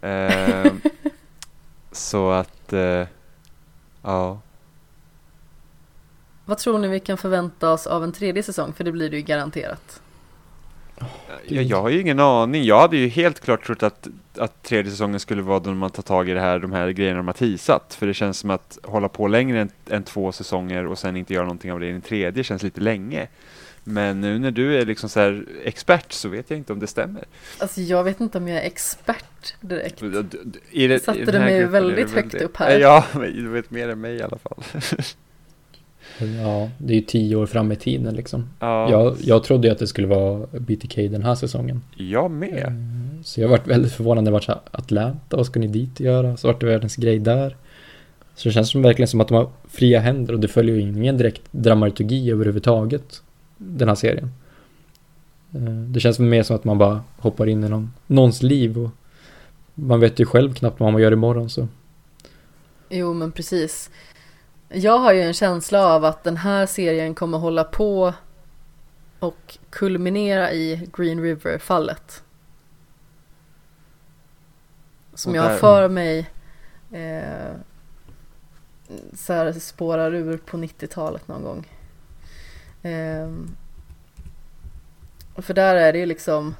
Eh, 0.00 0.72
så 1.92 2.30
att, 2.30 2.72
eh, 2.72 3.06
ja. 4.02 4.40
Vad 6.44 6.58
tror 6.58 6.78
ni 6.78 6.88
vi 6.88 7.00
kan 7.00 7.18
förvänta 7.18 7.72
oss 7.72 7.86
av 7.86 8.04
en 8.04 8.12
tredje 8.12 8.42
säsong? 8.42 8.72
För 8.72 8.84
det 8.84 8.92
blir 8.92 9.10
det 9.10 9.16
ju 9.16 9.22
garanterat. 9.22 10.00
Jag, 11.46 11.64
jag 11.64 11.82
har 11.82 11.88
ju 11.88 12.00
ingen 12.00 12.20
aning. 12.20 12.64
Jag 12.64 12.80
hade 12.80 12.96
ju 12.96 13.08
helt 13.08 13.40
klart 13.40 13.64
trott 13.66 13.82
att, 13.82 14.08
att 14.36 14.62
tredje 14.62 14.90
säsongen 14.90 15.20
skulle 15.20 15.42
vara 15.42 15.58
då 15.58 15.70
man 15.70 15.90
tar 15.90 16.02
tag 16.02 16.28
i 16.28 16.32
det 16.32 16.40
här, 16.40 16.58
de 16.58 16.72
här 16.72 16.90
grejerna 16.90 17.16
de 17.16 17.26
har 17.26 17.34
teasat. 17.34 17.94
För 17.94 18.06
det 18.06 18.14
känns 18.14 18.38
som 18.38 18.50
att 18.50 18.78
hålla 18.82 19.08
på 19.08 19.28
längre 19.28 19.60
än, 19.60 19.70
än 19.90 20.02
två 20.02 20.32
säsonger 20.32 20.86
och 20.86 20.98
sen 20.98 21.16
inte 21.16 21.34
göra 21.34 21.44
någonting 21.44 21.72
av 21.72 21.80
det 21.80 21.86
i 21.86 21.92
den 21.92 22.00
tredje 22.00 22.44
känns 22.44 22.62
lite 22.62 22.80
länge. 22.80 23.28
Men 23.84 24.20
nu 24.20 24.38
när 24.38 24.50
du 24.50 24.76
är 24.78 24.86
liksom 24.86 25.08
så 25.08 25.42
expert 25.64 26.12
så 26.12 26.28
vet 26.28 26.50
jag 26.50 26.56
inte 26.58 26.72
om 26.72 26.80
det 26.80 26.86
stämmer. 26.86 27.24
Alltså 27.58 27.80
jag 27.80 28.04
vet 28.04 28.20
inte 28.20 28.38
om 28.38 28.48
jag 28.48 28.58
är 28.58 28.66
expert 28.66 29.54
direkt. 29.60 30.00
D- 30.00 30.08
d- 30.22 30.38
d- 30.44 30.88
det, 30.88 31.04
Satte 31.04 31.24
du 31.24 31.38
mig 31.38 31.64
väldigt 31.64 32.10
väl 32.10 32.14
högt 32.14 32.34
upp 32.34 32.56
här. 32.56 32.78
Ja, 32.78 33.04
men 33.12 33.32
du 33.32 33.48
vet 33.48 33.70
mer 33.70 33.88
än 33.88 34.00
mig 34.00 34.16
i 34.16 34.22
alla 34.22 34.38
fall. 34.38 34.64
Ja, 36.20 36.70
det 36.78 36.92
är 36.92 36.94
ju 36.96 37.00
tio 37.02 37.36
år 37.36 37.46
fram 37.46 37.72
i 37.72 37.76
tiden 37.76 38.14
liksom. 38.14 38.48
Ja, 38.60 38.90
Jag, 38.90 39.16
jag 39.22 39.44
trodde 39.44 39.68
ju 39.68 39.72
att 39.72 39.78
det 39.78 39.86
skulle 39.86 40.06
vara 40.06 40.46
BTK 40.52 40.94
den 40.96 41.22
här 41.22 41.34
säsongen. 41.34 41.82
jag 41.96 42.30
med. 42.30 42.64
Eh, 42.66 42.72
Så 43.22 43.40
jag 43.40 43.48
varit 43.48 43.66
väldigt 43.66 43.92
förvånad 43.92 44.24
när 44.24 44.30
det 44.30 44.32
var 44.34 44.40
så 44.40 44.52
här, 44.52 44.60
Atlanta, 44.70 45.36
vad 45.36 45.46
ska 45.46 45.60
ni 45.60 45.66
dit 45.66 46.00
göra? 46.00 46.36
Så 46.36 46.46
vart 46.46 46.60
det 46.60 46.66
världens 46.66 46.96
grej 46.96 47.18
där. 47.18 47.56
Så 48.34 48.48
det 48.48 48.52
känns 48.52 48.70
som 48.70 48.82
verkligen 48.82 49.08
som 49.08 49.20
att 49.20 49.28
de 49.28 49.34
har 49.34 49.50
fria 49.68 50.00
händer 50.00 50.34
och 50.34 50.40
det 50.40 50.48
följer 50.48 50.74
ju 50.74 50.80
ingen 50.80 51.16
direkt 51.16 51.42
dramaturgi 51.50 52.30
överhuvudtaget. 52.30 53.22
Den 53.56 53.88
här 53.88 53.94
serien. 53.94 54.30
Eh, 55.54 55.60
Det 55.62 56.00
känns 56.00 56.18
mer 56.18 56.42
som 56.42 56.56
att 56.56 56.64
man 56.64 56.78
bara 56.78 57.00
hoppar 57.16 57.46
in 57.48 57.64
i 57.64 57.68
någon, 57.68 57.92
någons 58.06 58.42
liv 58.42 58.78
och 58.78 58.90
man 59.74 60.00
vet 60.00 60.18
ju 60.20 60.24
själv 60.24 60.54
knappt 60.54 60.80
vad 60.80 60.92
man 60.92 61.02
gör 61.02 61.12
imorgon 61.12 61.50
så. 61.50 61.68
Jo 62.90 63.14
men 63.14 63.32
precis. 63.32 63.90
Jag 64.68 64.98
har 64.98 65.12
ju 65.12 65.20
en 65.20 65.34
känsla 65.34 65.86
av 65.86 66.04
att 66.04 66.24
den 66.24 66.36
här 66.36 66.66
serien 66.66 67.14
kommer 67.14 67.38
hålla 67.38 67.64
på 67.64 68.14
och 69.18 69.58
kulminera 69.70 70.52
i 70.52 70.88
Green 70.96 71.22
River-fallet. 71.22 72.22
Som 75.14 75.34
jag 75.34 75.42
har 75.42 75.56
för 75.56 75.88
mig 75.88 76.30
eh, 76.92 77.52
så 79.14 79.32
här 79.32 79.52
spårar 79.52 80.14
ur 80.14 80.36
på 80.36 80.56
90-talet 80.56 81.28
någon 81.28 81.42
gång. 81.42 81.66
Eh, 82.82 83.30
för 85.36 85.54
där 85.54 85.74
är 85.74 85.92
det 85.92 85.98
ju 85.98 86.06
liksom 86.06 86.54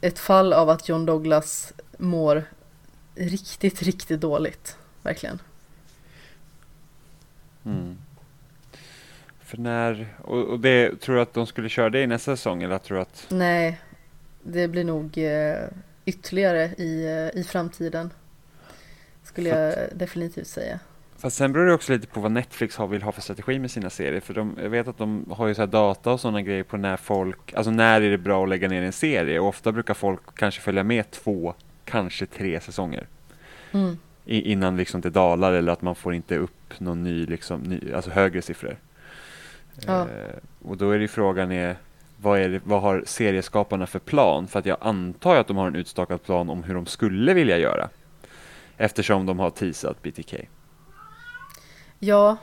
ett 0.00 0.18
fall 0.18 0.52
av 0.52 0.70
att 0.70 0.88
John 0.88 1.06
Douglas 1.06 1.72
mår 1.98 2.44
riktigt, 3.14 3.82
riktigt 3.82 4.20
dåligt. 4.20 4.78
Verkligen. 5.02 5.38
Mm. 7.66 7.96
För 9.40 9.58
när, 9.58 10.14
och, 10.22 10.44
och 10.44 10.60
det, 10.60 11.00
tror 11.00 11.14
du 11.14 11.22
att 11.22 11.34
de 11.34 11.46
skulle 11.46 11.68
köra 11.68 11.90
det 11.90 12.02
i 12.02 12.06
nästa 12.06 12.36
säsong 12.36 12.62
eller 12.62 12.78
tror 12.78 12.96
du 12.96 13.02
att 13.02 13.26
Nej, 13.28 13.80
det 14.42 14.68
blir 14.68 14.84
nog 14.84 15.18
eh, 15.18 15.68
ytterligare 16.04 16.64
i, 16.64 17.04
eh, 17.06 17.40
i 17.40 17.44
framtiden. 17.44 18.10
Skulle 19.22 19.48
jag 19.48 19.74
definitivt 19.92 20.46
säga. 20.46 20.80
Fast 21.16 21.36
sen 21.36 21.52
beror 21.52 21.66
det 21.66 21.74
också 21.74 21.92
lite 21.92 22.06
på 22.06 22.20
vad 22.20 22.32
Netflix 22.32 22.76
har, 22.76 22.86
vill 22.86 23.02
ha 23.02 23.12
för 23.12 23.22
strategi 23.22 23.58
med 23.58 23.70
sina 23.70 23.90
serier. 23.90 24.20
För 24.20 24.34
de, 24.34 24.58
jag 24.62 24.70
vet 24.70 24.88
att 24.88 24.98
de 24.98 25.26
har 25.30 25.46
ju 25.46 25.54
så 25.54 25.66
data 25.66 26.12
och 26.12 26.20
sådana 26.20 26.42
grejer 26.42 26.62
på 26.62 26.76
när 26.76 26.96
folk, 26.96 27.54
alltså 27.54 27.70
när 27.70 28.00
är 28.00 28.10
det 28.10 28.18
bra 28.18 28.42
att 28.42 28.48
lägga 28.48 28.68
ner 28.68 28.82
en 28.82 28.92
serie? 28.92 29.40
Och 29.40 29.48
ofta 29.48 29.72
brukar 29.72 29.94
folk 29.94 30.20
kanske 30.34 30.60
följa 30.60 30.82
med 30.82 31.10
två, 31.10 31.54
kanske 31.84 32.26
tre 32.26 32.60
säsonger. 32.60 33.06
Mm. 33.72 33.98
Innan 34.26 34.76
liksom 34.76 35.00
det 35.00 35.10
dalar 35.10 35.52
eller 35.52 35.72
att 35.72 35.82
man 35.82 35.94
får 35.94 36.14
inte 36.14 36.38
upp 36.38 36.80
någon 36.80 37.04
ny, 37.04 37.26
liksom, 37.26 37.60
ny 37.60 37.92
alltså 37.92 38.10
högre 38.10 38.42
siffror. 38.42 38.76
Ja. 39.86 40.00
Eh, 40.00 40.36
och 40.62 40.76
då 40.76 40.90
är 40.90 40.98
det 40.98 41.08
frågan 41.08 41.52
är, 41.52 41.76
vad, 42.16 42.40
är 42.40 42.48
det, 42.48 42.60
vad 42.64 42.82
har 42.82 43.02
serieskaparna 43.06 43.86
för 43.86 43.98
plan? 43.98 44.48
För 44.48 44.58
att 44.58 44.66
jag 44.66 44.76
antar 44.80 45.36
att 45.36 45.46
de 45.46 45.56
har 45.56 45.66
en 45.66 45.76
utstakad 45.76 46.22
plan 46.22 46.50
om 46.50 46.62
hur 46.62 46.74
de 46.74 46.86
skulle 46.86 47.34
vilja 47.34 47.58
göra. 47.58 47.88
Eftersom 48.76 49.26
de 49.26 49.38
har 49.38 49.50
teasat 49.50 50.02
BTK. 50.02 50.34
Ja, 51.98 52.36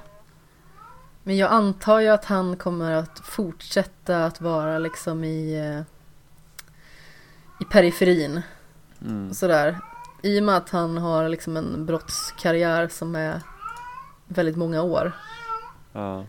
men 1.24 1.38
jag 1.38 1.52
antar 1.52 2.00
ju 2.00 2.08
att 2.08 2.26
han 2.26 2.58
kommer 2.58 2.92
att 2.92 3.20
fortsätta 3.20 4.26
att 4.26 4.42
vara 4.42 4.80
liksom 4.80 5.24
i, 5.24 5.60
eh, 5.60 5.82
i 7.62 7.66
periferin. 7.72 8.42
Mm. 9.02 9.34
Sådär. 9.34 9.80
I 10.24 10.40
och 10.40 10.44
med 10.44 10.58
att 10.58 10.70
han 10.70 10.98
har 10.98 11.30
liksom 11.30 11.58
en 11.58 11.86
brottskarriär 11.86 12.88
som 12.88 13.16
är 13.16 13.42
väldigt 14.28 14.56
många 14.58 14.82
år. 14.82 15.12
Ja. 15.94 16.26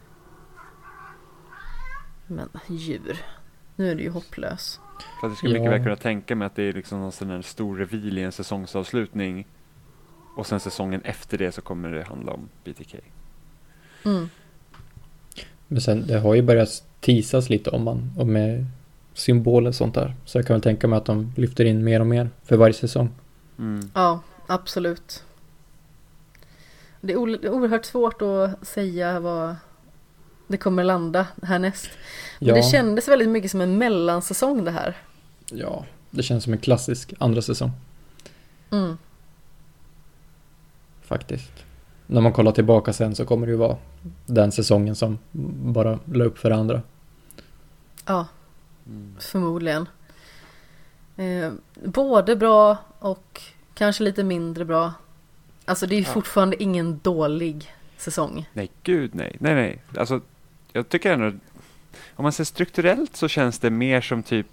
Men 2.26 2.48
djur, 2.68 3.16
nu 3.76 3.90
är 3.90 3.94
du 3.94 4.02
ju 4.02 4.10
hopplös. 4.10 4.80
För 5.20 5.26
att 5.26 5.32
det 5.32 5.36
skulle 5.36 5.52
mycket 5.52 5.64
Ja. 5.64 5.70
väl 5.70 5.82
kunna 5.82 5.96
tänka 5.96 6.36
mig 6.36 6.46
att 6.46 6.56
det 6.56 6.62
är 6.62 6.72
liksom 6.72 7.00
någon 7.00 7.12
sån 7.12 7.30
här 7.30 7.42
stor 7.42 7.76
reveal 7.76 8.18
i 8.18 8.22
en 8.22 8.32
säsongsavslutning. 8.32 9.46
Och 10.36 10.46
sen 10.46 10.60
säsongen 10.60 11.00
efter 11.04 11.38
det 11.38 11.52
så 11.52 11.62
kommer 11.62 11.90
det 11.90 12.04
handla 12.04 12.32
om 12.32 12.48
BTK. 12.64 12.94
Mm. 14.04 14.28
Men 15.68 15.80
sen 15.80 16.06
det 16.06 16.18
har 16.18 16.34
ju 16.34 16.42
börjat 16.42 16.84
teasas 17.00 17.50
lite 17.50 17.70
om 17.70 17.82
man 17.84 18.10
och 18.18 18.26
med 18.26 18.66
symboler 19.14 19.68
och 19.68 19.74
sånt 19.74 19.94
där. 19.94 20.14
Så 20.24 20.38
jag 20.38 20.46
kan 20.46 20.54
väl 20.54 20.62
tänka 20.62 20.88
mig 20.88 20.96
att 20.96 21.04
de 21.04 21.32
lyfter 21.36 21.64
in 21.64 21.84
mer 21.84 22.00
och 22.00 22.06
mer 22.06 22.30
för 22.44 22.56
varje 22.56 22.74
säsong. 22.74 23.10
Mm. 23.58 23.90
Ja, 23.94 24.20
absolut. 24.46 25.24
Det 27.00 27.12
är 27.12 27.16
o- 27.16 27.26
det 27.26 27.46
är 27.46 27.50
oerhört 27.52 27.84
svårt 27.84 28.22
att 28.22 28.66
säga 28.66 29.20
vad 29.20 29.56
det 30.48 30.56
kommer 30.56 30.84
landa 30.84 31.26
härnäst. 31.42 31.88
Men 32.40 32.48
Ja, 32.48 32.54
det 32.54 32.62
kändes 32.62 33.08
väldigt 33.08 33.28
mycket 33.28 33.50
som 33.50 33.60
en 33.60 33.78
mellansäsong 33.78 34.64
det 34.64 34.70
här. 34.70 34.96
ja, 35.50 35.84
det 36.10 36.22
känns 36.22 36.44
som 36.44 36.52
en 36.52 36.58
klassisk 36.58 37.14
andra 37.18 37.42
säsong 37.42 37.70
Mm. 38.70 38.98
faktiskt. 41.02 41.52
När 42.06 42.20
man 42.20 42.32
kollar 42.32 42.52
tillbaka 42.52 42.92
sen 42.92 43.14
så 43.14 43.24
kommer 43.24 43.46
det 43.46 43.50
ju 43.50 43.56
vara 43.58 43.76
den 44.26 44.52
säsongen 44.52 44.94
som 44.96 45.18
bara 45.72 45.98
la 46.04 46.24
upp 46.24 46.38
för 46.38 46.50
andra. 46.50 46.82
Ja, 48.06 48.26
Mm. 48.86 49.16
förmodligen. 49.20 49.88
Eh, 51.16 51.52
både 51.84 52.36
bra 52.36 52.76
och 52.98 53.40
kanske 53.74 54.04
lite 54.04 54.24
mindre 54.24 54.64
bra. 54.64 54.92
Alltså 55.64 55.86
det 55.86 55.94
är 55.94 55.98
ju 56.00 56.04
Ja. 56.06 56.12
fortfarande 56.12 56.62
ingen 56.62 57.00
dålig 57.02 57.72
säsong. 57.96 58.48
Nej, 58.52 58.70
gud 58.82 59.14
nej. 59.14 59.36
Nej, 59.40 59.54
nej. 59.54 59.78
Alltså, 59.96 60.20
jag 60.72 60.88
tycker 60.88 61.12
ändå, 61.12 61.26
om 62.16 62.22
man 62.22 62.32
ser 62.32 62.44
strukturellt 62.44 63.16
så 63.16 63.28
känns 63.28 63.58
det 63.58 63.70
mer 63.70 64.00
som 64.00 64.22
typ 64.22 64.46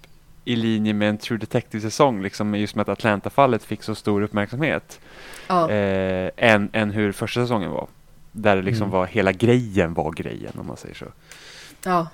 i 0.45 0.55
linje 0.55 0.93
med 0.93 1.09
en 1.09 1.17
True 1.17 1.37
Detective-säsong, 1.39 2.21
liksom 2.23 2.55
just 2.55 2.75
med 2.75 2.81
att 2.89 2.89
Atlanta-fallet 2.99 3.63
fick 3.63 3.83
så 3.83 3.95
stor 3.95 4.21
uppmärksamhet, 4.21 4.99
Ja, 5.47 5.71
eh, 5.71 6.31
än, 6.37 6.69
än 6.73 6.91
hur 6.91 7.11
första 7.11 7.41
säsongen 7.41 7.71
var. 7.71 7.87
Där 8.31 8.55
det 8.55 8.61
liksom 8.61 8.83
Mm. 8.83 8.91
var, 8.91 9.05
hela 9.05 9.31
grejen 9.31 9.93
var 9.93 10.11
grejen, 10.11 10.53
om 10.59 10.67
man 10.67 10.77
säger 10.77 10.95
så. 10.95 11.05
ja. 11.83 12.07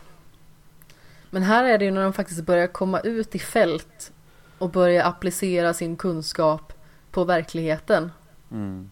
Men 1.30 1.44
här 1.44 1.64
är 1.64 1.78
det 1.78 1.86
ju 1.86 1.92
när 1.92 2.04
de 2.04 2.14
faktiskt 2.14 2.42
börjar 2.46 2.68
komma 2.68 3.00
ut 3.00 3.36
i 3.36 3.40
fält 3.40 4.12
och 4.58 4.70
börjar 4.70 5.06
applicera 5.06 5.74
sin 5.74 5.96
kunskap 5.96 6.74
på 7.12 7.24
verkligheten. 7.24 8.12
Mm. 8.52 8.90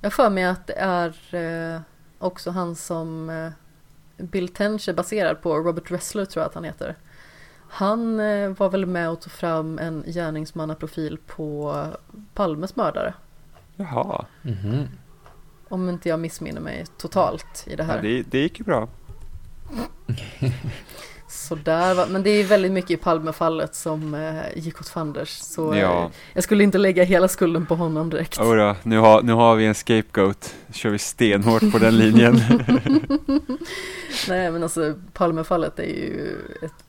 Jag 0.00 0.12
för 0.12 0.30
mig 0.30 0.44
att 0.44 0.66
det 0.66 0.74
är 0.78 1.34
eh, 1.34 1.80
också 2.18 2.50
han 2.50 2.76
som 2.76 3.30
eh, 3.30 3.50
Bill 4.24 4.48
Tench 4.48 4.88
är 4.88 4.92
baserad 4.92 5.42
på, 5.42 5.56
Robert 5.56 5.90
Ressler 5.90 6.24
tror 6.24 6.42
jag 6.42 6.48
att 6.48 6.54
han 6.54 6.64
heter. 6.64 6.96
Han 7.68 8.20
eh, 8.20 8.50
var 8.50 8.70
väl 8.70 8.86
med 8.86 9.10
och 9.10 9.20
tog 9.20 9.32
fram 9.32 9.78
en 9.78 10.04
gärningsmannaprofil 10.06 11.18
på 11.26 11.84
Palmes 12.34 12.76
mördare. 12.76 13.14
Jaha, 13.76 14.26
Mhm. 14.42 14.88
Om 15.68 15.88
inte 15.88 16.08
jag 16.08 16.20
missminner 16.20 16.60
mig 16.60 16.86
totalt 16.98 17.64
i 17.66 17.76
det 17.76 17.82
ja, 17.82 17.86
här. 17.86 18.02
det, 18.02 18.22
det 18.22 18.38
gick 18.38 18.58
ju 18.58 18.64
bra. 18.64 18.88
Sådär 21.34 21.94
va. 21.94 22.06
Men 22.10 22.22
det 22.22 22.30
är 22.30 22.44
väldigt 22.44 22.72
mycket 22.72 22.90
i 22.90 22.96
Palmefallet 22.96 23.74
som 23.74 24.14
eh, 24.14 24.58
gick 24.58 24.80
åt 24.80 24.88
fanders. 24.88 25.28
Så 25.28 25.72
eh, 25.72 25.80
Ja, 25.80 26.10
jag 26.32 26.44
skulle 26.44 26.64
inte 26.64 26.78
lägga 26.78 27.04
hela 27.04 27.28
skulden 27.28 27.66
på 27.66 27.74
honom 27.74 28.10
direkt. 28.10 28.38
Jodå, 28.38 28.76
nu 28.82 28.98
har, 28.98 29.22
nu 29.22 29.32
har 29.32 29.54
vi 29.56 29.66
en 29.66 29.74
scapegoat. 29.74 30.54
kör 30.72 30.90
vi 30.90 30.98
stenhårt 30.98 31.72
på 31.72 31.78
den 31.78 31.96
linjen. 31.98 32.34
Nej 34.28 34.50
men 34.50 34.62
alltså 34.62 34.94
Palmefallet 35.12 35.78
är 35.78 35.82
ju 35.84 36.36
ett 36.62 36.84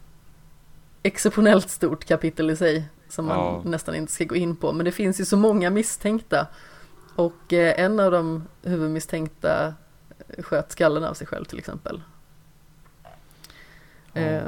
exceptionellt 1.04 1.70
stort 1.70 2.06
kapitel 2.06 2.50
i 2.50 2.56
sig 2.56 2.84
som 3.10 3.26
man 3.26 3.38
Ja. 3.38 3.62
nästan 3.66 3.96
inte 3.96 4.12
ska 4.14 4.24
gå 4.24 4.36
in 4.36 4.56
på. 4.56 4.74
Men 4.74 4.86
det 4.86 4.92
finns 4.92 5.20
ju 5.22 5.26
så 5.26 5.38
många 5.38 5.70
misstänkta. 5.70 6.48
Och 7.16 7.54
eh, 7.54 7.80
en 7.80 8.00
av 8.00 8.12
de 8.12 8.44
huvudmisstänkta 8.64 9.74
sköt 10.40 10.72
skallen 10.72 11.04
av 11.04 11.14
sig 11.14 11.28
själv 11.28 11.46
till 11.46 11.60
exempel. 11.60 12.02
Eh, 14.16 14.44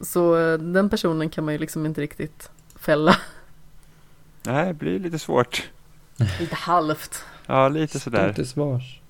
så 0.00 0.36
eh, 0.36 0.58
den 0.58 0.90
personen 0.90 1.30
kan 1.30 1.44
man 1.44 1.54
ju 1.54 1.58
liksom 1.58 1.86
inte 1.86 2.00
riktigt 2.00 2.50
fälla. 2.76 3.16
Nej, 4.42 4.66
det 4.66 4.74
blir 4.74 4.98
lite 4.98 5.18
svårt. 5.18 5.70
Lite 6.40 6.54
halvt. 6.54 7.24
Ja, 7.46 7.68
lite 7.68 8.00
Stå 8.00 8.10
sådär. 8.10 8.32
till 8.32 8.48
svars. 8.48 9.00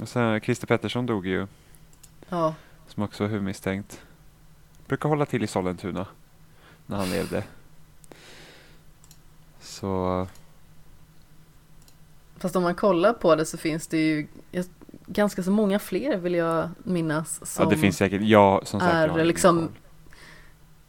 Och 0.00 0.08
sen 0.08 0.40
Christer 0.40 0.66
Pettersson 0.66 1.06
dog 1.06 1.26
ju, 1.26 1.46
Ja, 2.28 2.54
som 2.88 3.02
också 3.02 3.24
var 3.24 3.28
huvudmisstänkt. 3.30 4.00
Brukar 4.86 5.08
hålla 5.08 5.26
till 5.26 5.44
i 5.44 5.46
Sollentuna 5.46 6.06
när 6.86 6.96
han 6.96 7.10
levde. 7.10 7.44
Så, 9.60 10.26
fast 12.38 12.56
om 12.56 12.62
man 12.62 12.74
kollar 12.74 13.12
på 13.12 13.34
det 13.36 13.46
så 13.46 13.58
finns 13.58 13.86
det 13.86 13.98
ju 13.98 14.26
jag- 14.50 14.64
ganska 15.06 15.42
så 15.42 15.50
många 15.50 15.78
fler 15.78 16.16
vill 16.16 16.34
jag 16.34 16.68
minnas. 16.84 17.52
Som 17.54 17.64
ja 17.64 17.70
det 17.70 17.76
finns 17.76 17.96
säkert, 17.96 18.22
ja 18.22 18.60
som 18.64 18.80
sagt. 18.80 18.94
är 18.94 19.24
liksom- 19.24 19.68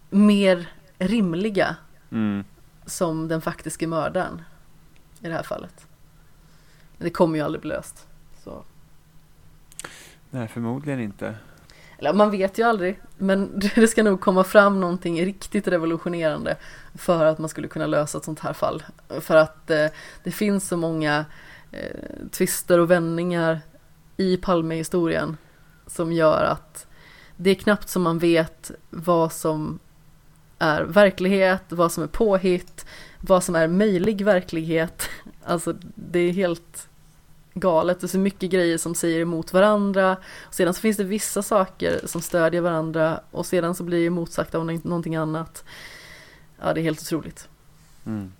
mer 0.09 0.69
rimliga 0.99 1.75
Mm. 2.11 2.43
som 2.85 3.27
den 3.27 3.41
faktiska 3.41 3.87
mördaren 3.87 4.41
i 5.21 5.27
det 5.27 5.33
här 5.33 5.43
fallet. 5.43 5.87
Men 6.97 7.05
det 7.05 7.09
kommer 7.09 7.37
ju 7.37 7.45
aldrig 7.45 7.61
bli 7.61 7.69
löst. 7.69 8.07
Så. 8.43 8.63
Nej, 10.29 10.47
förmodligen 10.47 10.99
inte. 10.99 11.35
Eller 11.97 12.13
man 12.13 12.31
vet 12.31 12.57
ju 12.59 12.63
aldrig, 12.63 12.99
men 13.17 13.59
det 13.75 13.87
ska 13.87 14.03
nog 14.03 14.21
komma 14.21 14.43
fram 14.43 14.79
någonting 14.79 15.25
riktigt 15.25 15.67
revolutionerande 15.67 16.55
för 16.95 17.25
att 17.25 17.39
man 17.39 17.49
skulle 17.49 17.67
kunna 17.67 17.85
lösa 17.85 18.17
ett 18.17 18.23
sånt 18.23 18.39
här 18.39 18.53
fall. 18.53 18.83
För 19.21 19.35
att 19.35 19.69
eh, 19.69 19.87
det 20.23 20.31
finns 20.31 20.67
så 20.67 20.77
många 20.77 21.25
eh, 21.71 22.27
twister 22.31 22.79
och 22.79 22.91
vändningar 22.91 23.61
i 24.17 24.37
Palmehistorien 24.37 25.37
som 25.87 26.11
gör 26.11 26.43
att 26.43 26.87
det 27.35 27.49
är 27.49 27.55
knappt 27.55 27.89
som 27.89 28.01
man 28.01 28.19
vet 28.19 28.71
vad 28.89 29.33
som 29.33 29.79
är 30.59 30.83
verklighet, 30.83 31.63
vad 31.69 31.91
som 31.91 32.03
är 32.03 32.07
påhitt, 32.07 32.85
vad 33.21 33.43
som 33.43 33.55
är 33.55 33.67
möjlig 33.67 34.25
verklighet. 34.25 35.09
Alltså 35.49 35.75
det 35.95 36.19
är 36.19 36.31
helt 36.31 36.89
galet. 37.53 37.99
Det 37.99 38.05
är 38.05 38.07
så 38.07 38.17
mycket 38.19 38.49
grejer 38.51 38.77
som 38.77 38.95
säger 38.95 39.19
emot 39.19 39.53
varandra. 39.53 40.17
Och 40.39 40.53
sedan 40.53 40.73
så 40.73 40.81
finns 40.81 40.97
det 40.97 41.03
vissa 41.03 41.43
saker 41.43 42.01
som 42.05 42.21
stödjer 42.21 42.61
varandra 42.61 43.21
och 43.31 43.45
sedan 43.45 43.75
så 43.75 43.83
blir 43.83 44.03
det 44.03 44.09
motsagt 44.09 44.55
av 44.55 44.65
nå- 44.65 44.79
någonting 44.83 45.15
annat. 45.15 45.63
Ja, 46.61 46.73
det 46.73 46.81
är 46.81 46.83
helt 46.83 47.01
otroligt. 47.01 47.49
Mm. 48.05 48.33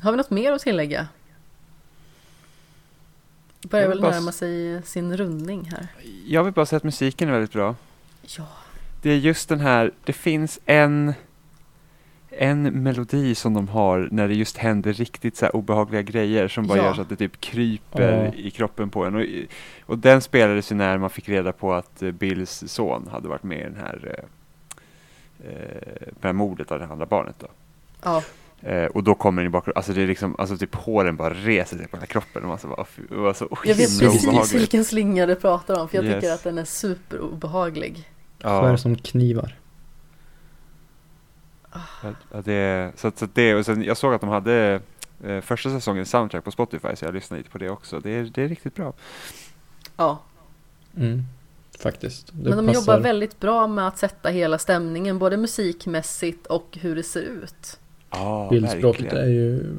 Har 0.00 0.10
vi 0.10 0.16
något 0.16 0.30
mer 0.30 0.52
att 0.52 0.62
tillägga? 0.62 1.08
Börjar 3.68 3.88
väl 3.88 4.00
bara 4.00 4.10
närma 4.12 4.32
sig 4.32 4.82
sin 4.82 5.16
rundning 5.16 5.64
här. 5.72 5.86
Jag 6.26 6.44
vill 6.44 6.52
bara 6.52 6.66
säga 6.66 6.76
att 6.76 6.84
musiken 6.84 7.28
är 7.28 7.32
väldigt 7.32 7.52
bra. 7.52 7.74
Ja. 8.38 8.46
Det 9.02 9.10
är 9.10 9.16
just 9.16 9.48
den 9.48 9.60
här, 9.60 9.90
det 10.04 10.12
finns 10.12 10.60
en 10.66 11.14
en 12.38 12.62
melodi 12.82 13.34
som 13.34 13.54
de 13.54 13.68
har 13.68 14.08
när 14.12 14.28
det 14.28 14.34
just 14.34 14.56
händer 14.56 14.92
riktigt 14.92 15.36
så 15.36 15.48
obehagliga 15.48 16.02
grejer 16.02 16.48
som 16.48 16.66
bara 16.66 16.78
Ja. 16.78 16.84
gör 16.84 16.94
så 16.94 17.00
att 17.02 17.08
det 17.08 17.16
typ 17.16 17.40
kryper 17.40 18.24
Ja. 18.24 18.32
i 18.34 18.50
kroppen 18.50 18.90
på 18.90 19.04
en. 19.04 19.14
Och, 19.14 19.24
och 19.86 19.98
den 19.98 20.20
spelades 20.22 20.72
ju 20.72 20.76
när 20.76 20.98
man 20.98 21.10
fick 21.10 21.28
reda 21.28 21.52
på 21.52 21.72
att 21.74 22.02
eh, 22.02 22.10
Bills 22.10 22.64
son 22.66 23.08
hade 23.12 23.28
varit 23.28 23.42
med 23.42 23.58
i 23.58 23.62
den 23.62 23.76
här, 23.76 24.14
eh, 24.18 24.24
eh, 25.50 26.08
det 26.20 26.26
här 26.28 26.32
mordet 26.32 26.72
av 26.72 26.78
det 26.78 26.86
andra 26.86 27.06
barnet. 27.06 27.36
Då. 27.38 27.46
Ja, 28.02 28.22
Eh, 28.62 28.84
och 28.84 29.04
då 29.04 29.14
kommer 29.14 29.42
den 29.42 29.46
i 29.46 29.50
bakgrunden, 29.50 29.76
alltså 29.78 29.92
det 29.92 30.02
är 30.02 30.06
liksom, 30.06 30.36
alltså 30.38 30.56
typ 30.58 30.74
håren 30.74 31.16
bara 31.16 31.34
reser 31.34 31.76
sig 31.76 31.88
på 31.88 31.96
hela 31.96 32.06
kroppen 32.06 32.42
och 32.42 32.48
man 32.48 32.58
så 32.58 32.68
bara, 32.68 32.86
det 33.08 33.14
var 33.16 33.34
så 33.34 33.48
jag 33.64 33.74
vet 33.74 33.76
precis 33.76 34.02
obehagligt. 34.26 34.52
vilken 34.54 34.84
slinga 34.84 35.26
du 35.26 35.34
pratar 35.34 35.80
om 35.80 35.88
för 35.88 35.96
jag 35.96 36.04
tycker 36.04 36.22
Yes. 36.28 36.34
att 36.38 36.44
den 36.44 36.58
är 36.58 36.64
superobehaglig. 36.64 38.10
Skär 38.42 38.68
Ja, 38.70 38.76
som 38.76 38.96
knivar. 38.96 39.58
ja, 42.32 42.40
det, 42.44 42.92
så, 42.96 43.12
så 43.16 43.28
det, 43.34 43.54
och 43.54 43.66
sen, 43.66 43.82
jag 43.84 43.96
såg 43.96 44.14
att 44.14 44.20
de 44.20 44.30
hade 44.30 44.80
eh, 45.24 45.40
första 45.40 45.70
säsongens 45.70 46.10
soundtrack 46.10 46.44
på 46.44 46.50
Spotify 46.50 46.96
så 46.96 47.04
jag 47.04 47.14
lyssnade 47.14 47.38
lite 47.40 47.50
på 47.50 47.58
det 47.58 47.70
också. 47.70 48.00
Det 48.00 48.10
är, 48.10 48.24
det 48.34 48.42
är 48.42 48.48
riktigt 48.48 48.74
bra. 48.74 48.92
Ja, 49.96 50.22
Mm. 50.96 51.22
Faktiskt. 51.78 52.26
Det 52.32 52.48
men 52.50 52.58
de 52.58 52.66
passar. 52.66 52.80
jobbar 52.80 53.00
väldigt 53.00 53.40
bra 53.40 53.66
med 53.66 53.86
att 53.88 53.98
sätta 53.98 54.28
hela 54.28 54.58
stämningen, 54.58 55.18
både 55.18 55.36
musikmässigt 55.36 56.46
och 56.46 56.78
hur 56.80 56.96
det 56.96 57.02
ser 57.02 57.20
ut. 57.22 57.78
Ja, 58.12 58.48
Bildspråket 58.50 59.12
är 59.12 59.28
ju 59.28 59.76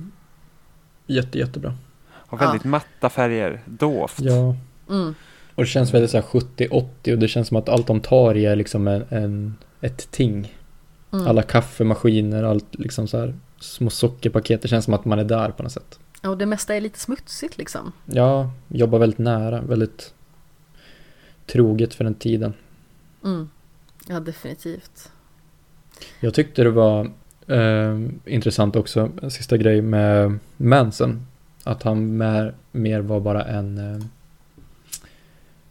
jätte, 1.07 1.39
jättebra. 1.39 1.75
Och 2.11 2.41
väldigt 2.41 2.63
matta 2.63 3.09
färger, 3.09 3.61
dovt. 3.65 4.19
Ja. 4.19 4.55
Mm. 4.89 5.15
Och 5.55 5.63
det 5.63 5.69
känns 5.69 5.93
väldigt 5.93 6.11
så 6.11 6.17
här 6.17 6.23
70-80 6.23 7.13
och 7.13 7.19
det 7.19 7.27
känns 7.27 7.47
som 7.47 7.57
att 7.57 7.69
allt 7.69 7.87
de 7.87 7.99
tar 7.99 8.35
i 8.35 8.45
är 8.45 8.55
liksom 8.55 8.87
en, 8.87 9.05
en, 9.09 9.55
ett 9.81 10.11
ting. 10.11 10.57
Mm. 11.11 11.27
Alla 11.27 11.41
kaffemaskiner, 11.41 12.43
allt 12.43 12.75
liksom 12.75 13.07
så 13.07 13.17
här 13.17 13.35
små 13.59 13.89
sockerpaket. 13.89 14.61
Det 14.61 14.67
känns 14.67 14.85
som 14.85 14.93
att 14.93 15.05
man 15.05 15.19
är 15.19 15.23
där 15.23 15.49
på 15.49 15.63
något 15.63 15.71
sätt. 15.71 15.99
Och 16.23 16.37
det 16.37 16.45
mesta 16.45 16.75
är 16.75 16.81
lite 16.81 16.99
smutsigt 16.99 17.57
liksom. 17.57 17.91
Ja, 18.05 18.51
jobbar 18.67 18.99
väldigt 18.99 19.19
nära, 19.19 19.61
väldigt 19.61 20.13
troget 21.45 21.93
för 21.93 22.03
den 22.03 22.13
tiden. 22.13 22.53
Mm. 23.23 23.49
Ja, 24.07 24.19
definitivt. 24.19 25.11
Jag 26.19 26.33
tyckte 26.33 26.63
det 26.63 26.71
var 26.71 27.11
eh, 27.47 27.99
intressant 28.25 28.75
också, 28.75 29.09
sista 29.29 29.57
grej 29.57 29.81
med 29.81 30.39
Manson. 30.57 31.25
Att 31.63 31.83
han 31.83 32.17
mer, 32.17 32.53
mer 32.71 32.99
var 33.01 33.19
bara 33.19 33.43
en, 33.43 33.77
eh, 33.77 34.03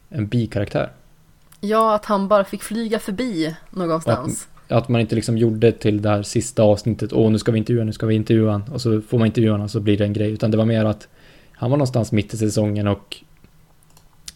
en 0.08 0.26
bikaraktär. 0.26 0.90
Ja, 1.60 1.94
att 1.94 2.04
han 2.04 2.28
bara 2.28 2.44
fick 2.44 2.62
flyga 2.62 2.98
förbi 2.98 3.56
någonstans. 3.70 4.48
Att 4.68 4.88
man 4.88 5.00
inte 5.00 5.14
liksom 5.14 5.38
gjorde 5.38 5.72
till 5.72 6.02
det 6.02 6.08
här 6.08 6.22
sista 6.22 6.62
avsnittet, 6.62 7.12
åh 7.12 7.30
nu 7.30 7.38
ska 7.38 7.52
vi 7.52 7.58
intervjua, 7.58 7.84
nu 7.84 7.92
ska 7.92 8.06
vi 8.06 8.14
intervjua 8.14 8.52
han. 8.52 8.62
Och 8.62 8.80
så 8.80 9.00
får 9.00 9.18
man 9.18 9.26
intervjua 9.26 9.52
honom 9.52 9.64
och 9.64 9.70
så 9.70 9.80
blir 9.80 9.98
det 9.98 10.04
en 10.04 10.12
grej. 10.12 10.30
Utan 10.30 10.50
det 10.50 10.56
var 10.56 10.64
mer 10.64 10.84
att 10.84 11.08
han 11.52 11.70
var 11.70 11.76
någonstans 11.76 12.12
mitt 12.12 12.34
i 12.34 12.36
säsongen 12.36 12.86
och 12.88 13.16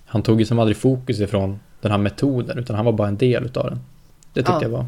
han 0.05 0.23
tog 0.23 0.41
ju 0.41 0.47
som 0.47 0.59
aldrig 0.59 0.77
fokus 0.77 1.21
ifrån 1.21 1.59
den 1.81 1.91
här 1.91 1.99
metoden, 1.99 2.59
utan 2.59 2.77
han 2.77 2.85
var 2.85 2.93
bara 2.93 3.09
en 3.09 3.17
del 3.17 3.45
utav 3.45 3.71
den. 3.71 3.79
Det 4.33 4.41
tyckte 4.41 4.53
Ja. 4.53 4.63
jag 4.63 4.69
var 4.69 4.87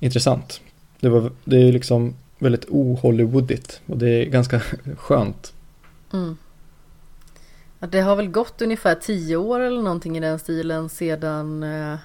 intressant. 0.00 0.60
Det, 1.00 1.08
var, 1.08 1.32
det 1.44 1.68
är 1.68 1.72
liksom 1.72 2.14
väldigt 2.38 2.64
ohollywoodigt 2.68 3.80
och 3.86 3.98
det 3.98 4.08
är 4.08 4.24
ganska 4.26 4.60
skönt. 4.96 5.52
Mm. 6.12 6.36
Ja, 7.78 7.86
det 7.86 8.00
har 8.00 8.16
väl 8.16 8.28
gått 8.28 8.62
ungefär 8.62 8.94
tio 8.94 9.36
år 9.36 9.60
eller 9.60 9.82
någonting 9.82 10.16
i 10.16 10.20
den 10.20 10.38
stilen 10.38 10.88
sedan 10.88 11.62
eh, 11.62 11.96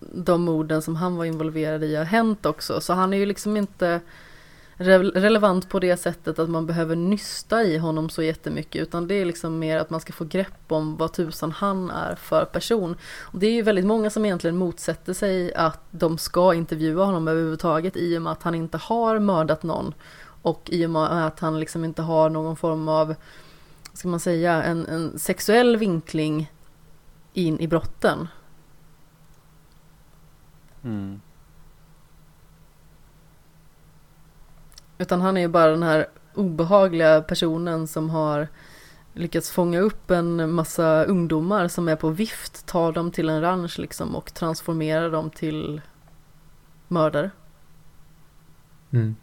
de 0.00 0.42
morden 0.42 0.82
som 0.82 0.96
han 0.96 1.16
var 1.16 1.24
involverad 1.24 1.84
i 1.84 1.96
har 1.96 2.04
hänt 2.04 2.46
också. 2.46 2.80
Så 2.80 2.92
han 2.92 3.12
är 3.12 3.18
ju 3.18 3.26
liksom 3.26 3.56
inte 3.56 4.00
re- 4.76 5.10
relevant 5.10 5.68
på 5.68 5.78
det 5.78 5.96
sättet 5.96 6.38
att 6.38 6.50
man 6.50 6.66
behöver 6.66 6.96
nysta 6.96 7.64
i 7.64 7.78
honom 7.78 8.10
så 8.10 8.22
jättemycket 8.22 8.82
utan 8.82 9.08
det 9.08 9.14
är 9.14 9.24
liksom 9.24 9.58
mer 9.58 9.78
att 9.78 9.90
man 9.90 10.00
ska 10.00 10.12
få 10.12 10.24
grepp 10.24 10.72
om 10.72 10.96
vad 10.96 11.12
tusan 11.12 11.52
han 11.52 11.90
är 11.90 12.14
för 12.14 12.44
person. 12.44 12.96
Och 13.20 13.38
det 13.38 13.46
är 13.46 13.52
ju 13.52 13.62
väldigt 13.62 13.86
många 13.86 14.10
som 14.10 14.24
egentligen 14.24 14.56
motsätter 14.56 15.12
sig 15.12 15.54
att 15.54 15.80
de 15.90 16.18
ska 16.18 16.54
intervjua 16.54 17.04
honom 17.04 17.28
överhuvudtaget 17.28 17.96
i 17.96 18.18
och 18.18 18.22
med 18.22 18.32
att 18.32 18.42
han 18.42 18.54
inte 18.54 18.78
har 18.78 19.18
mördat 19.18 19.62
någon 19.62 19.94
och 20.42 20.68
i 20.70 20.86
och 20.86 20.90
med 20.90 21.26
att 21.26 21.40
han 21.40 21.60
liksom 21.60 21.84
inte 21.84 22.02
har 22.02 22.30
någon 22.30 22.56
form 22.56 22.88
av, 22.88 23.14
ska 23.92 24.08
man 24.08 24.20
säga, 24.20 24.62
en, 24.62 24.86
en 24.86 25.18
sexuell 25.18 25.76
vinkling 25.76 26.52
in 27.32 27.60
i 27.60 27.68
brotten. 27.68 28.28
Mm. 30.84 31.20
Utan 34.98 35.20
han 35.20 35.36
är 35.36 35.40
ju 35.40 35.48
bara 35.48 35.70
den 35.70 35.82
här 35.82 36.06
obehagliga 36.34 37.22
personen 37.22 37.86
som 37.86 38.10
har 38.10 38.48
lyckats 39.12 39.50
fånga 39.50 39.80
upp 39.80 40.10
en 40.10 40.52
massa 40.52 41.04
ungdomar 41.04 41.68
som 41.68 41.88
är 41.88 41.96
på 41.96 42.10
vift, 42.10 42.66
tar 42.66 42.92
dem 42.92 43.10
till 43.10 43.28
en 43.28 43.40
ranch 43.40 43.78
liksom 43.78 44.16
och 44.16 44.34
transformerar 44.34 45.10
dem 45.10 45.30
till 45.30 45.80
mördare. 46.88 47.30
Mm. 48.90 49.16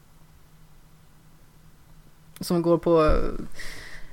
Som 2.39 2.61
går 2.61 2.77
på 2.77 3.05
eh, 3.05 3.13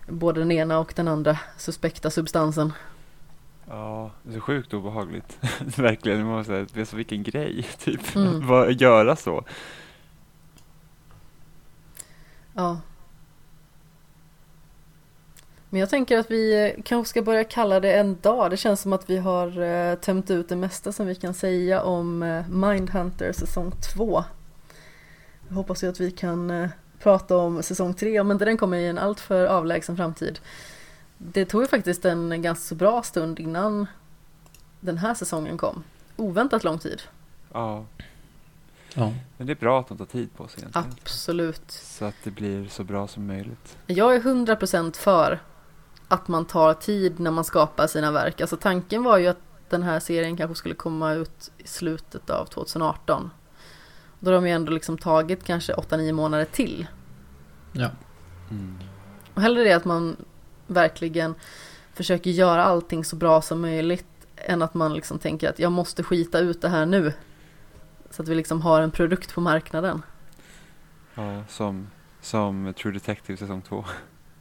både 0.09 0.41
den 0.41 0.53
ena 0.53 0.78
och 0.78 0.93
den 0.97 1.09
andra 1.09 1.39
suspekta 1.57 2.11
substansen. 2.11 2.73
Ja, 3.69 4.11
det 4.23 4.31
är 4.31 4.35
så 4.35 4.41
sjukt 4.41 4.74
obehagligt. 4.74 5.39
Verkligen, 5.77 6.27
man 6.27 6.37
måste 6.37 6.66
säga, 6.66 6.87
så 6.87 6.97
vilken 6.97 7.23
grej, 7.23 7.62
typ. 7.78 8.16
Mm. 8.16 8.47
Vad, 8.47 8.73
göra 8.73 9.16
så. 9.16 9.45
Ja. 12.55 12.81
Men 15.71 15.81
jag 15.81 15.91
tänker 15.91 16.19
att 16.19 16.31
vi 16.31 16.67
eh, 16.67 16.83
kanske 16.83 17.11
ska 17.11 17.23
börja 17.23 17.45
kalla 17.45 17.81
det 17.81 17.93
en 17.93 18.21
dag. 18.21 18.51
Det 18.51 18.57
känns 18.57 18.81
som 18.81 18.93
att 18.93 19.11
vi 19.11 19.17
har 19.17 19.61
eh, 19.63 19.95
tömt 19.95 20.31
ut 20.31 20.49
det 20.49 20.57
mesta 20.57 20.93
som 20.93 21.07
vi 21.07 21.15
kan 21.15 21.35
säga 21.35 21.83
om 21.83 22.23
eh, 22.23 22.49
Mindhunter 22.49 23.33
säsong 23.33 23.73
2. 23.95 24.25
Jag 25.49 25.55
hoppas 25.55 25.85
ju 25.85 25.89
att 25.89 26.01
vi 26.01 26.11
kan 26.11 26.69
prata 26.99 27.37
om 27.37 27.63
säsong 27.63 27.95
3 27.95 28.21
om 28.21 28.31
inte 28.31 28.45
den 28.45 28.57
kommer 28.57 28.79
i 28.79 28.87
en 28.87 28.99
alltför 28.99 29.47
avlägsen 29.47 29.97
framtid. 29.97 30.39
Det 31.19 31.45
tog 31.45 31.63
ju 31.63 31.69
faktiskt 31.69 32.05
en 32.05 32.43
ganska 32.43 32.69
så 32.69 32.75
bra 32.75 33.03
stund 33.03 33.41
innan 33.41 33.87
den 34.81 34.99
här 34.99 35.15
säsongen 35.15 35.59
kom. 35.59 35.85
Oväntat 36.17 36.65
lång 36.65 36.79
tid. 36.79 37.03
Ja, 37.53 37.85
Ja. 38.95 39.12
men 39.37 39.47
det 39.47 39.53
är 39.53 39.57
bra 39.57 39.81
att 39.81 39.89
de 39.89 39.99
tar 39.99 40.05
tid 40.05 40.35
på 40.37 40.49
sig 40.49 40.61
egentligen. 40.61 40.89
Absolut. 41.03 41.71
Så 41.71 42.05
att 42.05 42.15
det 42.25 42.31
blir 42.31 42.69
så 42.69 42.85
bra 42.85 43.09
som 43.09 43.27
möjligt. 43.27 43.79
Jag 43.87 44.15
är 44.17 44.21
100% 44.21 44.97
för 44.97 45.41
att 46.09 46.29
man 46.29 46.45
tar 46.45 46.75
tid 46.75 47.21
när 47.21 47.31
man 47.31 47.45
skapar 47.45 47.87
sina 47.87 48.11
verk. 48.11 48.41
Alltså 48.41 48.57
tanken 48.57 49.03
var 49.03 49.19
ju 49.19 49.27
att 49.27 49.41
den 49.69 49.83
här 49.83 50.01
serien 50.01 50.37
kanske 50.37 50.55
skulle 50.55 50.75
komma 50.75 51.12
ut 51.12 51.51
i 51.59 51.67
slutet 51.67 52.31
av 52.31 52.45
2018. 52.45 53.31
Då 54.19 54.31
har 54.31 54.35
de 54.35 54.47
ju 54.47 54.53
ändå 54.53 54.73
liksom 54.73 54.99
tagit 54.99 55.45
kanske 55.45 55.73
8-9 55.73 56.12
månader 56.12 56.45
till. 56.45 56.87
ja. 57.73 57.91
Mm. 58.51 58.79
Och 59.35 59.43
hellre 59.43 59.65
det 59.65 59.73
att 59.73 59.85
man 59.85 60.17
verkligen 60.67 61.35
försöker 61.95 62.31
göra 62.31 62.65
allting 62.65 63.05
så 63.05 63.17
bra 63.17 63.43
som 63.43 63.61
möjligt 63.61 64.07
än 64.37 64.62
att 64.62 64.75
man 64.75 64.95
liksom 64.95 65.19
tänker 65.19 65.49
att 65.49 65.59
jag 65.59 65.73
måste 65.73 66.03
skita 66.03 66.39
ut 66.39 66.62
det 66.62 66.69
här 66.69 66.87
nu. 66.87 67.12
Så 68.11 68.23
att 68.23 68.28
vi 68.28 68.35
liksom 68.35 68.61
har 68.62 68.82
en 68.82 68.91
produkt 68.91 69.35
på 69.35 69.41
marknaden. 69.41 70.03
Ja, 71.15 71.43
som, 71.49 71.87
som 72.20 72.74
True 72.78 72.93
Detective 72.93 73.37
säsong 73.37 73.62
två. 73.62 73.85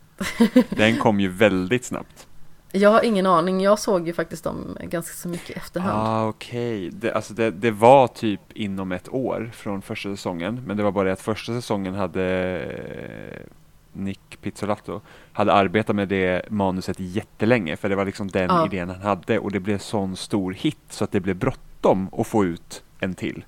Den 0.69 0.97
kom 0.97 1.19
ju 1.19 1.27
väldigt 1.27 1.85
snabbt. 1.85 2.27
Jag 2.71 2.89
har 2.89 3.03
ingen 3.03 3.25
aning, 3.25 3.61
jag 3.61 3.79
såg 3.79 4.07
ju 4.07 4.13
faktiskt 4.13 4.43
dem 4.43 4.77
ganska 4.81 5.13
så 5.13 5.29
mycket 5.29 5.49
i 5.49 5.53
efterhand. 5.53 6.07
Ah, 6.07 6.27
okej. 6.27 6.89
Det, 6.89 7.13
alltså 7.13 7.33
det, 7.33 7.51
det 7.51 7.71
var 7.71 8.07
typ 8.07 8.41
inom 8.53 8.91
ett 8.91 9.09
år 9.13 9.51
från 9.53 9.81
första 9.81 10.09
säsongen. 10.09 10.63
Men 10.67 10.77
det 10.77 10.83
var 10.83 10.91
bara 10.91 11.05
det 11.05 11.13
att 11.13 11.21
första 11.21 11.53
säsongen 11.53 11.95
hade 11.95 12.25
eh, 12.59 13.47
Nick 13.93 14.41
Pizzolatto 14.41 15.01
hade 15.33 15.53
arbetat 15.53 15.95
med 15.95 16.07
det 16.07 16.45
manuset 16.49 16.99
jättelänge. 16.99 17.77
För 17.77 17.89
det 17.89 17.95
var 17.95 18.05
liksom 18.05 18.27
den 18.27 18.49
Ja. 18.49 18.65
idén 18.65 18.89
han 18.89 19.01
hade. 19.01 19.39
Och 19.39 19.51
det 19.51 19.59
blev 19.59 19.77
sån 19.77 20.15
stor 20.15 20.51
hit 20.53 20.77
så 20.89 21.03
att 21.03 21.11
det 21.11 21.19
blev 21.19 21.35
bråttom 21.35 22.09
att 22.17 22.27
få 22.27 22.45
ut 22.45 22.83
en 22.99 23.13
till. 23.15 23.45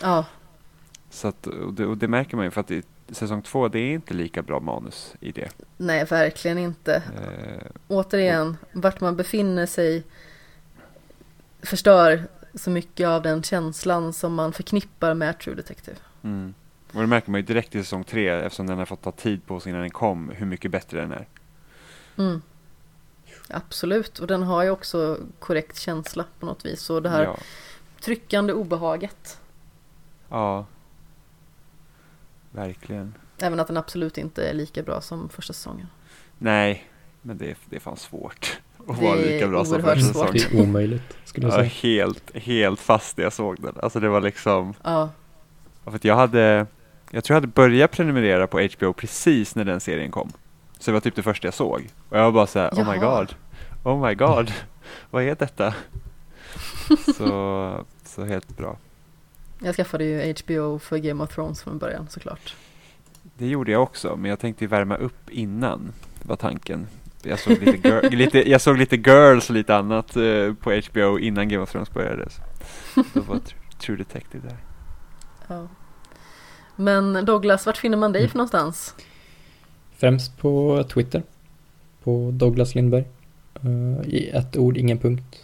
Ja, 0.00 0.24
Så 1.10 1.28
att, 1.28 1.46
och, 1.46 1.72
det, 1.74 1.86
och 1.86 1.98
det 1.98 2.08
märker 2.08 2.36
man 2.36 2.44
ju 2.44 2.50
för 2.50 2.60
att 2.60 2.70
i 2.70 2.82
säsong 3.08 3.42
två 3.42 3.68
det 3.68 3.78
är 3.78 3.92
inte 3.94 4.14
lika 4.14 4.42
bra 4.42 4.60
manus 4.60 5.14
i 5.20 5.32
det. 5.32 5.48
nej 5.76 6.04
verkligen 6.04 6.58
inte. 6.58 6.94
Eh, 6.94 7.66
återigen, 7.88 8.56
vart 8.72 9.00
man 9.00 9.16
befinner 9.16 9.66
sig 9.66 10.04
förstör 11.62 12.22
så 12.54 12.70
mycket 12.70 13.08
av 13.08 13.22
den 13.22 13.42
känslan 13.42 14.12
som 14.12 14.34
man 14.34 14.52
förknippar 14.52 15.14
med 15.14 15.38
True 15.38 15.54
Detective. 15.56 15.96
mm. 16.22 16.54
Och 16.92 17.00
det 17.00 17.06
märker 17.06 17.30
man 17.30 17.40
ju 17.40 17.46
direkt 17.46 17.74
i 17.74 17.78
säsong 17.78 18.04
tre 18.04 18.28
eftersom 18.28 18.66
den 18.66 18.78
har 18.78 18.84
fått 18.86 19.02
ta 19.02 19.12
tid 19.12 19.46
på 19.46 19.60
sig 19.60 19.70
innan 19.70 19.80
den 19.82 19.90
kom 19.90 20.28
hur 20.28 20.46
mycket 20.46 20.70
bättre 20.70 21.00
den 21.00 21.12
är. 21.12 21.26
Mm. 22.18 22.42
Absolut, 23.48 24.18
och 24.18 24.26
den 24.26 24.42
har 24.42 24.62
ju 24.62 24.70
också 24.70 25.18
korrekt 25.38 25.78
känsla 25.78 26.24
på 26.40 26.46
något 26.46 26.66
vis. 26.66 26.90
Och 26.90 27.02
det 27.02 27.08
här 27.08 27.22
Ja. 27.22 27.36
tryckande 28.00 28.52
obehaget. 28.52 29.40
Ja. 30.28 30.66
Verkligen. 32.50 33.14
Även 33.38 33.60
att 33.60 33.66
den 33.66 33.76
absolut 33.76 34.18
inte 34.18 34.48
är 34.48 34.54
lika 34.54 34.82
bra 34.82 35.00
som 35.00 35.28
första 35.28 35.52
säsongen. 35.52 35.86
Nej, 36.38 36.84
men 37.22 37.38
det, 37.38 37.50
är- 37.50 37.56
det 37.70 37.76
är 37.76 37.80
fan 37.80 37.96
svårt 37.96 38.60
att 38.88 38.96
Det 38.98 39.04
vara 39.04 39.14
lika 39.14 39.48
bra 39.48 39.64
som 39.64 39.82
första 39.82 40.12
svårt. 40.12 40.32
Det 40.32 40.38
säsongen. 40.38 40.64
är 40.64 40.68
omöjligt, 40.68 41.16
skulle 41.24 41.46
jag 41.46 41.52
Jag 41.52 41.58
var 41.58 41.68
säga. 41.70 41.96
helt, 42.04 42.36
helt 42.36 42.80
fast 42.80 43.16
när 43.16 43.24
jag 43.24 43.32
såg 43.32 43.60
den. 43.62 43.74
Alltså 43.82 44.00
det 44.00 44.08
var 44.08 44.20
liksom, 44.20 44.74
Ja, 44.82 45.10
ja, 45.84 45.90
för 45.90 45.96
att 45.96 46.04
jag 46.04 46.16
hade, 46.16 46.66
jag 47.10 47.24
tror 47.24 47.34
jag 47.34 47.40
hade 47.40 47.46
börjat 47.52 47.90
prenumerera 47.90 48.46
på 48.46 48.60
HBO 48.76 48.92
precis 48.92 49.54
när 49.54 49.64
den 49.64 49.80
serien 49.80 50.10
kom. 50.10 50.32
Så 50.78 50.90
det 50.90 50.92
var 50.92 51.00
typ 51.00 51.14
det 51.14 51.22
första 51.22 51.46
jag 51.46 51.54
såg. 51.54 51.88
Och 52.08 52.18
jag 52.18 52.24
var 52.24 52.32
bara 52.32 52.46
såhär, 52.46 52.70
oh 52.70 52.92
my 52.92 52.98
god, 52.98 53.34
oh 53.84 54.06
my 54.08 54.14
god, 54.14 54.52
vad 55.10 55.22
är 55.22 55.34
detta? 55.34 55.74
så, 57.16 57.84
så 58.04 58.24
helt 58.24 58.56
bra. 58.56 58.76
Jag 59.62 59.74
skaffade 59.76 60.04
ju 60.04 60.34
HBO 60.42 60.78
för 60.78 60.98
Game 60.98 61.24
of 61.24 61.34
Thrones 61.34 61.62
från 61.62 61.78
början 61.78 62.06
såklart. 62.10 62.54
Det 63.38 63.46
gjorde 63.46 63.72
jag 63.72 63.82
också, 63.82 64.16
men 64.16 64.28
jag 64.30 64.38
tänkte 64.40 64.66
värma 64.66 64.96
upp 64.96 65.30
innan, 65.30 65.92
var 66.22 66.36
tanken. 66.36 66.86
Jag 67.22 67.38
såg 67.38 67.58
lite, 67.62 67.88
gir- 67.88 68.10
lite, 68.16 68.50
jag 68.50 68.60
såg 68.60 68.78
lite 68.78 68.96
Girls 68.96 69.48
och 69.50 69.54
lite 69.56 69.76
annat 69.76 70.16
eh, 70.16 70.54
på 70.54 70.80
HBO 70.92 71.18
innan 71.18 71.48
Game 71.48 71.62
of 71.62 71.70
Thrones 71.72 71.90
började. 71.92 72.28
Då 73.14 73.20
var 73.20 73.36
Tr- 73.36 73.54
True 73.78 73.96
Detective 73.96 74.48
där. 74.48 74.56
Ja. 75.46 75.68
Men 76.76 77.24
Douglas, 77.24 77.66
vart 77.66 77.76
finner 77.76 77.96
man 77.96 78.12
dig 78.12 78.28
för 78.28 78.36
någonstans? 78.38 78.94
Främst 79.96 80.36
på 80.38 80.84
Twitter. 80.94 81.22
På 82.02 82.30
Douglas 82.32 82.74
Lindberg. 82.74 83.04
Eh, 83.54 84.08
I 84.08 84.30
ett 84.34 84.56
ord, 84.56 84.76
ingen 84.76 84.98
punkt. 84.98 85.42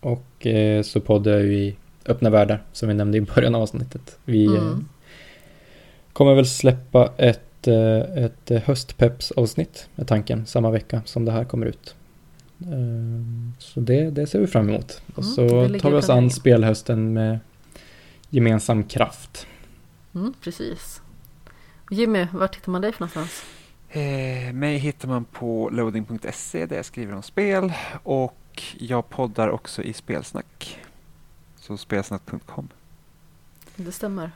Och 0.00 0.46
eh, 0.46 0.82
så 0.82 1.00
poddar 1.00 1.32
jag 1.32 1.42
ju 1.42 1.54
i 1.54 1.76
Öppna 2.06 2.30
världar 2.30 2.62
som 2.72 2.88
vi 2.88 2.94
nämnde 2.94 3.18
i 3.18 3.20
början 3.20 3.54
av 3.54 3.62
avsnittet. 3.62 4.18
Vi 4.24 4.44
eh, 4.46 4.52
Mm. 4.62 4.88
kommer 6.12 6.34
väl 6.34 6.46
släppa 6.46 7.12
ett, 7.16 7.68
eh, 7.68 8.24
ett 8.24 8.50
eh, 8.50 8.60
höstpeps-avsnitt 8.62 9.88
med 9.94 10.08
tanken 10.08 10.46
samma 10.46 10.70
vecka 10.70 11.02
som 11.04 11.24
det 11.24 11.32
här 11.32 11.44
kommer 11.44 11.66
ut. 11.66 11.94
Så 13.58 13.80
det, 13.80 14.10
det 14.10 14.26
ser 14.26 14.38
vi 14.38 14.46
fram 14.46 14.68
emot. 14.68 15.02
Och 15.14 15.22
Mm, 15.22 15.34
så 15.34 15.78
tar 15.78 15.90
vi 15.90 15.96
oss 15.96 16.10
an 16.10 16.30
spelhösten 16.30 17.12
med 17.12 17.38
gemensam 18.30 18.84
kraft. 18.84 19.46
Mm, 20.14 20.34
precis. 20.44 21.02
Jimmy, 21.90 22.26
vart 22.32 22.56
hittar 22.56 22.72
man 22.72 22.80
dig 22.80 22.92
för 22.92 23.00
någonstans? 23.00 23.44
Eh, 23.90 24.52
mig 24.52 24.78
hittar 24.78 25.08
man 25.08 25.24
på 25.24 25.68
loading.se 25.72 26.66
där 26.66 26.76
jag 26.76 26.84
skriver 26.84 27.14
om 27.14 27.22
spel 27.22 27.72
och 28.02 28.62
jag 28.78 29.08
poddar 29.10 29.48
också 29.48 29.82
i 29.82 29.92
Spelsnack. 29.92 30.78
Så 31.72 31.76
spelsnack.com. 31.76 32.68
Det 33.76 33.92
stämmer. 33.92 34.30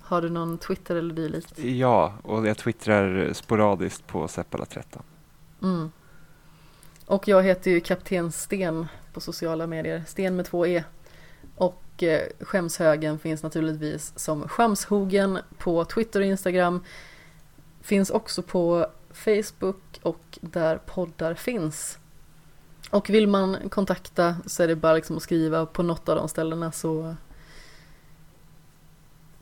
Har 0.00 0.22
du 0.22 0.30
någon 0.30 0.58
Twitter 0.58 0.96
eller 0.96 1.14
dylikt? 1.14 1.58
Ja, 1.58 2.14
och 2.22 2.46
jag 2.46 2.58
twittrar 2.58 3.32
sporadiskt 3.32 4.06
på 4.06 4.26
Seppala13. 4.26 4.98
Mm. 5.62 5.90
Och 7.06 7.28
jag 7.28 7.42
heter 7.42 7.70
ju 7.70 7.80
Kapten 7.80 8.32
Sten 8.32 8.86
på 9.12 9.20
sociala 9.20 9.66
medier. 9.66 10.04
Sten 10.06 10.36
med 10.36 10.46
två 10.46 10.66
E. 10.66 10.84
Och 11.56 12.02
eh, 12.02 12.22
skämshögen 12.40 13.18
finns 13.18 13.42
naturligtvis 13.42 14.12
som 14.16 14.48
Skamshogen 14.48 15.38
på 15.58 15.84
Twitter 15.84 16.20
och 16.20 16.26
Instagram. 16.26 16.84
Finns 17.80 18.10
också 18.10 18.42
på 18.42 18.86
Facebook 19.12 20.00
och 20.02 20.38
där 20.40 20.76
poddar 20.76 21.34
finns. 21.34 21.98
Och 22.90 23.10
vill 23.10 23.28
man 23.28 23.68
kontakta 23.68 24.36
så 24.46 24.62
är 24.62 24.68
det 24.68 24.76
bara 24.76 24.94
liksom 24.94 25.16
att 25.16 25.22
skriva 25.22 25.66
på 25.66 25.82
något 25.82 26.08
av 26.08 26.16
de 26.16 26.28
ställena 26.28 26.72
så 26.72 27.14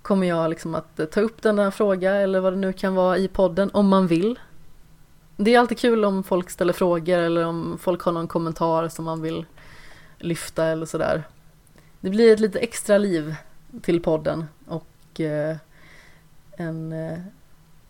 kommer 0.03 0.27
jag 0.27 0.51
liksom 0.51 0.75
att 0.75 1.01
eh, 1.01 1.07
ta 1.07 1.21
upp 1.21 1.43
denna 1.43 1.71
fråga, 1.71 2.15
eller 2.15 2.41
vad 2.41 2.53
det 2.53 2.59
nu 2.59 2.73
kan 2.73 2.95
vara 2.95 3.19
i 3.19 3.29
podden 3.29 3.71
om 3.73 3.89
man 3.89 4.07
vill. 4.07 4.39
Det 5.37 5.55
är 5.55 5.59
alltid 5.59 5.79
kul 5.79 6.05
om 6.05 6.23
folk 6.25 6.51
ställer 6.51 6.73
frågor 6.73 7.19
eller 7.19 7.45
om 7.45 7.79
folk 7.81 8.03
har 8.03 8.13
någon 8.13 8.29
kommentar 8.29 8.89
som 8.89 9.05
man 9.05 9.23
vill 9.23 9.47
lyfta 10.19 10.65
eller 10.65 10.87
sådär. 10.87 11.23
Det 12.01 12.11
blir 12.11 12.33
ett 12.33 12.41
lite 12.41 12.59
extra 12.59 12.99
liv 12.99 13.35
till 13.83 14.03
podden 14.03 14.45
och 14.67 15.21
eh, 15.21 15.57
en, 16.53 16.93
eh, 16.93 17.19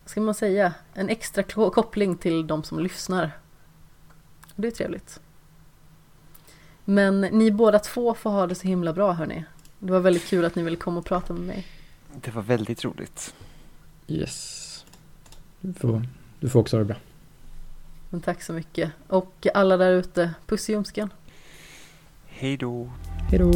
ska 0.05 0.21
man 0.21 0.33
säga, 0.33 0.73
en 0.93 1.09
extra 1.09 1.43
koppling 1.43 2.17
till 2.17 2.47
de 2.47 2.63
som 2.63 2.79
lyssnar. 2.79 3.31
Det 4.55 4.67
är 4.67 4.71
trevligt. 4.71 5.19
Men 6.85 7.21
ni 7.21 7.51
båda 7.51 7.79
två 7.79 8.13
får 8.13 8.29
ha 8.29 8.47
det 8.47 8.55
så 8.55 8.67
himla 8.67 8.93
bra 8.93 9.11
hörni. 9.11 9.45
Det 9.79 9.91
var 9.91 9.99
väldigt 9.99 10.25
kul 10.25 10.45
att 10.45 10.55
ni 10.55 10.63
ville 10.63 10.77
komma 10.77 10.99
och 10.99 11.05
prata 11.05 11.33
med 11.33 11.41
mig. 11.41 11.67
Det 12.21 12.31
var 12.31 12.41
väldigt 12.41 12.85
roligt. 12.85 13.33
Yes. 14.07 14.85
Du 15.59 15.73
får, 15.73 16.07
du 16.39 16.49
får 16.49 16.59
också 16.59 16.75
ha 16.75 16.79
det 16.79 16.85
bra. 16.85 16.97
Men 18.09 18.21
tack 18.21 18.41
så 18.43 18.53
mycket. 18.53 18.91
Och 19.07 19.47
alla 19.53 19.77
där 19.77 19.91
ute, 19.91 20.33
puss 20.45 20.69
i 20.69 20.71
ljumsken. 20.71 21.09
Hej 22.27 22.57
då. 22.57 22.91
Hej 23.29 23.39
då. 23.39 23.51